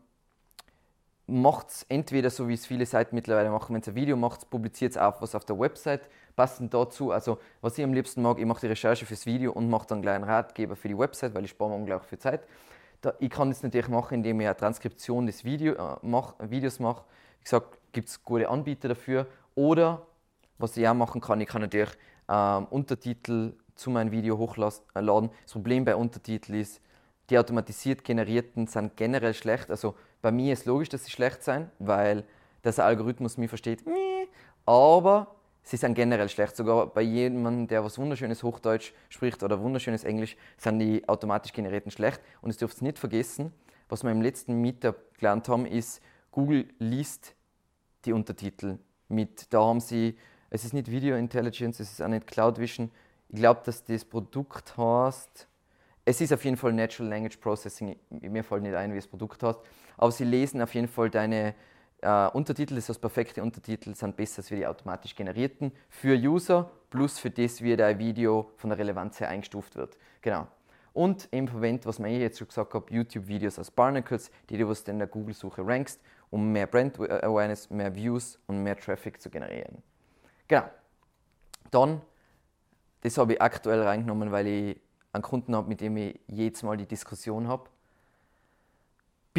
macht 1.29 1.69
es 1.69 1.85
entweder 1.89 2.29
so, 2.29 2.47
wie 2.47 2.53
es 2.53 2.65
viele 2.65 2.85
Seiten 2.85 3.15
mittlerweile 3.15 3.49
machen, 3.49 3.73
wenn 3.73 3.81
es 3.81 3.87
ein 3.87 3.95
Video 3.95 4.17
macht, 4.17 4.49
publiziert 4.49 4.91
es 4.91 4.97
auch 4.97 5.21
was 5.21 5.35
auf 5.35 5.45
der 5.45 5.59
Website, 5.59 6.09
passend 6.35 6.73
dazu. 6.73 7.11
Also, 7.11 7.39
was 7.61 7.77
ich 7.77 7.83
am 7.83 7.93
liebsten 7.93 8.21
mag, 8.21 8.39
ich 8.39 8.45
mache 8.45 8.61
die 8.61 8.67
Recherche 8.67 9.05
fürs 9.05 9.25
Video 9.25 9.51
und 9.51 9.69
mache 9.69 9.87
dann 9.87 10.01
gleich 10.01 10.15
einen 10.15 10.23
Ratgeber 10.23 10.75
für 10.75 10.87
die 10.87 10.97
Website, 10.97 11.33
weil 11.33 11.45
ich 11.45 11.51
spare 11.51 11.69
mir 11.69 11.75
unglaublich 11.77 12.09
viel 12.09 12.19
Zeit. 12.19 12.41
Da, 13.01 13.13
ich 13.19 13.29
kann 13.29 13.49
das 13.49 13.63
natürlich 13.63 13.87
machen, 13.87 14.15
indem 14.15 14.41
ich 14.41 14.47
eine 14.47 14.57
Transkription 14.57 15.25
des 15.25 15.45
Video, 15.45 15.73
äh, 15.73 15.97
mach, 16.01 16.35
Videos 16.39 16.79
mache. 16.79 17.03
Wie 17.39 17.43
gesagt, 17.43 17.77
gibt 17.91 18.09
es 18.09 18.23
gute 18.23 18.49
Anbieter 18.49 18.89
dafür. 18.89 19.27
Oder 19.55 20.05
was 20.57 20.75
ich 20.75 20.87
auch 20.87 20.93
machen 20.93 21.21
kann, 21.21 21.39
ich 21.39 21.47
kann 21.47 21.61
natürlich 21.61 21.91
ähm, 22.27 22.65
Untertitel 22.69 23.53
zu 23.75 23.89
meinem 23.89 24.11
Video 24.11 24.37
hochladen. 24.37 24.81
Das 24.93 25.53
Problem 25.53 25.85
bei 25.85 25.95
Untertiteln 25.95 26.59
ist, 26.59 26.81
die 27.29 27.37
automatisiert 27.37 28.03
generierten 28.03 28.67
sind 28.67 28.97
generell 28.97 29.33
schlecht. 29.33 29.71
Also 29.71 29.95
bei 30.21 30.31
mir 30.31 30.53
ist 30.53 30.65
logisch, 30.65 30.89
dass 30.89 31.05
sie 31.05 31.11
schlecht 31.11 31.43
sind, 31.43 31.69
weil 31.79 32.23
der 32.63 32.77
Algorithmus 32.79 33.37
mich 33.37 33.49
versteht. 33.49 33.83
Aber 34.65 35.35
sie 35.63 35.77
sind 35.77 35.95
generell 35.95 36.29
schlecht. 36.29 36.55
Sogar 36.55 36.87
bei 36.87 37.01
jemandem, 37.01 37.67
der 37.67 37.83
was 37.83 37.97
wunderschönes 37.97 38.43
Hochdeutsch 38.43 38.91
spricht 39.09 39.41
oder 39.43 39.61
wunderschönes 39.61 40.03
Englisch, 40.03 40.35
sind 40.57 40.79
die 40.79 41.07
automatisch 41.07 41.53
generierten 41.53 41.91
schlecht. 41.91 42.21
Und 42.41 42.49
es 42.49 42.57
dürft 42.57 42.81
nicht 42.81 42.99
vergessen, 42.99 43.53
was 43.87 44.03
wir 44.03 44.11
im 44.11 44.21
letzten 44.21 44.61
Meetup 44.61 45.17
gelernt 45.17 45.47
haben, 45.49 45.65
ist, 45.65 46.01
Google 46.31 46.67
liest 46.79 47.33
die 48.05 48.13
Untertitel 48.13 48.77
mit. 49.07 49.51
Da 49.51 49.61
haben 49.61 49.79
sie 49.79 50.15
es 50.49 50.65
ist 50.65 50.73
nicht 50.73 50.89
Video 50.89 51.15
Intelligence, 51.15 51.79
es 51.79 51.91
ist 51.91 52.01
auch 52.01 52.07
nicht 52.07 52.25
Cloud 52.25 52.57
Vision. 52.57 52.91
Ich 53.29 53.35
glaube, 53.35 53.61
dass 53.65 53.83
das 53.83 54.03
Produkt 54.03 54.75
heißt. 54.77 55.47
Es 56.05 56.21
ist 56.21 56.33
auf 56.33 56.43
jeden 56.43 56.57
Fall 56.57 56.73
Natural 56.73 57.07
Language 57.07 57.37
Processing. 57.37 57.95
Mir 58.09 58.43
fällt 58.43 58.63
nicht 58.63 58.73
ein, 58.73 58.91
wie 58.91 58.95
das 58.95 59.07
Produkt 59.07 59.43
heißt. 59.43 59.59
Aber 59.99 60.13
sie 60.13 60.23
lesen 60.23 60.61
auf 60.61 60.73
jeden 60.73 60.87
Fall 60.87 61.09
deine 61.09 61.53
äh, 62.01 62.27
Untertitel. 62.29 62.75
Das 62.75 62.87
heißt, 62.87 63.01
perfekte 63.01 63.43
Untertitel 63.43 63.93
sind 63.93 64.15
besser 64.15 64.39
als 64.39 64.47
die 64.47 64.65
automatisch 64.65 65.13
generierten 65.13 65.73
für 65.89 66.15
User, 66.15 66.71
plus 66.89 67.19
für 67.19 67.29
das, 67.29 67.61
wie 67.61 67.75
dein 67.75 67.99
Video 67.99 68.49
von 68.55 68.69
der 68.69 68.79
Relevanz 68.79 69.19
her 69.19 69.27
eingestuft 69.27 69.75
wird. 69.75 69.97
Genau. 70.21 70.47
Und 70.93 71.27
eben 71.33 71.49
verwendet, 71.49 71.85
was 71.85 71.99
man 71.99 72.11
jetzt 72.11 72.39
schon 72.39 72.47
gesagt 72.47 72.73
habe, 72.73 72.85
YouTube-Videos 72.93 73.59
als 73.59 73.71
Barnacles, 73.71 74.31
die 74.49 74.57
du 74.57 74.73
in 74.87 74.99
der 74.99 75.07
Google-Suche 75.07 75.67
rankst, 75.67 75.99
um 76.29 76.49
mehr 76.49 76.67
Brand 76.67 76.97
Awareness, 76.97 77.69
mehr 77.69 77.93
Views 77.93 78.39
und 78.47 78.63
mehr 78.63 78.77
Traffic 78.77 79.21
zu 79.21 79.29
generieren. 79.29 79.83
Genau. 80.47 80.69
Dann, 81.71 82.01
das 83.01 83.17
habe 83.17 83.33
ich 83.33 83.41
aktuell 83.41 83.83
reingenommen, 83.83 84.31
weil 84.31 84.47
ich 84.47 84.81
einen 85.11 85.23
Kunden 85.23 85.53
habe, 85.55 85.67
mit 85.67 85.81
dem 85.81 85.97
ich 85.97 86.19
jedes 86.27 86.63
Mal 86.63 86.77
die 86.77 86.87
Diskussion 86.87 87.49
habe. 87.49 87.69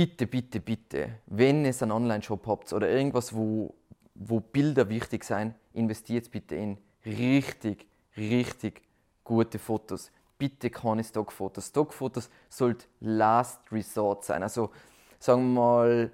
Bitte, 0.01 0.27
bitte, 0.27 0.61
bitte, 0.61 1.11
wenn 1.27 1.63
ihr 1.67 1.75
einen 1.79 1.93
Online-Shop 1.93 2.47
habt 2.47 2.73
oder 2.73 2.89
irgendwas, 2.89 3.35
wo, 3.35 3.75
wo 4.15 4.41
Bilder 4.41 4.89
wichtig 4.89 5.25
sind, 5.25 5.55
investiert 5.75 6.31
bitte 6.31 6.55
in 6.55 6.79
richtig, 7.05 7.87
richtig 8.17 8.81
gute 9.25 9.59
Fotos. 9.59 10.11
Bitte 10.39 10.71
keine 10.71 11.05
Stockfotos. 11.05 11.67
Stockfotos 11.67 12.31
sollten 12.49 12.87
Last 13.01 13.61
Resort 13.71 14.25
sein. 14.25 14.43
Also 14.43 14.71
sagen 15.19 15.53
wir 15.53 15.61
mal, 15.61 16.13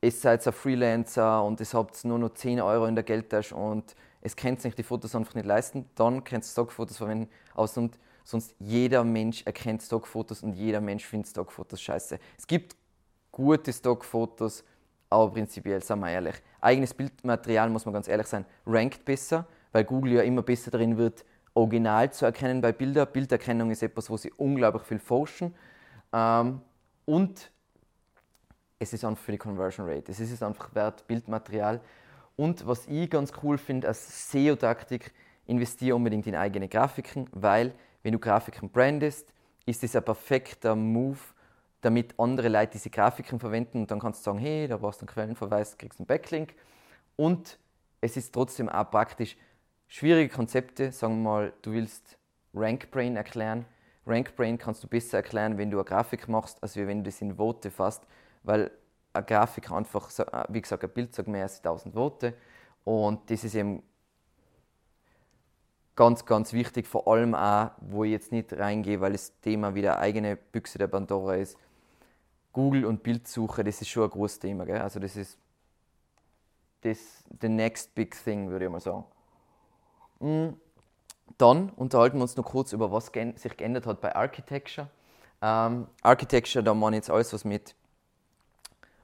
ihr 0.00 0.10
seid 0.10 0.46
ein 0.46 0.52
Freelancer 0.54 1.44
und 1.44 1.60
ihr 1.60 1.66
habt 1.74 2.02
nur 2.06 2.18
noch 2.18 2.32
10 2.32 2.58
Euro 2.62 2.86
in 2.86 2.94
der 2.94 3.04
Geldtasche 3.04 3.54
und 3.54 3.94
es 4.22 4.34
könnt 4.34 4.62
sich 4.62 4.74
die 4.74 4.82
Fotos 4.82 5.14
einfach 5.14 5.34
nicht 5.34 5.44
leisten, 5.44 5.84
dann 5.94 6.24
könnt 6.24 6.42
ihr 6.42 6.48
Stockfotos 6.48 6.96
verwenden. 6.96 7.28
Aber 7.52 7.68
sonst, 7.68 7.98
sonst 8.28 8.54
jeder 8.58 9.04
Mensch 9.04 9.42
erkennt 9.46 9.80
Stockfotos 9.80 10.42
und 10.42 10.52
jeder 10.52 10.82
Mensch 10.82 11.06
findet 11.06 11.30
Stockfotos 11.30 11.80
scheiße. 11.80 12.18
Es 12.36 12.46
gibt 12.46 12.76
gute 13.32 13.72
Stockfotos, 13.72 14.64
aber 15.08 15.32
prinzipiell, 15.32 15.82
sagen 15.82 16.02
wir 16.02 16.10
ehrlich, 16.10 16.34
eigenes 16.60 16.92
Bildmaterial, 16.92 17.70
muss 17.70 17.86
man 17.86 17.94
ganz 17.94 18.06
ehrlich 18.06 18.26
sein, 18.26 18.44
rankt 18.66 19.06
besser, 19.06 19.46
weil 19.72 19.84
Google 19.84 20.12
ja 20.12 20.22
immer 20.22 20.42
besser 20.42 20.70
darin 20.70 20.98
wird, 20.98 21.24
original 21.54 22.12
zu 22.12 22.26
erkennen 22.26 22.60
bei 22.60 22.70
Bildern. 22.70 23.08
Bilderkennung 23.10 23.70
ist 23.70 23.82
etwas, 23.82 24.10
wo 24.10 24.18
sie 24.18 24.30
unglaublich 24.32 24.82
viel 24.82 24.98
forschen. 24.98 25.54
Ähm, 26.12 26.60
und 27.06 27.50
es 28.78 28.92
ist 28.92 29.06
einfach 29.06 29.24
für 29.24 29.32
die 29.32 29.38
Conversion 29.38 29.88
Rate. 29.88 30.12
Es 30.12 30.20
ist 30.20 30.42
einfach 30.42 30.74
wert, 30.74 31.06
Bildmaterial. 31.06 31.80
Und 32.36 32.66
was 32.66 32.86
ich 32.86 33.08
ganz 33.08 33.32
cool 33.42 33.56
finde 33.56 33.88
als 33.88 34.30
SEO-Taktik 34.30 35.14
investiere 35.46 35.96
unbedingt 35.96 36.26
in 36.26 36.36
eigene 36.36 36.68
Grafiken, 36.68 37.26
weil 37.32 37.72
wenn 38.08 38.12
du 38.12 38.18
Grafiken 38.18 38.70
brandest, 38.70 39.34
ist 39.66 39.82
das 39.82 39.94
ein 39.94 40.02
perfekter 40.02 40.74
Move, 40.74 41.18
damit 41.82 42.18
andere 42.18 42.48
Leute 42.48 42.72
diese 42.72 42.88
Grafiken 42.88 43.38
verwenden 43.38 43.80
und 43.80 43.90
dann 43.90 44.00
kannst 44.00 44.20
du 44.20 44.30
sagen, 44.30 44.38
hey, 44.38 44.66
da 44.66 44.78
brauchst 44.78 45.02
du 45.02 45.04
einen 45.04 45.12
Quellenverweis, 45.12 45.76
kriegst 45.76 46.00
einen 46.00 46.06
Backlink 46.06 46.54
und 47.16 47.58
es 48.00 48.16
ist 48.16 48.32
trotzdem 48.32 48.70
auch 48.70 48.90
praktisch, 48.90 49.36
schwierige 49.88 50.34
Konzepte, 50.34 50.90
sagen 50.90 51.22
wir 51.22 51.30
mal, 51.30 51.52
du 51.60 51.72
willst 51.72 52.16
RankBrain 52.54 53.14
erklären. 53.14 53.66
RankBrain 54.06 54.56
kannst 54.56 54.82
du 54.84 54.88
besser 54.88 55.18
erklären, 55.18 55.58
wenn 55.58 55.70
du 55.70 55.76
eine 55.76 55.84
Grafik 55.84 56.28
machst, 56.28 56.62
als 56.62 56.76
wenn 56.76 57.04
du 57.04 57.10
das 57.10 57.20
in 57.20 57.36
Worte 57.36 57.70
fasst, 57.70 58.06
weil 58.42 58.70
eine 59.12 59.26
Grafik 59.26 59.70
einfach, 59.70 60.08
äh, 60.18 60.44
wie 60.48 60.62
gesagt, 60.62 60.82
ein 60.82 60.90
Bild 60.90 61.14
sagt 61.14 61.28
mehr 61.28 61.42
als 61.42 61.58
1000 61.58 61.94
Worte 61.94 62.32
und 62.84 63.30
das 63.30 63.44
ist 63.44 63.54
eben 63.54 63.82
ganz, 65.98 66.24
ganz 66.24 66.52
wichtig, 66.52 66.86
vor 66.86 67.08
allem 67.08 67.34
auch, 67.34 67.72
wo 67.80 68.04
ich 68.04 68.12
jetzt 68.12 68.30
nicht 68.30 68.52
reingehe, 68.52 69.00
weil 69.00 69.12
das 69.12 69.32
Thema 69.40 69.74
wieder 69.74 69.98
eigene 69.98 70.36
Büchse 70.36 70.78
der 70.78 70.86
Pandora 70.86 71.34
ist. 71.34 71.58
Google 72.52 72.86
und 72.86 73.02
Bildsuche, 73.02 73.64
das 73.64 73.80
ist 73.80 73.88
schon 73.88 74.04
ein 74.04 74.10
großes 74.10 74.38
Thema. 74.38 74.64
Gell? 74.64 74.80
Also 74.80 75.00
das 75.00 75.16
ist 75.16 75.36
das 76.82 77.24
the 77.40 77.48
next 77.48 77.96
big 77.96 78.16
thing, 78.22 78.48
würde 78.48 78.66
ich 78.66 78.70
mal 78.70 78.78
sagen. 78.78 79.04
Mm, 80.20 80.50
dann 81.36 81.70
unterhalten 81.70 82.18
wir 82.18 82.22
uns 82.22 82.36
noch 82.36 82.44
kurz 82.44 82.72
über 82.72 82.92
was 82.92 83.06
sich 83.06 83.56
geändert 83.56 83.84
hat 83.84 84.00
bei 84.00 84.14
Architecture. 84.14 84.88
Ähm, 85.42 85.88
Architecture, 86.02 86.62
da 86.62 86.74
meine 86.74 86.96
ich 86.96 87.00
jetzt 87.00 87.10
alles, 87.10 87.32
was 87.32 87.44
mit 87.44 87.74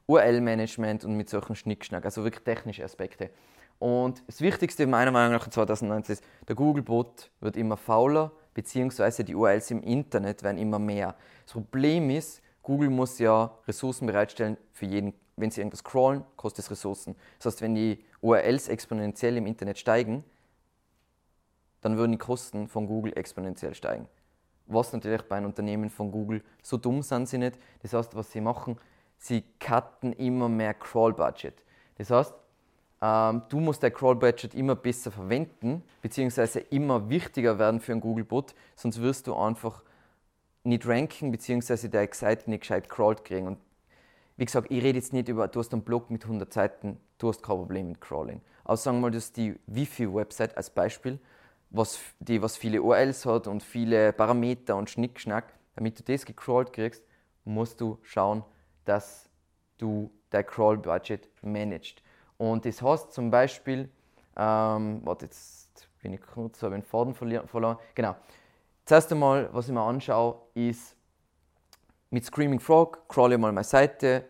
URL-Management 0.07 1.05
und 1.05 1.17
mit 1.17 1.29
solchen 1.29 1.57
Schnickschnack, 1.57 2.05
also 2.05 2.23
wirklich 2.23 2.45
technische 2.45 2.85
Aspekte. 2.85 3.31
Und 3.79 4.23
das 4.27 4.41
Wichtigste 4.41 4.87
meiner 4.87 5.11
Meinung 5.11 5.33
nach 5.33 5.49
2019 5.49 6.15
ist, 6.15 6.25
der 6.49 6.55
Google-Bot 6.57 7.31
wird 7.41 7.57
immer 7.57 7.77
fauler, 7.77 8.33
beziehungsweise 8.55 9.25
die 9.25 9.35
URLs 9.35 9.71
im 9.71 9.83
Internet 9.83 10.43
werden 10.43 10.59
immer 10.59 10.79
mehr. 10.79 11.17
Das 11.45 11.53
Problem 11.53 12.11
ist, 12.11 12.41
Google 12.63 12.89
muss 12.89 13.19
ja 13.19 13.57
Ressourcen 13.67 14.07
bereitstellen 14.07 14.57
für 14.73 14.87
jeden. 14.87 15.13
Wenn 15.37 15.51
sie 15.51 15.61
irgendwas 15.61 15.83
crawlen, 15.83 16.25
kostet 16.37 16.65
es 16.65 16.71
Ressourcen. 16.71 17.17
Das 17.39 17.47
heißt, 17.47 17.63
wenn 17.63 17.75
die 17.75 18.05
URLs 18.21 18.69
exponentiell 18.69 19.37
im 19.37 19.47
Internet 19.47 19.79
steigen, 19.79 20.25
dann 21.81 21.97
würden 21.97 22.13
die 22.13 22.19
Kosten 22.19 22.69
von 22.69 22.87
Google 22.87 23.13
exponentiell 23.17 23.75
steigen. 23.75 24.09
Was 24.67 24.93
natürlich 24.93 25.23
bei 25.23 25.37
einem 25.37 25.47
Unternehmen 25.47 25.91
von 25.91 26.11
Google 26.11 26.43
so 26.63 26.79
dumm 26.79 27.03
sind 27.03 27.29
sie 27.29 27.37
nicht. 27.37 27.59
Das 27.83 27.93
heißt, 27.93 28.15
was 28.15 28.31
sie 28.31 28.41
machen, 28.41 28.79
sie 29.19 29.45
cutten 29.61 30.13
immer 30.15 30.49
mehr 30.49 30.73
Crawl-Budget. 30.73 31.63
Das 31.99 32.11
heißt, 32.11 32.35
du 33.05 33.61
musst 33.61 33.83
dein 33.83 33.93
Crawl-Budget 33.93 34.55
immer 34.55 34.77
besser 34.77 35.11
verwenden, 35.11 35.83
beziehungsweise 36.01 36.61
immer 36.61 37.11
wichtiger 37.11 37.59
werden 37.59 37.81
für 37.81 37.93
einen 37.93 38.01
Google-Bot, 38.01 38.55
sonst 38.77 39.01
wirst 39.03 39.27
du 39.27 39.35
einfach 39.35 39.83
nicht 40.63 40.87
ranken, 40.87 41.31
beziehungsweise 41.31 41.91
deine 41.91 42.13
Seite 42.13 42.49
nicht 42.49 42.61
gescheit 42.61 42.89
crawled 42.89 43.25
kriegen. 43.25 43.47
Und 43.47 43.59
wie 44.37 44.45
gesagt, 44.47 44.71
ich 44.71 44.83
rede 44.83 44.99
jetzt 44.99 45.13
nicht 45.13 45.29
über, 45.29 45.47
du 45.49 45.61
hast 45.61 45.73
einen 45.73 45.83
Blog 45.83 46.11
mit 46.11 46.25
100 46.25 46.53
Seiten, 46.53 46.99
du 47.19 47.29
hast 47.29 47.43
kein 47.43 47.57
Problem 47.57 47.89
mit 47.89 48.01
Crawling. 48.01 48.41
Aber 48.65 48.77
sagen 48.77 48.97
wir 48.99 49.03
mal, 49.03 49.11
das 49.11 49.27
ist 49.27 49.37
die 49.37 49.55
Wifi-Website 49.67 50.57
als 50.57 50.71
Beispiel, 50.71 51.19
was, 51.71 51.99
die 52.21 52.41
was 52.41 52.57
viele 52.57 52.83
URLs 52.83 53.27
hat 53.27 53.47
und 53.47 53.63
viele 53.63 54.13
Parameter 54.13 54.77
und 54.77 54.89
Schnickschnack. 54.89 55.53
Damit 55.77 55.99
du 55.99 56.03
das 56.05 56.25
gecrawlt 56.25 56.73
kriegst, 56.73 57.05
musst 57.45 57.81
du 57.81 57.99
schauen, 58.03 58.45
dass 58.85 59.29
du 59.77 60.11
dein 60.31 60.47
Crawl-Budget 60.47 61.29
managst. 61.43 62.03
Und 62.39 62.65
das 62.65 62.83
heißt 62.83 63.13
zum 63.13 63.31
Beispiel, 63.31 63.89
ähm, 64.37 65.01
warte, 65.05 65.27
jetzt 65.27 65.89
bin 66.03 66.13
ich 66.13 66.21
kurz, 66.21 66.63
habe 66.63 66.75
den 66.75 66.83
Faden 66.83 67.15
verloren. 67.15 67.79
Genau. 67.95 68.17
Zuerst 68.85 69.11
einmal, 69.13 69.49
was 69.53 69.69
ich 69.69 69.75
mir 69.75 69.83
anschaue, 69.83 70.37
ist 70.55 70.95
mit 72.11 72.25
Screaming 72.25 72.61
Frog, 72.61 73.09
crawl 73.09 73.33
ich 73.33 73.39
mal 73.39 73.53
meine 73.53 73.65
Seite, 73.65 74.25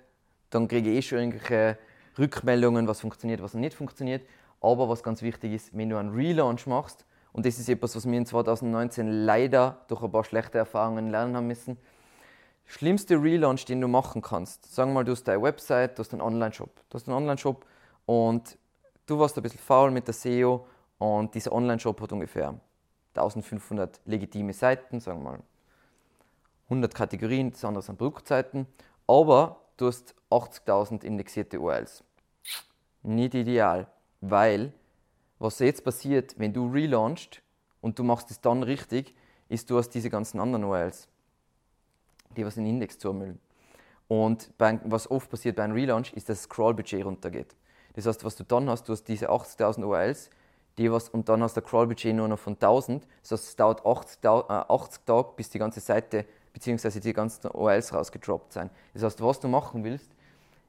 dann 0.51 0.69
kriege 0.69 0.91
ich 0.91 0.99
eh 0.99 1.03
schon 1.03 1.19
irgendwelche 1.19 1.79
Rückmeldungen, 2.19 2.87
was 2.87 3.01
funktioniert, 3.01 3.43
was 3.43 3.55
nicht 3.55 3.75
funktioniert. 3.75 4.27
Aber 4.61 4.89
was 4.89 5.03
ganz 5.03 5.21
wichtig 5.23 5.53
ist, 5.53 5.77
wenn 5.77 5.91
du 5.91 5.97
einen 5.97 6.15
Relaunch 6.15 6.67
machst, 6.67 7.05
und 7.33 7.45
das 7.45 7.59
ist 7.59 7.69
etwas, 7.69 7.97
was 7.97 8.07
wir 8.07 8.17
in 8.17 8.25
2019 8.25 9.09
leider 9.27 9.79
durch 9.89 10.03
ein 10.03 10.13
paar 10.13 10.23
schlechte 10.23 10.57
Erfahrungen 10.57 11.11
lernen 11.11 11.37
haben 11.37 11.49
müssen, 11.49 11.77
schlimmste 12.65 13.21
Relaunch, 13.21 13.65
den 13.65 13.81
du 13.81 13.89
machen 13.89 14.23
kannst. 14.23 14.73
Sagen 14.73 14.91
wir 14.91 14.95
mal, 14.95 15.05
du 15.05 15.13
hast 15.13 15.25
deine 15.25 15.43
Website, 15.43 15.99
du 15.99 16.01
hast 16.05 16.13
einen 16.13 16.23
Online-Shop. 16.23 16.71
Du 16.89 16.95
hast 16.95 17.09
einen 17.09 17.17
Online-Shop 17.17 17.67
und 18.07 18.59
du 19.07 19.19
warst 19.19 19.37
ein 19.37 19.43
bisschen 19.43 19.61
faul 19.61 19.91
mit 19.91 20.07
der 20.07 20.15
SEO 20.15 20.67
und 20.99 21.35
dieser 21.35 21.53
Online-Shop 21.53 22.01
hat 22.01 22.13
ungefähr 22.13 22.59
1500 23.15 24.01
legitime 24.07 24.53
Seiten, 24.53 25.01
sagen 25.01 25.23
wir 25.23 25.31
mal 25.33 25.43
100 26.65 26.95
Kategorien, 26.95 27.51
das 27.51 27.65
andere 27.65 27.83
sind 27.83 27.99
Produktseiten, 27.99 28.67
aber 29.07 29.61
du 29.77 29.87
hast 29.87 30.15
80.000 30.31 31.05
indexierte 31.05 31.61
URLs. 31.61 32.03
Nicht 33.03 33.35
ideal, 33.35 33.87
weil 34.21 34.73
was 35.39 35.59
jetzt 35.59 35.85
passiert, 35.85 36.39
wenn 36.39 36.53
du 36.53 36.71
relaunchst 36.71 37.43
und 37.81 37.99
du 37.99 38.03
machst 38.03 38.31
es 38.31 38.41
dann 38.41 38.63
richtig, 38.63 39.15
ist, 39.49 39.69
du 39.69 39.77
hast 39.77 39.91
diese 39.91 40.09
ganzen 40.09 40.41
anderen 40.41 40.65
URLs, 40.65 41.07
die 42.37 42.47
was 42.47 42.57
in 42.57 42.65
den 42.65 42.75
Index 42.75 42.99
zumüllen. 42.99 43.39
Und 44.09 44.57
bei, 44.59 44.81
was 44.85 45.11
oft 45.11 45.31
passiert 45.31 45.57
bei 45.57 45.65
einem 45.65 45.75
Relaunch, 45.75 46.13
ist, 46.15 46.29
dass 46.29 46.39
das 46.39 46.45
Scroll-Budget 46.45 47.05
runtergeht. 47.05 47.55
Das 47.95 48.07
heißt, 48.07 48.25
was 48.25 48.37
du 48.37 48.45
dann 48.45 48.69
hast, 48.69 48.89
du 48.89 48.93
hast 48.93 49.05
diese 49.05 49.31
80.000 49.31 49.85
URLs, 49.85 50.31
die 50.79 50.91
was, 50.91 51.09
und 51.09 51.29
dann 51.29 51.43
hast 51.43 51.57
du 51.57 51.61
ein 51.61 51.67
Crawl-Budget 51.67 52.15
nur 52.15 52.29
noch 52.29 52.39
von 52.39 52.55
1000. 52.55 53.07
Das 53.23 53.33
heißt, 53.33 53.49
es 53.49 53.57
dauert 53.57 53.87
80, 53.87 54.25
80 54.25 55.03
äh, 55.03 55.07
Tage, 55.07 55.29
bis 55.37 55.51
die 55.51 55.59
ganze 55.59 55.81
Seite 55.81 56.27
bzw. 56.53 57.01
die 57.01 57.13
ganzen 57.13 57.51
URLs 57.51 57.93
rausgedroppt 57.93 58.53
sind. 58.53 58.71
Das 58.93 59.03
heißt, 59.03 59.23
was 59.23 59.41
du 59.41 59.49
machen 59.49 59.85
willst, 59.85 60.11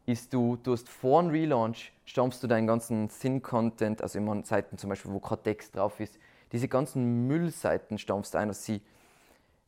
ist, 0.05 0.31
du, 0.33 0.57
du 0.57 0.73
hast 0.73 0.87
vor 0.87 1.23
dem 1.23 1.31
Relaunch, 1.31 1.91
stampfst 2.05 2.43
du 2.43 2.47
deinen 2.47 2.67
ganzen 2.67 3.09
Thin-Content, 3.09 4.03
also 4.03 4.19
immer 4.19 4.43
Seiten 4.43 4.77
zum 4.77 4.91
Beispiel, 4.91 5.11
wo 5.11 5.19
kein 5.19 5.41
Text 5.41 5.75
drauf 5.75 5.99
ist, 5.99 6.19
diese 6.51 6.67
ganzen 6.67 7.25
Müllseiten 7.27 7.97
stampfst 7.97 8.35
du 8.35 8.37
ein, 8.37 8.49
dass 8.49 8.63
sie, 8.63 8.81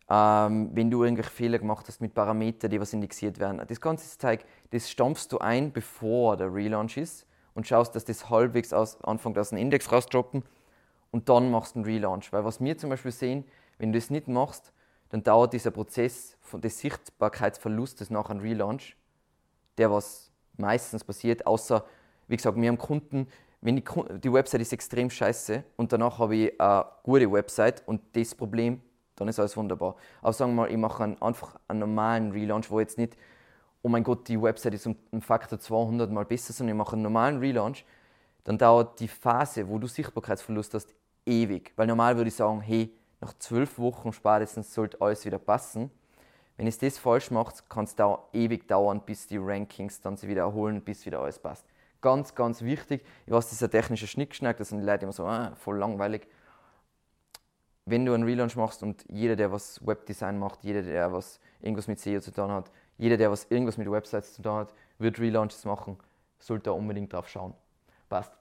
ähm, 0.09 0.69
wenn 0.73 0.91
du 0.91 1.03
irgendwelche 1.03 1.31
Fehler 1.31 1.57
gemacht 1.57 1.87
hast 1.87 2.01
mit 2.01 2.13
Parametern, 2.13 2.69
die 2.69 2.79
was 2.79 2.93
indexiert 2.93 3.39
werden, 3.39 3.61
das 3.67 3.81
ganze 3.81 4.15
Zeug, 4.15 4.45
das 4.69 4.91
stampfst 4.91 5.29
du 5.31 5.39
ein, 5.39 5.71
bevor 5.71 6.37
der 6.37 6.53
Relaunch 6.53 6.97
ist 6.97 7.25
und 7.57 7.67
schaust, 7.67 7.95
dass 7.95 8.05
das 8.05 8.29
halbwegs 8.29 8.71
aus, 8.71 9.01
anfängt 9.01 9.35
aus 9.39 9.49
dem 9.49 9.57
Index 9.57 9.91
rauszudroppen 9.91 10.43
und 11.09 11.27
dann 11.27 11.49
machst 11.49 11.73
du 11.73 11.79
einen 11.79 11.85
Relaunch. 11.85 12.31
Weil 12.31 12.45
was 12.45 12.61
wir 12.61 12.77
zum 12.77 12.91
Beispiel 12.91 13.11
sehen, 13.11 13.45
wenn 13.79 13.91
du 13.91 13.97
das 13.97 14.11
nicht 14.11 14.27
machst, 14.27 14.71
dann 15.09 15.23
dauert 15.23 15.53
dieser 15.53 15.71
Prozess 15.71 16.37
von 16.39 16.61
des 16.61 16.77
Sichtbarkeitsverlustes 16.77 18.11
nach 18.11 18.29
einem 18.29 18.41
Relaunch, 18.41 18.95
der 19.79 19.91
was 19.91 20.31
meistens 20.55 21.03
passiert, 21.03 21.47
außer, 21.47 21.83
wie 22.27 22.37
gesagt, 22.37 22.61
wir 22.61 22.67
haben 22.67 22.77
Kunden, 22.77 23.27
wenn 23.61 23.75
die, 23.75 23.83
die 24.23 24.31
Website 24.31 24.61
ist 24.61 24.73
extrem 24.73 25.09
scheiße 25.09 25.63
und 25.77 25.91
danach 25.91 26.19
habe 26.19 26.35
ich 26.35 26.61
eine 26.61 26.85
gute 27.01 27.31
Website 27.31 27.81
und 27.87 28.01
das 28.13 28.35
Problem, 28.35 28.81
dann 29.15 29.29
ist 29.29 29.39
alles 29.39 29.57
wunderbar. 29.57 29.95
Aber 30.21 30.33
sagen 30.33 30.51
wir 30.51 30.61
mal, 30.61 30.71
ich 30.71 30.77
mache 30.77 31.03
einen, 31.03 31.19
einfach 31.23 31.55
einen 31.67 31.79
normalen 31.79 32.31
Relaunch, 32.31 32.69
wo 32.69 32.79
jetzt 32.79 32.99
nicht 32.99 33.17
oh 33.87 33.89
mein 33.89 34.03
Gott, 34.03 34.27
die 34.27 34.41
Website 34.41 34.73
ist 34.73 34.85
um 34.85 34.97
einen 35.13 35.21
Faktor 35.21 35.61
200 35.61 36.11
mal 36.11 36.25
besser, 36.25 36.51
sondern 36.51 36.75
ich 36.75 36.77
mache 36.77 36.91
einen 36.91 37.03
normalen 37.03 37.39
Relaunch, 37.39 37.85
dann 38.43 38.57
dauert 38.57 38.99
die 38.99 39.07
Phase, 39.07 39.69
wo 39.69 39.79
du 39.79 39.87
Sichtbarkeitsverlust 39.87 40.73
hast, 40.73 40.93
ewig. 41.25 41.71
Weil 41.77 41.87
normal 41.87 42.17
würde 42.17 42.27
ich 42.27 42.35
sagen, 42.35 42.59
hey, 42.59 42.93
nach 43.21 43.31
zwölf 43.39 43.79
Wochen 43.79 44.11
spätestens 44.11 44.73
sollte 44.73 44.99
alles 44.99 45.23
wieder 45.25 45.39
passen. 45.39 45.89
Wenn 46.57 46.67
es 46.67 46.77
das 46.79 46.97
falsch 46.97 47.31
macht, 47.31 47.69
kann 47.69 47.85
es 47.85 47.95
da 47.95 48.19
ewig 48.33 48.67
dauern, 48.67 49.03
bis 49.05 49.27
die 49.27 49.37
Rankings 49.37 50.01
dann 50.01 50.17
sich 50.17 50.27
wieder 50.27 50.41
erholen, 50.41 50.81
bis 50.81 51.05
wieder 51.05 51.21
alles 51.21 51.39
passt. 51.39 51.65
Ganz, 52.01 52.35
ganz 52.35 52.63
wichtig. 52.63 53.05
Ich 53.25 53.31
weiß, 53.31 53.45
das 53.45 53.53
ist 53.53 53.63
ein 53.63 53.71
technischer 53.71 54.07
Schnickschnack, 54.07 54.57
das 54.57 54.67
sind 54.67 54.79
die 54.79 54.85
Leute 54.85 55.03
immer 55.03 55.13
so, 55.13 55.23
ah, 55.23 55.53
voll 55.55 55.77
langweilig. 55.77 56.27
Wenn 57.85 58.05
du 58.05 58.13
einen 58.13 58.23
Relaunch 58.23 58.57
machst 58.57 58.83
und 58.83 59.05
jeder, 59.07 59.37
der 59.37 59.49
was 59.53 59.79
Webdesign 59.87 60.37
macht, 60.37 60.65
jeder, 60.65 60.81
der 60.81 61.13
was 61.13 61.39
irgendwas 61.61 61.87
mit 61.87 62.01
SEO 62.01 62.19
zu 62.19 62.33
tun 62.33 62.51
hat, 62.51 62.69
jeder, 62.97 63.17
der 63.17 63.31
was 63.31 63.45
irgendwas 63.49 63.77
mit 63.77 63.89
Websites 63.89 64.33
zu 64.33 64.41
tun 64.41 64.53
hat, 64.53 64.73
wird 64.97 65.19
Relaunches 65.19 65.65
machen, 65.65 65.97
sollte 66.39 66.65
da 66.65 66.71
unbedingt 66.71 67.13
drauf 67.13 67.27
schauen. 67.29 67.53
Passt. 68.09 68.31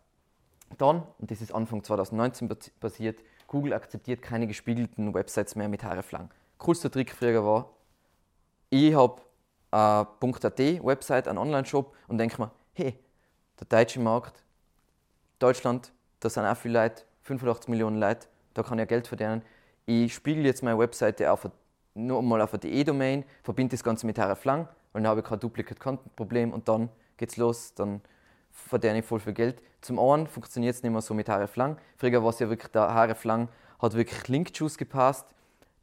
Dann, 0.79 1.03
und 1.19 1.31
das 1.31 1.41
ist 1.41 1.53
Anfang 1.53 1.83
2019 1.83 2.49
passiert, 2.81 3.21
Google 3.47 3.73
akzeptiert 3.73 4.23
keine 4.23 4.47
gespiegelten 4.47 5.15
Websites 5.15 5.55
mehr 5.55 5.69
mit 5.69 5.85
hreflang. 5.85 6.31
Coolster 6.59 6.91
Trick 6.91 7.13
früher 7.13 7.45
war, 7.45 7.71
ich 8.71 8.95
habe 8.95 9.23
eine 9.71 10.07
.at 10.21 10.59
Website, 10.59 11.29
einen 11.29 11.39
Online-Shop 11.39 11.95
und 12.09 12.19
denke 12.19 12.41
mir, 12.41 12.51
hey, 12.73 12.99
der 13.61 13.67
deutsche 13.69 14.01
Markt, 14.01 14.43
Deutschland, 15.39 15.93
da 16.21 16.31
sind 16.31 16.45
auch 16.45 16.57
viele 16.57 16.83
Leute, 16.83 17.03
85 17.23 17.69
Millionen 17.69 18.01
Leute, 18.01 18.27
da 18.55 18.63
kann 18.63 18.79
ich 18.79 18.83
ja 18.83 18.87
Geld 18.87 19.07
verdienen. 19.07 19.43
Ich 19.85 20.15
spiegel 20.15 20.45
jetzt 20.45 20.63
meine 20.63 20.79
Webseite 20.79 21.31
auf 21.31 21.49
nur 21.97 22.23
mal 22.23 22.41
auf 22.41 22.53
eine 22.53 22.61
DE-Domain, 22.61 23.25
verbinde 23.43 23.73
das 23.73 23.83
Ganze 23.83 24.07
mit 24.07 24.19
hreflang, 24.19 24.69
weil 24.93 25.03
dann 25.03 25.11
habe 25.11 25.21
ich 25.21 25.27
kein 25.27 25.41
Duplicate-Content-Problem 25.41 26.53
und 26.53 26.69
dann 26.69 26.91
geht's 27.17 27.37
los, 27.37 27.75
dann 27.75 28.01
verdiene 28.53 29.01
ich 29.01 29.05
voll 29.05 29.21
viel 29.21 29.33
Geld. 29.33 29.63
Zum 29.81 29.99
einen 29.99 30.27
funktioniert 30.27 30.75
es 30.75 30.83
nicht 30.83 30.93
mehr 30.93 31.01
so 31.01 31.15
mit 31.15 31.29
Hreflang. 31.29 31.79
Früher 31.97 32.23
war 32.23 32.31
es 32.31 32.39
ja 32.39 32.49
wirklich, 32.49 32.71
der 32.73 32.89
Hreflang 32.95 33.49
hat 33.79 33.95
wirklich 33.95 34.29
Link-Juice 34.29 34.79
gepasst. 34.79 35.27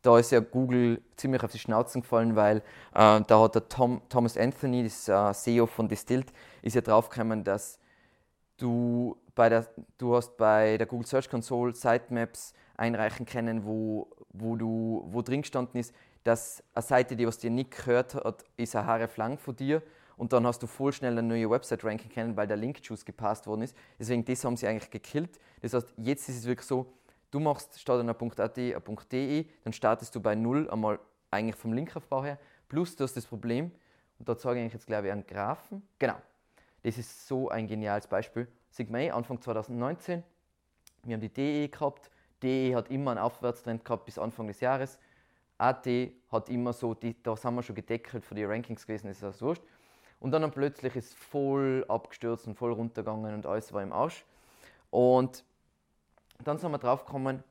Da 0.02 0.18
ist 0.18 0.31
ja 0.31 0.40
Google 0.41 1.02
ziemlich 1.15 1.41
auf 1.44 1.52
die 1.52 1.60
Schnauze 1.60 2.02
gefallen, 2.02 2.35
weil 2.35 2.57
äh, 2.94 3.22
da 3.22 3.41
hat 3.41 3.56
der 3.56 3.69
Tom, 3.69 4.02
Thomas 4.10 4.38
Anthony, 4.38 4.84
das 4.84 5.07
äh, 5.07 5.31
CEO 5.34 5.65
von 5.65 5.88
Distilled, 5.88 6.34
ist 6.61 6.76
ja 6.76 6.81
draufgekommen, 6.81 7.44
dass 7.44 7.80
du 8.57 9.18
bei 9.35 9.49
der, 9.49 9.65
du 9.98 10.15
hast 10.15 10.35
bei 10.38 10.77
der 10.77 10.88
Google 10.88 11.07
Search 11.07 11.30
Console 11.30 11.73
Sitemaps 11.73 12.53
einreichen 12.76 13.26
können, 13.26 13.65
wo, 13.65 14.10
wo, 14.34 14.55
du, 14.55 15.03
wo 15.07 15.22
drin 15.22 15.41
gestanden 15.41 15.80
ist, 15.80 15.93
dass 16.23 16.64
eine 16.73 16.84
Seite, 16.84 17.15
die 17.15 17.27
was 17.27 17.38
dir 17.38 17.49
nicht 17.49 17.72
gehört 17.72 18.15
hat, 18.15 18.43
ist 18.57 18.76
ein 18.76 18.85
hreflang 18.85 19.38
von 19.38 19.55
dir 19.55 19.81
und 20.18 20.34
dann 20.34 20.45
hast 20.45 20.61
du 20.64 20.68
voll 20.68 20.93
schnell 20.93 21.18
eine 21.18 21.23
neue 21.23 21.49
Website 21.49 21.84
ranken 21.84 22.10
können, 22.10 22.35
weil 22.35 22.47
der 22.47 22.57
Link-Juice 22.57 23.05
gepasst 23.05 23.47
worden 23.47 23.64
ist. 23.64 23.76
Deswegen, 23.99 24.23
das 24.26 24.43
haben 24.43 24.57
sie 24.57 24.68
eigentlich 24.68 24.89
gekillt. 24.89 25.39
Das 25.61 25.73
heißt, 25.73 25.93
jetzt 25.97 26.30
ist 26.30 26.38
es 26.39 26.45
wirklich 26.45 26.68
so, 26.68 26.91
du 27.31 27.39
machst 27.39 27.80
statt 27.80 27.99
einer 27.99 28.15
.at 28.19 28.57
eine 28.57 28.81
.de, 29.11 29.45
dann 29.64 29.73
startest 29.73 30.15
du 30.15 30.22
bei 30.22 30.35
null 30.35 30.69
einmal 30.69 30.99
eigentlich 31.31 31.55
vom 31.55 31.73
Linkaufbau 31.73 32.23
her, 32.23 32.38
plus 32.69 32.95
du 32.95 33.03
hast 33.03 33.18
das 33.18 33.26
Problem, 33.26 33.72
und 34.19 34.30
da 34.30 34.38
zeige 34.38 34.64
ich 34.64 34.73
jetzt 34.73 34.85
glaube 34.85 35.07
ich 35.07 35.11
einen 35.11 35.26
Graphen, 35.26 35.81
genau, 35.97 36.15
das 36.84 36.97
ist 36.97 37.27
so 37.27 37.49
ein 37.49 37.68
geniales 37.68 38.07
Beispiel. 38.07 38.47
Sigma 38.69 38.99
Anfang 38.99 39.41
2019, 39.41 40.23
wir 41.03 41.14
haben 41.15 41.22
die 41.22 41.30
DE 41.30 41.68
gehabt, 41.69 42.11
DE 42.43 42.75
hat 42.75 42.89
immer 42.91 43.11
einen 43.11 43.19
Aufwärtstrend 43.19 43.85
gehabt 43.85 44.05
bis 44.05 44.19
Anfang 44.19 44.47
des 44.47 44.59
Jahres, 44.59 44.99
AT 45.57 45.87
hat 46.31 46.49
immer 46.49 46.73
so, 46.73 46.93
die, 46.93 47.21
da 47.23 47.35
sind 47.35 47.55
wir 47.55 47.63
schon 47.63 47.75
gedeckelt 47.75 48.25
für 48.25 48.35
die 48.35 48.43
Rankings 48.43 48.85
gewesen, 48.85 49.07
ist 49.07 49.23
das 49.23 49.41
wurscht. 49.41 49.63
Und 50.19 50.31
dann 50.31 50.49
plötzlich 50.51 50.95
ist 50.95 51.15
voll 51.15 51.85
abgestürzt 51.87 52.47
und 52.47 52.55
voll 52.55 52.73
runtergegangen 52.73 53.33
und 53.33 53.45
alles 53.45 53.71
war 53.73 53.83
im 53.83 53.93
Arsch. 53.93 54.25
Und 54.89 55.43
dann 56.43 56.57
sind 56.57 56.71
wir 56.71 56.77
drauf 56.77 57.05
gekommen, 57.05 57.43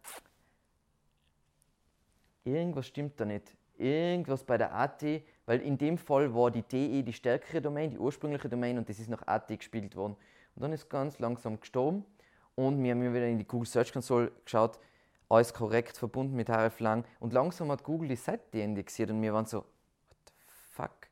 irgendwas 2.45 2.87
stimmt 2.87 3.19
da 3.21 3.25
nicht. 3.25 3.57
Irgendwas 3.79 4.45
bei 4.45 4.59
der 4.59 4.75
AT, 4.75 5.03
weil 5.47 5.61
in 5.61 5.79
dem 5.79 5.99
Fall 5.99 6.35
war 6.35 6.51
die 6.51 6.63
DE 6.63 7.03
die 7.03 7.13
stärkere 7.13 7.61
Domain, 7.61 7.91
die 7.91 7.99
ursprüngliche 7.99 8.49
Domain 8.49 8.79
und 8.79 8.89
das 8.89 8.99
ist 8.99 9.09
nach 9.09 9.27
AT 9.27 9.49
gespielt 9.49 9.97
worden. 9.97 10.17
Und 10.55 10.63
dann 10.63 10.73
ist 10.73 10.89
ganz 10.89 11.19
langsam 11.19 11.59
gestorben 11.61 12.05
und 12.55 12.83
wir 12.83 12.93
haben 12.93 13.01
wieder 13.03 13.27
in 13.27 13.39
die 13.39 13.47
Google 13.47 13.67
Search 13.67 13.93
Console 13.93 14.33
geschaut, 14.45 14.79
alles 15.29 15.55
korrekt 15.55 15.97
verbunden 15.97 16.37
mit 16.37 16.49
hreflang 16.49 17.05
und 17.21 17.33
langsam 17.33 17.71
hat 17.71 17.85
Google 17.85 18.09
die 18.09 18.17
Seite 18.17 18.59
indexiert 18.59 19.11
und 19.11 19.23
wir 19.23 19.33
waren 19.33 19.47
so, 19.47 19.59
what 19.59 19.67
the 20.27 20.33
fuck? 20.73 21.09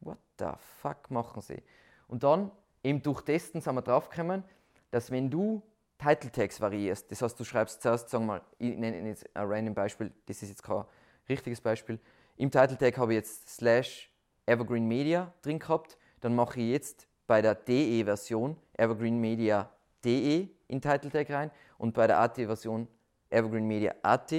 what 0.00 0.18
the 0.38 0.46
fuck 0.80 1.10
machen 1.10 1.40
sie? 1.40 1.62
Und 2.08 2.22
dann, 2.22 2.50
eben 2.82 3.02
durch 3.02 3.22
Testen 3.22 3.60
sind 3.60 3.74
wir 3.74 3.82
draufgekommen, 3.82 4.44
dass 4.90 5.10
wenn 5.10 5.30
du 5.30 5.62
Title 5.98 6.30
Tags 6.30 6.60
variierst, 6.60 7.10
das 7.10 7.22
heißt, 7.22 7.38
du 7.38 7.44
schreibst 7.44 7.80
zuerst, 7.80 8.10
sagen 8.10 8.24
wir 8.24 8.34
mal, 8.34 8.42
ich 8.58 8.76
nenne 8.76 9.08
jetzt 9.08 9.24
ein 9.34 9.46
random 9.46 9.74
Beispiel, 9.74 10.12
das 10.26 10.42
ist 10.42 10.50
jetzt 10.50 10.62
kein 10.62 10.84
richtiges 11.28 11.60
Beispiel. 11.60 11.98
Im 12.36 12.50
Title 12.50 12.76
Tag 12.76 12.98
habe 12.98 13.12
ich 13.12 13.18
jetzt 13.18 13.48
slash 13.48 14.10
Evergreen 14.46 14.86
Media 14.86 15.32
drin 15.42 15.58
gehabt, 15.58 15.96
dann 16.20 16.34
mache 16.34 16.60
ich 16.60 16.70
jetzt 16.70 17.06
bei 17.26 17.40
der 17.40 17.54
DE-Version 17.54 18.56
Evergreen 18.76 19.18
Media 19.20 19.70
DE 20.04 20.50
in 20.72 20.80
Title 20.80 21.10
Tag 21.10 21.30
rein 21.30 21.50
und 21.78 21.92
bei 21.94 22.06
der 22.06 22.18
AT-Version 22.18 22.88
Evergreen 23.30 23.66
Media 23.66 23.94
AT 24.02 24.32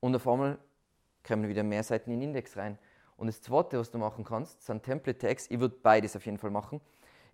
und 0.00 0.16
auf 0.16 0.26
einmal 0.26 0.58
kommen 1.26 1.48
wieder 1.48 1.62
mehr 1.62 1.82
Seiten 1.84 2.10
in 2.10 2.20
Index 2.20 2.56
rein. 2.56 2.78
Und 3.16 3.28
das 3.28 3.40
zweite, 3.40 3.78
was 3.78 3.90
du 3.90 3.98
machen 3.98 4.24
kannst, 4.24 4.62
sind 4.62 4.82
Template 4.82 5.18
Tags. 5.18 5.46
Ich 5.48 5.60
würde 5.60 5.76
beides 5.80 6.16
auf 6.16 6.26
jeden 6.26 6.38
Fall 6.38 6.50
machen. 6.50 6.80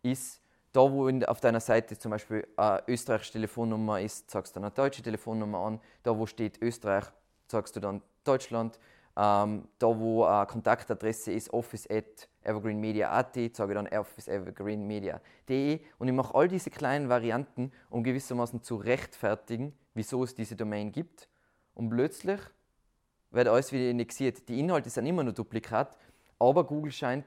Ist 0.02 0.42
da, 0.72 0.80
wo 0.80 1.08
in, 1.08 1.24
auf 1.24 1.40
deiner 1.40 1.60
Seite 1.60 1.98
zum 1.98 2.10
Beispiel 2.10 2.46
eine 2.56 2.82
österreichische 2.86 3.32
Telefonnummer 3.32 4.00
ist, 4.00 4.30
sagst 4.30 4.54
du 4.54 4.60
eine 4.60 4.70
deutsche 4.70 5.02
Telefonnummer 5.02 5.60
an. 5.60 5.80
Da, 6.02 6.16
wo 6.16 6.26
steht 6.26 6.60
Österreich, 6.60 7.04
sagst 7.46 7.74
du 7.76 7.80
dann 7.80 8.02
Deutschland. 8.24 8.78
Ähm, 9.20 9.66
da, 9.80 9.98
wo 9.98 10.22
eine 10.22 10.46
Kontaktadresse 10.46 11.32
ist, 11.32 11.52
office 11.52 11.90
at 11.90 12.28
evergreenmedia.at, 12.44 13.34
sage 13.56 13.72
ich 13.72 13.76
dann 13.76 13.88
office 13.88 14.28
evergreenmedia.de. 14.28 15.80
Und 15.98 16.06
ich 16.06 16.14
mache 16.14 16.32
all 16.36 16.46
diese 16.46 16.70
kleinen 16.70 17.08
Varianten, 17.08 17.72
um 17.90 18.04
gewissermaßen 18.04 18.62
zu 18.62 18.76
rechtfertigen, 18.76 19.76
wieso 19.94 20.22
es 20.22 20.36
diese 20.36 20.54
Domain 20.54 20.92
gibt. 20.92 21.28
Und 21.74 21.90
plötzlich 21.90 22.38
wird 23.32 23.48
alles 23.48 23.72
wieder 23.72 23.90
indexiert. 23.90 24.48
Die 24.48 24.60
Inhalte 24.60 24.88
sind 24.88 25.04
immer 25.04 25.24
nur 25.24 25.32
Duplikat, 25.32 25.98
aber 26.38 26.62
Google 26.62 26.92
scheint 26.92 27.26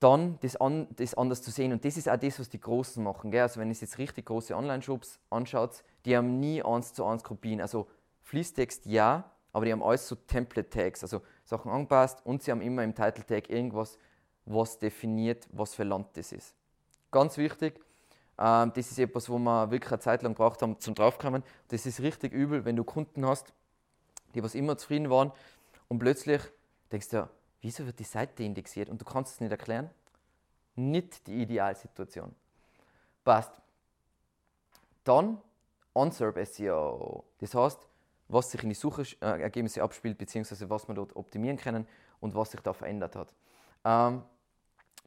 dann 0.00 0.38
das, 0.40 0.56
an, 0.56 0.88
das 0.96 1.12
anders 1.12 1.42
zu 1.42 1.50
sehen. 1.50 1.72
Und 1.72 1.84
das 1.84 1.98
ist 1.98 2.08
auch 2.08 2.16
das, 2.16 2.40
was 2.40 2.48
die 2.48 2.60
Großen 2.60 3.04
machen. 3.04 3.30
Gell? 3.30 3.42
Also 3.42 3.60
wenn 3.60 3.70
es 3.70 3.82
jetzt 3.82 3.98
richtig 3.98 4.24
große 4.24 4.56
Online-Shops 4.56 5.20
anschaut, 5.28 5.84
die 6.06 6.16
haben 6.16 6.40
nie 6.40 6.62
eins 6.62 6.94
zu 6.94 7.04
eins 7.04 7.22
Kopien. 7.22 7.60
Also 7.60 7.86
Fließtext 8.22 8.86
ja, 8.86 9.30
aber 9.52 9.64
die 9.64 9.72
haben 9.72 9.82
alles 9.82 10.06
so 10.06 10.14
Template-Tags, 10.14 11.02
also 11.02 11.22
Sachen 11.44 11.70
angepasst 11.70 12.24
und 12.24 12.42
sie 12.42 12.50
haben 12.50 12.60
immer 12.60 12.84
im 12.84 12.94
Title-Tag 12.94 13.50
irgendwas, 13.50 13.98
was 14.44 14.78
definiert, 14.78 15.46
was 15.52 15.74
für 15.74 15.84
Land 15.84 16.08
das 16.14 16.32
ist. 16.32 16.54
Ganz 17.10 17.36
wichtig, 17.36 17.80
ähm, 18.38 18.72
das 18.74 18.90
ist 18.90 18.98
etwas, 18.98 19.28
wo 19.28 19.38
wir 19.38 19.70
wirklich 19.70 19.92
eine 19.92 20.00
Zeit 20.00 20.22
lang 20.22 20.34
braucht 20.34 20.62
haben 20.62 20.78
zum 20.80 20.94
draufkommen. 20.94 21.42
Das 21.68 21.86
ist 21.86 22.00
richtig 22.00 22.32
übel, 22.32 22.64
wenn 22.64 22.76
du 22.76 22.84
Kunden 22.84 23.26
hast, 23.26 23.52
die 24.34 24.42
was 24.42 24.54
immer 24.54 24.76
zufrieden 24.76 25.10
waren 25.10 25.32
und 25.88 25.98
plötzlich 25.98 26.42
denkst 26.92 27.08
du, 27.08 27.28
wieso 27.60 27.84
wird 27.86 27.98
die 27.98 28.04
Seite 28.04 28.42
indexiert 28.42 28.88
und 28.88 29.00
du 29.00 29.04
kannst 29.04 29.34
es 29.34 29.40
nicht 29.40 29.50
erklären? 29.50 29.90
Nicht 30.76 31.26
die 31.26 31.42
Idealsituation. 31.42 32.34
Passt. 33.24 33.60
Dann 35.02 35.40
On-Serve 35.94 36.44
SEO. 36.46 37.24
Das 37.40 37.54
heißt, 37.54 37.80
was 38.28 38.50
sich 38.50 38.62
in 38.62 38.68
die 38.68 38.74
Suchergebnisse 38.74 39.82
abspielt, 39.82 40.18
beziehungsweise 40.18 40.68
was 40.70 40.86
wir 40.88 40.94
dort 40.94 41.16
optimieren 41.16 41.56
können 41.56 41.86
und 42.20 42.34
was 42.34 42.50
sich 42.50 42.60
da 42.60 42.72
verändert 42.72 43.16
hat. 43.16 43.32
Ähm, 43.84 44.22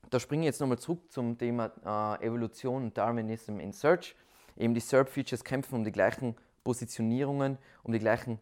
da 0.09 0.19
springe 0.19 0.43
ich 0.43 0.47
jetzt 0.47 0.59
nochmal 0.59 0.79
zurück 0.79 1.11
zum 1.11 1.37
Thema 1.37 1.71
äh, 2.19 2.25
Evolution 2.25 2.83
und 2.83 2.97
Darwinism 2.97 3.59
in 3.59 3.71
Search. 3.71 4.15
Eben 4.57 4.73
die 4.73 4.81
SERP-Features 4.81 5.43
kämpfen 5.43 5.75
um 5.75 5.83
die 5.83 5.91
gleichen 5.91 6.35
Positionierungen, 6.63 7.57
um 7.83 7.93
die 7.93 7.99
gleichen 7.99 8.39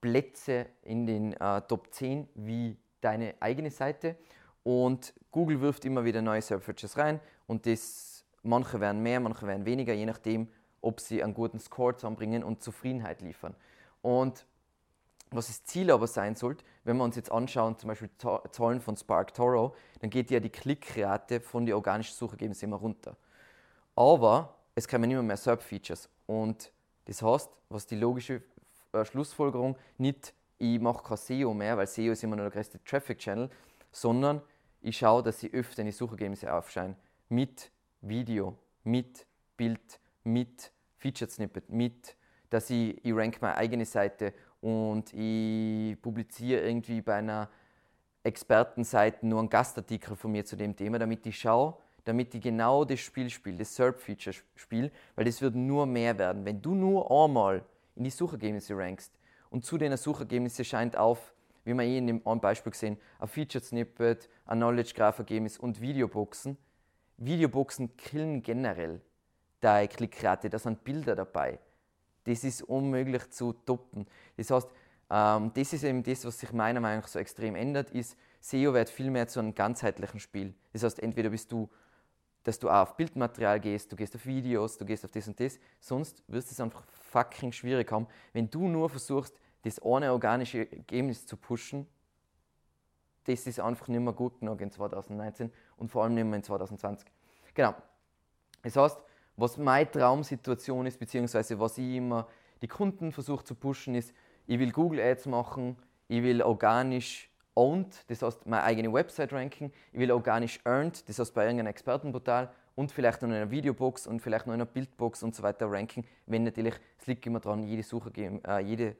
Plätze 0.00 0.66
in 0.82 1.06
den 1.06 1.34
äh, 1.34 1.62
Top 1.62 1.92
10 1.92 2.28
wie 2.34 2.76
deine 3.00 3.34
eigene 3.40 3.70
Seite. 3.70 4.16
Und 4.64 5.14
Google 5.30 5.60
wirft 5.60 5.84
immer 5.84 6.04
wieder 6.04 6.22
neue 6.22 6.42
Server 6.42 6.62
Features 6.62 6.96
rein 6.96 7.20
und 7.46 7.66
das, 7.66 8.24
manche 8.42 8.80
werden 8.80 9.02
mehr, 9.02 9.20
manche 9.20 9.46
werden 9.46 9.64
weniger, 9.64 9.92
je 9.92 10.06
nachdem, 10.06 10.48
ob 10.80 11.00
sie 11.00 11.22
einen 11.22 11.34
guten 11.34 11.58
Score 11.58 11.94
zusammenbringen 11.96 12.42
und 12.44 12.62
Zufriedenheit 12.62 13.22
liefern. 13.22 13.54
Und 14.02 14.44
was 15.30 15.46
das 15.46 15.64
Ziel 15.64 15.90
aber 15.90 16.06
sein 16.06 16.34
sollte, 16.34 16.64
wenn 16.84 16.96
wir 16.96 17.04
uns 17.04 17.16
jetzt 17.16 17.32
anschauen, 17.32 17.78
zum 17.78 17.88
Beispiel 17.88 18.10
Zahlen 18.18 18.80
von 18.80 18.96
Spark 18.96 19.32
Toro, 19.32 19.74
dann 20.00 20.10
geht 20.10 20.30
ja 20.30 20.40
die 20.40 20.50
Klickrate 20.50 21.40
von 21.40 21.64
den 21.64 21.74
organischen 21.74 22.14
Suchergebnissen 22.14 22.68
immer 22.68 22.76
runter. 22.76 23.16
Aber 23.96 24.56
es 24.74 24.88
kommen 24.88 25.10
immer 25.10 25.22
mehr 25.22 25.36
SERP-Features. 25.36 26.08
Und 26.26 26.72
das 27.06 27.22
heißt, 27.22 27.50
was 27.68 27.86
die 27.86 27.96
logische 27.96 28.42
äh, 28.92 29.04
Schlussfolgerung 29.04 29.76
nicht, 29.98 30.34
ich 30.58 30.80
mache 30.80 31.02
kein 31.02 31.16
SEO 31.16 31.54
mehr, 31.54 31.76
weil 31.76 31.86
SEO 31.86 32.12
ist 32.12 32.22
immer 32.22 32.36
nur 32.36 32.46
der 32.46 32.52
größte 32.52 32.82
Traffic-Channel, 32.84 33.50
sondern 33.90 34.42
ich 34.80 34.98
schaue, 34.98 35.22
dass 35.22 35.40
sie 35.40 35.52
öfter 35.52 35.80
in 35.80 35.86
die 35.86 35.92
Suchergebnisse 35.92 36.52
aufscheinen. 36.52 36.96
Mit 37.28 37.70
Video, 38.00 38.56
mit 38.84 39.26
Bild, 39.56 40.00
mit 40.24 40.72
Featured 40.98 41.30
Snippet, 41.30 41.70
mit, 41.70 42.16
dass 42.52 42.70
ich, 42.70 43.04
ich 43.04 43.14
rank 43.14 43.40
meine 43.40 43.56
eigene 43.56 43.84
Seite 43.84 44.34
und 44.60 45.12
ich 45.14 46.00
publiziere 46.00 46.62
irgendwie 46.62 47.00
bei 47.00 47.14
einer 47.16 47.48
Expertenseite 48.22 49.26
nur 49.26 49.40
einen 49.40 49.48
Gastartikel 49.48 50.14
von 50.14 50.32
mir 50.32 50.44
zu 50.44 50.56
dem 50.56 50.76
Thema, 50.76 50.98
damit 50.98 51.26
ich 51.26 51.38
schaue, 51.38 51.76
damit 52.04 52.34
ich 52.34 52.42
genau 52.42 52.84
das 52.84 53.00
Spiel 53.00 53.30
spiele, 53.30 53.58
das 53.58 53.74
SERP-Feature 53.74 54.36
spiele, 54.54 54.90
weil 55.14 55.24
das 55.24 55.40
wird 55.40 55.54
nur 55.54 55.86
mehr 55.86 56.18
werden. 56.18 56.44
Wenn 56.44 56.60
du 56.60 56.74
nur 56.74 57.10
einmal 57.10 57.64
in 57.94 58.04
die 58.04 58.10
Suchergebnisse 58.10 58.76
rankst. 58.76 59.12
Und 59.50 59.64
zu 59.64 59.78
den 59.78 59.96
Suchergebnissen 59.96 60.64
scheint 60.64 60.96
auf, 60.96 61.34
wie 61.64 61.74
wir 61.74 61.82
eh 61.82 61.98
in 61.98 62.06
dem 62.06 62.22
Beispiel 62.22 62.72
gesehen, 62.72 62.98
ein 63.18 63.28
Featured 63.28 63.64
Snippet, 63.64 64.28
ein 64.46 64.58
Knowledge 64.58 64.94
Graph 64.94 65.18
Ergebnis 65.18 65.58
und 65.58 65.80
Videoboxen. 65.80 66.56
Videoboxen 67.18 67.96
killen 67.96 68.42
generell 68.42 69.00
deine 69.60 69.88
Klickrate, 69.88 70.50
da 70.50 70.58
sind 70.58 70.82
Bilder 70.82 71.14
dabei. 71.14 71.58
Das 72.24 72.44
ist 72.44 72.62
unmöglich 72.62 73.30
zu 73.30 73.52
toppen. 73.52 74.06
Das 74.36 74.50
heißt, 74.50 74.68
ähm, 75.10 75.50
das 75.54 75.72
ist 75.72 75.84
eben 75.84 76.02
das, 76.02 76.24
was 76.24 76.38
sich 76.38 76.52
meiner 76.52 76.80
Meinung 76.80 77.00
nach 77.00 77.08
so 77.08 77.18
extrem 77.18 77.56
ändert, 77.56 77.90
ist, 77.90 78.16
SEO 78.40 78.74
wird 78.74 78.90
viel 78.90 79.10
mehr 79.10 79.28
zu 79.28 79.40
einem 79.40 79.54
ganzheitlichen 79.54 80.20
Spiel. 80.20 80.54
Das 80.72 80.82
heißt, 80.82 81.00
entweder 81.00 81.30
bist 81.30 81.52
du 81.52 81.68
dass 82.42 82.58
du 82.58 82.68
auch 82.68 82.82
auf 82.82 82.96
Bildmaterial 82.96 83.60
gehst, 83.60 83.92
du 83.92 83.96
gehst 83.96 84.14
auf 84.16 84.26
Videos, 84.26 84.76
du 84.76 84.84
gehst 84.84 85.04
auf 85.04 85.10
das 85.10 85.28
und 85.28 85.38
das. 85.38 85.58
Sonst 85.80 86.22
wirst 86.26 86.50
du 86.50 86.52
es 86.52 86.60
einfach 86.60 86.84
fucking 87.10 87.52
schwierig 87.52 87.90
haben, 87.92 88.06
wenn 88.32 88.50
du 88.50 88.68
nur 88.68 88.88
versuchst, 88.88 89.38
das 89.62 89.80
eine 89.80 90.12
organische 90.12 90.70
Ergebnis 90.70 91.24
zu 91.24 91.36
pushen. 91.36 91.86
Das 93.24 93.46
ist 93.46 93.60
einfach 93.60 93.86
nicht 93.86 94.00
mehr 94.00 94.12
gut 94.12 94.40
genug 94.40 94.60
in 94.60 94.70
2019 94.70 95.52
und 95.76 95.88
vor 95.88 96.02
allem 96.02 96.14
nicht 96.14 96.24
mehr 96.24 96.36
in 96.36 96.42
2020. 96.42 97.08
Genau. 97.54 97.74
Das 98.62 98.76
heißt, 98.76 98.98
was 99.36 99.56
meine 99.56 99.90
Traumsituation 99.90 100.86
ist, 100.86 100.98
beziehungsweise 100.98 101.58
was 101.58 101.78
ich 101.78 101.96
immer 101.96 102.28
die 102.60 102.68
Kunden 102.68 103.12
versuche 103.12 103.44
zu 103.44 103.54
pushen, 103.54 103.94
ist, 103.94 104.14
ich 104.46 104.58
will 104.58 104.72
Google 104.72 105.00
Ads 105.00 105.26
machen, 105.26 105.76
ich 106.08 106.22
will 106.22 106.42
organisch 106.42 107.30
owned, 107.54 108.04
das 108.08 108.22
heißt 108.22 108.46
meine 108.46 108.62
eigene 108.62 108.92
Website 108.92 109.32
ranking, 109.32 109.72
ich 109.92 109.98
will 109.98 110.10
organisch 110.10 110.60
earned, 110.64 111.08
das 111.08 111.18
heißt 111.18 111.34
bei 111.34 111.44
irgendeinem 111.44 111.68
Expertenportal 111.68 112.50
und 112.74 112.92
vielleicht 112.92 113.22
noch 113.22 113.28
in 113.28 113.34
einer 113.34 113.50
Videobox 113.50 114.06
und 114.06 114.20
vielleicht 114.20 114.46
noch 114.46 114.54
in 114.54 114.60
einer 114.60 114.70
Bildbox 114.70 115.22
und 115.22 115.34
so 115.34 115.42
weiter 115.42 115.70
ranking, 115.70 116.04
wenn 116.26 116.44
natürlich, 116.44 116.74
es 116.98 117.06
liegt 117.06 117.26
immer 117.26 117.40
daran, 117.40 117.62
jede 117.62 117.82
Suche, 117.82 118.10
äh, 118.16 118.60
jede 118.60 118.96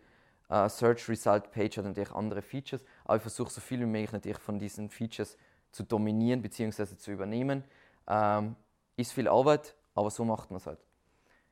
äh, 0.48 0.68
Search 0.68 1.09
Result 1.09 1.50
Page 1.50 1.78
hat 1.78 1.84
natürlich 1.84 2.12
andere 2.12 2.42
Features, 2.42 2.84
aber 3.04 3.16
ich 3.16 3.22
versuche 3.22 3.50
so 3.50 3.60
viel 3.60 3.80
wie 3.80 3.86
möglich 3.86 4.12
natürlich 4.12 4.38
von 4.38 4.59
diesen 4.59 4.90
Features 4.90 5.36
zu 5.70 5.82
dominieren 5.82 6.42
bzw. 6.42 6.96
zu 6.96 7.10
übernehmen. 7.12 7.64
Ähm, 8.06 8.56
ist 8.96 9.12
viel 9.14 9.28
Arbeit, 9.28 9.74
aber 9.94 10.10
so 10.10 10.24
macht 10.24 10.51
man 10.51 10.59
es 10.59 10.66
halt. 10.66 10.78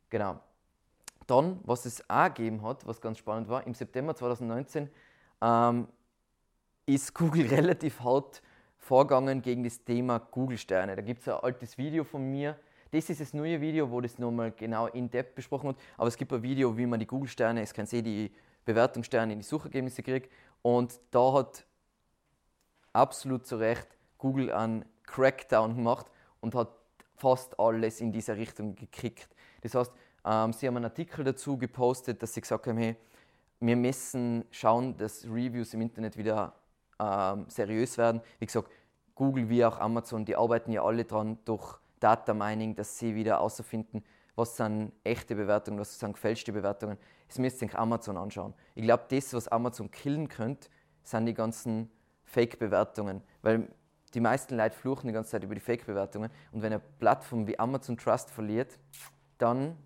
Genau. 0.09 0.41
Dann, 1.27 1.61
was 1.65 1.87
es 1.87 2.09
auch 2.09 2.35
gegeben 2.35 2.63
hat, 2.63 2.87
was 2.87 3.01
ganz 3.01 3.19
spannend 3.19 3.49
war, 3.49 3.67
im 3.67 3.75
September 3.75 4.15
2019 4.15 4.91
ähm, 5.41 5.89
ist 6.87 7.15
Google 7.15 7.47
relativ 7.51 8.01
hart 8.01 8.43
vorgegangen 8.79 9.43
gegen 9.43 9.63
das 9.63 9.85
Thema 9.85 10.19
Google-Sterne. 10.19 10.97
Da 10.97 11.03
gibt 11.03 11.21
es 11.21 11.29
ein 11.29 11.35
altes 11.35 11.79
Video 11.79 12.03
von 12.03 12.29
mir. 12.29 12.59
Das 12.91 13.09
ist 13.09 13.21
das 13.21 13.33
neue 13.35 13.61
Video, 13.61 13.91
wo 13.91 14.01
das 14.01 14.19
nochmal 14.19 14.51
genau 14.51 14.89
in 14.89 15.09
depth 15.09 15.37
besprochen 15.37 15.69
wird. 15.69 15.79
Aber 15.97 16.09
es 16.09 16.17
gibt 16.17 16.33
ein 16.33 16.43
Video, 16.43 16.77
wie 16.77 16.87
man 16.87 16.99
die 16.99 17.07
Google-Sterne, 17.07 17.63
es 17.63 17.73
kann 17.73 17.87
sehen, 17.87 18.05
die 18.05 18.33
Bewertungssterne 18.65 19.33
in 19.33 19.39
die 19.39 19.45
Suchergebnisse 19.45 20.03
kriegt. 20.03 20.33
Und 20.63 20.99
da 21.11 21.33
hat 21.35 21.65
absolut 22.93 23.47
zu 23.47 23.57
Recht 23.57 23.87
Google 24.19 24.51
einen 24.51 24.85
Crackdown 25.05 25.77
gemacht 25.77 26.07
und 26.41 26.55
hat 26.55 26.71
fast 27.21 27.59
alles 27.61 28.01
in 28.01 28.13
dieser 28.13 28.37
Richtung 28.37 28.75
gekriegt. 28.75 29.29
Das 29.61 29.75
heißt, 29.75 29.93
ähm, 30.25 30.53
sie 30.53 30.67
haben 30.67 30.77
einen 30.77 30.87
Artikel 30.87 31.25
dazu 31.25 31.59
gepostet, 31.59 32.23
dass 32.23 32.35
sie 32.35 32.41
gesagt 32.41 32.67
haben, 32.67 32.79
hey, 32.79 32.97
wir 33.61 33.77
müssen 33.77 34.45
schauen, 34.51 34.97
dass 34.97 35.25
Reviews 35.25 35.75
im 35.75 35.83
Internet 35.83 36.17
wieder 36.17 36.55
ähm, 36.99 37.45
seriös 37.49 37.99
werden. 37.99 38.23
Wie 38.39 38.47
gesagt, 38.47 38.71
Google 39.15 39.51
wie 39.51 39.65
auch 39.65 39.79
Amazon, 39.79 40.25
die 40.25 40.35
arbeiten 40.35 40.73
ja 40.73 40.83
alle 40.83 41.05
dran 41.05 41.39
durch 41.45 41.79
Data 42.01 42.33
Mining, 42.33 42.75
dass 42.75 42.99
sie 42.99 43.15
wieder 43.15 43.33
herausfinden, 43.33 44.03
was 44.35 44.57
sind 44.57 44.93
echte 45.05 45.35
Bewertungen, 45.35 45.79
was 45.79 45.99
sind 45.99 46.15
gefälschte 46.15 46.53
Bewertungen. 46.53 46.97
Das 47.29 47.39
müsst 47.39 47.61
ihr 47.61 47.79
Amazon 47.79 48.17
anschauen. 48.17 48.55
Ich 48.75 48.83
glaube, 48.83 49.05
das, 49.11 49.35
was 49.35 49.49
Amazon 49.49 49.91
killen 49.91 50.29
könnte, 50.29 50.71
sind 51.03 51.27
die 51.27 51.35
ganzen 51.35 51.91
Fake-Bewertungen. 52.25 53.23
Weil 53.43 53.69
die 54.15 54.21
meisten 54.21 54.57
Leute 54.57 54.77
fluchen 54.77 55.07
die 55.07 55.13
ganze 55.13 55.31
Zeit 55.31 55.45
über 55.45 55.55
die 55.55 55.61
Fake-Bewertungen. 55.61 56.31
Und 56.53 56.63
wenn 56.63 56.73
eine 56.73 56.83
Plattform 56.99 57.47
wie 57.47 57.59
Amazon 57.59 57.97
Trust 57.97 58.31
verliert, 58.31 58.79
dann, 59.39 59.77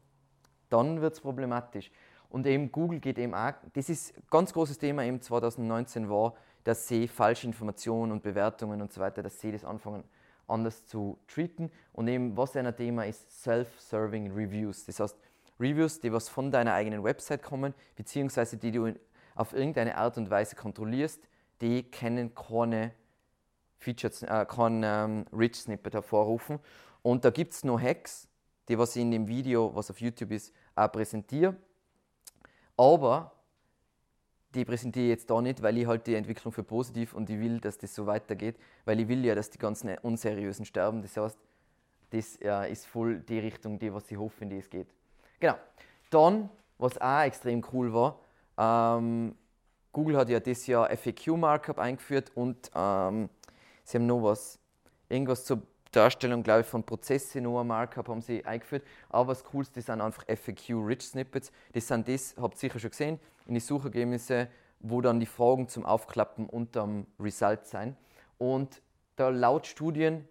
dann 0.70 1.00
wird 1.00 1.14
es 1.14 1.20
problematisch. 1.20 1.90
Und 2.30 2.46
eben 2.46 2.72
Google 2.72 3.00
geht 3.00 3.18
eben 3.18 3.34
auch, 3.34 3.52
das 3.74 3.88
ist 3.88 4.16
ein 4.16 4.22
ganz 4.30 4.52
großes 4.52 4.78
Thema 4.78 5.04
eben 5.04 5.20
2019 5.20 6.08
war, 6.08 6.34
dass 6.64 6.88
sie 6.88 7.06
falsche 7.06 7.46
Informationen 7.46 8.12
und 8.12 8.22
Bewertungen 8.22 8.80
und 8.80 8.92
so 8.92 9.00
weiter, 9.00 9.22
dass 9.22 9.38
sie 9.40 9.52
das 9.52 9.64
anfangen 9.64 10.04
anders 10.46 10.86
zu 10.86 11.18
treaten. 11.26 11.70
Und 11.92 12.08
eben 12.08 12.36
was 12.36 12.56
ein 12.56 12.76
Thema 12.76 13.06
ist, 13.06 13.42
Self-Serving 13.42 14.32
Reviews. 14.32 14.84
Das 14.84 15.00
heißt, 15.00 15.16
Reviews, 15.60 16.00
die 16.00 16.12
was 16.12 16.28
von 16.28 16.50
deiner 16.50 16.74
eigenen 16.74 17.04
Website 17.04 17.42
kommen, 17.42 17.74
beziehungsweise 17.96 18.56
die 18.56 18.72
du 18.72 18.92
auf 19.34 19.52
irgendeine 19.52 19.96
Art 19.96 20.16
und 20.16 20.30
Weise 20.30 20.56
kontrollierst, 20.56 21.22
die 21.60 21.84
kennen 21.84 22.34
keine 22.34 22.92
Featured, 23.78 24.22
äh, 24.22 24.46
kein 24.46 24.82
ähm, 24.84 25.24
Rich 25.32 25.56
Snippet 25.56 25.94
hervorrufen. 25.94 26.58
Und 27.02 27.24
da 27.24 27.30
gibt 27.30 27.52
es 27.52 27.64
noch 27.64 27.80
Hacks, 27.80 28.28
die 28.68 28.78
was 28.78 28.96
ich 28.96 29.02
in 29.02 29.10
dem 29.10 29.28
Video, 29.28 29.74
was 29.74 29.90
auf 29.90 30.00
YouTube 30.00 30.32
ist, 30.32 30.54
auch 30.74 30.90
präsentiere. 30.90 31.54
Aber 32.76 33.32
die 34.54 34.64
präsentiere 34.64 35.06
ich 35.06 35.10
jetzt 35.10 35.30
da 35.30 35.40
nicht, 35.40 35.62
weil 35.62 35.76
ich 35.78 35.86
halt 35.86 36.06
die 36.06 36.14
Entwicklung 36.14 36.52
für 36.52 36.62
positiv 36.62 37.14
und 37.14 37.28
ich 37.28 37.38
will, 37.38 37.60
dass 37.60 37.76
das 37.76 37.94
so 37.94 38.06
weitergeht, 38.06 38.56
weil 38.84 39.00
ich 39.00 39.08
will 39.08 39.24
ja, 39.24 39.34
dass 39.34 39.50
die 39.50 39.58
ganzen 39.58 39.96
Unseriösen 39.98 40.64
sterben. 40.64 41.02
Das 41.02 41.16
heißt, 41.16 41.38
das 42.10 42.36
äh, 42.40 42.70
ist 42.70 42.86
voll 42.86 43.20
die 43.20 43.38
Richtung, 43.38 43.78
die 43.78 43.92
was 43.92 44.10
ich 44.10 44.16
hoffe, 44.16 44.44
in 44.44 44.50
die 44.50 44.58
es 44.58 44.70
geht. 44.70 44.86
Genau. 45.40 45.56
Dann, 46.10 46.48
was 46.78 47.00
auch 47.00 47.22
extrem 47.22 47.64
cool 47.72 47.92
war, 47.92 48.20
ähm, 48.56 49.34
Google 49.92 50.16
hat 50.16 50.28
ja 50.28 50.40
das 50.40 50.66
Jahr 50.66 50.88
FAQ-Markup 50.90 51.78
eingeführt 51.78 52.32
und 52.34 52.70
ähm, 52.74 53.28
sie 53.84 53.98
haben 53.98 54.06
noch 54.06 54.22
was, 54.22 54.58
irgendwas 55.08 55.44
zur 55.44 55.62
Darstellung, 55.94 56.42
glaube 56.42 56.62
ich, 56.62 56.66
von 56.66 56.82
Prozessen, 56.82 57.44
noch 57.44 57.60
ein 57.60 57.66
Markup 57.66 58.08
haben 58.08 58.20
sie 58.20 58.44
eingeführt. 58.44 58.82
Aber 59.10 59.32
das 59.32 59.44
Coolste 59.44 59.80
sind 59.80 60.00
einfach 60.00 60.24
FAQ-Rich-Snippets. 60.26 61.52
Das 61.72 61.86
sind 61.86 62.08
das, 62.08 62.34
habt 62.36 62.56
ihr 62.56 62.58
sicher 62.58 62.78
schon 62.80 62.90
gesehen, 62.90 63.20
in 63.46 63.54
die 63.54 63.60
Suchergebnisse, 63.60 64.48
wo 64.80 65.00
dann 65.00 65.20
die 65.20 65.26
Fragen 65.26 65.68
zum 65.68 65.86
Aufklappen 65.86 66.46
unterm 66.46 67.06
Result 67.20 67.66
sein. 67.66 67.96
Und 68.38 68.82
da 69.16 69.28
laut 69.28 69.66
Studien, 69.66 70.26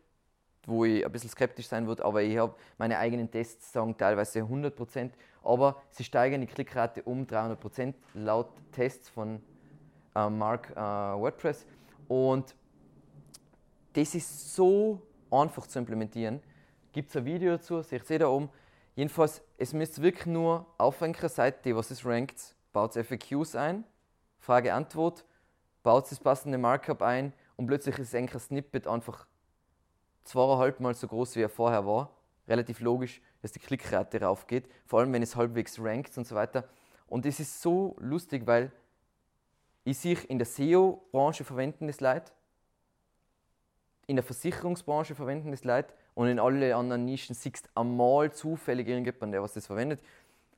wo 0.66 0.86
ich 0.86 1.06
ein 1.06 1.12
bisschen 1.12 1.30
skeptisch 1.30 1.68
sein 1.68 1.88
würde, 1.88 2.04
aber 2.04 2.22
ich 2.22 2.38
habe 2.38 2.56
meine 2.78 2.98
eigenen 2.98 3.32
Tests 3.32 3.72
sagen 3.72 3.98
teilweise 3.98 4.42
100%, 4.42 5.12
aber 5.44 5.82
sie 5.90 6.04
steigern 6.04 6.42
die 6.42 6.48
Klickrate 6.48 7.04
um 7.04 7.26
300% 7.26 7.94
laut 8.14 8.50
Tests 8.72 9.10
von 9.10 9.42
äh, 10.16 10.30
Mark 10.30 10.72
äh, 10.72 10.76
WordPress. 10.76 11.66
Und 12.08 12.56
das 13.94 14.16
ist 14.16 14.56
so 14.56 15.02
einfach 15.32 15.68
zu 15.68 15.80
implementieren. 15.80 16.42
Gibt 16.92 17.10
es 17.10 17.16
ein 17.16 17.26
Video 17.26 17.54
dazu, 17.54 17.82
seht 17.82 18.10
ihr 18.10 18.20
da 18.20 18.28
oben. 18.28 18.50
Jedenfalls, 18.96 19.42
es 19.58 19.74
müsst 19.74 20.02
wirklich 20.02 20.28
nur 20.28 20.68
auf 20.78 21.02
einer 21.02 21.30
Seite, 21.30 21.76
was 21.76 21.90
es 21.90 22.06
rankt, 22.06 22.56
baut 22.72 22.94
FAQs 22.94 23.56
ein, 23.56 23.84
Frage-Antwort, 24.40 25.26
baut 25.82 26.12
das 26.12 26.20
passende 26.20 26.58
Markup 26.58 27.02
ein 27.02 27.34
und 27.56 27.68
plötzlich 27.68 27.98
ist 27.98 28.14
ein 28.14 28.28
Snippet 28.28 28.88
einfach 28.88 29.26
zweieinhalb 30.24 30.80
Mal 30.80 30.94
so 30.94 31.08
groß, 31.08 31.36
wie 31.36 31.42
er 31.42 31.50
vorher 31.50 31.86
war. 31.86 32.12
Relativ 32.48 32.82
logisch, 32.82 33.22
dass 33.42 33.52
die 33.52 33.60
Klickrate 33.60 34.22
raufgeht, 34.22 34.70
vor 34.86 35.00
allem 35.00 35.14
wenn 35.14 35.24
es 35.24 35.36
halbwegs 35.36 35.80
rankt 35.80 36.18
und 36.18 36.28
so 36.28 36.36
weiter. 36.36 36.68
Und 37.08 37.26
es 37.26 37.40
ist 37.40 37.62
so 37.62 37.96
lustig, 38.00 38.46
weil 38.46 38.72
ich 39.86 39.98
sehe 39.98 40.18
in 40.28 40.40
der 40.40 40.46
SEO-Branche 40.46 41.44
verwenden 41.44 41.88
das 41.88 42.00
Leute, 42.00 42.32
in 44.08 44.16
der 44.16 44.24
Versicherungsbranche 44.24 45.16
verwenden 45.16 45.52
das 45.52 45.64
Leute 45.64 45.94
und 46.14 46.28
in 46.28 46.40
alle 46.40 46.76
anderen 46.76 47.06
Nischen 47.06 47.36
siehst 47.36 47.70
einmal 47.76 48.32
zufällig 48.32 48.88
irgendjemand, 48.88 49.34
der 49.34 49.42
was 49.42 49.54
das 49.54 49.68
verwendet. 49.68 50.02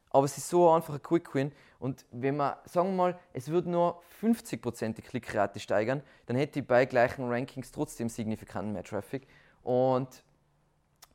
Aber 0.09 0.25
es 0.25 0.37
ist 0.37 0.49
so 0.49 0.69
einfach 0.71 0.93
ein 0.93 1.03
Quick 1.03 1.33
Win. 1.35 1.51
Und 1.77 2.05
wenn 2.11 2.37
man, 2.37 2.55
sagen 2.65 2.89
wir 2.89 2.95
mal, 2.95 3.19
es 3.33 3.49
würde 3.49 3.69
nur 3.69 4.01
50% 4.21 4.93
die 4.93 5.01
Klickrate 5.01 5.59
steigern, 5.59 6.01
dann 6.25 6.37
hätte 6.37 6.59
ich 6.59 6.67
bei 6.67 6.85
gleichen 6.85 7.27
Rankings 7.27 7.71
trotzdem 7.71 8.09
signifikant 8.09 8.71
mehr 8.71 8.83
Traffic. 8.83 9.27
Und 9.61 10.23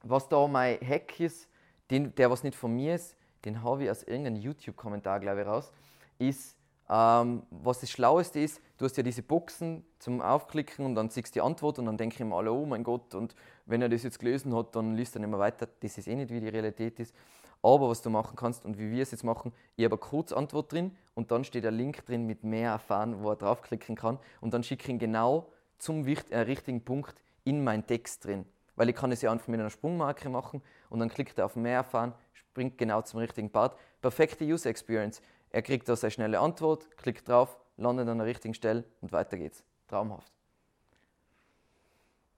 was 0.03 0.29
da 0.29 0.47
mein 0.47 0.79
Hack 0.87 1.19
ist, 1.19 1.49
den, 1.91 2.15
der 2.15 2.31
was 2.31 2.43
nicht 2.43 2.57
von 2.57 2.75
mir 2.75 2.95
ist, 2.95 3.17
den 3.45 3.63
habe 3.63 3.85
ich 3.85 3.91
aus 3.91 4.03
irgendeinem 4.03 4.37
YouTube-Kommentar, 4.37 5.19
glaube 5.21 5.41
ich, 5.41 5.47
raus, 5.47 5.73
ist, 6.19 6.57
ähm, 6.91 7.45
was 7.51 7.81
das 7.81 7.91
Schlaueste 7.91 8.41
ist, 8.41 8.61
du 8.77 8.85
hast 8.85 8.97
ja 8.97 9.05
diese 9.05 9.23
Boxen 9.23 9.85
zum 10.01 10.21
Aufklicken 10.21 10.85
und 10.85 10.97
dann 10.97 11.09
siehst 11.09 11.29
du 11.29 11.33
die 11.35 11.41
Antwort 11.41 11.79
und 11.79 11.87
dann 11.87 11.97
denke 11.97 12.17
ich 12.17 12.25
mir 12.25 12.35
alle, 12.35 12.53
oh 12.53 12.67
mein 12.67 12.83
Gott, 12.83 13.15
und 13.15 13.37
wenn 13.67 13.81
er 13.81 13.89
das 13.89 14.03
jetzt 14.03 14.19
gelesen 14.19 14.55
hat, 14.57 14.75
dann 14.75 14.97
liest 14.97 15.15
er 15.15 15.21
nicht 15.21 15.31
mehr 15.31 15.39
weiter. 15.39 15.69
Das 15.81 15.97
ist 15.97 16.09
eh 16.09 16.17
nicht, 16.17 16.31
wie 16.31 16.41
die 16.41 16.49
Realität 16.49 16.99
ist. 16.99 17.15
Aber 17.63 17.89
was 17.89 18.03
du 18.03 18.11
machen 18.11 18.35
kannst 18.37 18.65
und 18.65 18.79
wie 18.79 18.91
wir 18.91 19.03
es 19.03 19.13
jetzt 19.13 19.23
machen, 19.23 19.53
ich 19.77 19.85
habe 19.85 19.95
eine 19.95 20.01
Kurzantwort 20.01 20.73
drin 20.73 20.97
und 21.15 21.31
dann 21.31 21.45
steht 21.45 21.65
ein 21.65 21.75
Link 21.75 22.05
drin 22.07 22.27
mit 22.27 22.43
mehr 22.43 22.73
erfahren, 22.73 23.23
wo 23.23 23.31
er 23.31 23.37
draufklicken 23.37 23.95
kann 23.95 24.19
und 24.41 24.53
dann 24.55 24.65
schicke 24.65 24.85
ich 24.85 24.89
ihn 24.89 24.99
genau 24.99 25.47
zum 25.79 26.07
äh, 26.07 26.39
richtigen 26.39 26.85
Punkt 26.85 27.23
in 27.45 27.63
meinen 27.63 27.87
Text 27.87 28.25
drin. 28.25 28.47
Weil 28.77 28.89
ich 28.89 28.97
kann 28.97 29.13
es 29.13 29.23
ja 29.23 29.31
einfach 29.31 29.49
mit 29.49 29.61
einer 29.61 29.71
Sprungmarke 29.71 30.29
machen 30.29 30.63
und 30.89 31.01
dann 31.01 31.09
klickt 31.09 31.39
er 31.39 31.47
auf 31.47 31.55
mehr 31.55 31.77
erfahren, 31.77 32.15
springt 32.33 32.79
genau 32.79 33.03
zum 33.03 33.21
richtigen 33.21 33.51
Part. 33.51 33.77
Perfekte 34.01 34.45
User 34.45 34.71
Experience. 34.71 35.21
Er 35.51 35.63
kriegt 35.63 35.89
da 35.89 35.97
seine 35.97 36.11
schnelle 36.11 36.41
Antwort, 36.41 36.97
klickt 36.97 37.29
drauf, 37.29 37.59
landet 37.77 38.09
an 38.09 38.19
der 38.19 38.27
richtigen 38.27 38.55
Stelle 38.55 38.85
und 39.01 39.13
weiter 39.13 39.37
geht's. 39.37 39.65
Traumhaft. 39.89 40.33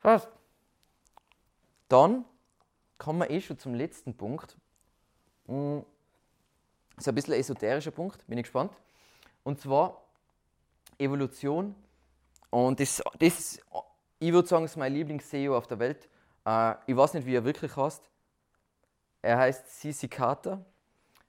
Was? 0.01 0.29
Dann 1.89 2.25
kommen 2.97 3.21
wir 3.21 3.31
eh 3.31 3.41
schon 3.41 3.59
zum 3.59 3.75
letzten 3.75 4.17
Punkt. 4.17 4.57
Das 5.47 5.55
hm, 5.55 5.85
ist 6.97 7.09
ein 7.09 7.15
bisschen 7.15 7.35
ein 7.35 7.41
esoterischer 7.41 7.91
Punkt, 7.91 8.27
bin 8.27 8.39
ich 8.39 8.45
gespannt. 8.45 8.73
Und 9.45 9.61
zwar 9.61 10.03
Evolution. 10.99 11.75
Und 12.51 12.81
das, 12.81 13.03
das 13.19 13.61
ich 14.19 14.33
würde 14.33 14.49
sagen, 14.49 14.65
ist 14.65 14.77
mein 14.77 14.95
Lieblings-SEO 14.95 15.57
auf 15.57 15.67
der 15.67 15.79
Welt. 15.79 16.09
Äh, 16.47 16.75
ich 16.87 16.97
weiß 16.97 17.15
nicht, 17.15 17.27
wie 17.27 17.35
er 17.35 17.45
wirklich 17.45 17.77
heißt. 17.77 18.09
Er 19.21 19.39
heißt 19.39 19.81
CC 19.81 20.09
Carter. 20.09 20.65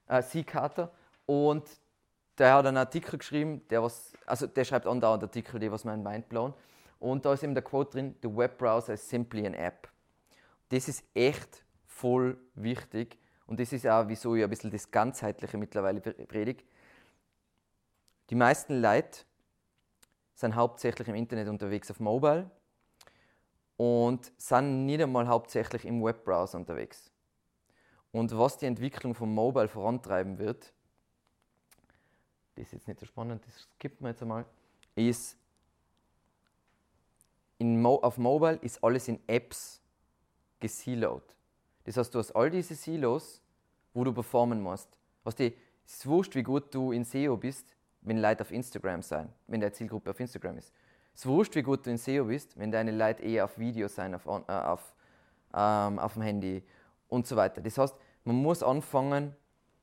Äh, 0.06 0.22
C. 0.22 0.44
Carter. 0.44 0.92
Und 1.26 1.68
der 2.38 2.54
hat 2.54 2.66
einen 2.66 2.76
Artikel 2.76 3.18
geschrieben, 3.18 3.66
der 3.68 3.82
was, 3.82 4.12
also 4.26 4.46
der 4.46 4.64
schreibt 4.64 4.86
andauernd 4.86 5.22
Artikel, 5.22 5.60
die 5.60 5.70
was 5.70 5.84
mein 5.84 6.02
Mind 6.02 6.28
blown. 6.28 6.54
Und 6.98 7.24
da 7.24 7.34
ist 7.34 7.42
eben 7.42 7.54
der 7.54 7.62
Quote 7.62 7.92
drin: 7.92 8.16
The 8.22 8.34
web 8.34 8.58
browser 8.58 8.94
is 8.94 9.08
simply 9.08 9.46
an 9.46 9.54
app. 9.54 9.88
Das 10.70 10.88
ist 10.88 11.04
echt 11.14 11.64
voll 11.86 12.36
wichtig. 12.54 13.18
Und 13.46 13.60
das 13.60 13.72
ist 13.72 13.86
auch, 13.86 14.08
wieso 14.08 14.34
ich 14.34 14.42
ein 14.42 14.50
bisschen 14.50 14.70
das 14.70 14.90
Ganzheitliche 14.90 15.58
mittlerweile 15.58 16.00
predige. 16.00 16.64
Die 18.30 18.34
meisten 18.34 18.80
Leute 18.80 19.20
sind 20.34 20.54
hauptsächlich 20.54 21.06
im 21.08 21.14
Internet 21.14 21.48
unterwegs 21.48 21.90
auf 21.90 22.00
Mobile 22.00 22.50
und 23.76 24.32
sind 24.38 24.86
nicht 24.86 25.02
einmal 25.02 25.28
hauptsächlich 25.28 25.84
im 25.84 26.02
Webbrowser 26.02 26.58
unterwegs. 26.58 27.10
Und 28.12 28.36
was 28.36 28.56
die 28.56 28.66
Entwicklung 28.66 29.14
von 29.14 29.32
Mobile 29.32 29.68
vorantreiben 29.68 30.38
wird, 30.38 30.72
das 32.54 32.66
ist 32.66 32.72
jetzt 32.72 32.88
nicht 32.88 33.00
so 33.00 33.06
spannend, 33.06 33.42
das 33.46 33.68
skippen 33.76 34.04
wir 34.04 34.10
jetzt 34.10 34.22
einmal, 34.22 34.44
ist, 34.94 35.36
Mo 37.58 37.96
auf 37.96 38.18
Mobile 38.18 38.56
ist 38.56 38.82
alles 38.84 39.08
in 39.08 39.18
Apps 39.26 39.80
gesiloed. 40.60 41.22
Das 41.84 41.96
heißt, 41.96 42.14
du 42.14 42.18
hast 42.18 42.32
all 42.32 42.50
diese 42.50 42.74
Silos, 42.74 43.40
wo 43.92 44.04
du 44.04 44.12
performen 44.12 44.60
musst. 44.60 44.98
Was 45.22 45.34
die, 45.34 45.56
es 45.86 45.94
ist 45.94 46.06
wurscht, 46.06 46.34
wie 46.34 46.42
gut 46.42 46.74
du 46.74 46.92
in 46.92 47.04
SEO 47.04 47.36
bist, 47.36 47.74
wenn 48.02 48.18
Leute 48.18 48.42
auf 48.42 48.50
Instagram 48.50 49.02
sein, 49.02 49.32
wenn 49.46 49.60
deine 49.60 49.72
Zielgruppe 49.72 50.10
auf 50.10 50.20
Instagram 50.20 50.58
ist. 50.58 50.72
Es 51.14 51.20
ist 51.20 51.26
wurscht, 51.26 51.54
wie 51.54 51.62
gut 51.62 51.86
du 51.86 51.90
in 51.90 51.96
SEO 51.96 52.24
bist, 52.24 52.58
wenn 52.58 52.70
deine 52.70 52.90
Leute 52.90 53.22
eher 53.22 53.44
auf 53.44 53.58
Video 53.58 53.88
sein, 53.88 54.14
auf, 54.14 54.26
äh, 54.26 54.52
auf, 54.52 54.94
ähm, 55.54 55.98
auf 55.98 56.14
dem 56.14 56.22
Handy 56.22 56.62
und 57.08 57.26
so 57.26 57.36
weiter. 57.36 57.60
Das 57.60 57.78
heißt, 57.78 57.94
man 58.24 58.36
muss 58.36 58.62
anfangen, 58.62 59.34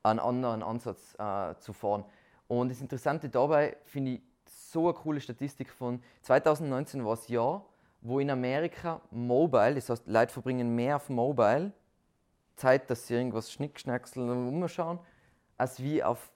einen 0.02 0.18
anderen 0.18 0.62
Ansatz 0.62 1.14
äh, 1.18 1.54
zu 1.60 1.72
fahren. 1.72 2.04
Und 2.52 2.68
das 2.68 2.82
Interessante 2.82 3.30
dabei 3.30 3.78
finde 3.86 4.10
ich 4.10 4.20
so 4.44 4.84
eine 4.84 4.92
coole 4.92 5.22
Statistik 5.22 5.70
von 5.70 6.02
2019 6.20 7.02
war 7.02 7.14
es 7.14 7.26
Jahr, 7.28 7.64
wo 8.02 8.18
in 8.18 8.28
Amerika 8.28 9.00
Mobile, 9.10 9.76
das 9.76 9.88
heißt, 9.88 10.06
Leute 10.06 10.30
verbringen 10.30 10.74
mehr 10.74 10.96
auf 10.96 11.08
Mobile 11.08 11.72
Zeit, 12.56 12.90
dass 12.90 13.06
sie 13.06 13.14
irgendwas 13.14 13.50
schnickschnackseln 13.52 14.28
und 14.28 14.48
umschauen, 14.48 14.98
als 15.56 15.82
wie 15.82 16.02
auf 16.02 16.30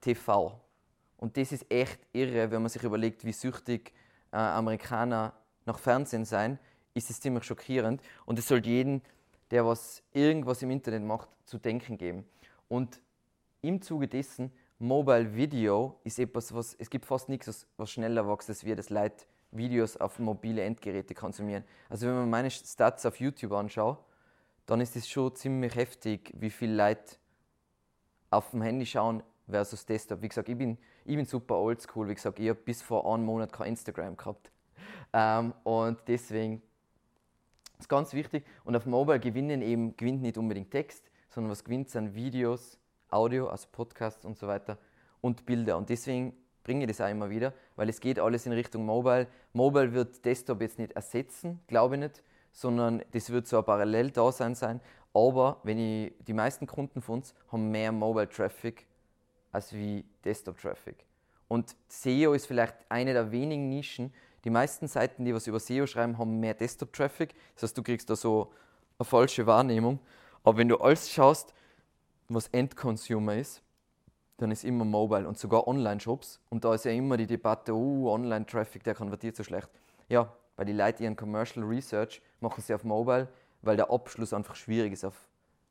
TV. 0.00 0.60
Und 1.16 1.36
das 1.36 1.50
ist 1.50 1.68
echt 1.68 1.98
irre, 2.12 2.48
wenn 2.52 2.62
man 2.62 2.68
sich 2.68 2.84
überlegt, 2.84 3.24
wie 3.24 3.32
süchtig 3.32 3.92
äh, 4.30 4.36
Amerikaner 4.36 5.32
nach 5.64 5.80
Fernsehen 5.80 6.24
sein, 6.24 6.60
ist 6.94 7.10
es 7.10 7.18
ziemlich 7.18 7.42
schockierend. 7.42 8.00
Und 8.24 8.38
es 8.38 8.46
sollte 8.46 8.68
jeden, 8.68 9.02
der 9.50 9.66
was 9.66 10.00
irgendwas 10.12 10.62
im 10.62 10.70
Internet 10.70 11.02
macht, 11.02 11.28
zu 11.44 11.58
denken 11.58 11.98
geben. 11.98 12.24
Und 12.68 13.00
im 13.62 13.82
Zuge 13.82 14.06
dessen, 14.06 14.52
Mobile 14.78 15.34
Video 15.34 15.98
ist 16.04 16.18
etwas, 16.18 16.54
was 16.54 16.74
es 16.74 16.90
gibt 16.90 17.06
fast 17.06 17.28
nichts, 17.28 17.48
was, 17.48 17.66
was 17.78 17.90
schneller 17.90 18.28
wächst, 18.28 18.50
als 18.50 18.64
wir 18.64 18.76
das 18.76 18.90
Leute 18.90 19.24
Videos 19.50 19.96
auf 19.96 20.18
mobile 20.18 20.62
Endgeräte 20.62 21.14
konsumieren. 21.14 21.64
Also 21.88 22.06
wenn 22.06 22.14
man 22.14 22.30
meine 22.30 22.50
Stats 22.50 23.06
auf 23.06 23.18
YouTube 23.18 23.52
anschaut, 23.52 23.98
dann 24.66 24.80
ist 24.80 24.96
es 24.96 25.08
schon 25.08 25.34
ziemlich 25.34 25.74
heftig, 25.76 26.32
wie 26.36 26.50
viele 26.50 26.74
Leute 26.74 27.16
auf 28.30 28.50
dem 28.50 28.60
Handy 28.60 28.84
schauen 28.84 29.22
versus 29.48 29.86
Desktop. 29.86 30.20
Wie 30.20 30.28
gesagt, 30.28 30.48
ich 30.48 30.58
bin, 30.58 30.76
ich 31.04 31.16
bin 31.16 31.24
super 31.24 31.56
oldschool. 31.56 32.08
Wie 32.08 32.14
gesagt, 32.14 32.38
ich 32.38 32.48
habe 32.48 32.60
bis 32.60 32.82
vor 32.82 33.10
einem 33.12 33.24
Monat 33.24 33.52
kein 33.52 33.68
Instagram 33.68 34.16
gehabt. 34.16 34.50
Ähm, 35.12 35.54
und 35.62 36.00
deswegen 36.06 36.60
ist 37.78 37.88
ganz 37.88 38.12
wichtig. 38.12 38.44
Und 38.64 38.76
auf 38.76 38.84
Mobile 38.84 39.20
gewinnen 39.20 39.62
eben, 39.62 39.96
gewinnt 39.96 40.20
nicht 40.20 40.36
unbedingt 40.36 40.70
Text, 40.70 41.10
sondern 41.30 41.50
was 41.50 41.64
gewinnt 41.64 41.88
sind 41.88 42.14
Videos, 42.14 42.78
Audio, 43.16 43.48
also 43.48 43.66
Podcasts 43.72 44.24
und 44.24 44.36
so 44.38 44.46
weiter 44.46 44.78
und 45.20 45.46
Bilder. 45.46 45.76
Und 45.76 45.88
deswegen 45.88 46.34
bringe 46.62 46.84
ich 46.84 46.88
das 46.88 47.00
auch 47.00 47.10
immer 47.10 47.30
wieder, 47.30 47.52
weil 47.76 47.88
es 47.88 48.00
geht 48.00 48.18
alles 48.18 48.46
in 48.46 48.52
Richtung 48.52 48.84
Mobile. 48.84 49.26
Mobile 49.52 49.92
wird 49.92 50.24
Desktop 50.24 50.60
jetzt 50.60 50.78
nicht 50.78 50.92
ersetzen, 50.92 51.60
glaube 51.66 51.94
ich 51.94 52.00
nicht, 52.00 52.22
sondern 52.52 53.02
das 53.12 53.30
wird 53.30 53.46
so 53.46 53.58
ein 53.58 53.64
Parallel-Dasein 53.64 54.54
sein. 54.54 54.80
Aber 55.14 55.60
wenn 55.62 55.78
ich, 55.78 56.12
die 56.26 56.32
meisten 56.34 56.66
Kunden 56.66 57.00
von 57.00 57.16
uns 57.16 57.34
haben 57.50 57.70
mehr 57.70 57.92
Mobile-Traffic 57.92 58.86
als 59.52 59.72
wie 59.72 60.04
Desktop-Traffic. 60.24 60.96
Und 61.48 61.76
SEO 61.88 62.34
ist 62.34 62.46
vielleicht 62.46 62.74
eine 62.88 63.12
der 63.12 63.30
wenigen 63.30 63.68
Nischen. 63.68 64.12
Die 64.44 64.50
meisten 64.50 64.88
Seiten, 64.88 65.24
die 65.24 65.34
was 65.34 65.46
über 65.46 65.60
SEO 65.60 65.86
schreiben, 65.86 66.18
haben 66.18 66.40
mehr 66.40 66.54
Desktop-Traffic. 66.54 67.34
Das 67.54 67.62
heißt, 67.62 67.78
du 67.78 67.82
kriegst 67.82 68.10
da 68.10 68.16
so 68.16 68.52
eine 68.98 69.06
falsche 69.06 69.46
Wahrnehmung. 69.46 70.00
Aber 70.42 70.58
wenn 70.58 70.68
du 70.68 70.76
alles 70.78 71.10
schaust, 71.10 71.54
was 72.28 72.48
End-Consumer 72.48 73.36
ist, 73.36 73.62
dann 74.38 74.50
ist 74.50 74.64
immer 74.64 74.84
Mobile 74.84 75.26
und 75.26 75.38
sogar 75.38 75.66
Online-Shops. 75.66 76.40
Und 76.50 76.64
da 76.64 76.74
ist 76.74 76.84
ja 76.84 76.90
immer 76.90 77.16
die 77.16 77.26
Debatte, 77.26 77.74
oh, 77.74 78.10
Online-Traffic, 78.10 78.82
der 78.84 78.94
konvertiert 78.94 79.36
so 79.36 79.42
schlecht. 79.42 79.70
Ja, 80.08 80.32
weil 80.56 80.66
die 80.66 80.72
Leute 80.72 81.04
ihren 81.04 81.16
Commercial 81.16 81.64
Research 81.64 82.22
machen 82.40 82.62
sie 82.62 82.74
auf 82.74 82.84
Mobile, 82.84 83.28
weil 83.62 83.76
der 83.76 83.90
Abschluss 83.90 84.32
einfach 84.32 84.54
schwierig 84.54 84.92
ist 84.92 85.04
auf, 85.04 85.28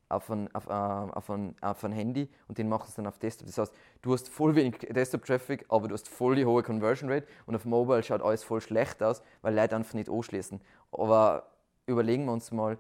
auf, 0.10 0.30
ein, 0.30 0.54
auf, 0.56 0.68
äh, 0.68 0.72
auf, 0.72 1.30
ein, 1.30 1.56
auf 1.62 1.84
ein 1.84 1.92
Handy 1.92 2.30
und 2.48 2.58
den 2.58 2.70
machen 2.70 2.88
sie 2.88 2.96
dann 2.98 3.08
auf 3.08 3.20
Desktop. 3.20 3.48
Das 3.48 3.58
heißt, 3.58 3.74
du 4.02 4.14
hast 4.14 4.30
voll 4.30 4.56
wenig 4.56 4.80
Desktop-Traffic, 4.80 5.66
aber 5.70 5.88
du 5.88 5.94
hast 5.94 6.08
voll 6.08 6.36
die 6.36 6.46
hohe 6.46 6.64
Conversion 6.64 7.12
Rate 7.12 7.28
und 7.46 7.56
auf 7.56 7.66
Mobile 7.66 8.04
schaut 8.04 8.22
alles 8.22 8.44
voll 8.44 8.62
schlecht 8.62 9.02
aus, 9.02 9.22
weil 9.42 9.56
Leute 9.56 9.76
einfach 9.76 9.94
nicht 9.94 10.10
anschließen. 10.10 10.62
Aber 10.92 11.48
überlegen 11.86 12.26
wir 12.26 12.34
uns 12.34 12.52
mal, 12.52 12.78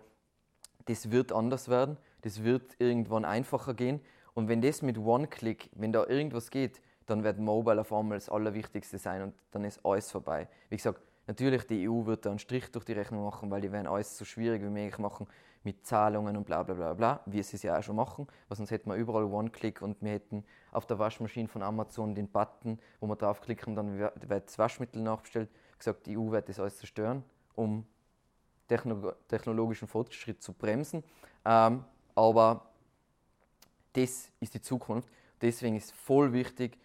das 0.85 1.11
wird 1.11 1.31
anders 1.31 1.69
werden, 1.69 1.97
das 2.25 2.43
wird 2.43 2.75
irgendwann 2.79 3.23
einfacher 3.23 3.75
gehen 3.75 4.01
und 4.33 4.47
wenn 4.47 4.59
das 4.59 4.81
mit 4.81 4.97
One-Click, 4.97 5.69
wenn 5.75 5.93
da 5.93 6.07
irgendwas 6.07 6.49
geht, 6.49 6.81
dann 7.05 7.23
wird 7.23 7.37
Mobile 7.37 7.79
auf 7.79 7.93
einmal 7.93 8.17
das 8.17 8.29
Allerwichtigste 8.29 8.97
sein 8.97 9.21
und 9.21 9.35
dann 9.51 9.63
ist 9.63 9.85
alles 9.85 10.11
vorbei. 10.11 10.47
Wie 10.69 10.75
gesagt, 10.75 11.01
natürlich 11.27 11.67
die 11.67 11.87
EU 11.87 12.07
wird 12.07 12.25
da 12.25 12.31
einen 12.31 12.39
Strich 12.39 12.71
durch 12.71 12.83
die 12.83 12.93
Rechnung 12.93 13.23
machen, 13.23 13.51
weil 13.51 13.61
die 13.61 13.71
werden 13.71 13.85
alles 13.85 14.17
so 14.17 14.25
schwierig 14.25 14.63
wie 14.63 14.69
möglich 14.69 14.97
machen 14.97 15.27
mit 15.63 15.85
Zahlungen 15.85 16.35
und 16.35 16.45
bla 16.45 16.63
bla 16.63 16.73
bla 16.73 16.93
bla, 16.95 17.21
wie 17.27 17.43
sie 17.43 17.57
es 17.57 17.63
ja 17.63 17.77
auch 17.77 17.83
schon 17.83 17.95
machen, 17.95 18.25
weil 18.47 18.57
sonst 18.57 18.71
hätten 18.71 18.89
wir 18.89 18.95
überall 18.95 19.25
One-Click 19.25 19.83
und 19.83 20.01
wir 20.01 20.13
hätten 20.13 20.43
auf 20.71 20.87
der 20.87 20.97
Waschmaschine 20.97 21.47
von 21.47 21.61
Amazon 21.61 22.15
den 22.15 22.27
Button, 22.27 22.79
wo 23.01 23.07
wir 23.07 23.15
draufklicken, 23.15 23.75
dann 23.75 23.99
wird 23.99 24.47
das 24.47 24.57
Waschmittel 24.57 25.03
nachbestellt. 25.03 25.49
Gesagt, 25.77 26.07
die 26.07 26.17
EU 26.17 26.31
wird 26.31 26.49
das 26.49 26.59
alles 26.59 26.77
zerstören, 26.77 27.23
um 27.53 27.85
technologischen 28.67 29.87
Fortschritt 29.87 30.41
zu 30.41 30.53
bremsen. 30.53 31.03
Ähm, 31.45 31.83
aber 32.15 32.65
das 33.93 34.29
ist 34.39 34.53
die 34.53 34.61
Zukunft. 34.61 35.09
Deswegen 35.41 35.75
ist 35.75 35.91
voll 35.91 36.33
wichtig, 36.33 36.77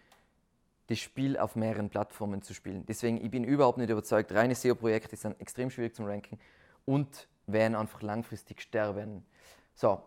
das 0.87 0.99
Spiel 0.99 1.37
auf 1.37 1.55
mehreren 1.55 1.89
Plattformen 1.89 2.41
zu 2.41 2.53
spielen. 2.53 2.85
Deswegen, 2.85 3.23
ich 3.23 3.31
bin 3.31 3.43
überhaupt 3.43 3.77
nicht 3.77 3.89
überzeugt, 3.89 4.33
reine 4.33 4.55
SEO-Projekte 4.55 5.15
sind 5.15 5.39
extrem 5.39 5.69
schwierig 5.69 5.95
zum 5.95 6.05
Ranken 6.05 6.37
und 6.85 7.27
werden 7.47 7.75
einfach 7.75 8.01
langfristig 8.01 8.61
sterben. 8.61 9.25
So, 9.73 10.01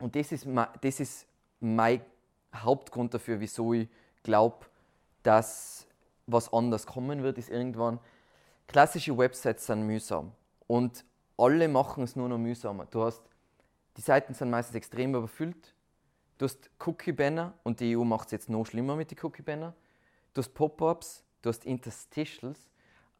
und 0.00 0.16
das 0.16 0.32
ist, 0.32 0.46
das 0.80 1.00
ist 1.00 1.26
mein 1.60 2.00
Hauptgrund 2.54 3.14
dafür, 3.14 3.38
wieso 3.38 3.72
ich 3.72 3.88
glaube, 4.22 4.66
dass 5.22 5.86
was 6.26 6.52
anders 6.52 6.86
kommen 6.86 7.22
wird, 7.22 7.38
ist 7.38 7.50
irgendwann, 7.50 8.00
klassische 8.66 9.16
Websites 9.16 9.66
sind 9.66 9.86
mühsam 9.86 10.32
und 10.66 11.04
alle 11.36 11.68
machen 11.68 12.04
es 12.04 12.16
nur 12.16 12.28
noch 12.28 12.38
mühsamer. 12.38 12.86
Du 12.86 13.04
hast, 13.04 13.22
die 13.96 14.00
Seiten 14.00 14.34
sind 14.34 14.50
meistens 14.50 14.76
extrem 14.76 15.14
überfüllt, 15.14 15.74
Du 16.42 16.46
hast 16.46 16.70
Cookie-Banner 16.84 17.54
und 17.62 17.78
die 17.78 17.96
EU 17.96 18.02
macht 18.02 18.26
es 18.26 18.32
jetzt 18.32 18.50
noch 18.50 18.64
schlimmer 18.64 18.96
mit 18.96 19.12
den 19.12 19.18
Cookie-Banner. 19.22 19.72
Du 20.34 20.38
hast 20.40 20.52
Pop-ups, 20.54 21.22
du 21.40 21.50
hast 21.50 21.64
Interstitials 21.64 22.58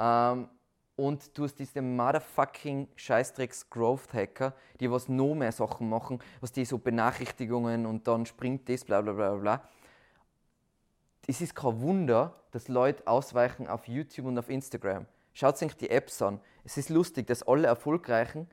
ähm, 0.00 0.48
und 0.96 1.38
du 1.38 1.44
hast 1.44 1.54
diese 1.54 1.82
motherfucking 1.82 2.88
Scheißdrecks 2.96 3.70
Growth 3.70 4.12
Hacker, 4.12 4.54
die 4.80 4.90
was 4.90 5.08
noch 5.08 5.36
mehr 5.36 5.52
Sachen 5.52 5.88
machen, 5.88 6.18
was 6.40 6.50
die 6.50 6.64
so 6.64 6.78
Benachrichtigungen 6.78 7.86
und 7.86 8.08
dann 8.08 8.26
springt 8.26 8.68
das, 8.68 8.84
bla 8.84 9.00
bla 9.00 9.12
bla 9.12 9.36
bla. 9.36 9.68
Es 11.28 11.40
ist 11.40 11.54
kein 11.54 11.80
Wunder, 11.80 12.34
dass 12.50 12.66
Leute 12.66 13.06
ausweichen 13.06 13.68
auf 13.68 13.86
YouTube 13.86 14.26
und 14.26 14.36
auf 14.36 14.50
Instagram. 14.50 15.06
Schaut 15.32 15.62
euch 15.62 15.76
die 15.76 15.90
Apps 15.90 16.20
an. 16.22 16.40
Es 16.64 16.76
ist 16.76 16.88
lustig, 16.88 17.28
dass 17.28 17.44
alle 17.44 17.68
erfolgreichen 17.68 18.48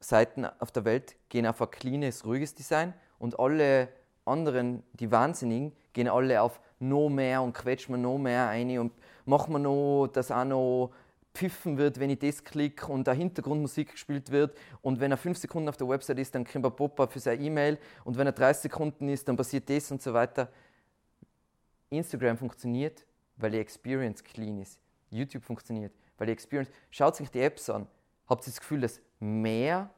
Seiten 0.00 0.44
auf 0.44 0.70
der 0.70 0.84
Welt 0.84 1.16
gehen 1.28 1.46
auf 1.46 1.60
ein 1.60 1.70
cleanes, 1.70 2.24
ruhiges 2.24 2.54
Design 2.54 2.94
und 3.18 3.38
alle 3.38 3.88
anderen, 4.24 4.82
die 4.92 5.10
Wahnsinnigen, 5.10 5.72
gehen 5.92 6.08
alle 6.08 6.42
auf 6.42 6.60
noch 6.78 7.08
mehr 7.08 7.42
und 7.42 7.54
quetschen 7.54 7.94
mir 7.94 8.00
noch 8.00 8.18
mehr 8.18 8.48
ein 8.48 8.78
und 8.78 8.92
machen 9.24 9.52
wir 9.52 9.58
noch, 9.58 10.08
dass 10.08 10.30
auch 10.30 10.44
noch 10.44 10.92
pfiffen 11.34 11.78
wird, 11.78 12.00
wenn 12.00 12.10
ich 12.10 12.18
das 12.18 12.42
klicke 12.44 12.86
und 12.86 13.06
da 13.06 13.12
Hintergrundmusik 13.12 13.92
gespielt 13.92 14.30
wird 14.30 14.56
und 14.82 15.00
wenn 15.00 15.10
er 15.10 15.16
fünf 15.16 15.38
Sekunden 15.38 15.68
auf 15.68 15.76
der 15.76 15.88
Website 15.88 16.18
ist, 16.18 16.34
dann 16.34 16.44
kriegt 16.44 16.64
er 16.64 16.70
Pop-up 16.70 17.12
für 17.12 17.20
seine 17.20 17.42
E-Mail 17.42 17.78
und 18.04 18.16
wenn 18.16 18.26
er 18.26 18.32
30 18.32 18.62
Sekunden 18.62 19.08
ist, 19.08 19.28
dann 19.28 19.36
passiert 19.36 19.68
das 19.68 19.90
und 19.90 20.02
so 20.02 20.12
weiter. 20.14 20.50
Instagram 21.90 22.36
funktioniert, 22.36 23.04
weil 23.36 23.50
die 23.50 23.58
Experience 23.58 24.22
clean 24.22 24.58
ist. 24.58 24.78
YouTube 25.10 25.44
funktioniert, 25.44 25.92
weil 26.16 26.26
die 26.26 26.32
Experience. 26.32 26.70
Schaut 26.90 27.16
sich 27.16 27.30
die 27.30 27.40
Apps 27.40 27.70
an. 27.70 27.86
Habt 28.28 28.42
ihr 28.42 28.50
das 28.50 28.60
Gefühl, 28.60 28.80
dass 28.80 29.00
mehr 29.20 29.90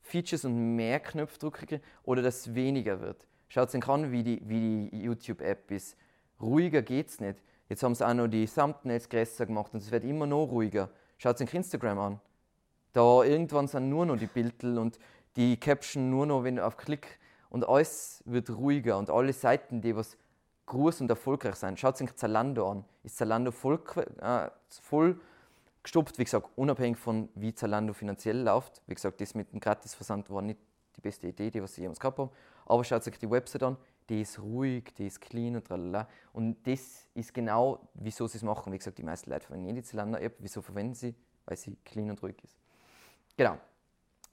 Features 0.00 0.44
und 0.44 0.76
mehr 0.76 1.00
Knopfdrucke 1.00 1.66
kriegen 1.66 1.82
oder 2.02 2.22
dass 2.22 2.46
es 2.46 2.54
weniger 2.54 3.00
wird. 3.00 3.26
Schaut 3.48 3.74
euch 3.74 3.88
an, 3.88 4.10
wie 4.10 4.22
die, 4.22 4.42
wie 4.44 4.88
die 4.90 5.02
YouTube-App 5.02 5.70
ist. 5.70 5.96
Ruhiger 6.40 6.82
geht 6.82 7.08
es 7.08 7.20
nicht. 7.20 7.42
Jetzt 7.68 7.82
haben 7.82 7.94
sie 7.94 8.06
auch 8.06 8.14
noch 8.14 8.28
die 8.28 8.46
Thumbnails 8.46 9.08
größer 9.08 9.46
gemacht 9.46 9.72
und 9.72 9.82
es 9.82 9.90
wird 9.90 10.04
immer 10.04 10.26
noch 10.26 10.46
ruhiger. 10.46 10.90
Schaut 11.18 11.40
euch 11.40 11.54
Instagram 11.54 11.98
an. 11.98 12.20
Da 12.92 13.22
irgendwann 13.22 13.68
sind 13.68 13.88
nur 13.88 14.04
noch 14.04 14.16
die 14.16 14.26
Bilder 14.26 14.80
und 14.80 14.98
die 15.36 15.56
Caption 15.58 16.10
nur 16.10 16.26
noch, 16.26 16.44
wenn 16.44 16.58
auf 16.58 16.76
Klick 16.76 17.18
und 17.48 17.66
alles 17.66 18.22
wird 18.26 18.50
ruhiger 18.50 18.98
und 18.98 19.08
alle 19.08 19.32
Seiten, 19.32 19.80
die 19.80 19.96
was 19.96 20.16
groß 20.66 21.00
und 21.00 21.10
erfolgreich 21.10 21.54
sind. 21.54 21.78
Schaut 21.78 21.96
sich 21.96 22.14
Zalando 22.16 22.70
an. 22.70 22.84
Ist 23.02 23.16
Zalando 23.16 23.50
voll, 23.50 23.80
äh, 24.20 24.50
voll 24.68 25.20
gestoppt, 25.82 26.18
wie 26.18 26.24
gesagt, 26.24 26.48
unabhängig 26.56 26.98
von 26.98 27.28
wie 27.34 27.54
Zalando 27.54 27.92
finanziell 27.92 28.38
läuft. 28.40 28.82
Wie 28.86 28.94
gesagt, 28.94 29.20
das 29.20 29.34
mit 29.34 29.52
dem 29.52 29.60
Gratisversand 29.60 30.30
war 30.30 30.42
nicht 30.42 30.60
die 30.96 31.00
beste 31.00 31.28
Idee, 31.28 31.50
die 31.50 31.62
was 31.62 31.74
sie 31.74 31.82
jemals 31.82 32.00
gehabt 32.00 32.18
haben. 32.18 32.30
Aber 32.66 32.84
schaut 32.84 33.06
euch 33.06 33.18
die 33.18 33.30
Website 33.30 33.62
an, 33.62 33.76
die 34.08 34.22
ist 34.22 34.38
ruhig, 34.38 34.94
die 34.96 35.06
ist 35.06 35.20
clean 35.20 35.56
und 35.56 35.66
tralala. 35.66 36.08
Und 36.32 36.66
das 36.66 37.08
ist 37.14 37.32
genau, 37.32 37.88
wieso 37.94 38.26
sie 38.26 38.38
es 38.38 38.42
machen. 38.42 38.72
Wie 38.72 38.78
gesagt, 38.78 38.98
die 38.98 39.02
meisten 39.02 39.30
Leute 39.30 39.46
verwenden 39.46 39.74
die 39.74 39.82
Zalando-App. 39.82 40.36
Wieso 40.38 40.62
verwenden 40.62 40.94
sie? 40.94 41.14
Weil 41.46 41.56
sie 41.56 41.76
clean 41.84 42.10
und 42.10 42.22
ruhig 42.22 42.36
ist. 42.44 42.56
Genau. 43.36 43.58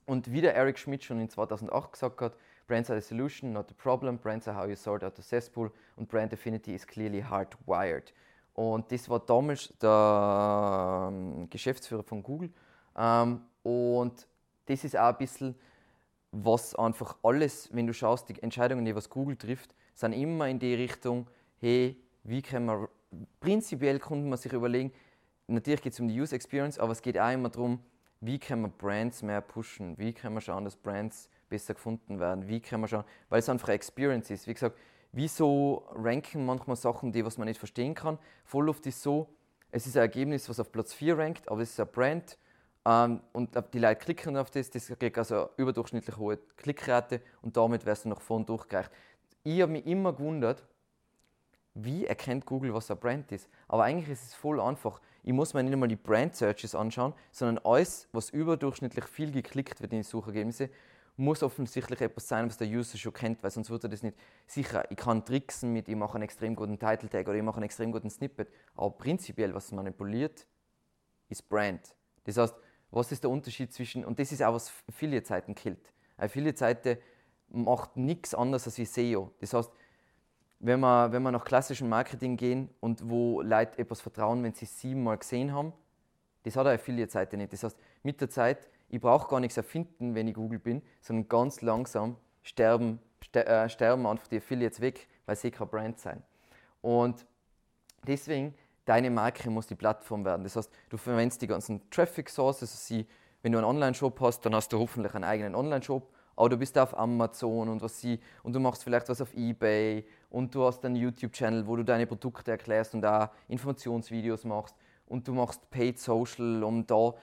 Und 0.06 0.32
wie 0.32 0.42
der 0.42 0.56
Eric 0.56 0.80
Schmidt 0.80 1.04
schon 1.04 1.20
in 1.20 1.30
2008 1.30 1.92
gesagt 1.92 2.22
hat, 2.22 2.36
Brands 2.68 2.90
are 2.90 3.02
the 3.02 3.08
solution, 3.08 3.52
not 3.52 3.68
the 3.68 3.74
problem. 3.74 4.18
Brands 4.20 4.48
are 4.48 4.56
how 4.56 4.68
you 4.68 4.76
sort 4.76 5.04
out 5.04 5.16
the 5.16 5.24
cesspool. 5.24 5.72
Und 5.96 6.08
Brand 6.08 6.34
Affinity 6.34 6.76
is 6.76 6.86
clearly 6.86 7.24
hardwired. 7.24 8.14
Und 8.54 8.92
das 8.92 9.10
war 9.10 9.20
damals 9.20 9.74
der 9.82 11.10
ähm, 11.12 11.50
Geschäftsführer 11.50 12.04
von 12.04 12.22
Google. 12.24 12.52
Ähm, 12.98 13.42
und 13.64 14.28
das 14.66 14.84
ist 14.84 14.98
auch 14.98 15.10
ein 15.10 15.18
bisschen, 15.18 15.56
was 16.32 16.76
einfach 16.76 17.18
alles, 17.24 17.70
wenn 17.74 17.88
du 17.88 17.94
schaust, 17.94 18.30
die 18.30 18.42
Entscheidungen, 18.42 18.86
die 18.86 18.96
was 18.96 19.10
Google 19.10 19.36
trifft, 19.36 19.74
sind 19.96 20.14
immer 20.14 20.48
in 20.48 20.60
die 20.60 20.74
Richtung, 20.76 21.28
hey, 21.60 21.98
wie 22.24 22.42
kann 22.42 22.66
man, 22.66 22.88
prinzipiell 23.40 24.00
konnte 24.00 24.28
man 24.28 24.38
sich 24.38 24.54
überlegen, 24.54 24.92
natürlich 25.48 25.82
geht 25.82 25.94
es 25.94 26.00
um 26.00 26.08
die 26.08 26.20
User 26.20 26.36
Experience, 26.36 26.78
aber 26.78 26.92
es 26.92 27.02
geht 27.02 27.18
auch 27.18 27.32
immer 27.32 27.50
darum, 27.50 27.80
wie 28.22 28.38
kann 28.38 28.62
man 28.62 28.72
Brands 28.72 29.24
mehr 29.24 29.42
pushen, 29.42 29.98
wie 29.98 30.14
kann 30.14 30.34
man 30.34 30.42
schauen, 30.42 30.66
dass 30.66 30.76
Brands 30.76 31.30
besser 31.50 31.74
gefunden 31.74 32.20
werden, 32.20 32.48
wie 32.48 32.60
kann 32.60 32.82
man 32.82 32.90
schauen, 32.90 33.06
weil 33.30 33.40
es 33.40 33.50
einfach 33.50 33.70
eine 33.70 33.76
Experience 33.76 34.30
ist. 34.30 34.46
Wie 34.46 34.54
gesagt, 34.54 34.78
wieso 35.12 35.86
ranken 35.94 36.46
manchmal 36.46 36.76
Sachen, 36.76 37.12
die 37.12 37.26
was 37.26 37.38
man 37.38 37.48
nicht 37.48 37.60
verstehen 37.60 37.96
kann. 37.96 38.18
Voll 38.44 38.70
oft 38.70 38.86
ist 38.86 39.02
so, 39.02 39.30
es 39.72 39.86
ist 39.86 39.96
ein 39.96 40.02
Ergebnis, 40.02 40.50
was 40.50 40.60
auf 40.60 40.72
Platz 40.72 40.94
4 40.94 41.18
rankt, 41.18 41.50
aber 41.50 41.62
es 41.62 41.72
ist 41.72 41.80
ein 41.80 41.88
Brand 41.88 42.38
ähm, 42.86 43.22
und 43.34 43.52
die 43.74 43.80
Leute 43.80 43.98
klicken 43.98 44.38
auf 44.38 44.50
das, 44.52 44.70
das 44.70 44.88
kriegt 44.88 45.18
also 45.18 45.36
eine 45.36 45.50
überdurchschnittlich 45.58 46.18
hohe 46.18 46.38
Klickrate 46.58 47.22
und 47.42 47.56
damit 47.58 47.86
wirst 47.86 48.06
du 48.06 48.10
nach 48.10 48.22
vorne 48.22 48.46
durchgereicht. 48.46 48.92
Ich 49.44 49.62
habe 49.62 49.72
mich 49.72 49.86
immer 49.86 50.14
gewundert, 50.14 50.66
wie 51.74 52.06
erkennt 52.06 52.46
Google, 52.46 52.74
was 52.74 52.90
ein 52.92 52.98
Brand 52.98 53.32
ist. 53.32 53.48
Aber 53.68 53.84
eigentlich 53.84 54.10
ist 54.10 54.24
es 54.24 54.34
voll 54.34 54.60
einfach. 54.60 55.00
Ich 55.24 55.34
muss 55.34 55.54
mir 55.54 55.64
nicht 55.64 55.74
einmal 55.74 55.90
die 55.90 55.96
Brand 55.96 56.36
Searches 56.36 56.76
anschauen, 56.76 57.14
sondern 57.32 57.64
alles, 57.66 58.08
was 58.12 58.30
überdurchschnittlich 58.30 59.06
viel 59.06 59.32
geklickt 59.32 59.82
wird 59.82 59.94
in 59.94 60.00
die 60.00 60.04
Suchergebnisse, 60.04 60.70
muss 61.20 61.44
offensichtlich 61.44 62.02
etwas 62.02 62.28
sein, 62.28 62.48
was 62.48 62.58
der 62.58 62.68
User 62.68 62.98
schon 62.98 63.14
kennt, 63.14 63.44
weil 63.44 63.52
sonst 63.52 63.70
würde 63.70 63.88
er 63.88 63.90
das 63.90 64.04
nicht. 64.04 64.18
Sicher, 64.48 64.90
ich 64.90 64.98
kann 64.98 65.26
tricksen 65.26 65.72
mit, 65.72 65.88
ich 65.88 65.96
mache 65.96 66.16
einen 66.16 66.24
extrem 66.24 66.56
guten 66.56 66.80
Title 66.80 67.10
Tag 67.10 67.28
oder 67.28 67.38
ich 67.38 67.44
mache 67.44 67.58
einen 67.58 67.66
extrem 67.66 67.92
guten 67.92 68.10
Snippet, 68.10 68.50
aber 68.76 68.92
prinzipiell, 68.92 69.54
was 69.54 69.72
manipuliert, 69.72 70.48
ist 71.28 71.48
Brand. 71.50 71.96
Das 72.24 72.38
heißt, 72.38 72.56
was 72.92 73.12
ist 73.12 73.24
der 73.24 73.30
Unterschied 73.30 73.72
zwischen, 73.74 74.04
und 74.04 74.18
das 74.20 74.32
ist 74.32 74.42
auch, 74.42 74.54
was 74.54 74.72
Affiliate-Seiten 74.88 75.56
killt. 75.56 75.94
Eine 76.18 76.26
Affiliate-Seite 76.26 77.00
macht 77.50 77.98
nichts 77.98 78.34
anderes 78.34 78.66
als 78.66 78.78
wie 78.78 78.86
SEO. 78.86 79.32
Das 79.40 79.54
heißt, 79.54 79.72
wenn 80.60 80.80
wir, 80.80 81.12
wenn 81.12 81.24
wir 81.24 81.32
nach 81.32 81.46
klassischem 81.46 81.88
Marketing 81.88 82.36
gehen 82.36 82.70
und 82.80 83.10
wo 83.10 83.42
Leute 83.42 83.80
etwas 83.80 84.02
vertrauen, 84.02 84.44
wenn 84.44 84.54
sie 84.54 84.66
es 84.66 84.80
siebenmal 84.80 85.18
gesehen 85.18 85.54
haben, 85.54 85.74
das 86.44 86.56
hat 86.56 86.66
eine 86.66 86.76
Affiliate-Seite 86.76 87.38
nicht. 87.38 87.54
Das 87.54 87.64
heißt, 87.64 87.78
mit 88.04 88.20
der 88.22 88.30
Zeit, 88.30 88.70
ich 88.90 89.00
brauche 89.00 89.28
gar 89.28 89.40
nichts 89.40 89.58
erfinden, 89.58 90.16
wenn 90.16 90.28
ich 90.28 90.34
Google 90.34 90.60
bin, 90.60 90.82
sondern 91.02 91.30
ganz 91.30 91.62
langsam 91.62 92.18
sterben, 92.44 93.00
ster 93.24 93.48
äh, 93.48 93.70
sterben 93.70 94.06
einfach 94.06 94.28
die 94.28 94.38
Affiliates 94.38 94.82
weg, 94.82 95.08
weil 95.26 95.36
sie 95.36 95.52
kein 95.52 95.68
Brand 95.68 96.00
sein. 96.00 96.24
Und 96.82 97.26
deswegen 98.08 98.54
deine 98.86 99.12
Marke 99.12 99.50
muss 99.50 99.68
die 99.68 99.76
Plattform 99.76 100.26
werden. 100.26 100.44
Das 100.44 100.56
heißt, 100.56 100.72
du 100.90 100.98
verwendest 100.98 101.42
die 101.42 101.48
ganzen 101.48 101.88
Traffic 101.92 102.30
Sources. 102.30 102.72
Also 102.72 102.96
sie, 102.96 103.08
wenn 103.44 103.52
du 103.52 103.60
einen 103.60 103.68
Online-Shop 103.68 104.20
hast, 104.22 104.42
dann 104.42 104.56
hast 104.56 104.74
du 104.74 104.80
hoffentlich 104.80 105.14
einen 105.14 105.24
eigenen 105.24 105.54
Online-Shop. 105.54 106.12
Aber 106.36 106.50
du 106.50 106.58
bist 106.58 106.78
auf 106.78 106.98
Amazon 106.98 107.68
und 107.68 107.82
was 107.82 108.00
sie 108.00 108.20
und 108.44 108.54
du 108.54 108.60
machst 108.62 108.84
vielleicht 108.84 109.10
was 109.10 109.22
auf 109.22 109.34
eBay 109.36 110.08
und 110.30 110.56
du 110.56 110.64
hast 110.64 110.86
einen 110.86 110.96
YouTube-Channel, 110.96 111.68
wo 111.68 111.76
du 111.76 111.84
deine 111.84 112.08
Produkte 112.08 112.52
erklärst 112.52 112.96
und 112.96 113.06
auch 113.06 113.28
Informationsvideos 113.50 114.46
machst 114.46 114.74
und 115.06 115.28
du 115.28 115.34
machst 115.34 115.70
Paid 115.70 116.00
Social, 116.00 116.64
um 116.64 116.88
da 116.88 117.14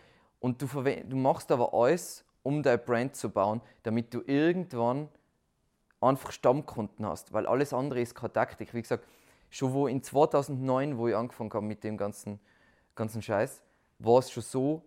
und 0.40 0.60
du, 0.62 0.66
du 0.66 1.16
machst 1.16 1.50
aber 1.50 1.74
alles, 1.74 2.24
um 2.42 2.62
dein 2.62 2.82
Brand 2.84 3.16
zu 3.16 3.30
bauen, 3.30 3.60
damit 3.82 4.14
du 4.14 4.22
irgendwann 4.26 5.08
einfach 6.00 6.30
Stammkunden 6.30 7.06
hast, 7.06 7.32
weil 7.32 7.46
alles 7.46 7.72
andere 7.72 8.00
ist 8.00 8.14
keine 8.14 8.32
Taktik. 8.32 8.74
Wie 8.74 8.82
gesagt, 8.82 9.04
schon 9.50 9.72
wo 9.72 9.86
in 9.86 10.02
2009, 10.02 10.98
wo 10.98 11.08
ich 11.08 11.16
angefangen 11.16 11.52
habe 11.52 11.66
mit 11.66 11.82
dem 11.82 11.96
ganzen, 11.96 12.38
ganzen 12.94 13.22
Scheiß, 13.22 13.62
war 13.98 14.18
es 14.18 14.30
schon 14.30 14.42
so, 14.42 14.82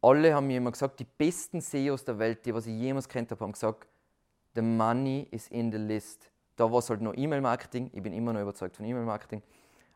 alle 0.00 0.34
haben 0.34 0.46
mir 0.46 0.56
immer 0.56 0.72
gesagt, 0.72 1.00
die 1.00 1.04
besten 1.04 1.60
SEOs 1.60 2.04
der 2.04 2.18
Welt, 2.18 2.44
die 2.44 2.54
was 2.54 2.66
ich 2.66 2.74
jemals 2.74 3.08
kennt 3.08 3.30
habe, 3.30 3.44
haben 3.44 3.52
gesagt, 3.52 3.86
the 4.54 4.62
money 4.62 5.28
is 5.30 5.48
in 5.48 5.70
the 5.70 5.78
list. 5.78 6.30
Da 6.56 6.70
war 6.70 6.80
es 6.80 6.90
halt 6.90 7.00
noch 7.00 7.14
E-Mail-Marketing, 7.16 7.90
ich 7.92 8.02
bin 8.02 8.12
immer 8.12 8.32
noch 8.32 8.40
überzeugt 8.40 8.76
von 8.76 8.84
E-Mail-Marketing, 8.84 9.42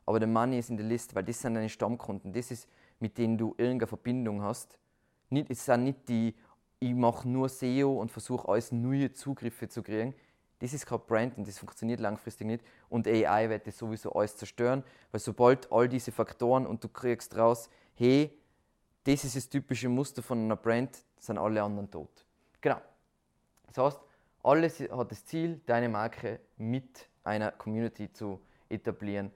aber 0.07 0.20
the 0.20 0.27
money 0.27 0.59
is 0.59 0.70
in 0.70 0.78
the 0.78 0.85
list, 0.85 1.15
weil 1.15 1.24
das 1.24 1.41
sind 1.41 1.55
deine 1.55 1.69
Stammkunden, 1.69 2.33
das 2.33 2.51
ist, 2.51 2.69
mit 3.01 3.19
denen 3.19 3.37
du 3.37 3.55
irgendeine 3.59 3.89
Verbindung 3.89 4.43
hast. 4.43 4.78
Nicht, 5.31 5.51
es 5.51 5.65
sind 5.65 5.85
nicht 5.85 6.09
die, 6.09 6.35
ich 6.78 6.94
mache 6.94 7.28
nur 7.28 7.48
SEO 7.48 8.01
und 8.01 8.11
versuche 8.11 8.48
alles 8.48 8.73
neue 8.73 9.12
Zugriffe 9.12 9.69
zu 9.69 9.82
kriegen, 9.82 10.15
das 10.59 10.73
ist 10.73 10.86
kein 10.86 11.01
Brand 11.07 11.36
und 11.36 11.47
das 11.47 11.59
funktioniert 11.59 12.01
langfristig 12.01 12.47
nicht. 12.47 12.65
Und 12.89 13.07
AI 13.07 13.51
wird 13.51 13.66
das 13.66 13.77
sowieso 13.77 14.12
alles 14.12 14.36
zerstören, 14.36 14.82
weil 15.11 15.20
sobald 15.20 15.70
all 15.70 15.89
diese 15.89 16.12
Faktoren 16.12 16.66
und 16.66 16.82
du 16.82 16.89
kriegst 16.89 17.36
raus, 17.36 17.69
hey, 17.94 18.32
das 19.05 19.24
ist 19.24 19.36
das 19.36 19.48
typische 19.48 19.89
Muster 19.89 20.23
von 20.23 20.39
einer 20.39 20.57
Brand, 20.57 21.05
sind 21.19 21.39
alle 21.39 21.62
anderen 21.62 21.90
tot. 21.90 22.24
Genau. 22.61 22.81
Das 23.66 23.78
heißt, 23.78 24.01
alles 24.43 24.81
hat 24.81 25.11
das 25.11 25.24
Ziel, 25.27 25.61
deine 25.66 25.89
Marke 25.89 26.40
mit 26.57 27.09
einer 27.23 27.51
Community 27.53 28.11
zu 28.12 28.40
etablieren. 28.69 29.31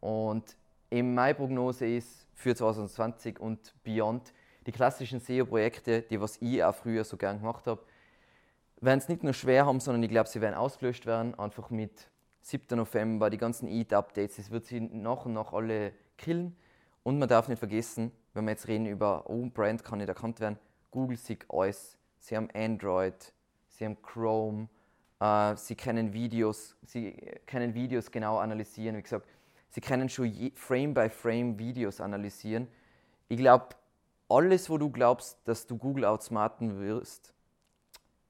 Und 0.00 0.56
eben 0.90 1.14
meine 1.14 1.34
Prognose 1.34 1.86
ist 1.86 2.26
für 2.34 2.54
2020 2.54 3.38
und 3.38 3.74
beyond 3.84 4.32
die 4.66 4.72
klassischen 4.72 5.20
SEO-Projekte, 5.20 6.02
die 6.02 6.20
was 6.20 6.40
ich 6.40 6.62
auch 6.64 6.74
früher 6.74 7.04
so 7.04 7.16
gern 7.16 7.38
gemacht 7.38 7.66
habe, 7.66 7.82
werden 8.80 8.98
es 8.98 9.08
nicht 9.08 9.22
nur 9.22 9.32
schwer 9.32 9.66
haben, 9.66 9.80
sondern 9.80 10.02
ich 10.02 10.10
glaube, 10.10 10.28
sie 10.28 10.40
werden 10.40 10.54
ausgelöscht 10.54 11.06
werden, 11.06 11.38
einfach 11.38 11.70
mit 11.70 12.08
7. 12.42 12.76
November, 12.76 13.30
die 13.30 13.38
ganzen 13.38 13.68
EAT-Updates, 13.68 14.38
es 14.38 14.50
wird 14.50 14.66
sie 14.66 14.80
nach 14.80 15.24
und 15.24 15.32
nach 15.32 15.52
alle 15.52 15.92
killen. 16.18 16.56
Und 17.02 17.18
man 17.18 17.28
darf 17.28 17.48
nicht 17.48 17.58
vergessen, 17.58 18.12
wenn 18.32 18.44
wir 18.44 18.52
jetzt 18.52 18.68
reden 18.68 18.86
über, 18.86 19.28
oh, 19.28 19.46
Brand 19.46 19.84
kann 19.84 19.98
nicht 19.98 20.08
erkannt 20.08 20.40
werden, 20.40 20.58
Google 20.90 21.16
sieht 21.16 21.46
alles. 21.48 21.96
Sie 22.18 22.36
haben 22.36 22.48
Android, 22.54 23.32
sie 23.68 23.84
haben 23.84 24.00
Chrome, 24.00 24.68
äh, 25.20 25.56
sie 25.56 25.74
können 25.74 26.12
Videos, 26.12 26.76
sie 26.82 27.12
können 27.46 27.74
Videos 27.74 28.10
genau 28.10 28.38
analysieren. 28.38 28.96
Wie 28.96 29.02
gesagt, 29.02 29.26
sie 29.70 29.80
können 29.80 30.08
schon 30.08 30.52
Frame 30.54 30.94
by 30.94 31.08
Frame 31.10 31.58
Videos 31.58 32.00
analysieren. 32.00 32.68
Ich 33.28 33.38
glaube, 33.38 33.68
alles, 34.34 34.68
wo 34.68 34.78
du 34.78 34.90
glaubst, 34.90 35.38
dass 35.44 35.66
du 35.66 35.76
Google 35.76 36.04
outsmarten 36.04 36.80
wirst, 36.80 37.32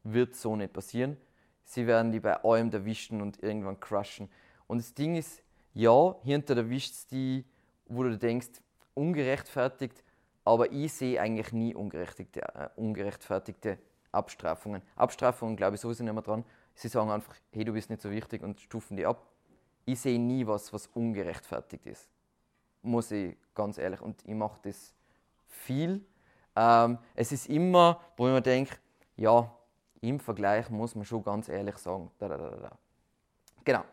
wird 0.03 0.37
so 0.37 0.55
nicht 0.55 0.73
passieren. 0.73 1.17
Sie 1.65 1.87
werden 1.87 2.13
die 2.13 2.21
bei 2.21 2.45
allem 2.45 2.71
erwischen 2.71 3.23
und 3.23 3.43
irgendwann 3.43 3.81
crushen. 3.81 4.29
Und 4.67 4.79
das 4.79 4.93
Ding 4.93 5.17
ist, 5.17 5.43
ja, 5.73 6.15
hinter 6.23 6.57
erwischt 6.57 7.11
die, 7.11 7.45
wo 7.87 8.03
du 8.03 8.19
denkst, 8.19 8.61
ungerechtfertigt, 8.93 10.05
aber 10.45 10.71
ich 10.71 10.93
sehe 10.93 11.19
eigentlich 11.21 11.53
nie 11.53 11.75
ungerechtfertigte, 11.75 12.43
äh, 12.55 12.69
ungerechtfertigte 12.77 13.79
Abstrafungen. 14.13 14.83
Abstrafungen 14.97 15.57
glaube 15.57 15.77
ich 15.77 15.81
sowieso 15.81 16.05
nicht 16.05 16.13
mehr 16.13 16.23
dran. 16.23 16.45
Sie 16.75 16.89
sagen 16.89 17.11
einfach, 17.11 17.35
hey, 17.51 17.65
du 17.65 17.73
bist 17.73 17.89
nicht 17.89 18.03
so 18.03 18.11
wichtig 18.11 18.43
und 18.43 18.61
stufen 18.61 18.97
die 18.97 19.07
ab. 19.07 19.27
Ich 19.87 20.01
sehe 20.01 20.19
nie 20.19 20.47
was, 20.47 20.73
was 20.73 20.87
ungerechtfertigt 20.89 21.87
ist. 21.87 22.11
Muss 22.83 23.11
ich 23.11 23.37
ganz 23.55 23.79
ehrlich. 23.79 24.03
Und 24.03 24.23
ich 24.27 24.35
mache 24.35 24.61
das 24.63 24.95
viel. 25.55 26.05
Ähm, 26.57 26.99
es 27.15 27.33
ist 27.33 27.49
immer, 27.49 28.01
wo 28.17 28.27
ich 28.27 28.33
mir 28.33 28.43
denke, 28.43 28.77
ja, 29.17 29.51
im 30.01 30.21
Vergleich 30.21 30.69
muss 30.71 30.95
man 30.95 31.05
schon 31.05 31.23
ganz 31.23 31.49
ehrlich 31.49 31.77
sagen. 31.79 32.11
Da, 32.19 32.29
da, 32.29 32.37
da, 32.37 32.71
genau. 33.65 33.85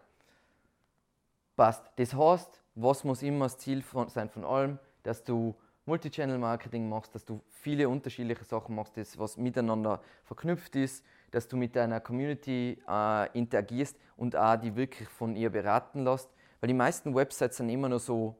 Passt. 1.55 1.83
Das 1.95 2.13
heißt, 2.13 2.61
was 2.75 3.03
muss 3.03 3.21
immer 3.23 3.45
das 3.45 3.57
Ziel 3.57 3.81
von, 3.81 4.09
sein 4.09 4.29
von 4.29 4.45
allem, 4.45 4.79
dass 5.03 5.23
du 5.23 5.55
Multichannel-Marketing 5.85 6.87
machst, 6.87 7.15
dass 7.15 7.25
du 7.25 7.41
viele 7.49 7.89
unterschiedliche 7.89 8.43
Sachen 8.43 8.75
machst, 8.75 8.97
das 8.97 9.17
was 9.17 9.37
miteinander 9.37 10.01
verknüpft 10.23 10.75
ist, 10.75 11.03
dass 11.31 11.47
du 11.47 11.57
mit 11.57 11.75
deiner 11.75 11.99
Community 11.99 12.77
äh, 12.87 13.37
interagierst 13.37 13.97
und 14.17 14.35
auch 14.35 14.57
die 14.57 14.75
wirklich 14.75 15.07
von 15.09 15.35
ihr 15.35 15.49
beraten 15.49 16.03
lässt. 16.03 16.29
Weil 16.59 16.67
die 16.67 16.73
meisten 16.73 17.15
Websites 17.15 17.57
sind 17.57 17.69
immer 17.69 17.89
nur 17.89 17.99
so, 17.99 18.35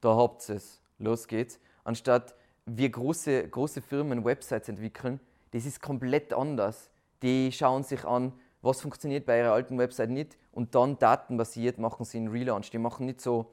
da 0.00 0.16
habt 0.16 0.48
ihr 0.48 0.56
es, 0.56 0.80
los 0.98 1.26
geht's. 1.26 1.58
Anstatt 1.84 2.34
wir 2.66 2.90
große, 2.90 3.48
große 3.48 3.80
Firmen 3.80 4.24
Websites 4.24 4.68
entwickeln, 4.68 5.20
das 5.52 5.66
ist 5.66 5.80
komplett 5.80 6.32
anders. 6.32 6.90
Die 7.22 7.50
schauen 7.52 7.82
sich 7.82 8.04
an, 8.04 8.32
was 8.62 8.80
funktioniert 8.80 9.26
bei 9.26 9.38
ihrer 9.38 9.52
alten 9.52 9.78
Website 9.78 10.10
nicht 10.10 10.36
und 10.52 10.74
dann 10.74 10.98
datenbasiert 10.98 11.78
machen 11.78 12.04
sie 12.04 12.18
einen 12.18 12.28
Relaunch. 12.28 12.70
Die 12.70 12.78
machen 12.78 13.06
nicht 13.06 13.20
so, 13.20 13.52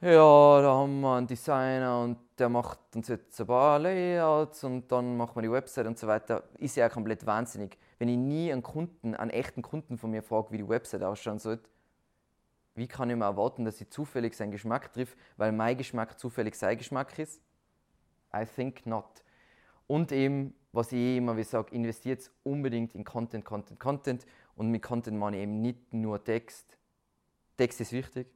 ja, 0.00 0.62
da 0.62 0.74
haben 0.74 1.00
wir 1.00 1.16
einen 1.16 1.26
Designer 1.26 2.02
und 2.02 2.18
der 2.38 2.48
macht 2.48 2.78
uns 2.94 3.08
jetzt 3.08 3.40
ein 3.40 3.46
paar 3.48 3.80
Layouts 3.80 4.62
und 4.62 4.90
dann 4.92 5.16
machen 5.16 5.34
wir 5.36 5.42
die 5.42 5.50
Website 5.50 5.86
und 5.86 5.98
so 5.98 6.06
weiter. 6.06 6.44
Ist 6.58 6.76
ja 6.76 6.88
komplett 6.88 7.26
wahnsinnig. 7.26 7.76
Wenn 7.98 8.08
ich 8.08 8.16
nie 8.16 8.52
einen 8.52 8.62
Kunden, 8.62 9.16
einen 9.16 9.30
echten 9.30 9.60
Kunden 9.60 9.98
von 9.98 10.10
mir 10.10 10.22
frage, 10.22 10.52
wie 10.52 10.58
die 10.58 10.68
Website 10.68 11.02
ausschauen 11.02 11.40
sollte, 11.40 11.68
wie 12.78 12.86
kann 12.86 13.10
ich 13.10 13.16
mir 13.16 13.24
erwarten, 13.24 13.64
dass 13.64 13.80
ich 13.80 13.90
zufällig 13.90 14.34
seinen 14.34 14.52
Geschmack 14.52 14.92
trifft, 14.92 15.18
weil 15.36 15.52
mein 15.52 15.76
Geschmack 15.76 16.18
zufällig 16.18 16.54
sein 16.54 16.78
Geschmack 16.78 17.18
ist? 17.18 17.42
I 18.34 18.44
think 18.44 18.86
not. 18.86 19.24
Und 19.86 20.12
eben, 20.12 20.54
was 20.72 20.92
ich 20.92 21.16
immer 21.16 21.36
wie 21.36 21.42
sage, 21.42 21.74
investiert 21.74 22.30
unbedingt 22.44 22.94
in 22.94 23.04
Content, 23.04 23.44
Content, 23.44 23.80
Content. 23.80 24.26
Und 24.54 24.70
mit 24.70 24.82
Content 24.82 25.18
meine 25.18 25.36
ich 25.36 25.42
eben 25.42 25.60
nicht 25.60 25.92
nur 25.92 26.22
Text. 26.22 26.76
Text 27.56 27.80
ist 27.80 27.92
wichtig, 27.92 28.28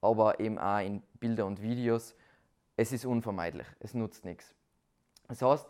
aber 0.00 0.40
eben 0.40 0.58
auch 0.58 0.80
in 0.80 1.02
Bilder 1.20 1.46
und 1.46 1.62
Videos. 1.62 2.16
Es 2.76 2.92
ist 2.92 3.04
unvermeidlich, 3.04 3.66
es 3.78 3.94
nutzt 3.94 4.24
nichts. 4.24 4.54
Das 5.28 5.40
heißt, 5.42 5.66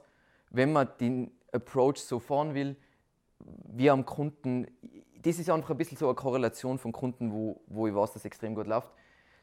wenn 0.50 0.72
man 0.72 0.88
den 0.98 1.30
Approach 1.52 1.98
so 1.98 2.18
fahren 2.18 2.54
will, 2.54 2.76
wir 3.40 3.92
am 3.92 4.06
Kunden, 4.06 4.66
das 5.24 5.38
ist 5.38 5.48
einfach 5.48 5.70
ein 5.70 5.76
bisschen 5.78 5.96
so 5.96 6.06
eine 6.06 6.14
Korrelation 6.14 6.78
von 6.78 6.92
Kunden, 6.92 7.32
wo, 7.32 7.60
wo 7.66 7.86
ich 7.86 7.94
weiß, 7.94 8.12
dass 8.12 8.22
es 8.22 8.24
extrem 8.26 8.54
gut 8.54 8.66
läuft. 8.66 8.88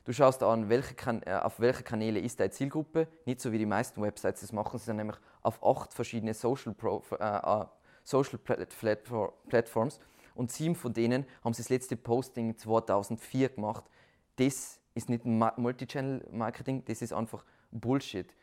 Du 0.06 0.14
schaust 0.14 0.42
an, 0.44 0.70
welche 0.70 0.94
kan 0.96 1.22
äh, 1.24 1.34
auf 1.34 1.60
welche 1.60 1.84
Kanäle 1.84 2.20
ist 2.20 2.40
deine 2.40 2.52
Zielgruppe, 2.52 3.08
nicht 3.26 3.42
so 3.42 3.52
wie 3.52 3.58
die 3.58 3.66
meisten 3.66 4.02
Websites 4.02 4.42
das 4.42 4.52
machen, 4.52 4.78
sie 4.80 4.86
sind 4.86 4.98
nämlich 4.98 5.18
auf 5.42 5.64
acht 5.64 5.94
verschiedene 5.94 6.34
Social, 6.34 6.74
Pro, 6.74 7.04
äh, 7.20 7.24
äh 7.24 7.66
Social 8.04 8.40
Platforms 8.40 10.00
und 10.34 10.52
sieben 10.52 10.76
von 10.76 10.92
denen 10.92 11.26
haben 11.44 11.54
sie 11.54 11.62
das 11.62 11.70
letzte 11.70 11.96
Posting 11.96 12.58
2004 12.58 13.50
gemacht. 13.50 13.84
Das 14.38 14.80
ist 14.96 15.10
nicht 15.10 15.24
Multichannel-Marketing, 15.26 16.84
das 16.86 17.04
ist 17.04 17.14
einfach 17.14 17.46
Bullshit. 17.72 18.34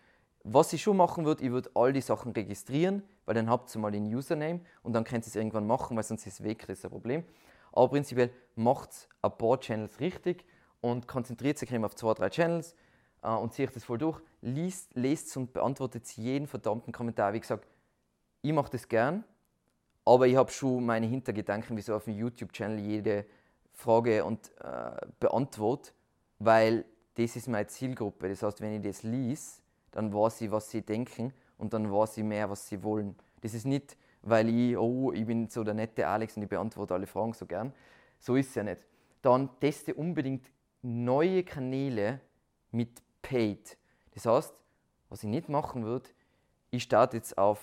Was 0.50 0.72
ich 0.72 0.82
schon 0.82 0.96
machen 0.96 1.26
würde, 1.26 1.44
ich 1.44 1.50
würde 1.50 1.70
all 1.74 1.92
die 1.92 2.00
Sachen 2.00 2.32
registrieren, 2.32 3.02
weil 3.26 3.34
dann 3.34 3.50
habt 3.50 3.74
ihr 3.76 3.80
mal 3.80 3.90
den 3.90 4.06
Username 4.06 4.60
und 4.82 4.94
dann 4.94 5.04
könnt 5.04 5.26
ihr 5.26 5.28
es 5.28 5.36
irgendwann 5.36 5.66
machen, 5.66 5.94
weil 5.94 6.04
sonst 6.04 6.26
ist 6.26 6.40
es 6.40 6.42
weg, 6.42 6.64
das 6.66 6.78
ist 6.78 6.84
ein 6.86 6.90
Problem. 6.90 7.22
Aber 7.70 7.88
prinzipiell 7.88 8.30
macht 8.54 9.10
ein 9.20 9.36
paar 9.36 9.60
Channels 9.60 10.00
richtig 10.00 10.46
und 10.80 11.06
konzentriert 11.06 11.58
sich 11.58 11.70
auf 11.76 11.94
zwei, 11.96 12.14
drei 12.14 12.30
Channels 12.30 12.74
äh, 13.22 13.28
und 13.28 13.52
zieht 13.52 13.76
das 13.76 13.84
voll 13.84 13.98
durch, 13.98 14.22
liest, 14.40 14.94
lest 14.94 15.36
und 15.36 15.52
beantwortet 15.52 16.10
jeden 16.16 16.46
verdammten 16.46 16.94
Kommentar. 16.94 17.34
Wie 17.34 17.40
gesagt, 17.40 17.68
ich 18.40 18.54
mache 18.54 18.70
das 18.70 18.88
gern, 18.88 19.24
aber 20.06 20.28
ich 20.28 20.36
habe 20.36 20.50
schon 20.50 20.86
meine 20.86 21.06
Hintergedanken, 21.06 21.76
wieso 21.76 21.94
auf 21.94 22.04
dem 22.04 22.16
YouTube-Channel 22.16 22.78
jede 22.78 23.26
Frage 23.74 24.24
und 24.24 24.50
äh, 24.62 25.06
beantworte, 25.20 25.92
weil 26.38 26.86
das 27.16 27.36
ist 27.36 27.48
meine 27.48 27.66
Zielgruppe. 27.66 28.30
Das 28.30 28.42
heißt, 28.42 28.62
wenn 28.62 28.72
ich 28.72 28.82
das 28.82 29.02
lies, 29.02 29.60
dann 29.98 30.14
weiß 30.14 30.42
ich, 30.42 30.50
was 30.52 30.70
sie 30.70 30.82
denken 30.82 31.32
und 31.58 31.72
dann 31.72 31.90
weiß 31.90 32.18
ich 32.18 32.24
mehr, 32.24 32.48
was 32.48 32.68
sie 32.68 32.84
wollen. 32.84 33.16
Das 33.40 33.52
ist 33.52 33.66
nicht, 33.66 33.96
weil 34.22 34.48
ich, 34.48 34.76
oh, 34.76 35.12
ich 35.12 35.26
bin 35.26 35.48
so 35.48 35.64
der 35.64 35.74
nette 35.74 36.06
Alex 36.06 36.36
und 36.36 36.44
ich 36.44 36.48
beantworte 36.48 36.94
alle 36.94 37.08
Fragen 37.08 37.32
so 37.32 37.46
gern. 37.46 37.72
So 38.20 38.36
ist 38.36 38.50
es 38.50 38.54
ja 38.54 38.62
nicht. 38.62 38.80
Dann 39.22 39.50
teste 39.58 39.94
unbedingt 39.94 40.46
neue 40.82 41.42
Kanäle 41.42 42.20
mit 42.70 43.02
Paid. 43.22 43.76
Das 44.14 44.24
heißt, 44.24 44.54
was 45.08 45.24
ich 45.24 45.28
nicht 45.28 45.48
machen 45.48 45.84
würde, 45.84 46.08
ich 46.70 46.84
starte 46.84 47.16
jetzt 47.16 47.36
auf, 47.36 47.60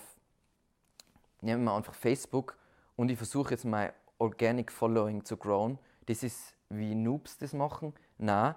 nehmen 1.40 1.64
wir 1.64 1.74
einfach 1.74 1.94
Facebook 1.94 2.58
und 2.96 3.10
ich 3.10 3.16
versuche 3.16 3.52
jetzt 3.52 3.64
mein 3.64 3.92
Organic 4.18 4.70
Following 4.70 5.24
zu 5.24 5.38
growen. 5.38 5.78
Das 6.04 6.22
ist 6.22 6.54
wie 6.68 6.94
Noobs 6.94 7.38
das 7.38 7.54
machen. 7.54 7.94
Nein, 8.18 8.54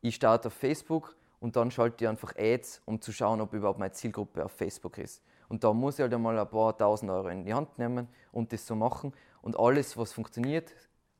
ich 0.00 0.14
starte 0.14 0.48
auf 0.48 0.54
Facebook 0.54 1.14
und 1.40 1.56
dann 1.56 1.70
schalte 1.70 2.04
ich 2.04 2.08
einfach 2.08 2.34
Ads, 2.36 2.82
um 2.84 3.00
zu 3.00 3.12
schauen, 3.12 3.40
ob 3.40 3.52
überhaupt 3.54 3.78
meine 3.78 3.92
Zielgruppe 3.92 4.44
auf 4.44 4.52
Facebook 4.52 4.98
ist. 4.98 5.22
Und 5.48 5.64
da 5.64 5.72
muss 5.72 5.94
ich 5.94 6.00
halt 6.00 6.12
einmal 6.12 6.38
ein 6.38 6.48
paar 6.48 6.76
tausend 6.76 7.10
Euro 7.10 7.28
in 7.28 7.44
die 7.44 7.54
Hand 7.54 7.78
nehmen 7.78 8.08
und 8.32 8.52
das 8.52 8.66
so 8.66 8.74
machen. 8.74 9.12
Und 9.40 9.58
alles, 9.58 9.96
was 9.96 10.12
funktioniert, 10.12 10.74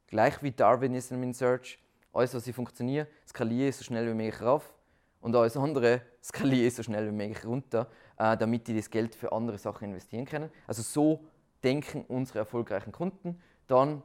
gleich 0.07 0.43
wie 0.43 0.51
Darwinism 0.51 1.23
in 1.23 1.33
Search, 1.33 1.79
alles, 2.13 2.35
was 2.35 2.47
ich 2.47 2.55
funktioniere, 2.55 3.07
skaliere 3.27 3.69
ich 3.69 3.77
so 3.77 3.85
schnell 3.85 4.07
wie 4.09 4.15
möglich 4.15 4.43
rauf 4.43 4.75
und 5.21 5.35
alles 5.35 5.57
andere 5.57 6.03
skaliere 6.23 6.67
ich 6.67 6.75
so 6.75 6.83
schnell 6.83 7.07
wie 7.07 7.15
möglich 7.15 7.45
runter, 7.45 7.89
äh, 8.19 8.37
damit 8.37 8.67
die 8.67 8.77
das 8.77 8.91
Geld 8.91 9.15
für 9.15 9.33
andere 9.33 9.59
Sachen 9.59 9.89
investieren 9.89 10.25
können. 10.25 10.51
Also 10.67 10.83
so 10.83 11.25
denken 11.63 12.05
unsere 12.09 12.41
erfolgreichen 12.41 12.93
Kunden. 12.93 13.41
Dann 13.67 14.03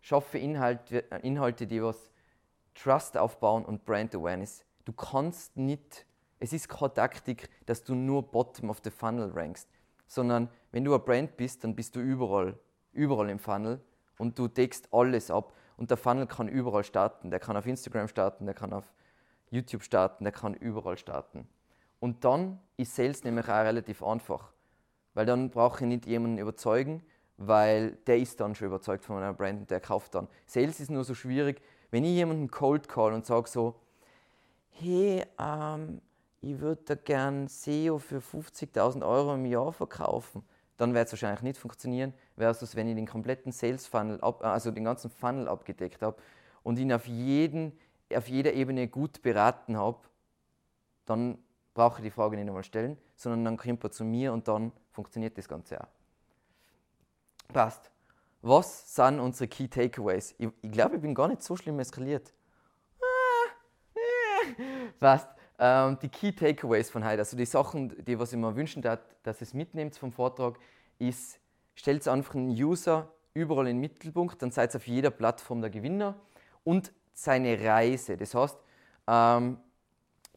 schaffe 0.00 0.38
Inhalte, 0.38 0.98
Inhalte 1.22 1.66
die 1.66 1.82
was 1.82 2.10
Trust 2.74 3.16
aufbauen 3.18 3.64
und 3.64 3.84
Brand 3.84 4.14
Awareness. 4.14 4.64
Du 4.88 4.94
kannst 4.94 5.54
nicht, 5.58 6.06
es 6.38 6.54
ist 6.54 6.66
keine 6.66 6.94
Taktik, 6.94 7.50
dass 7.66 7.84
du 7.84 7.94
nur 7.94 8.22
Bottom 8.22 8.70
of 8.70 8.80
the 8.82 8.90
Funnel 8.90 9.30
rankst, 9.32 9.68
sondern 10.06 10.48
wenn 10.72 10.82
du 10.82 10.94
ein 10.94 11.04
Brand 11.04 11.36
bist, 11.36 11.62
dann 11.62 11.76
bist 11.76 11.94
du 11.94 12.00
überall, 12.00 12.58
überall 12.92 13.28
im 13.28 13.38
Funnel 13.38 13.82
und 14.16 14.38
du 14.38 14.48
deckst 14.48 14.88
alles 14.90 15.30
ab. 15.30 15.52
Und 15.76 15.90
der 15.90 15.98
Funnel 15.98 16.26
kann 16.26 16.48
überall 16.48 16.84
starten. 16.84 17.30
Der 17.30 17.38
kann 17.38 17.54
auf 17.54 17.66
Instagram 17.66 18.08
starten, 18.08 18.46
der 18.46 18.54
kann 18.54 18.72
auf 18.72 18.94
YouTube 19.50 19.82
starten, 19.82 20.24
der 20.24 20.32
kann 20.32 20.54
überall 20.54 20.96
starten. 20.96 21.46
Und 22.00 22.24
dann 22.24 22.58
ist 22.78 22.96
Sales 22.96 23.24
nämlich 23.24 23.44
auch 23.46 23.64
relativ 23.64 24.02
einfach, 24.02 24.54
weil 25.12 25.26
dann 25.26 25.50
brauche 25.50 25.84
ich 25.84 25.86
nicht 25.86 26.06
jemanden 26.06 26.38
überzeugen, 26.38 27.02
weil 27.36 27.90
der 28.06 28.16
ist 28.16 28.40
dann 28.40 28.54
schon 28.54 28.68
überzeugt 28.68 29.04
von 29.04 29.18
einer 29.18 29.34
Brand 29.34 29.60
und 29.60 29.70
der 29.70 29.80
kauft 29.80 30.14
dann. 30.14 30.28
Sales 30.46 30.80
ist 30.80 30.90
nur 30.90 31.04
so 31.04 31.14
schwierig, 31.14 31.60
wenn 31.90 32.04
ich 32.04 32.12
jemanden 32.12 32.50
cold 32.50 32.88
call 32.88 33.12
und 33.12 33.26
sage 33.26 33.50
so, 33.50 33.78
hey, 34.80 35.24
ähm, 35.38 36.00
ich 36.40 36.58
würde 36.60 36.82
da 36.84 36.94
gern 36.94 37.48
SEO 37.48 37.98
für 37.98 38.18
50.000 38.18 39.06
Euro 39.06 39.34
im 39.34 39.46
Jahr 39.46 39.72
verkaufen 39.72 40.44
dann 40.78 40.94
wird 40.94 41.06
es 41.06 41.12
wahrscheinlich 41.12 41.42
nicht 41.42 41.58
funktionieren, 41.58 42.14
versus 42.36 42.74
wenn 42.74 42.88
ich 42.88 42.94
den 42.94 43.06
kompletten 43.06 43.52
Sales 43.52 43.86
Funnel, 43.86 44.20
ab, 44.20 44.42
also 44.42 44.70
den 44.70 44.84
ganzen 44.84 45.10
Funnel 45.10 45.48
abgedeckt 45.48 46.00
habe 46.02 46.16
und 46.62 46.78
ihn 46.78 46.92
auf, 46.92 47.06
jeden, 47.06 47.76
auf 48.14 48.28
jeder 48.28 48.54
Ebene 48.54 48.88
gut 48.88 49.20
beraten 49.20 49.76
habe, 49.76 49.98
dann 51.04 51.38
brauche 51.74 51.98
ich 51.98 52.04
die 52.04 52.10
Frage 52.10 52.36
nicht 52.36 52.46
einmal 52.46 52.62
stellen, 52.62 52.96
sondern 53.16 53.44
dann 53.44 53.56
kommt 53.56 53.84
er 53.84 53.90
zu 53.90 54.04
mir 54.04 54.32
und 54.32 54.46
dann 54.46 54.72
funktioniert 54.92 55.36
das 55.36 55.48
Ganze 55.48 55.80
auch. 55.80 55.88
Passt. 57.52 57.90
Was 58.40 58.94
sind 58.94 59.18
unsere 59.18 59.48
Key 59.48 59.66
Takeaways? 59.66 60.36
Ich, 60.38 60.48
ich 60.62 60.70
glaube, 60.70 60.96
ich 60.96 61.02
bin 61.02 61.12
gar 61.12 61.26
nicht 61.26 61.42
so 61.42 61.56
schlimm 61.56 61.80
eskaliert. 61.80 62.32
Passt. 65.00 65.28
Ähm, 65.58 65.98
die 66.00 66.08
Key 66.08 66.32
Takeaways 66.32 66.88
von 66.88 67.04
heute, 67.04 67.18
also 67.18 67.36
die 67.36 67.44
Sachen, 67.44 68.04
die 68.04 68.18
was 68.18 68.32
ich 68.32 68.38
mir 68.38 68.54
wünschen 68.54 68.80
darf, 68.80 69.00
dass 69.24 69.40
es 69.40 69.54
mitnehmt 69.54 69.96
vom 69.96 70.12
Vortrag, 70.12 70.58
ist, 70.98 71.40
stellt 71.74 72.06
einfach 72.06 72.34
einen 72.34 72.50
User 72.50 73.08
überall 73.34 73.66
in 73.66 73.76
den 73.76 73.80
Mittelpunkt, 73.80 74.40
dann 74.40 74.50
seid 74.50 74.74
ihr 74.74 74.78
auf 74.78 74.86
jeder 74.86 75.10
Plattform 75.10 75.60
der 75.60 75.70
Gewinner 75.70 76.14
und 76.64 76.92
seine 77.12 77.60
Reise. 77.60 78.16
Das 78.16 78.34
heißt, 78.34 78.56
ähm, 79.08 79.58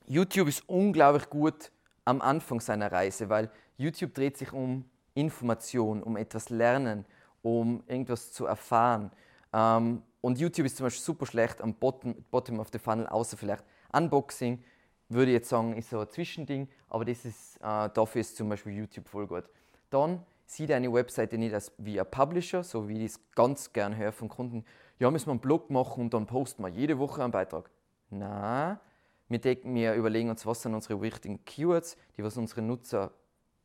YouTube 0.07 0.47
ist 0.47 0.67
unglaublich 0.67 1.29
gut 1.29 1.71
am 2.05 2.21
Anfang 2.21 2.59
seiner 2.59 2.91
Reise, 2.91 3.29
weil 3.29 3.51
YouTube 3.77 4.13
dreht 4.13 4.37
sich 4.37 4.51
um 4.53 4.85
Information, 5.13 6.01
um 6.01 6.17
etwas 6.17 6.49
lernen, 6.49 7.05
um 7.41 7.83
irgendwas 7.85 8.31
zu 8.31 8.45
erfahren. 8.45 9.11
Ähm, 9.53 10.01
und 10.21 10.39
YouTube 10.39 10.65
ist 10.65 10.77
zum 10.77 10.85
Beispiel 10.85 11.03
super 11.03 11.25
schlecht 11.25 11.61
am 11.61 11.73
Bottom, 11.73 12.15
Bottom 12.29 12.59
of 12.59 12.69
the 12.71 12.79
Funnel, 12.79 13.07
außer 13.07 13.37
vielleicht 13.37 13.63
Unboxing, 13.93 14.63
würde 15.09 15.31
ich 15.31 15.35
jetzt 15.35 15.49
sagen, 15.49 15.75
ist 15.75 15.89
so 15.89 15.99
ein 15.99 16.09
Zwischending, 16.09 16.67
aber 16.89 17.05
das 17.05 17.25
ist, 17.25 17.57
äh, 17.57 17.89
dafür 17.89 18.21
ist 18.21 18.37
zum 18.37 18.49
Beispiel 18.49 18.73
YouTube 18.73 19.07
voll 19.07 19.27
gut. 19.27 19.43
Dann 19.89 20.23
sieh 20.45 20.67
deine 20.67 20.91
Webseite 20.91 21.37
nicht 21.37 21.53
als 21.53 21.71
wie 21.77 21.99
ein 21.99 22.09
Publisher, 22.09 22.63
so 22.63 22.87
wie 22.87 23.05
ich 23.05 23.11
es 23.11 23.19
ganz 23.35 23.73
gern 23.73 23.95
höre 23.95 24.11
von 24.11 24.29
Kunden. 24.29 24.65
Ja, 24.99 25.09
müssen 25.11 25.27
wir 25.27 25.31
einen 25.31 25.39
Blog 25.39 25.69
machen 25.69 26.03
und 26.03 26.13
dann 26.13 26.27
posten 26.27 26.63
wir 26.63 26.69
jede 26.69 26.99
Woche 26.99 27.23
einen 27.23 27.31
Beitrag. 27.31 27.69
Na, 28.09 28.79
wir, 29.27 29.41
wir 29.41 29.93
überlegen 29.93 30.29
uns, 30.29 30.45
was 30.45 30.61
sind 30.61 30.73
unsere 30.73 31.01
wichtigen 31.01 31.43
Keywords, 31.45 31.97
die 32.17 32.23
was 32.23 32.37
unsere 32.37 32.61
Nutzer 32.61 33.11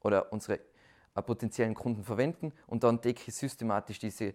oder 0.01 0.33
unsere 0.33 0.61
äh, 1.15 1.23
potenziellen 1.23 1.75
Kunden 1.75 2.05
verwenden 2.05 2.53
und 2.67 2.85
dann 2.85 3.01
decke 3.01 3.25
ich 3.27 3.35
systematisch 3.35 3.99
diese 3.99 4.35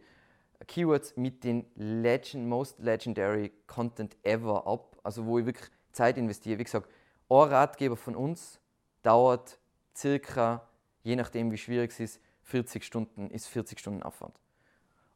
Keywords 0.68 1.16
mit 1.16 1.44
den 1.44 1.66
legend, 1.76 2.48
most 2.48 2.80
legendary 2.80 3.52
Content 3.68 4.18
ever 4.24 4.68
ab, 4.68 4.98
also 5.04 5.26
wo 5.26 5.40
ich 5.40 5.46
wirklich 5.46 5.70
Zeit 5.92 6.18
investiere. 6.18 6.60
Wie 6.60 6.64
gesagt, 6.64 6.90
ein 7.30 7.36
Ratgeber 7.36 7.96
von 7.96 8.16
uns 8.16 8.60
dauert 9.04 9.60
circa, 9.96 10.68
je 11.04 11.16
nachdem 11.16 11.52
wie 11.52 11.58
schwierig 11.58 11.92
es 11.92 12.00
ist, 12.00 12.22
40 12.44 12.84
Stunden, 12.84 13.30
ist 13.30 13.48
40 13.48 13.80
Stunden 13.80 14.04
Aufwand. 14.04 14.40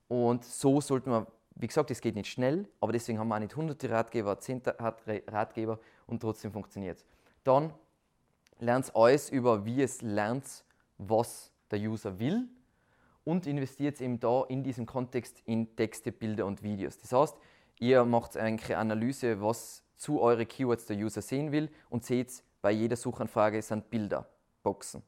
Und 0.08 0.46
so 0.46 0.80
sollte 0.82 1.10
man, 1.10 1.28
wie 1.56 1.68
gesagt, 1.68 1.92
es 1.92 2.02
geht 2.02 2.16
nicht 2.16 2.30
schnell, 2.30 2.68
aber 2.80 2.92
deswegen 2.92 3.20
haben 3.20 3.28
wir 3.28 3.36
auch 3.36 3.40
nicht 3.40 3.56
hunderte 3.56 3.90
Ratgeber, 3.90 4.40
10 4.40 4.62
Ratgeber 5.28 5.80
und 6.08 6.22
trotzdem 6.22 6.52
funktioniert 6.52 6.98
es. 6.98 7.06
Dann 7.44 7.74
lernt 8.60 8.96
alles 8.96 9.30
über, 9.30 9.66
wie 9.66 9.82
es 9.82 10.02
lernt, 10.02 10.64
was 10.98 11.52
der 11.72 11.80
User 11.80 12.20
will 12.20 12.48
und 13.24 13.48
investiert 13.48 14.00
eben 14.00 14.20
da 14.20 14.44
in 14.48 14.64
diesem 14.64 14.86
Kontext 14.86 15.42
in 15.46 15.76
Texte, 15.76 16.12
Bilder 16.12 16.46
und 16.46 16.64
Videos. 16.64 16.98
Das 16.98 17.12
heißt, 17.12 17.36
ihr 17.80 18.06
macht 18.06 18.38
eigentlich 18.38 18.72
eine 18.72 18.94
Analyse, 18.94 19.42
was 19.42 19.84
zu 19.98 20.22
euren 20.22 20.48
Keywords 20.48 20.86
der 20.86 20.98
User 20.98 21.22
sehen 21.22 21.52
will 21.52 21.70
und 21.90 22.04
seht, 22.04 22.44
bei 22.62 22.72
jeder 22.72 22.96
Suchanfrage 22.96 23.62
sind 23.62 23.90
Bilder, 23.90 24.28
Boxen. 24.64 25.04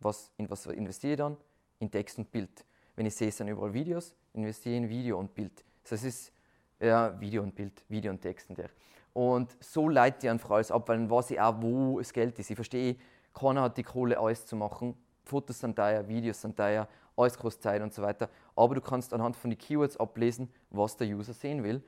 Was, 0.00 0.30
in 0.36 0.48
was 0.50 0.66
investiere 0.66 1.12
ich 1.12 1.18
dann? 1.18 1.36
In 1.80 1.90
Text 1.90 2.18
und 2.18 2.30
Bild. 2.30 2.64
Wenn 2.94 3.06
ich 3.06 3.14
sehe, 3.14 3.28
es 3.28 3.36
sind 3.36 3.48
überall 3.48 3.72
Videos, 3.72 4.14
investiere 4.34 4.76
ich 4.76 4.82
in 4.82 4.88
Video 4.88 5.18
und 5.18 5.34
Bild. 5.34 5.64
Das 5.82 5.92
es 5.92 6.04
ist 6.04 6.32
ja, 6.80 7.18
Video 7.20 7.42
und 7.42 7.54
Bild, 7.54 7.82
Video 7.88 8.12
und 8.12 8.20
Text 8.20 8.50
und 8.50 8.58
der. 8.58 8.70
Und 9.12 9.56
so 9.60 9.88
leitet 9.88 10.24
ich 10.24 10.30
einfach 10.30 10.50
alles 10.50 10.70
ab, 10.70 10.88
weil 10.88 10.98
dann 10.98 11.10
weiß 11.10 11.30
ich 11.32 11.40
auch, 11.40 11.60
wo 11.60 11.98
das 11.98 12.12
Geld 12.12 12.38
ist. 12.38 12.50
Ich 12.50 12.56
verstehe, 12.56 12.96
keiner 13.34 13.62
hat 13.62 13.76
die 13.76 13.82
Kohle, 13.82 14.18
alles 14.18 14.46
zu 14.46 14.56
machen. 14.56 14.94
Fotos 15.24 15.58
sind 15.60 15.76
teuer, 15.76 16.06
Videos 16.08 16.40
sind 16.40 16.56
teuer, 16.56 16.88
alles 17.16 17.36
kostet 17.36 17.62
Zeit 17.62 17.82
und 17.82 17.92
so 17.92 18.02
weiter. 18.02 18.28
Aber 18.54 18.74
du 18.74 18.80
kannst 18.80 19.12
anhand 19.12 19.36
von 19.36 19.50
den 19.50 19.58
Keywords 19.58 19.96
ablesen, 19.96 20.50
was 20.70 20.96
der 20.96 21.08
User 21.08 21.32
sehen 21.32 21.64
will. 21.64 21.82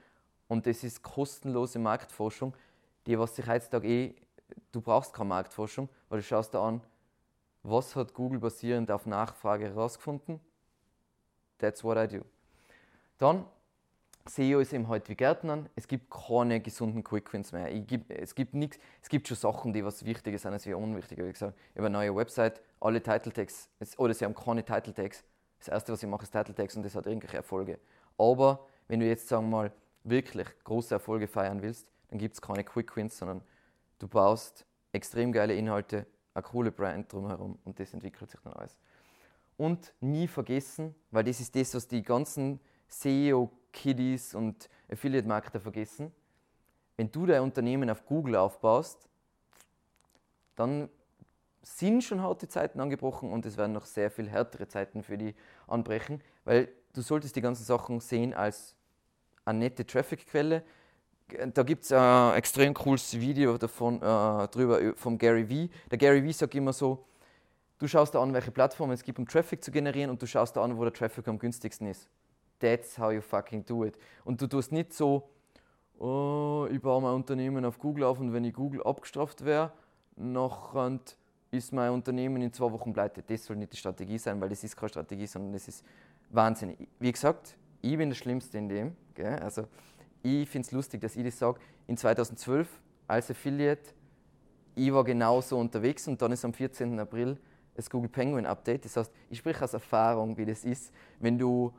Und 0.51 0.67
das 0.67 0.83
ist 0.83 1.05
kostenlose 1.05 1.79
Marktforschung, 1.79 2.55
die 3.07 3.17
was 3.17 3.37
sich 3.37 3.47
heutzutage 3.47 3.87
eh, 3.87 4.15
du 4.73 4.81
brauchst 4.81 5.15
keine 5.15 5.29
Marktforschung, 5.29 5.89
weil 6.09 6.19
du 6.19 6.25
schaust 6.25 6.53
da 6.55 6.67
an, 6.67 6.81
was 7.63 7.95
hat 7.95 8.15
Google 8.15 8.41
basierend 8.41 8.91
auf 8.91 9.07
Nachfrage 9.07 9.67
herausgefunden. 9.67 10.41
That's 11.59 11.85
what 11.85 11.97
I 11.97 12.09
do. 12.09 12.25
Dann 13.19 13.47
SEO 14.27 14.59
ist 14.59 14.73
eben 14.73 14.89
heute 14.89 15.11
wie 15.11 15.15
Gärtnern. 15.15 15.69
Es 15.77 15.87
gibt 15.87 16.11
keine 16.11 16.61
gesunden 16.61 17.05
Quickwins 17.05 17.53
mehr. 17.53 17.71
Geb, 17.83 18.11
es, 18.11 18.35
gibt 18.35 18.53
nix, 18.53 18.77
es 19.01 19.09
gibt 19.09 19.29
schon 19.29 19.37
Sachen, 19.37 19.73
die 19.73 19.85
was 19.85 20.05
wichtiger 20.05 20.37
sind 20.37 20.53
als 20.53 20.67
wie 20.67 20.75
unwichtiger. 20.75 21.27
Wie 21.27 21.33
gesagt, 21.33 21.57
ich 21.71 21.77
habe 21.77 21.87
eine 21.87 21.97
neue 21.97 22.17
Website, 22.17 22.61
alle 22.81 23.01
Title 23.01 23.33
Tags, 23.33 23.69
oder 23.99 24.15
sie 24.15 24.25
haben 24.25 24.35
keine 24.35 24.65
Title 24.65 24.93
Tags. 24.93 25.23
Das 25.61 25.69
erste, 25.69 25.93
was 25.93 26.03
ich 26.03 26.09
mache, 26.09 26.25
ist 26.25 26.33
Title 26.33 26.57
Tags 26.57 26.75
und 26.75 26.83
das 26.83 26.97
hat 26.97 27.07
irgendwelche 27.07 27.37
Erfolge. 27.37 27.79
Aber 28.19 28.67
wenn 28.89 28.99
du 28.99 29.07
jetzt, 29.07 29.29
sagen 29.29 29.49
wir 29.49 29.57
mal, 29.57 29.73
wirklich 30.05 30.49
große 30.65 30.95
Erfolge 30.95 31.29
feiern 31.29 31.63
willst, 31.63 31.91
dann 32.09 32.19
gibt 32.19 32.35
es 32.35 32.43
keine 32.43 32.65
Quickwins, 32.65 33.19
sondern 33.19 33.43
du 33.99 34.09
baust 34.09 34.67
extrem 34.93 35.33
geile 35.33 35.55
Inhalte, 35.55 36.07
eine 36.35 36.43
coole 36.43 36.73
Brand 36.73 37.13
drumherum 37.13 37.59
und 37.65 37.79
das 37.79 37.93
entwickelt 37.95 38.31
sich 38.31 38.41
dann 38.41 38.53
alles. 38.55 38.79
Und 39.57 39.93
nie 40.01 40.27
vergessen, 40.27 40.95
weil 41.11 41.25
das 41.25 41.41
ist 41.41 41.55
das, 41.55 41.75
was 41.75 41.87
die 41.87 42.03
ganzen 42.03 42.61
SEO 42.89 43.51
Kiddies 43.73 44.35
und 44.35 44.69
Affiliate-Marketer 44.91 45.61
vergessen. 45.61 46.13
Wenn 46.97 47.11
du 47.11 47.27
dein 47.27 47.43
Unternehmen 47.43 47.89
auf 47.91 48.05
Google 48.07 48.37
aufbaust, 48.37 49.09
dann 50.57 50.89
sind 51.63 52.03
schon 52.03 52.23
harte 52.23 52.49
Zeiten 52.49 52.81
angebrochen 52.81 53.31
und 53.31 53.47
es 53.47 53.57
werden 53.57 53.73
noch 53.73 53.85
sehr 53.85 54.11
viel 54.11 54.29
härtere 54.29 54.67
Zeiten 54.67 55.03
für 55.03 55.19
die 55.19 55.35
anbrechen, 55.67 56.23
weil 56.45 56.69
du 56.95 57.03
solltest 57.03 57.37
die 57.37 57.41
ganzen 57.41 57.65
Sachen 57.65 58.01
sehen 58.01 58.35
als 58.35 58.77
eine 59.45 59.59
nette 59.59 59.87
Traffic-Quelle. 59.87 60.63
Da 61.55 61.63
gibt 61.63 61.85
es 61.85 61.93
ein 61.93 62.35
extrem 62.35 62.75
cooles 62.75 63.19
Video 63.19 63.57
davon, 63.57 63.97
äh, 63.97 64.49
drüber 64.49 64.95
vom 64.97 65.17
Gary 65.17 65.49
Vee. 65.49 65.71
Der 65.91 65.99
Gary 65.99 66.25
Vee 66.25 66.33
sagt 66.33 66.55
immer 66.55 66.73
so, 66.73 67.05
du 67.79 67.87
schaust 67.87 68.15
da 68.15 68.23
an, 68.23 68.33
welche 68.33 68.51
Plattformen 68.51 68.93
es 68.93 69.05
gibt, 69.05 69.19
um 69.19 69.29
Traffic 69.29 69.63
zu 69.63 69.71
generieren 69.71 70.11
und 70.11 70.21
du 70.21 70.27
schaust 70.27 70.57
da 70.57 70.63
an, 70.63 70.77
wo 70.77 70.83
der 70.83 70.93
Traffic 70.93 71.29
am 71.29 71.39
günstigsten 71.39 71.87
ist 71.87 72.09
that's 72.61 72.97
how 72.99 73.11
you 73.11 73.21
fucking 73.21 73.65
do 73.65 73.85
it. 73.85 73.97
Und 74.25 74.41
du 74.41 74.47
tust 74.47 74.71
nicht 74.71 74.93
so, 74.93 75.29
oh, 75.99 76.69
ich 76.71 76.81
baue 76.81 77.03
mein 77.03 77.15
Unternehmen 77.15 77.65
auf 77.65 77.79
Google 77.79 78.05
auf 78.05 78.21
und 78.21 78.33
wenn 78.33 78.45
ich 78.45 78.55
Google 78.55 78.83
abgestraft 78.85 79.45
wäre, 79.45 79.73
nachher 80.17 81.01
ist 81.51 81.73
mein 81.73 81.91
Unternehmen 81.91 82.41
in 82.43 82.53
zwei 82.53 82.71
Wochen 82.71 82.93
pleite. 82.93 83.23
Das 83.27 83.45
soll 83.45 83.57
nicht 83.57 83.73
die 83.73 83.77
Strategie 83.77 84.19
sein, 84.19 84.41
weil 84.41 84.51
das 84.51 84.63
ist 84.63 84.77
keine 84.77 84.91
Strategie, 84.91 85.27
sondern 85.27 85.53
das 85.53 85.67
ist 85.67 85.85
Wahnsinn. 86.31 86.77
Wie 87.01 87.11
gesagt, 87.11 87.57
ich 87.83 87.97
bin 87.97 88.11
der 88.11 88.17
Schlimmste 88.17 88.59
in 88.59 88.69
dem. 88.69 88.97
Gell? 89.15 89.39
Also, 89.39 89.67
ich 90.23 90.49
finde 90.49 90.67
es 90.67 90.73
lustig, 90.73 91.01
dass 91.01 91.17
ich 91.17 91.25
das 91.25 91.39
sage. 91.39 91.61
In 91.87 91.97
2012 91.97 92.69
als 93.07 93.31
Affiliate, 93.31 93.95
ich 94.75 94.93
war 94.93 95.05
genauso 95.05 95.59
unterwegs 95.59 96.07
und 96.07 96.21
dann 96.23 96.33
ist 96.33 96.45
am 96.45 96.53
14. 96.53 96.99
April 97.01 97.39
das 97.75 97.89
Google 97.89 98.11
Penguin 98.11 98.47
Update. 98.47 98.85
Das 98.85 98.97
heißt, 98.97 99.13
ich 99.31 99.39
spreche 99.39 99.65
aus 99.65 99.73
Erfahrung, 99.73 100.37
wie 100.37 100.45
das 100.45 100.65
ist, 100.65 100.93
wenn 101.19 101.39
du 101.39 101.73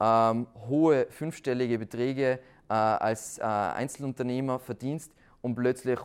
ähm, 0.00 0.46
hohe 0.68 1.06
fünfstellige 1.10 1.78
Beträge 1.78 2.38
äh, 2.68 2.72
als 2.72 3.38
äh, 3.38 3.42
Einzelunternehmer 3.42 4.58
verdienst 4.58 5.12
und 5.42 5.54
plötzlich 5.54 5.98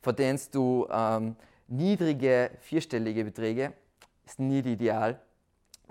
verdienst 0.00 0.54
du 0.54 0.86
ähm, 0.90 1.36
niedrige 1.68 2.50
vierstellige 2.60 3.24
Beträge. 3.24 3.72
Ist 4.24 4.38
nicht 4.38 4.66
ideal. 4.66 5.20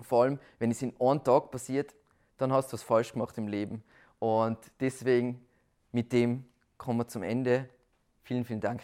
Vor 0.03 0.23
allem, 0.23 0.39
wenn 0.59 0.71
es 0.71 0.81
in 0.81 0.93
einem 0.99 1.23
Tag 1.23 1.51
passiert, 1.51 1.95
dann 2.37 2.51
hast 2.51 2.69
du 2.69 2.73
was 2.73 2.83
falsch 2.83 3.13
gemacht 3.13 3.37
im 3.37 3.47
Leben. 3.47 3.83
Und 4.19 4.57
deswegen 4.79 5.45
mit 5.91 6.11
dem 6.13 6.45
kommen 6.77 6.99
wir 6.99 7.07
zum 7.07 7.23
Ende. 7.23 7.69
Vielen, 8.23 8.45
vielen 8.45 8.61
Dank. 8.61 8.81